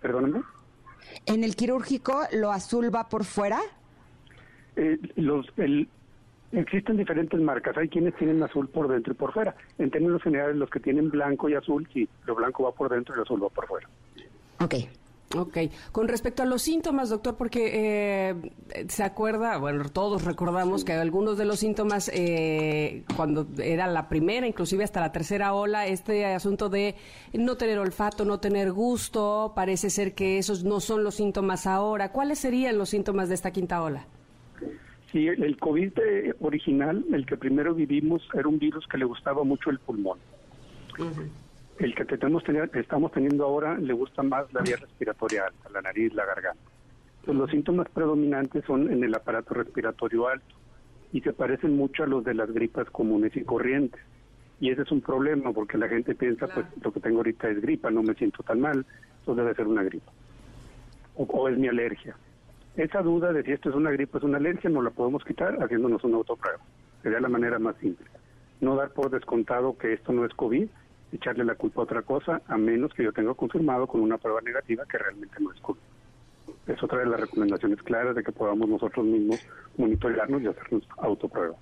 Perdóname. 0.01 0.41
¿En 1.25 1.43
el 1.43 1.55
quirúrgico 1.55 2.21
lo 2.31 2.51
azul 2.51 2.93
va 2.93 3.07
por 3.07 3.23
fuera? 3.23 3.59
Eh, 4.75 4.97
los, 5.15 5.45
el, 5.57 5.87
Existen 6.55 6.95
diferentes 6.95 7.39
marcas. 7.39 7.77
Hay 7.77 7.89
quienes 7.89 8.15
tienen 8.15 8.41
azul 8.41 8.69
por 8.69 8.87
dentro 8.87 9.13
y 9.13 9.15
por 9.15 9.33
fuera. 9.33 9.55
En 9.77 9.91
términos 9.91 10.23
generales, 10.23 10.55
los 10.55 10.69
que 10.69 10.79
tienen 10.79 11.09
blanco 11.09 11.49
y 11.49 11.55
azul, 11.55 11.87
sí, 11.93 12.07
lo 12.25 12.35
blanco 12.35 12.63
va 12.63 12.71
por 12.71 12.89
dentro 12.89 13.13
y 13.13 13.17
lo 13.17 13.23
azul 13.23 13.43
va 13.43 13.49
por 13.49 13.67
fuera. 13.67 13.89
Ok. 14.61 14.75
Ok. 15.35 15.57
Con 15.91 16.07
respecto 16.07 16.43
a 16.43 16.45
los 16.45 16.61
síntomas, 16.61 17.09
doctor, 17.09 17.35
porque 17.35 17.71
eh, 17.73 18.85
se 18.87 19.03
acuerda, 19.03 19.57
bueno, 19.57 19.89
todos 19.89 20.23
recordamos 20.23 20.85
que 20.85 20.93
algunos 20.93 21.37
de 21.37 21.43
los 21.43 21.59
síntomas, 21.59 22.09
eh, 22.13 23.03
cuando 23.17 23.45
era 23.61 23.87
la 23.87 24.07
primera, 24.07 24.47
inclusive 24.47 24.85
hasta 24.85 25.01
la 25.01 25.11
tercera 25.11 25.53
ola, 25.53 25.87
este 25.87 26.25
asunto 26.25 26.69
de 26.69 26.95
no 27.33 27.57
tener 27.57 27.79
olfato, 27.79 28.23
no 28.23 28.39
tener 28.39 28.71
gusto, 28.71 29.51
parece 29.55 29.89
ser 29.89 30.13
que 30.13 30.37
esos 30.37 30.63
no 30.63 30.79
son 30.79 31.03
los 31.03 31.15
síntomas 31.15 31.67
ahora. 31.67 32.13
¿Cuáles 32.13 32.39
serían 32.39 32.77
los 32.77 32.89
síntomas 32.89 33.27
de 33.27 33.35
esta 33.35 33.51
quinta 33.51 33.81
ola? 33.81 34.05
Sí, 35.15 35.29
el 35.29 35.55
COVID 35.55 35.93
original, 36.41 37.05
el 37.13 37.25
que 37.25 37.37
primero 37.37 37.73
vivimos, 37.73 38.21
era 38.33 38.49
un 38.49 38.59
virus 38.59 38.85
que 38.85 38.97
le 38.97 39.05
gustaba 39.05 39.45
mucho 39.45 39.69
el 39.69 39.79
pulmón. 39.79 40.19
El 41.79 41.95
que 41.95 42.03
tenemos, 42.03 42.43
estamos 42.73 43.13
teniendo 43.13 43.45
ahora 43.45 43.77
le 43.77 43.93
gusta 43.93 44.23
más 44.23 44.53
la 44.53 44.59
vía 44.59 44.75
respiratoria 44.75 45.45
alta, 45.45 45.69
la 45.69 45.81
nariz, 45.83 46.13
la 46.13 46.25
garganta. 46.25 46.69
Pues 47.23 47.37
los 47.37 47.49
síntomas 47.49 47.87
predominantes 47.91 48.65
son 48.65 48.91
en 48.91 49.05
el 49.05 49.15
aparato 49.15 49.53
respiratorio 49.53 50.27
alto 50.27 50.53
y 51.13 51.21
se 51.21 51.31
parecen 51.31 51.77
mucho 51.77 52.03
a 52.03 52.07
los 52.07 52.25
de 52.25 52.33
las 52.33 52.51
gripas 52.51 52.89
comunes 52.89 53.33
y 53.37 53.45
corrientes. 53.45 54.01
Y 54.59 54.69
ese 54.69 54.81
es 54.81 54.91
un 54.91 54.99
problema 54.99 55.53
porque 55.53 55.77
la 55.77 55.87
gente 55.87 56.13
piensa, 56.13 56.49
pues 56.49 56.65
lo 56.83 56.91
que 56.91 56.99
tengo 56.99 57.19
ahorita 57.19 57.49
es 57.49 57.61
gripa, 57.61 57.89
no 57.89 58.03
me 58.03 58.15
siento 58.15 58.43
tan 58.43 58.59
mal, 58.59 58.85
eso 59.21 59.33
debe 59.33 59.55
ser 59.55 59.65
una 59.65 59.83
gripa. 59.83 60.11
O, 61.15 61.23
o 61.23 61.47
es 61.47 61.57
mi 61.57 61.69
alergia. 61.69 62.17
Esa 62.77 63.01
duda 63.01 63.31
de 63.31 63.43
si 63.43 63.51
esto 63.53 63.69
es 63.69 63.75
una 63.75 63.91
gripa 63.91 64.17
o 64.17 64.19
es 64.19 64.23
una 64.25 64.37
alergia 64.37 64.69
no 64.69 64.81
la 64.81 64.89
podemos 64.89 65.23
quitar 65.23 65.55
haciéndonos 65.63 66.03
una 66.03 66.17
autoprueba. 66.17 66.59
Sería 67.01 67.19
la 67.21 67.29
manera 67.29 67.57
más 67.57 67.75
simple. 67.77 68.05
No 68.59 68.75
dar 68.75 68.91
por 68.91 69.09
descontado 69.09 69.77
que 69.77 69.93
esto 69.93 70.11
no 70.11 70.25
es 70.25 70.33
COVID, 70.33 70.67
echarle 71.13 71.45
la 71.45 71.55
culpa 71.55 71.81
a 71.81 71.83
otra 71.85 72.01
cosa, 72.01 72.41
a 72.47 72.57
menos 72.57 72.93
que 72.93 73.03
yo 73.03 73.13
tenga 73.13 73.33
confirmado 73.33 73.87
con 73.87 74.01
una 74.01 74.17
prueba 74.17 74.41
negativa 74.41 74.83
que 74.89 74.97
realmente 74.97 75.35
no 75.39 75.51
es 75.53 75.59
COVID. 75.61 75.79
Es 76.67 76.81
otra 76.83 76.99
de 76.99 77.05
las 77.05 77.19
recomendaciones 77.19 77.81
claras 77.83 78.15
de 78.15 78.23
que 78.23 78.31
podamos 78.31 78.67
nosotros 78.67 79.05
mismos 79.05 79.39
monitorearnos 79.77 80.41
y 80.41 80.47
hacernos 80.47 80.87
autopruebas. 80.97 81.57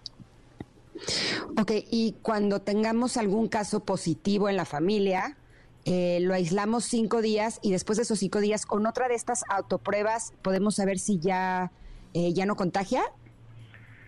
Ok, 1.59 1.71
y 1.91 2.15
cuando 2.21 2.61
tengamos 2.61 3.17
algún 3.17 3.47
caso 3.47 3.83
positivo 3.83 4.49
en 4.49 4.57
la 4.57 4.65
familia, 4.65 5.37
eh, 5.85 6.19
lo 6.21 6.33
aislamos 6.33 6.85
cinco 6.85 7.21
días 7.21 7.59
y 7.61 7.71
después 7.71 7.97
de 7.97 8.03
esos 8.03 8.19
cinco 8.19 8.39
días, 8.39 8.65
con 8.65 8.85
otra 8.85 9.07
de 9.09 9.15
estas 9.15 9.43
autopruebas, 9.49 10.33
podemos 10.41 10.75
saber 10.75 10.97
si 10.97 11.19
ya, 11.19 11.71
eh, 12.13 12.33
ya 12.33 12.45
no 12.45 12.55
contagia. 12.55 13.01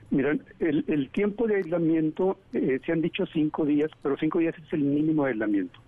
Mira, 0.09 0.37
el, 0.59 0.85
el 0.87 1.09
tiempo 1.09 1.47
de 1.47 1.55
aislamiento 1.57 2.37
eh, 2.53 2.79
se 2.85 2.91
han 2.93 3.01
dicho 3.01 3.25
cinco 3.25 3.65
días, 3.65 3.91
pero 4.01 4.15
cinco 4.17 4.39
días 4.39 4.55
es 4.57 4.71
el 4.71 4.81
mínimo 4.81 5.25
de 5.25 5.31
aislamiento. 5.31 5.79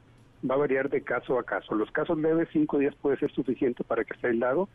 Va 0.49 0.55
a 0.55 0.57
variar 0.57 0.89
de 0.89 1.01
caso 1.01 1.39
a 1.39 1.43
caso. 1.43 1.73
Los 1.75 1.89
casos 1.91 2.17
leves, 2.17 2.49
cinco 2.51 2.79
días 2.79 2.95
puede 2.95 3.17
ser 3.17 3.31
suficiente 3.31 3.83
para 3.85 4.03
que 4.03 4.13
esté 4.13 4.27
aislado, 4.27 4.67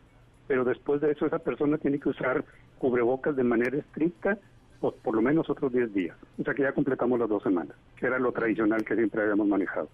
pero 0.49 0.65
después 0.65 1.03
de 1.03 1.13
eso 1.13 1.27
esa 1.27 1.41
persona 1.41 1.77
tiene 1.77 2.01
que 2.01 2.09
usar 2.09 2.45
cubrebocas 2.79 3.37
de 3.37 3.45
manera 3.45 3.77
estricta 3.77 4.39
por, 4.81 4.95
por 4.97 5.15
lo 5.15 5.21
menos 5.21 5.51
otros 5.51 5.73
10 5.73 5.93
días. 5.93 6.17
O 6.41 6.43
sea 6.43 6.55
que 6.55 6.63
ya 6.63 6.73
completamos 6.73 7.19
las 7.19 7.29
dos 7.29 7.43
semanas, 7.43 7.77
que 7.97 8.07
era 8.07 8.19
lo 8.19 8.33
tradicional 8.33 8.85
que 8.85 8.97
siempre 8.97 9.23
habíamos 9.23 9.47
manejado. 9.47 9.89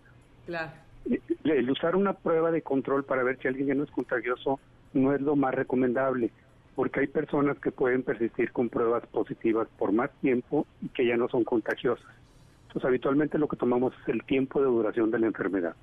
Claro. 0.46 0.70
El 1.44 1.70
usar 1.70 1.96
una 1.96 2.12
prueba 2.12 2.50
de 2.50 2.62
control 2.62 3.04
para 3.04 3.22
ver 3.22 3.38
si 3.38 3.48
alguien 3.48 3.68
ya 3.68 3.74
no 3.74 3.84
es 3.84 3.90
contagioso 3.90 4.60
no 4.92 5.14
es 5.14 5.20
lo 5.20 5.36
más 5.36 5.54
recomendable, 5.54 6.30
porque 6.74 7.00
hay 7.00 7.06
personas 7.06 7.58
que 7.58 7.72
pueden 7.72 8.02
persistir 8.02 8.52
con 8.52 8.68
pruebas 8.68 9.06
positivas 9.06 9.68
por 9.78 9.92
más 9.92 10.10
tiempo 10.20 10.66
y 10.82 10.88
que 10.88 11.06
ya 11.06 11.16
no 11.16 11.28
son 11.28 11.44
contagiosas. 11.44 12.06
Entonces, 12.68 12.86
habitualmente 12.86 13.38
lo 13.38 13.48
que 13.48 13.56
tomamos 13.56 13.94
es 14.02 14.08
el 14.08 14.22
tiempo 14.24 14.60
de 14.60 14.66
duración 14.66 15.10
de 15.10 15.18
la 15.18 15.26
enfermedad. 15.26 15.74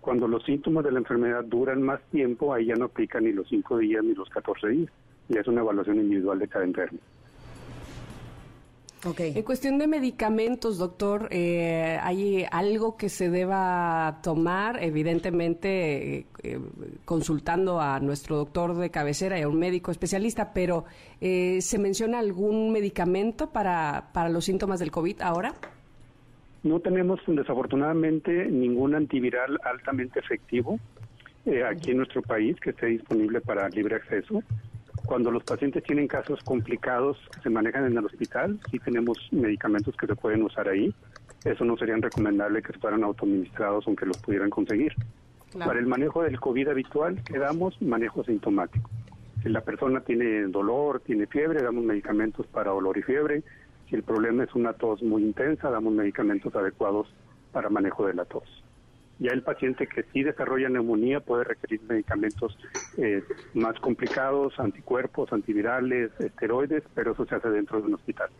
Cuando 0.00 0.26
los 0.26 0.42
síntomas 0.44 0.84
de 0.84 0.90
la 0.90 0.98
enfermedad 0.98 1.44
duran 1.44 1.80
más 1.80 2.02
tiempo, 2.10 2.52
ahí 2.52 2.66
ya 2.66 2.74
no 2.74 2.86
aplican 2.86 3.22
ni 3.24 3.32
los 3.32 3.48
5 3.48 3.78
días 3.78 4.02
ni 4.02 4.14
los 4.14 4.28
14 4.30 4.68
días. 4.68 4.92
Ya 5.28 5.40
es 5.40 5.46
una 5.46 5.60
evaluación 5.60 5.98
individual 5.98 6.40
de 6.40 6.48
cada 6.48 6.64
enfermo. 6.64 6.98
Okay. 9.04 9.32
En 9.34 9.42
cuestión 9.42 9.78
de 9.78 9.88
medicamentos, 9.88 10.78
doctor, 10.78 11.26
eh, 11.32 11.98
¿hay 12.02 12.46
algo 12.52 12.96
que 12.96 13.08
se 13.08 13.30
deba 13.30 14.20
tomar? 14.22 14.80
Evidentemente, 14.80 16.18
eh, 16.18 16.26
eh, 16.44 16.60
consultando 17.04 17.80
a 17.80 17.98
nuestro 17.98 18.36
doctor 18.36 18.76
de 18.76 18.90
cabecera 18.90 19.40
y 19.40 19.42
a 19.42 19.48
un 19.48 19.58
médico 19.58 19.90
especialista, 19.90 20.52
pero 20.52 20.84
eh, 21.20 21.60
¿se 21.62 21.80
menciona 21.80 22.20
algún 22.20 22.70
medicamento 22.70 23.50
para, 23.50 24.10
para 24.12 24.28
los 24.28 24.44
síntomas 24.44 24.78
del 24.78 24.92
COVID 24.92 25.20
ahora? 25.20 25.52
No 26.62 26.78
tenemos, 26.78 27.18
desafortunadamente, 27.26 28.46
ningún 28.46 28.94
antiviral 28.94 29.58
altamente 29.64 30.20
efectivo 30.20 30.78
eh, 31.44 31.64
aquí 31.64 31.90
en 31.90 31.96
nuestro 31.96 32.22
país 32.22 32.56
que 32.60 32.70
esté 32.70 32.86
disponible 32.86 33.40
para 33.40 33.68
libre 33.68 33.96
acceso. 33.96 34.44
Cuando 35.06 35.30
los 35.30 35.42
pacientes 35.44 35.82
tienen 35.82 36.06
casos 36.06 36.40
complicados 36.44 37.18
que 37.34 37.40
se 37.40 37.50
manejan 37.50 37.86
en 37.86 37.98
el 37.98 38.04
hospital, 38.04 38.58
sí 38.70 38.78
tenemos 38.78 39.18
medicamentos 39.30 39.96
que 39.96 40.06
se 40.06 40.14
pueden 40.14 40.42
usar 40.42 40.68
ahí. 40.68 40.94
Eso 41.44 41.64
no 41.64 41.76
sería 41.76 41.96
recomendable 41.96 42.62
que 42.62 42.72
fueran 42.74 43.02
autoadministrados 43.02 43.86
aunque 43.86 44.06
los 44.06 44.18
pudieran 44.18 44.50
conseguir. 44.50 44.94
Claro. 45.50 45.68
Para 45.68 45.80
el 45.80 45.86
manejo 45.86 46.22
del 46.22 46.38
COVID 46.40 46.68
habitual, 46.68 47.22
que 47.24 47.38
damos 47.38 47.80
manejo 47.82 48.24
sintomático. 48.24 48.88
Si 49.42 49.48
la 49.48 49.60
persona 49.60 50.00
tiene 50.00 50.42
dolor, 50.46 51.00
tiene 51.00 51.26
fiebre, 51.26 51.62
damos 51.62 51.84
medicamentos 51.84 52.46
para 52.46 52.70
dolor 52.70 52.96
y 52.96 53.02
fiebre. 53.02 53.42
Si 53.90 53.96
el 53.96 54.04
problema 54.04 54.44
es 54.44 54.54
una 54.54 54.72
tos 54.72 55.02
muy 55.02 55.22
intensa, 55.22 55.68
damos 55.68 55.92
medicamentos 55.92 56.54
adecuados 56.54 57.08
para 57.50 57.68
manejo 57.68 58.06
de 58.06 58.14
la 58.14 58.24
tos. 58.24 58.61
Ya 59.22 59.30
el 59.30 59.42
paciente 59.42 59.86
que 59.86 60.02
sí 60.12 60.24
desarrolla 60.24 60.68
neumonía 60.68 61.20
puede 61.20 61.44
requerir 61.44 61.80
medicamentos 61.82 62.58
eh, 62.96 63.22
más 63.54 63.78
complicados, 63.78 64.58
anticuerpos, 64.58 65.32
antivirales, 65.32 66.10
esteroides, 66.18 66.82
pero 66.92 67.12
eso 67.12 67.24
se 67.26 67.36
hace 67.36 67.48
dentro 67.50 67.80
de 67.80 67.86
un 67.86 67.94
hospital. 67.94 68.30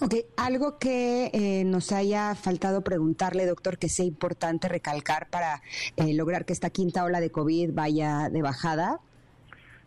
Ok, 0.00 0.14
algo 0.36 0.78
que 0.78 1.30
eh, 1.32 1.64
nos 1.64 1.90
haya 1.90 2.36
faltado 2.36 2.82
preguntarle, 2.82 3.46
doctor, 3.46 3.78
que 3.78 3.88
sea 3.88 4.04
importante 4.04 4.68
recalcar 4.68 5.28
para 5.28 5.60
eh, 5.96 6.14
lograr 6.14 6.44
que 6.44 6.52
esta 6.52 6.70
quinta 6.70 7.02
ola 7.02 7.18
de 7.18 7.30
COVID 7.30 7.72
vaya 7.72 8.28
de 8.30 8.42
bajada. 8.42 9.00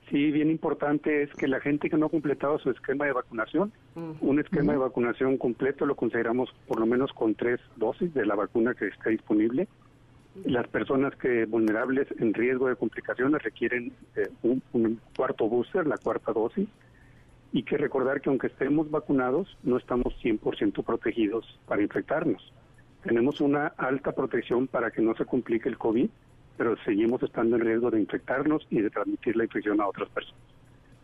Sí, 0.09 0.31
bien 0.31 0.49
importante 0.49 1.21
es 1.21 1.33
que 1.35 1.47
la 1.47 1.59
gente 1.59 1.89
que 1.89 1.97
no 1.97 2.07
ha 2.07 2.09
completado 2.09 2.57
su 2.57 2.71
esquema 2.71 3.05
de 3.05 3.11
vacunación, 3.11 3.71
un 3.95 4.39
esquema 4.39 4.71
de 4.71 4.79
vacunación 4.79 5.37
completo 5.37 5.85
lo 5.85 5.95
consideramos 5.95 6.49
por 6.67 6.79
lo 6.79 6.87
menos 6.87 7.13
con 7.13 7.35
tres 7.35 7.59
dosis 7.75 8.11
de 8.15 8.25
la 8.25 8.33
vacuna 8.33 8.73
que 8.73 8.87
está 8.87 9.11
disponible. 9.11 9.67
Las 10.45 10.67
personas 10.67 11.15
que 11.15 11.45
vulnerables 11.45 12.07
en 12.17 12.33
riesgo 12.33 12.69
de 12.69 12.75
complicaciones 12.75 13.43
requieren 13.43 13.91
eh, 14.15 14.29
un, 14.41 14.63
un 14.73 14.99
cuarto 15.15 15.47
booster, 15.47 15.85
la 15.85 15.97
cuarta 15.97 16.31
dosis, 16.31 16.67
y 17.51 17.63
que 17.63 17.77
recordar 17.77 18.21
que 18.21 18.29
aunque 18.29 18.47
estemos 18.47 18.89
vacunados, 18.89 19.57
no 19.63 19.77
estamos 19.77 20.15
100% 20.23 20.83
protegidos 20.83 21.59
para 21.67 21.83
infectarnos. 21.83 22.51
Tenemos 23.03 23.41
una 23.41 23.67
alta 23.67 24.13
protección 24.13 24.67
para 24.67 24.91
que 24.91 25.01
no 25.01 25.15
se 25.15 25.25
complique 25.25 25.69
el 25.69 25.77
COVID, 25.77 26.09
pero 26.59 26.75
seguimos 26.83 27.23
estando 27.23 27.55
en 27.55 27.61
riesgo 27.61 27.89
de 27.89 28.01
infectarnos 28.01 28.67
y 28.69 28.81
de 28.81 28.89
transmitir 28.89 29.33
la 29.37 29.45
infección 29.45 29.79
a 29.79 29.87
otras 29.87 30.09
personas. 30.09 30.41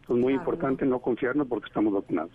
Es 0.03 0.09
muy 0.09 0.19
Claro. 0.19 0.31
importante 0.33 0.85
no 0.85 0.99
confiarnos 0.99 1.47
porque 1.47 1.67
estamos 1.67 1.93
vacunados. 1.93 2.33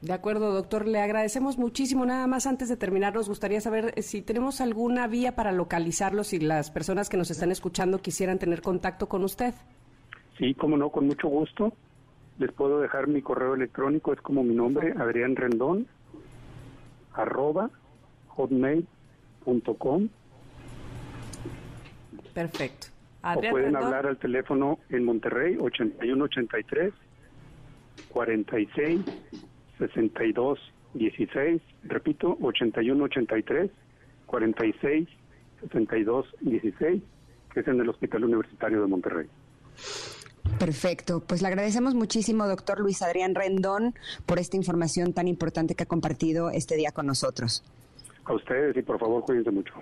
De 0.00 0.12
acuerdo, 0.12 0.52
doctor. 0.54 0.86
Le 0.86 1.00
agradecemos 1.00 1.58
muchísimo. 1.58 2.06
Nada 2.06 2.28
más 2.28 2.46
antes 2.46 2.68
de 2.68 2.76
terminar, 2.76 3.12
nos 3.12 3.28
gustaría 3.28 3.60
saber 3.60 3.92
eh, 3.96 4.02
si 4.02 4.22
tenemos 4.22 4.60
alguna 4.60 5.08
vía 5.08 5.34
para 5.34 5.50
localizarlo, 5.50 6.22
si 6.22 6.38
las 6.38 6.70
personas 6.70 7.08
que 7.08 7.16
nos 7.16 7.32
están 7.32 7.50
escuchando 7.50 7.98
quisieran 7.98 8.38
tener 8.38 8.62
contacto 8.62 9.08
con 9.08 9.24
usted. 9.24 9.52
Sí, 10.38 10.54
como 10.54 10.76
no, 10.76 10.90
con 10.90 11.08
mucho 11.08 11.26
gusto. 11.26 11.72
Les 12.38 12.52
puedo 12.52 12.80
dejar 12.80 13.08
mi 13.08 13.20
correo 13.20 13.54
electrónico, 13.56 14.12
es 14.12 14.20
como 14.20 14.44
mi 14.44 14.54
nombre, 14.54 14.94
Adrián 14.96 15.34
Rendón, 15.34 15.88
arroba 17.14 17.68
hotmail.com. 18.28 20.08
Perfecto. 22.48 22.86
O 23.22 23.26
Adrián 23.26 23.52
pueden 23.52 23.66
Rendón. 23.74 23.84
hablar 23.84 24.06
al 24.06 24.18
teléfono 24.18 24.78
en 24.88 25.04
Monterrey, 25.04 25.56
8183 25.60 26.92
46 28.12 29.00
62 29.78 30.58
16. 30.94 31.62
Repito, 31.84 32.36
8183 32.40 33.70
46 34.26 35.08
62 35.60 36.26
16, 36.40 37.02
que 37.52 37.60
es 37.60 37.68
en 37.68 37.80
el 37.80 37.88
Hospital 37.88 38.24
Universitario 38.24 38.80
de 38.80 38.86
Monterrey. 38.86 39.26
Perfecto, 40.58 41.20
pues 41.26 41.42
le 41.42 41.48
agradecemos 41.48 41.94
muchísimo, 41.94 42.46
doctor 42.46 42.80
Luis 42.80 43.02
Adrián 43.02 43.34
Rendón, 43.34 43.94
por 44.26 44.38
esta 44.38 44.56
información 44.56 45.12
tan 45.12 45.28
importante 45.28 45.74
que 45.74 45.84
ha 45.84 45.86
compartido 45.86 46.50
este 46.50 46.76
día 46.76 46.92
con 46.92 47.06
nosotros. 47.06 47.62
A 48.24 48.32
ustedes 48.34 48.76
y 48.76 48.82
por 48.82 48.98
favor 48.98 49.24
cuídense 49.24 49.50
mucho. 49.50 49.74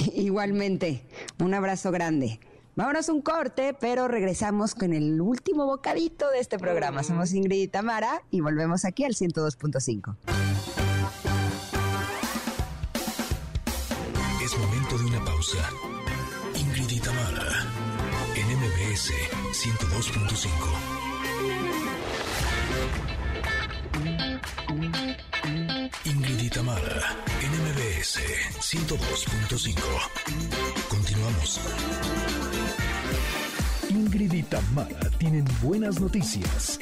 Igualmente, 0.14 1.02
un 1.38 1.54
abrazo 1.54 1.90
grande. 1.90 2.40
Vámonos 2.76 3.08
un 3.08 3.20
corte, 3.20 3.74
pero 3.78 4.08
regresamos 4.08 4.74
con 4.74 4.92
el 4.92 5.20
último 5.20 5.66
bocadito 5.66 6.30
de 6.30 6.38
este 6.38 6.58
programa. 6.58 7.02
Somos 7.02 7.32
Ingrid 7.34 7.62
y 7.62 7.68
Tamara 7.68 8.22
y 8.30 8.40
volvemos 8.40 8.84
aquí 8.84 9.04
al 9.04 9.12
102.5. 9.12 10.16
Es 14.42 14.58
momento 14.58 14.98
de 14.98 15.04
una 15.04 15.24
pausa. 15.24 15.58
Ingrid 16.58 16.90
y 16.90 17.00
Tamara, 17.00 17.66
en 18.36 18.46
MBS 18.56 19.12
102.5. 19.52 20.99
Tamara, 26.52 27.16
en 27.42 27.50
MBS 27.62 28.18
102.5. 28.58 29.80
Continuamos. 30.88 31.60
Ingrid 33.88 34.32
y 34.32 34.42
Tamara 34.42 35.10
tienen 35.18 35.44
buenas 35.62 36.00
noticias. 36.00 36.80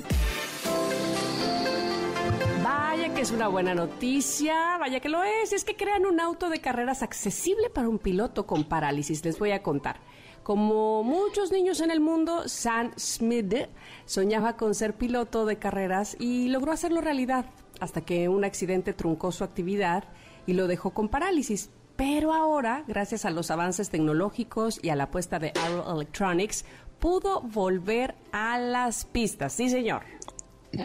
Vaya 2.64 3.12
que 3.12 3.20
es 3.20 3.30
una 3.30 3.48
buena 3.48 3.74
noticia, 3.74 4.78
vaya 4.78 5.00
que 5.00 5.10
lo 5.10 5.22
es. 5.22 5.52
Es 5.52 5.64
que 5.64 5.76
crean 5.76 6.06
un 6.06 6.18
auto 6.18 6.48
de 6.48 6.60
carreras 6.60 7.02
accesible 7.02 7.68
para 7.68 7.90
un 7.90 7.98
piloto 7.98 8.46
con 8.46 8.64
parálisis. 8.64 9.22
Les 9.22 9.38
voy 9.38 9.50
a 9.50 9.62
contar. 9.62 10.00
Como 10.42 11.04
muchos 11.04 11.52
niños 11.52 11.82
en 11.82 11.90
el 11.90 12.00
mundo, 12.00 12.48
Sam 12.48 12.92
Smith 12.96 13.68
soñaba 14.06 14.56
con 14.56 14.74
ser 14.74 14.94
piloto 14.94 15.44
de 15.44 15.58
carreras 15.58 16.16
y 16.18 16.48
logró 16.48 16.72
hacerlo 16.72 17.02
realidad. 17.02 17.44
Hasta 17.80 18.00
que 18.00 18.28
un 18.28 18.44
accidente 18.44 18.92
truncó 18.92 19.32
su 19.32 19.44
actividad 19.44 20.05
y 20.46 20.55
lo 20.55 20.66
dejó 20.66 20.90
con 20.90 21.09
parálisis. 21.09 21.70
Pero 21.96 22.32
ahora, 22.32 22.84
gracias 22.86 23.24
a 23.24 23.30
los 23.30 23.50
avances 23.50 23.90
tecnológicos 23.90 24.78
y 24.82 24.90
a 24.90 24.96
la 24.96 25.05
apuesta 25.05 25.38
de 25.38 25.52
Arrow 25.60 25.96
Electronics, 25.96 26.64
pudo 26.98 27.40
volver 27.40 28.14
a 28.32 28.59
las 28.59 29.05
pistas. 29.05 29.52
Sí, 29.52 29.68
señor. 29.68 30.02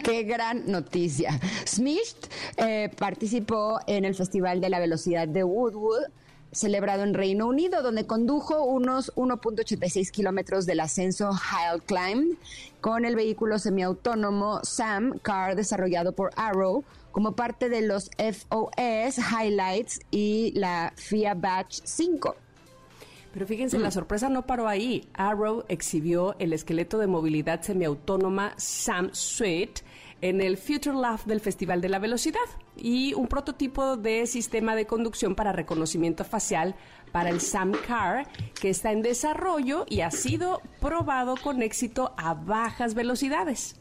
Qué 0.02 0.22
gran 0.22 0.70
noticia. 0.70 1.38
Smith 1.66 2.26
eh, 2.56 2.90
participó 2.98 3.78
en 3.86 4.04
el 4.04 4.14
Festival 4.14 4.60
de 4.60 4.70
la 4.70 4.78
Velocidad 4.78 5.28
de 5.28 5.44
Woodwood 5.44 6.04
celebrado 6.54 7.02
en 7.02 7.14
Reino 7.14 7.46
Unido, 7.46 7.82
donde 7.82 8.06
condujo 8.06 8.64
unos 8.64 9.12
1.86 9.14 10.10
kilómetros 10.10 10.66
del 10.66 10.80
ascenso 10.80 11.30
Hill 11.30 11.82
Climb 11.82 12.36
con 12.80 13.04
el 13.04 13.16
vehículo 13.16 13.58
semiautónomo 13.58 14.60
Sam 14.62 15.18
Car 15.22 15.56
desarrollado 15.56 16.12
por 16.12 16.30
Arrow 16.36 16.84
como 17.12 17.32
parte 17.32 17.68
de 17.68 17.82
los 17.82 18.10
FOS 18.18 19.18
Highlights 19.18 20.00
y 20.10 20.52
la 20.56 20.92
FIA 20.96 21.34
Batch 21.34 21.80
5. 21.84 22.34
Pero 23.32 23.46
fíjense, 23.46 23.78
la 23.78 23.90
sorpresa 23.90 24.28
no 24.28 24.46
paró 24.46 24.68
ahí. 24.68 25.08
Arrow 25.12 25.64
exhibió 25.68 26.36
el 26.38 26.52
esqueleto 26.52 26.98
de 26.98 27.08
movilidad 27.08 27.62
semiautónoma 27.62 28.54
Sam 28.56 29.10
Suite 29.12 29.82
en 30.24 30.40
el 30.40 30.56
Future 30.56 30.96
Lab 30.96 31.22
del 31.26 31.38
Festival 31.38 31.82
de 31.82 31.90
la 31.90 31.98
Velocidad 31.98 32.38
y 32.78 33.12
un 33.12 33.28
prototipo 33.28 33.98
de 33.98 34.26
sistema 34.26 34.74
de 34.74 34.86
conducción 34.86 35.34
para 35.34 35.52
reconocimiento 35.52 36.24
facial 36.24 36.74
para 37.12 37.28
el 37.28 37.42
Sam 37.42 37.72
Car 37.86 38.26
que 38.58 38.70
está 38.70 38.90
en 38.90 39.02
desarrollo 39.02 39.84
y 39.86 40.00
ha 40.00 40.10
sido 40.10 40.62
probado 40.80 41.34
con 41.36 41.60
éxito 41.60 42.14
a 42.16 42.32
bajas 42.32 42.94
velocidades. 42.94 43.76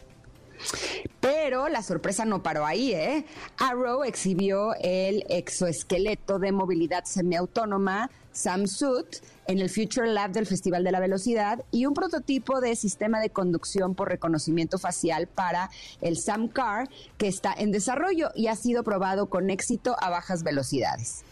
Pero 1.20 1.70
la 1.70 1.84
sorpresa 1.84 2.26
no 2.26 2.44
paró 2.44 2.66
ahí, 2.66 2.94
¿eh? 2.94 3.26
Arrow 3.58 4.04
exhibió 4.04 4.76
el 4.82 5.26
exoesqueleto 5.30 6.40
de 6.40 6.52
movilidad 6.52 7.06
semiautónoma 7.06 8.10
Samsut 8.34 9.18
en 9.48 9.60
el 9.60 9.70
Future 9.70 10.12
Lab 10.12 10.32
del 10.32 10.48
Festival 10.48 10.84
de 10.84 10.92
la 10.92 11.00
Velocidad 11.00 11.64
y 11.72 11.86
un 11.86 11.94
prototipo 11.94 12.62
de 12.62 12.76
sistema 12.76 13.20
de 13.20 13.30
conducción 13.30 13.96
por 13.96 14.10
reconocimiento 14.10 14.80
facial 14.80 15.28
para 15.28 15.70
el 16.02 16.18
SamCar 16.18 16.90
que 17.18 17.28
está 17.28 17.54
en 17.54 17.72
desarrollo 17.72 18.32
y 18.36 18.48
ha 18.48 18.56
sido 18.56 18.84
probado 18.84 19.28
con 19.28 19.50
éxito 19.50 19.96
a 20.00 20.10
bajas 20.10 20.44
velocidades. 20.44 21.24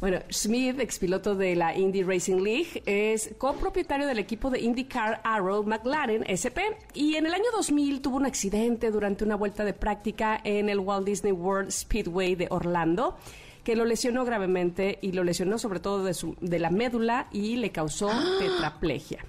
Bueno, 0.00 0.20
Smith, 0.30 0.78
expiloto 0.78 1.34
de 1.34 1.56
la 1.56 1.76
Indy 1.76 2.04
Racing 2.04 2.36
League, 2.36 2.84
es 2.86 3.34
copropietario 3.36 4.06
del 4.06 4.20
equipo 4.20 4.48
de 4.48 4.60
IndyCar 4.60 5.20
Arrow 5.24 5.64
McLaren 5.64 6.22
SP 6.22 6.62
y 6.94 7.16
en 7.16 7.26
el 7.26 7.34
año 7.34 7.46
2000 7.56 8.00
tuvo 8.00 8.18
un 8.18 8.26
accidente 8.26 8.92
durante 8.92 9.24
una 9.24 9.34
vuelta 9.34 9.64
de 9.64 9.72
práctica 9.72 10.40
en 10.44 10.68
el 10.68 10.78
Walt 10.78 11.04
Disney 11.04 11.32
World 11.32 11.72
Speedway 11.72 12.36
de 12.36 12.46
Orlando 12.48 13.16
que 13.64 13.74
lo 13.74 13.84
lesionó 13.84 14.24
gravemente 14.24 15.00
y 15.02 15.12
lo 15.12 15.24
lesionó 15.24 15.58
sobre 15.58 15.80
todo 15.80 16.04
de, 16.04 16.14
su, 16.14 16.36
de 16.40 16.60
la 16.60 16.70
médula 16.70 17.26
y 17.32 17.56
le 17.56 17.72
causó 17.72 18.08
tetraplegia. 18.38 19.24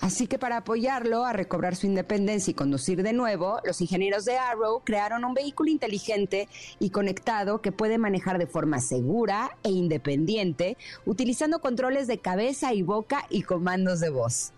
Así 0.00 0.26
que 0.26 0.38
para 0.38 0.56
apoyarlo 0.56 1.26
a 1.26 1.34
recobrar 1.34 1.76
su 1.76 1.86
independencia 1.86 2.50
y 2.50 2.54
conducir 2.54 3.02
de 3.02 3.12
nuevo, 3.12 3.60
los 3.64 3.82
ingenieros 3.82 4.24
de 4.24 4.38
Arrow 4.38 4.80
crearon 4.82 5.26
un 5.26 5.34
vehículo 5.34 5.70
inteligente 5.70 6.48
y 6.78 6.88
conectado 6.88 7.60
que 7.60 7.70
puede 7.70 7.98
manejar 7.98 8.38
de 8.38 8.46
forma 8.46 8.80
segura 8.80 9.58
e 9.62 9.70
independiente, 9.70 10.78
utilizando 11.04 11.60
controles 11.60 12.06
de 12.06 12.18
cabeza 12.18 12.72
y 12.72 12.80
boca 12.80 13.26
y 13.28 13.42
comandos 13.42 14.00
de 14.00 14.08
voz. 14.08 14.52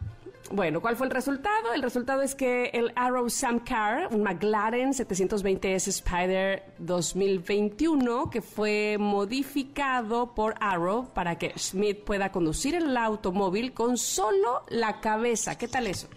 Bueno, 0.50 0.80
¿cuál 0.80 0.96
fue 0.96 1.06
el 1.06 1.12
resultado? 1.12 1.72
El 1.74 1.82
resultado 1.82 2.20
es 2.20 2.34
que 2.34 2.70
el 2.74 2.92
Arrow 2.94 3.30
Sam 3.30 3.60
Car, 3.60 4.08
un 4.12 4.22
McLaren 4.22 4.92
720S 4.92 5.88
Spider 5.88 6.64
2021, 6.78 8.28
que 8.28 8.42
fue 8.42 8.96
modificado 8.98 10.34
por 10.34 10.54
Arrow 10.60 11.08
para 11.14 11.38
que 11.38 11.52
Smith 11.56 12.04
pueda 12.04 12.32
conducir 12.32 12.74
el 12.74 12.94
automóvil 12.96 13.72
con 13.72 13.96
solo 13.96 14.64
la 14.68 15.00
cabeza. 15.00 15.56
¿Qué 15.56 15.68
tal 15.68 15.86
eso? 15.86 16.08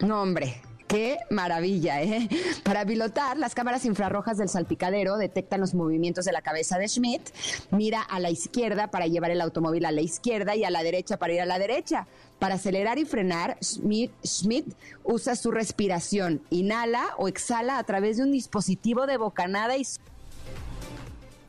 No, 0.00 0.22
hombre, 0.22 0.60
Qué 0.88 1.18
maravilla, 1.28 2.02
¿eh? 2.02 2.30
Para 2.62 2.86
pilotar, 2.86 3.36
las 3.36 3.54
cámaras 3.54 3.84
infrarrojas 3.84 4.38
del 4.38 4.48
salpicadero 4.48 5.18
detectan 5.18 5.60
los 5.60 5.74
movimientos 5.74 6.24
de 6.24 6.32
la 6.32 6.40
cabeza 6.40 6.78
de 6.78 6.88
Schmidt, 6.88 7.28
mira 7.70 8.00
a 8.00 8.18
la 8.20 8.30
izquierda 8.30 8.90
para 8.90 9.06
llevar 9.06 9.30
el 9.30 9.42
automóvil 9.42 9.84
a 9.84 9.92
la 9.92 10.00
izquierda 10.00 10.56
y 10.56 10.64
a 10.64 10.70
la 10.70 10.82
derecha 10.82 11.18
para 11.18 11.34
ir 11.34 11.42
a 11.42 11.46
la 11.46 11.58
derecha. 11.58 12.06
Para 12.38 12.54
acelerar 12.54 12.98
y 12.98 13.04
frenar, 13.04 13.58
Schmidt, 13.60 14.72
usa 15.04 15.36
su 15.36 15.50
respiración, 15.50 16.40
inhala 16.48 17.04
o 17.18 17.28
exhala 17.28 17.78
a 17.78 17.84
través 17.84 18.16
de 18.16 18.22
un 18.22 18.32
dispositivo 18.32 19.06
de 19.06 19.18
bocanada 19.18 19.76
y... 19.76 19.82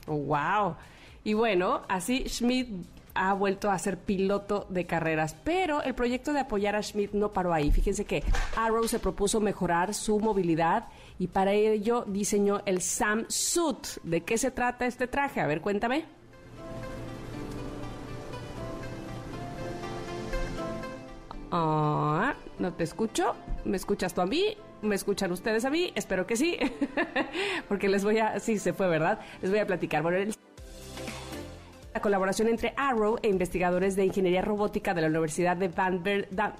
¡Wow! 0.05 0.75
Y 1.23 1.33
bueno, 1.33 1.83
así 1.87 2.25
Schmidt 2.27 2.67
ha 3.19 3.33
vuelto 3.33 3.69
a 3.69 3.77
ser 3.77 3.97
piloto 3.97 4.65
de 4.69 4.85
carreras. 4.85 5.35
Pero 5.43 5.83
el 5.83 5.93
proyecto 5.93 6.31
de 6.31 6.39
apoyar 6.39 6.77
a 6.77 6.81
Schmidt 6.81 7.11
no 7.11 7.33
paró 7.33 7.53
ahí. 7.53 7.69
Fíjense 7.69 8.05
que 8.05 8.23
Arrow 8.55 8.87
se 8.87 8.97
propuso 8.97 9.41
mejorar 9.41 9.93
su 9.93 10.19
movilidad 10.19 10.87
y 11.19 11.27
para 11.27 11.51
ello 11.51 12.05
diseñó 12.07 12.61
el 12.65 12.81
Sam 12.81 13.25
Suit. 13.27 14.01
¿De 14.03 14.21
qué 14.21 14.37
se 14.37 14.51
trata 14.51 14.85
este 14.85 15.07
traje? 15.07 15.41
A 15.41 15.47
ver, 15.47 15.59
cuéntame. 15.59 16.05
Ah, 21.51 22.35
no 22.57 22.73
te 22.73 22.85
escucho. 22.85 23.35
¿Me 23.65 23.75
escuchas 23.75 24.13
tú 24.13 24.21
a 24.21 24.25
mí? 24.25 24.55
¿Me 24.81 24.95
escuchan 24.95 25.31
ustedes 25.33 25.65
a 25.65 25.69
mí? 25.69 25.91
Espero 25.93 26.25
que 26.25 26.37
sí. 26.37 26.57
Porque 27.67 27.89
les 27.89 28.05
voy 28.05 28.19
a... 28.19 28.39
Sí, 28.39 28.59
se 28.59 28.71
fue, 28.71 28.87
¿verdad? 28.87 29.19
Les 29.41 29.51
voy 29.51 29.59
a 29.59 29.67
platicar. 29.67 30.03
Bueno, 30.03 30.19
el 30.19 30.33
la 31.99 32.01
colaboración 32.01 32.47
entre 32.47 32.73
Arrow 32.77 33.17
e 33.21 33.27
investigadores 33.27 33.97
de 33.97 34.05
ingeniería 34.05 34.41
robótica 34.41 34.93
de 34.93 35.01
la 35.01 35.09
Universidad 35.09 35.57
de 35.57 35.67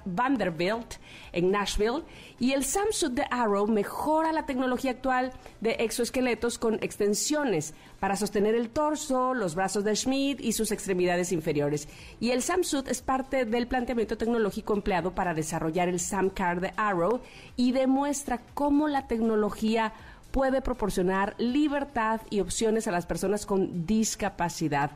Vanderbilt 0.04 0.96
en 1.32 1.50
Nashville 1.50 2.02
y 2.38 2.52
el 2.52 2.62
Samsung 2.62 3.14
de 3.14 3.24
Arrow 3.30 3.66
mejora 3.66 4.34
la 4.34 4.44
tecnología 4.44 4.90
actual 4.90 5.32
de 5.62 5.70
exoesqueletos 5.78 6.58
con 6.58 6.74
extensiones 6.82 7.72
para 8.00 8.16
sostener 8.16 8.54
el 8.54 8.68
torso, 8.68 9.32
los 9.32 9.54
brazos 9.54 9.82
de 9.82 9.96
Schmidt 9.96 10.42
y 10.42 10.52
sus 10.52 10.72
extremidades 10.72 11.32
inferiores. 11.32 11.88
Y 12.20 12.32
el 12.32 12.42
Samsung 12.42 12.86
es 12.88 13.00
parte 13.00 13.46
del 13.46 13.66
planteamiento 13.66 14.18
tecnológico 14.18 14.74
empleado 14.74 15.14
para 15.14 15.32
desarrollar 15.32 15.88
el 15.88 16.00
SamCar 16.00 16.60
de 16.60 16.74
Arrow 16.76 17.22
y 17.56 17.72
demuestra 17.72 18.42
cómo 18.52 18.88
la 18.88 19.06
tecnología 19.06 19.94
puede 20.32 20.60
proporcionar 20.60 21.34
libertad 21.38 22.20
y 22.28 22.40
opciones 22.40 22.86
a 22.86 22.92
las 22.92 23.06
personas 23.06 23.46
con 23.46 23.86
discapacidad. 23.86 24.90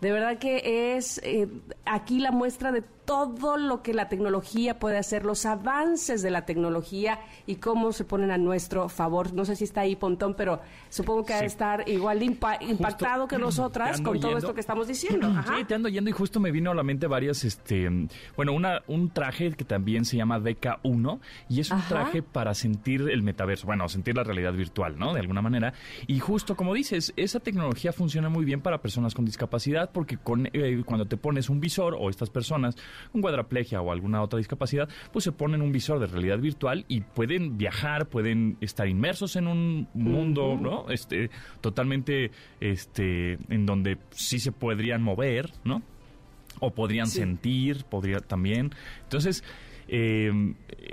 De 0.00 0.12
verdad 0.12 0.38
que 0.38 0.96
es 0.96 1.20
eh, 1.24 1.48
aquí 1.84 2.20
la 2.20 2.30
muestra 2.30 2.72
de 2.72 2.82
todo 3.10 3.56
lo 3.56 3.82
que 3.82 3.92
la 3.92 4.08
tecnología 4.08 4.78
puede 4.78 4.96
hacer, 4.96 5.24
los 5.24 5.44
avances 5.44 6.22
de 6.22 6.30
la 6.30 6.46
tecnología 6.46 7.18
y 7.44 7.56
cómo 7.56 7.90
se 7.90 8.04
ponen 8.04 8.30
a 8.30 8.38
nuestro 8.38 8.88
favor. 8.88 9.32
No 9.32 9.44
sé 9.44 9.56
si 9.56 9.64
está 9.64 9.80
ahí 9.80 9.96
Pontón, 9.96 10.34
pero 10.34 10.60
supongo 10.90 11.24
que 11.24 11.34
ha 11.34 11.40
de 11.40 11.46
estar 11.46 11.88
igual 11.88 12.22
impactado 12.22 13.26
que 13.26 13.36
nosotras 13.36 14.00
con 14.00 14.20
todo 14.20 14.38
esto 14.38 14.54
que 14.54 14.60
estamos 14.60 14.86
diciendo. 14.86 15.28
Sí, 15.44 15.64
te 15.64 15.74
ando 15.74 15.88
yendo 15.88 16.08
y 16.08 16.12
justo 16.12 16.38
me 16.38 16.52
vino 16.52 16.70
a 16.70 16.74
la 16.76 16.84
mente 16.84 17.08
varias, 17.08 17.42
este, 17.42 17.90
bueno, 18.36 18.52
una, 18.52 18.82
un 18.86 19.10
traje 19.10 19.54
que 19.54 19.64
también 19.64 20.04
se 20.04 20.16
llama 20.16 20.38
DK1 20.38 21.18
y 21.48 21.58
es 21.58 21.72
un 21.72 21.82
traje 21.88 22.22
para 22.22 22.54
sentir 22.54 23.10
el 23.10 23.24
metaverso, 23.24 23.66
bueno, 23.66 23.88
sentir 23.88 24.14
la 24.14 24.22
realidad 24.22 24.52
virtual, 24.52 24.96
¿no? 24.96 25.14
De 25.14 25.18
alguna 25.18 25.42
manera. 25.42 25.74
Y 26.06 26.20
justo 26.20 26.54
como 26.54 26.74
dices, 26.74 27.12
esa 27.16 27.40
tecnología 27.40 27.92
funciona 27.92 28.28
muy 28.28 28.44
bien 28.44 28.60
para 28.60 28.80
personas 28.80 29.14
con 29.14 29.24
discapacidad 29.24 29.90
porque 29.92 30.16
con, 30.16 30.48
eh, 30.52 30.84
cuando 30.86 31.08
te 31.08 31.16
pones 31.16 31.50
un 31.50 31.58
visor 31.58 31.96
o 31.98 32.08
estas 32.08 32.30
personas 32.30 32.76
un 33.12 33.22
cuadraplegia 33.22 33.80
o 33.80 33.92
alguna 33.92 34.22
otra 34.22 34.38
discapacidad, 34.38 34.88
pues 35.12 35.24
se 35.24 35.32
ponen 35.32 35.62
un 35.62 35.72
visor 35.72 35.98
de 36.00 36.06
realidad 36.06 36.38
virtual 36.38 36.84
y 36.88 37.00
pueden 37.00 37.58
viajar, 37.58 38.08
pueden 38.08 38.56
estar 38.60 38.88
inmersos 38.88 39.36
en 39.36 39.46
un 39.46 39.88
mundo, 39.94 40.58
¿no? 40.60 40.90
Este, 40.90 41.30
totalmente, 41.60 42.30
este, 42.60 43.38
en 43.48 43.66
donde 43.66 43.98
sí 44.10 44.38
se 44.38 44.52
podrían 44.52 45.02
mover, 45.02 45.50
¿no? 45.64 45.82
O 46.60 46.72
podrían 46.72 47.06
sentir, 47.06 47.84
podría 47.84 48.18
también. 48.18 48.70
Entonces, 49.04 49.44
eh, 49.92 50.30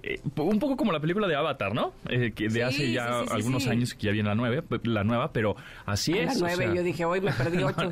eh, 0.03 0.19
un 0.37 0.57
poco 0.57 0.75
como 0.75 0.91
la 0.91 0.99
película 0.99 1.27
de 1.27 1.35
Avatar, 1.35 1.75
¿no? 1.75 1.93
Eh, 2.09 2.31
que 2.31 2.49
de 2.49 2.63
hace 2.63 2.91
ya 2.91 3.19
algunos 3.19 3.67
años 3.67 3.93
que 3.93 4.07
ya 4.07 4.11
viene 4.11 4.29
la 4.29 4.35
nueva, 4.35 4.63
la 4.83 5.03
nueva 5.03 5.31
pero 5.31 5.55
así 5.85 6.13
es. 6.17 6.39
La 6.39 6.47
nueve, 6.55 6.75
yo 6.75 6.81
dije, 6.81 7.05
hoy 7.05 7.21
me 7.21 7.31
perdí 7.31 7.61
ocho. 7.61 7.91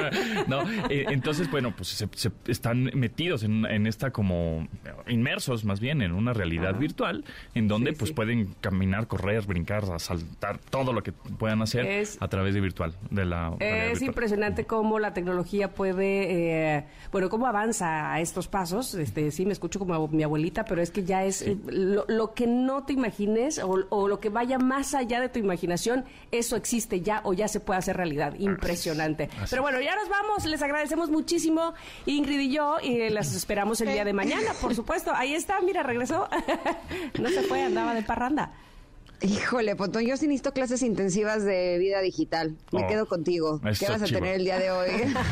no, 0.48 0.62
entonces, 0.88 1.50
bueno, 1.50 1.74
pues 1.76 1.88
se, 1.88 2.30
están 2.46 2.90
metidos 2.94 3.42
en, 3.42 3.86
esta 3.86 4.10
como 4.10 4.66
inmersos 5.06 5.64
más 5.64 5.80
bien 5.80 6.00
en 6.00 6.12
una 6.12 6.32
realidad 6.32 6.76
virtual 6.76 7.24
en 7.54 7.68
donde 7.68 7.92
pues 7.92 8.12
pueden 8.12 8.54
caminar, 8.62 9.06
correr, 9.06 9.44
brincar, 9.44 9.84
saltar, 10.00 10.58
todo 10.70 10.94
lo 10.94 11.02
que 11.02 11.12
puedan 11.12 11.60
hacer 11.60 12.06
a 12.20 12.28
través 12.28 12.54
de 12.54 12.60
virtual, 12.62 12.94
de 13.10 13.26
la 13.26 13.54
Es 13.60 14.00
impresionante 14.00 14.64
cómo 14.64 14.98
la 14.98 15.12
tecnología 15.12 15.72
puede, 15.72 16.86
bueno, 17.12 17.28
cómo 17.28 17.46
avanza 17.46 18.14
a 18.14 18.20
estos 18.20 18.48
pasos. 18.48 18.94
Este, 18.94 19.30
sí, 19.30 19.44
me 19.44 19.52
escucho 19.52 19.78
como 19.78 20.05
mi 20.08 20.22
abuelita, 20.22 20.64
pero 20.64 20.82
es 20.82 20.90
que 20.90 21.04
ya 21.04 21.24
es 21.24 21.44
lo, 21.66 22.34
que 22.34 22.46
no 22.46 22.84
te 22.84 22.92
imagines 22.92 23.60
o, 23.62 24.08
lo 24.08 24.20
que 24.20 24.28
vaya 24.28 24.58
más 24.58 24.94
allá 24.94 25.20
de 25.20 25.28
tu 25.28 25.38
imaginación, 25.38 26.04
eso 26.32 26.56
existe 26.56 27.00
ya 27.00 27.20
o 27.24 27.32
ya 27.32 27.48
se 27.48 27.60
puede 27.60 27.78
hacer 27.78 27.96
realidad. 27.96 28.34
Impresionante. 28.38 29.28
Pero 29.50 29.62
bueno, 29.62 29.80
ya 29.80 29.94
nos 29.96 30.08
vamos. 30.08 30.44
Les 30.44 30.62
agradecemos 30.62 31.10
muchísimo, 31.10 31.74
Ingrid 32.06 32.40
y 32.40 32.52
yo, 32.52 32.76
y 32.82 33.08
las 33.10 33.34
esperamos 33.34 33.80
el 33.80 33.92
día 33.92 34.04
de 34.04 34.12
mañana, 34.12 34.52
por 34.60 34.74
supuesto. 34.74 35.12
Ahí 35.14 35.34
está, 35.34 35.60
mira, 35.60 35.82
regresó. 35.82 36.28
no 37.20 37.28
se 37.28 37.42
fue, 37.42 37.62
andaba 37.62 37.94
de 37.94 38.02
parranda. 38.02 38.52
Híjole, 39.22 39.76
Pontón, 39.76 40.04
yo 40.04 40.16
sí 40.16 40.26
necesito 40.26 40.52
clases 40.52 40.82
intensivas 40.82 41.42
de 41.44 41.78
vida 41.78 42.00
digital. 42.02 42.54
Me 42.70 42.84
oh, 42.84 42.86
quedo 42.86 43.06
contigo. 43.06 43.60
¿Qué 43.60 43.86
vas 43.88 44.02
a 44.02 44.04
tener 44.04 44.34
el 44.36 44.44
día 44.44 44.58
de 44.58 44.70
hoy? 44.70 44.88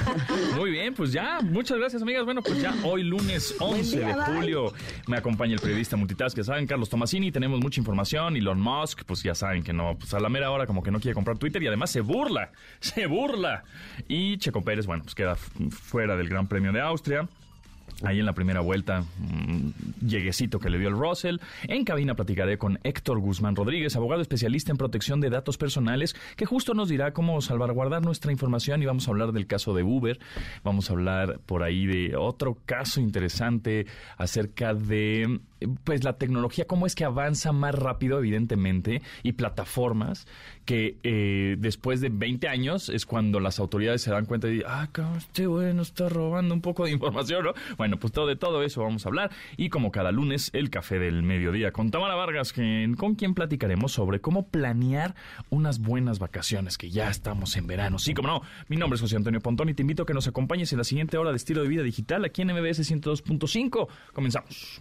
Muy 0.57 0.71
bien, 0.71 0.95
pues 0.95 1.13
ya. 1.13 1.41
Muchas 1.43 1.79
gracias, 1.79 2.01
amigas. 2.01 2.25
Bueno, 2.25 2.43
pues 2.43 2.61
ya 2.63 2.75
hoy 2.85 3.03
lunes 3.03 3.55
11 3.59 4.01
de 4.01 4.15
julio 4.15 4.73
me 5.07 5.19
acompaña 5.19 5.55
el 5.55 5.61
periodista 5.61 5.97
multitask, 5.97 6.35
que 6.35 6.45
saben, 6.45 6.67
Carlos 6.67 6.89
Tomasini. 6.89 7.31
Tenemos 7.31 7.61
mucha 7.61 7.79
información. 7.79 8.37
Elon 8.37 8.61
Musk, 8.61 9.05
pues 9.05 9.23
ya 9.23 9.35
saben 9.35 9.63
que 9.63 9.75
no, 9.75 9.97
pues 9.99 10.15
a 10.15 10.21
la 10.21 10.31
mera 10.31 10.51
hora 10.51 10.67
como 10.67 10.83
que 10.83 10.91
no 10.91 10.99
quiere 10.99 11.15
comprar 11.15 11.37
Twitter 11.37 11.63
y 11.63 11.67
además 11.67 11.91
se 11.91 12.01
burla, 12.01 12.53
se 12.81 13.07
burla. 13.07 13.65
Y 14.09 14.39
Checo 14.39 14.63
Pérez, 14.63 14.87
bueno, 14.87 15.03
pues 15.03 15.15
queda 15.15 15.37
fuera 15.37 16.17
del 16.17 16.29
Gran 16.29 16.49
Premio 16.49 16.73
de 16.73 16.81
Austria. 16.81 17.29
Ahí 18.05 18.21
en 18.21 18.27
la 18.27 18.33
primera 18.33 18.61
vuelta, 18.61 19.01
mm, 19.01 20.07
lleguecito 20.07 20.59
que 20.59 20.71
le 20.71 20.79
dio 20.79 20.89
el 20.89 20.95
Russell. 20.95 21.39
En 21.69 21.85
cabina 21.85 22.15
platicaré 22.15 22.59
con 22.59 22.79
Héctor 22.85 23.19
Guzmán 23.19 23.57
Rodríguez, 23.57 23.97
abogado 23.97 24.23
especialista 24.23 24.71
en 24.71 24.79
protección 24.79 25.21
de 25.21 25.31
datos 25.31 25.57
personales, 25.57 26.15
que 26.37 26.47
justo 26.47 26.75
nos 26.75 26.89
dirá 26.89 27.13
cómo 27.13 27.41
salvaguardar 27.41 28.03
nuestra 28.03 28.33
información 28.33 28.83
y 28.83 28.87
vamos 28.87 29.09
a 29.09 29.11
hablar 29.11 29.33
del 29.33 29.47
caso 29.47 29.75
de 29.75 29.83
Uber. 29.83 30.19
Vamos 30.63 30.91
a 30.91 30.93
hablar 30.93 31.41
por 31.47 31.63
ahí 31.63 31.87
de 31.87 32.17
otro 32.17 32.59
caso 32.67 33.01
interesante 33.01 33.87
acerca 34.17 34.75
de 34.75 35.41
pues 35.85 36.05
la 36.05 36.15
tecnología, 36.15 36.67
cómo 36.67 36.87
es 36.87 36.95
que 36.95 37.05
avanza 37.05 37.53
más 37.53 37.75
rápido, 37.75 38.19
evidentemente, 38.19 39.03
y 39.23 39.33
plataformas 39.33 40.27
que 40.65 40.99
eh, 41.03 41.57
después 41.59 42.01
de 42.01 42.09
20 42.09 42.49
años 42.49 42.89
es 42.89 43.07
cuando 43.07 43.41
las 43.41 43.59
autoridades 43.59 44.03
se 44.03 44.11
dan 44.11 44.27
cuenta 44.27 44.49
y 44.49 44.55
dicen, 44.55 44.67
ah, 44.69 44.89
este 45.17 45.47
bueno 45.47 45.83
está 45.83 46.09
robando 46.09 46.55
un 46.55 46.61
poco 46.61 46.85
de 46.85 46.93
información, 46.93 47.45
¿no? 47.45 47.55
Bueno, 47.77 47.99
pues 47.99 48.13
todo 48.13 48.27
de 48.27 48.37
todo 48.37 48.63
eso 48.63 48.83
vamos 48.83 49.05
a 49.05 49.09
hablar. 49.09 49.31
Y 49.57 49.69
como 49.69 49.91
cada 49.91 50.13
lunes, 50.13 50.51
el 50.53 50.71
café 50.71 50.99
del 50.99 51.23
mediodía 51.23 51.73
con 51.73 51.91
Tamara 51.91 52.15
Vargas, 52.15 52.53
con 52.53 53.15
quien 53.15 53.35
platicaremos 53.35 53.93
sobre 53.93 54.21
cómo 54.21 54.49
planear 54.49 55.15
unas 55.51 55.81
buenas 55.81 56.19
vacaciones, 56.19 56.79
que 56.79 56.91
ya 56.91 57.11
estamos 57.11 57.57
en 57.57 57.67
verano. 57.67 57.99
Sí, 57.99 58.15
como 58.15 58.29
no, 58.29 58.43
mi 58.69 58.77
nombre 58.77 58.97
es 58.97 59.01
José 59.01 59.17
Antonio 59.17 59.41
Pontón 59.41 59.69
y 59.69 59.75
te 59.75 59.83
invito 59.83 60.05
a 60.05 60.07
que 60.07 60.15
nos 60.15 60.27
acompañes 60.27 60.73
en 60.73 60.79
la 60.79 60.85
siguiente 60.85 61.19
hora 61.19 61.31
de 61.31 61.37
estilo 61.37 61.63
de 61.63 61.69
vida 61.69 61.83
digital 61.83 62.25
aquí 62.25 62.43
en 62.43 62.49
MBS 62.49 62.91
102.5. 62.91 63.89
Comenzamos. 64.13 64.81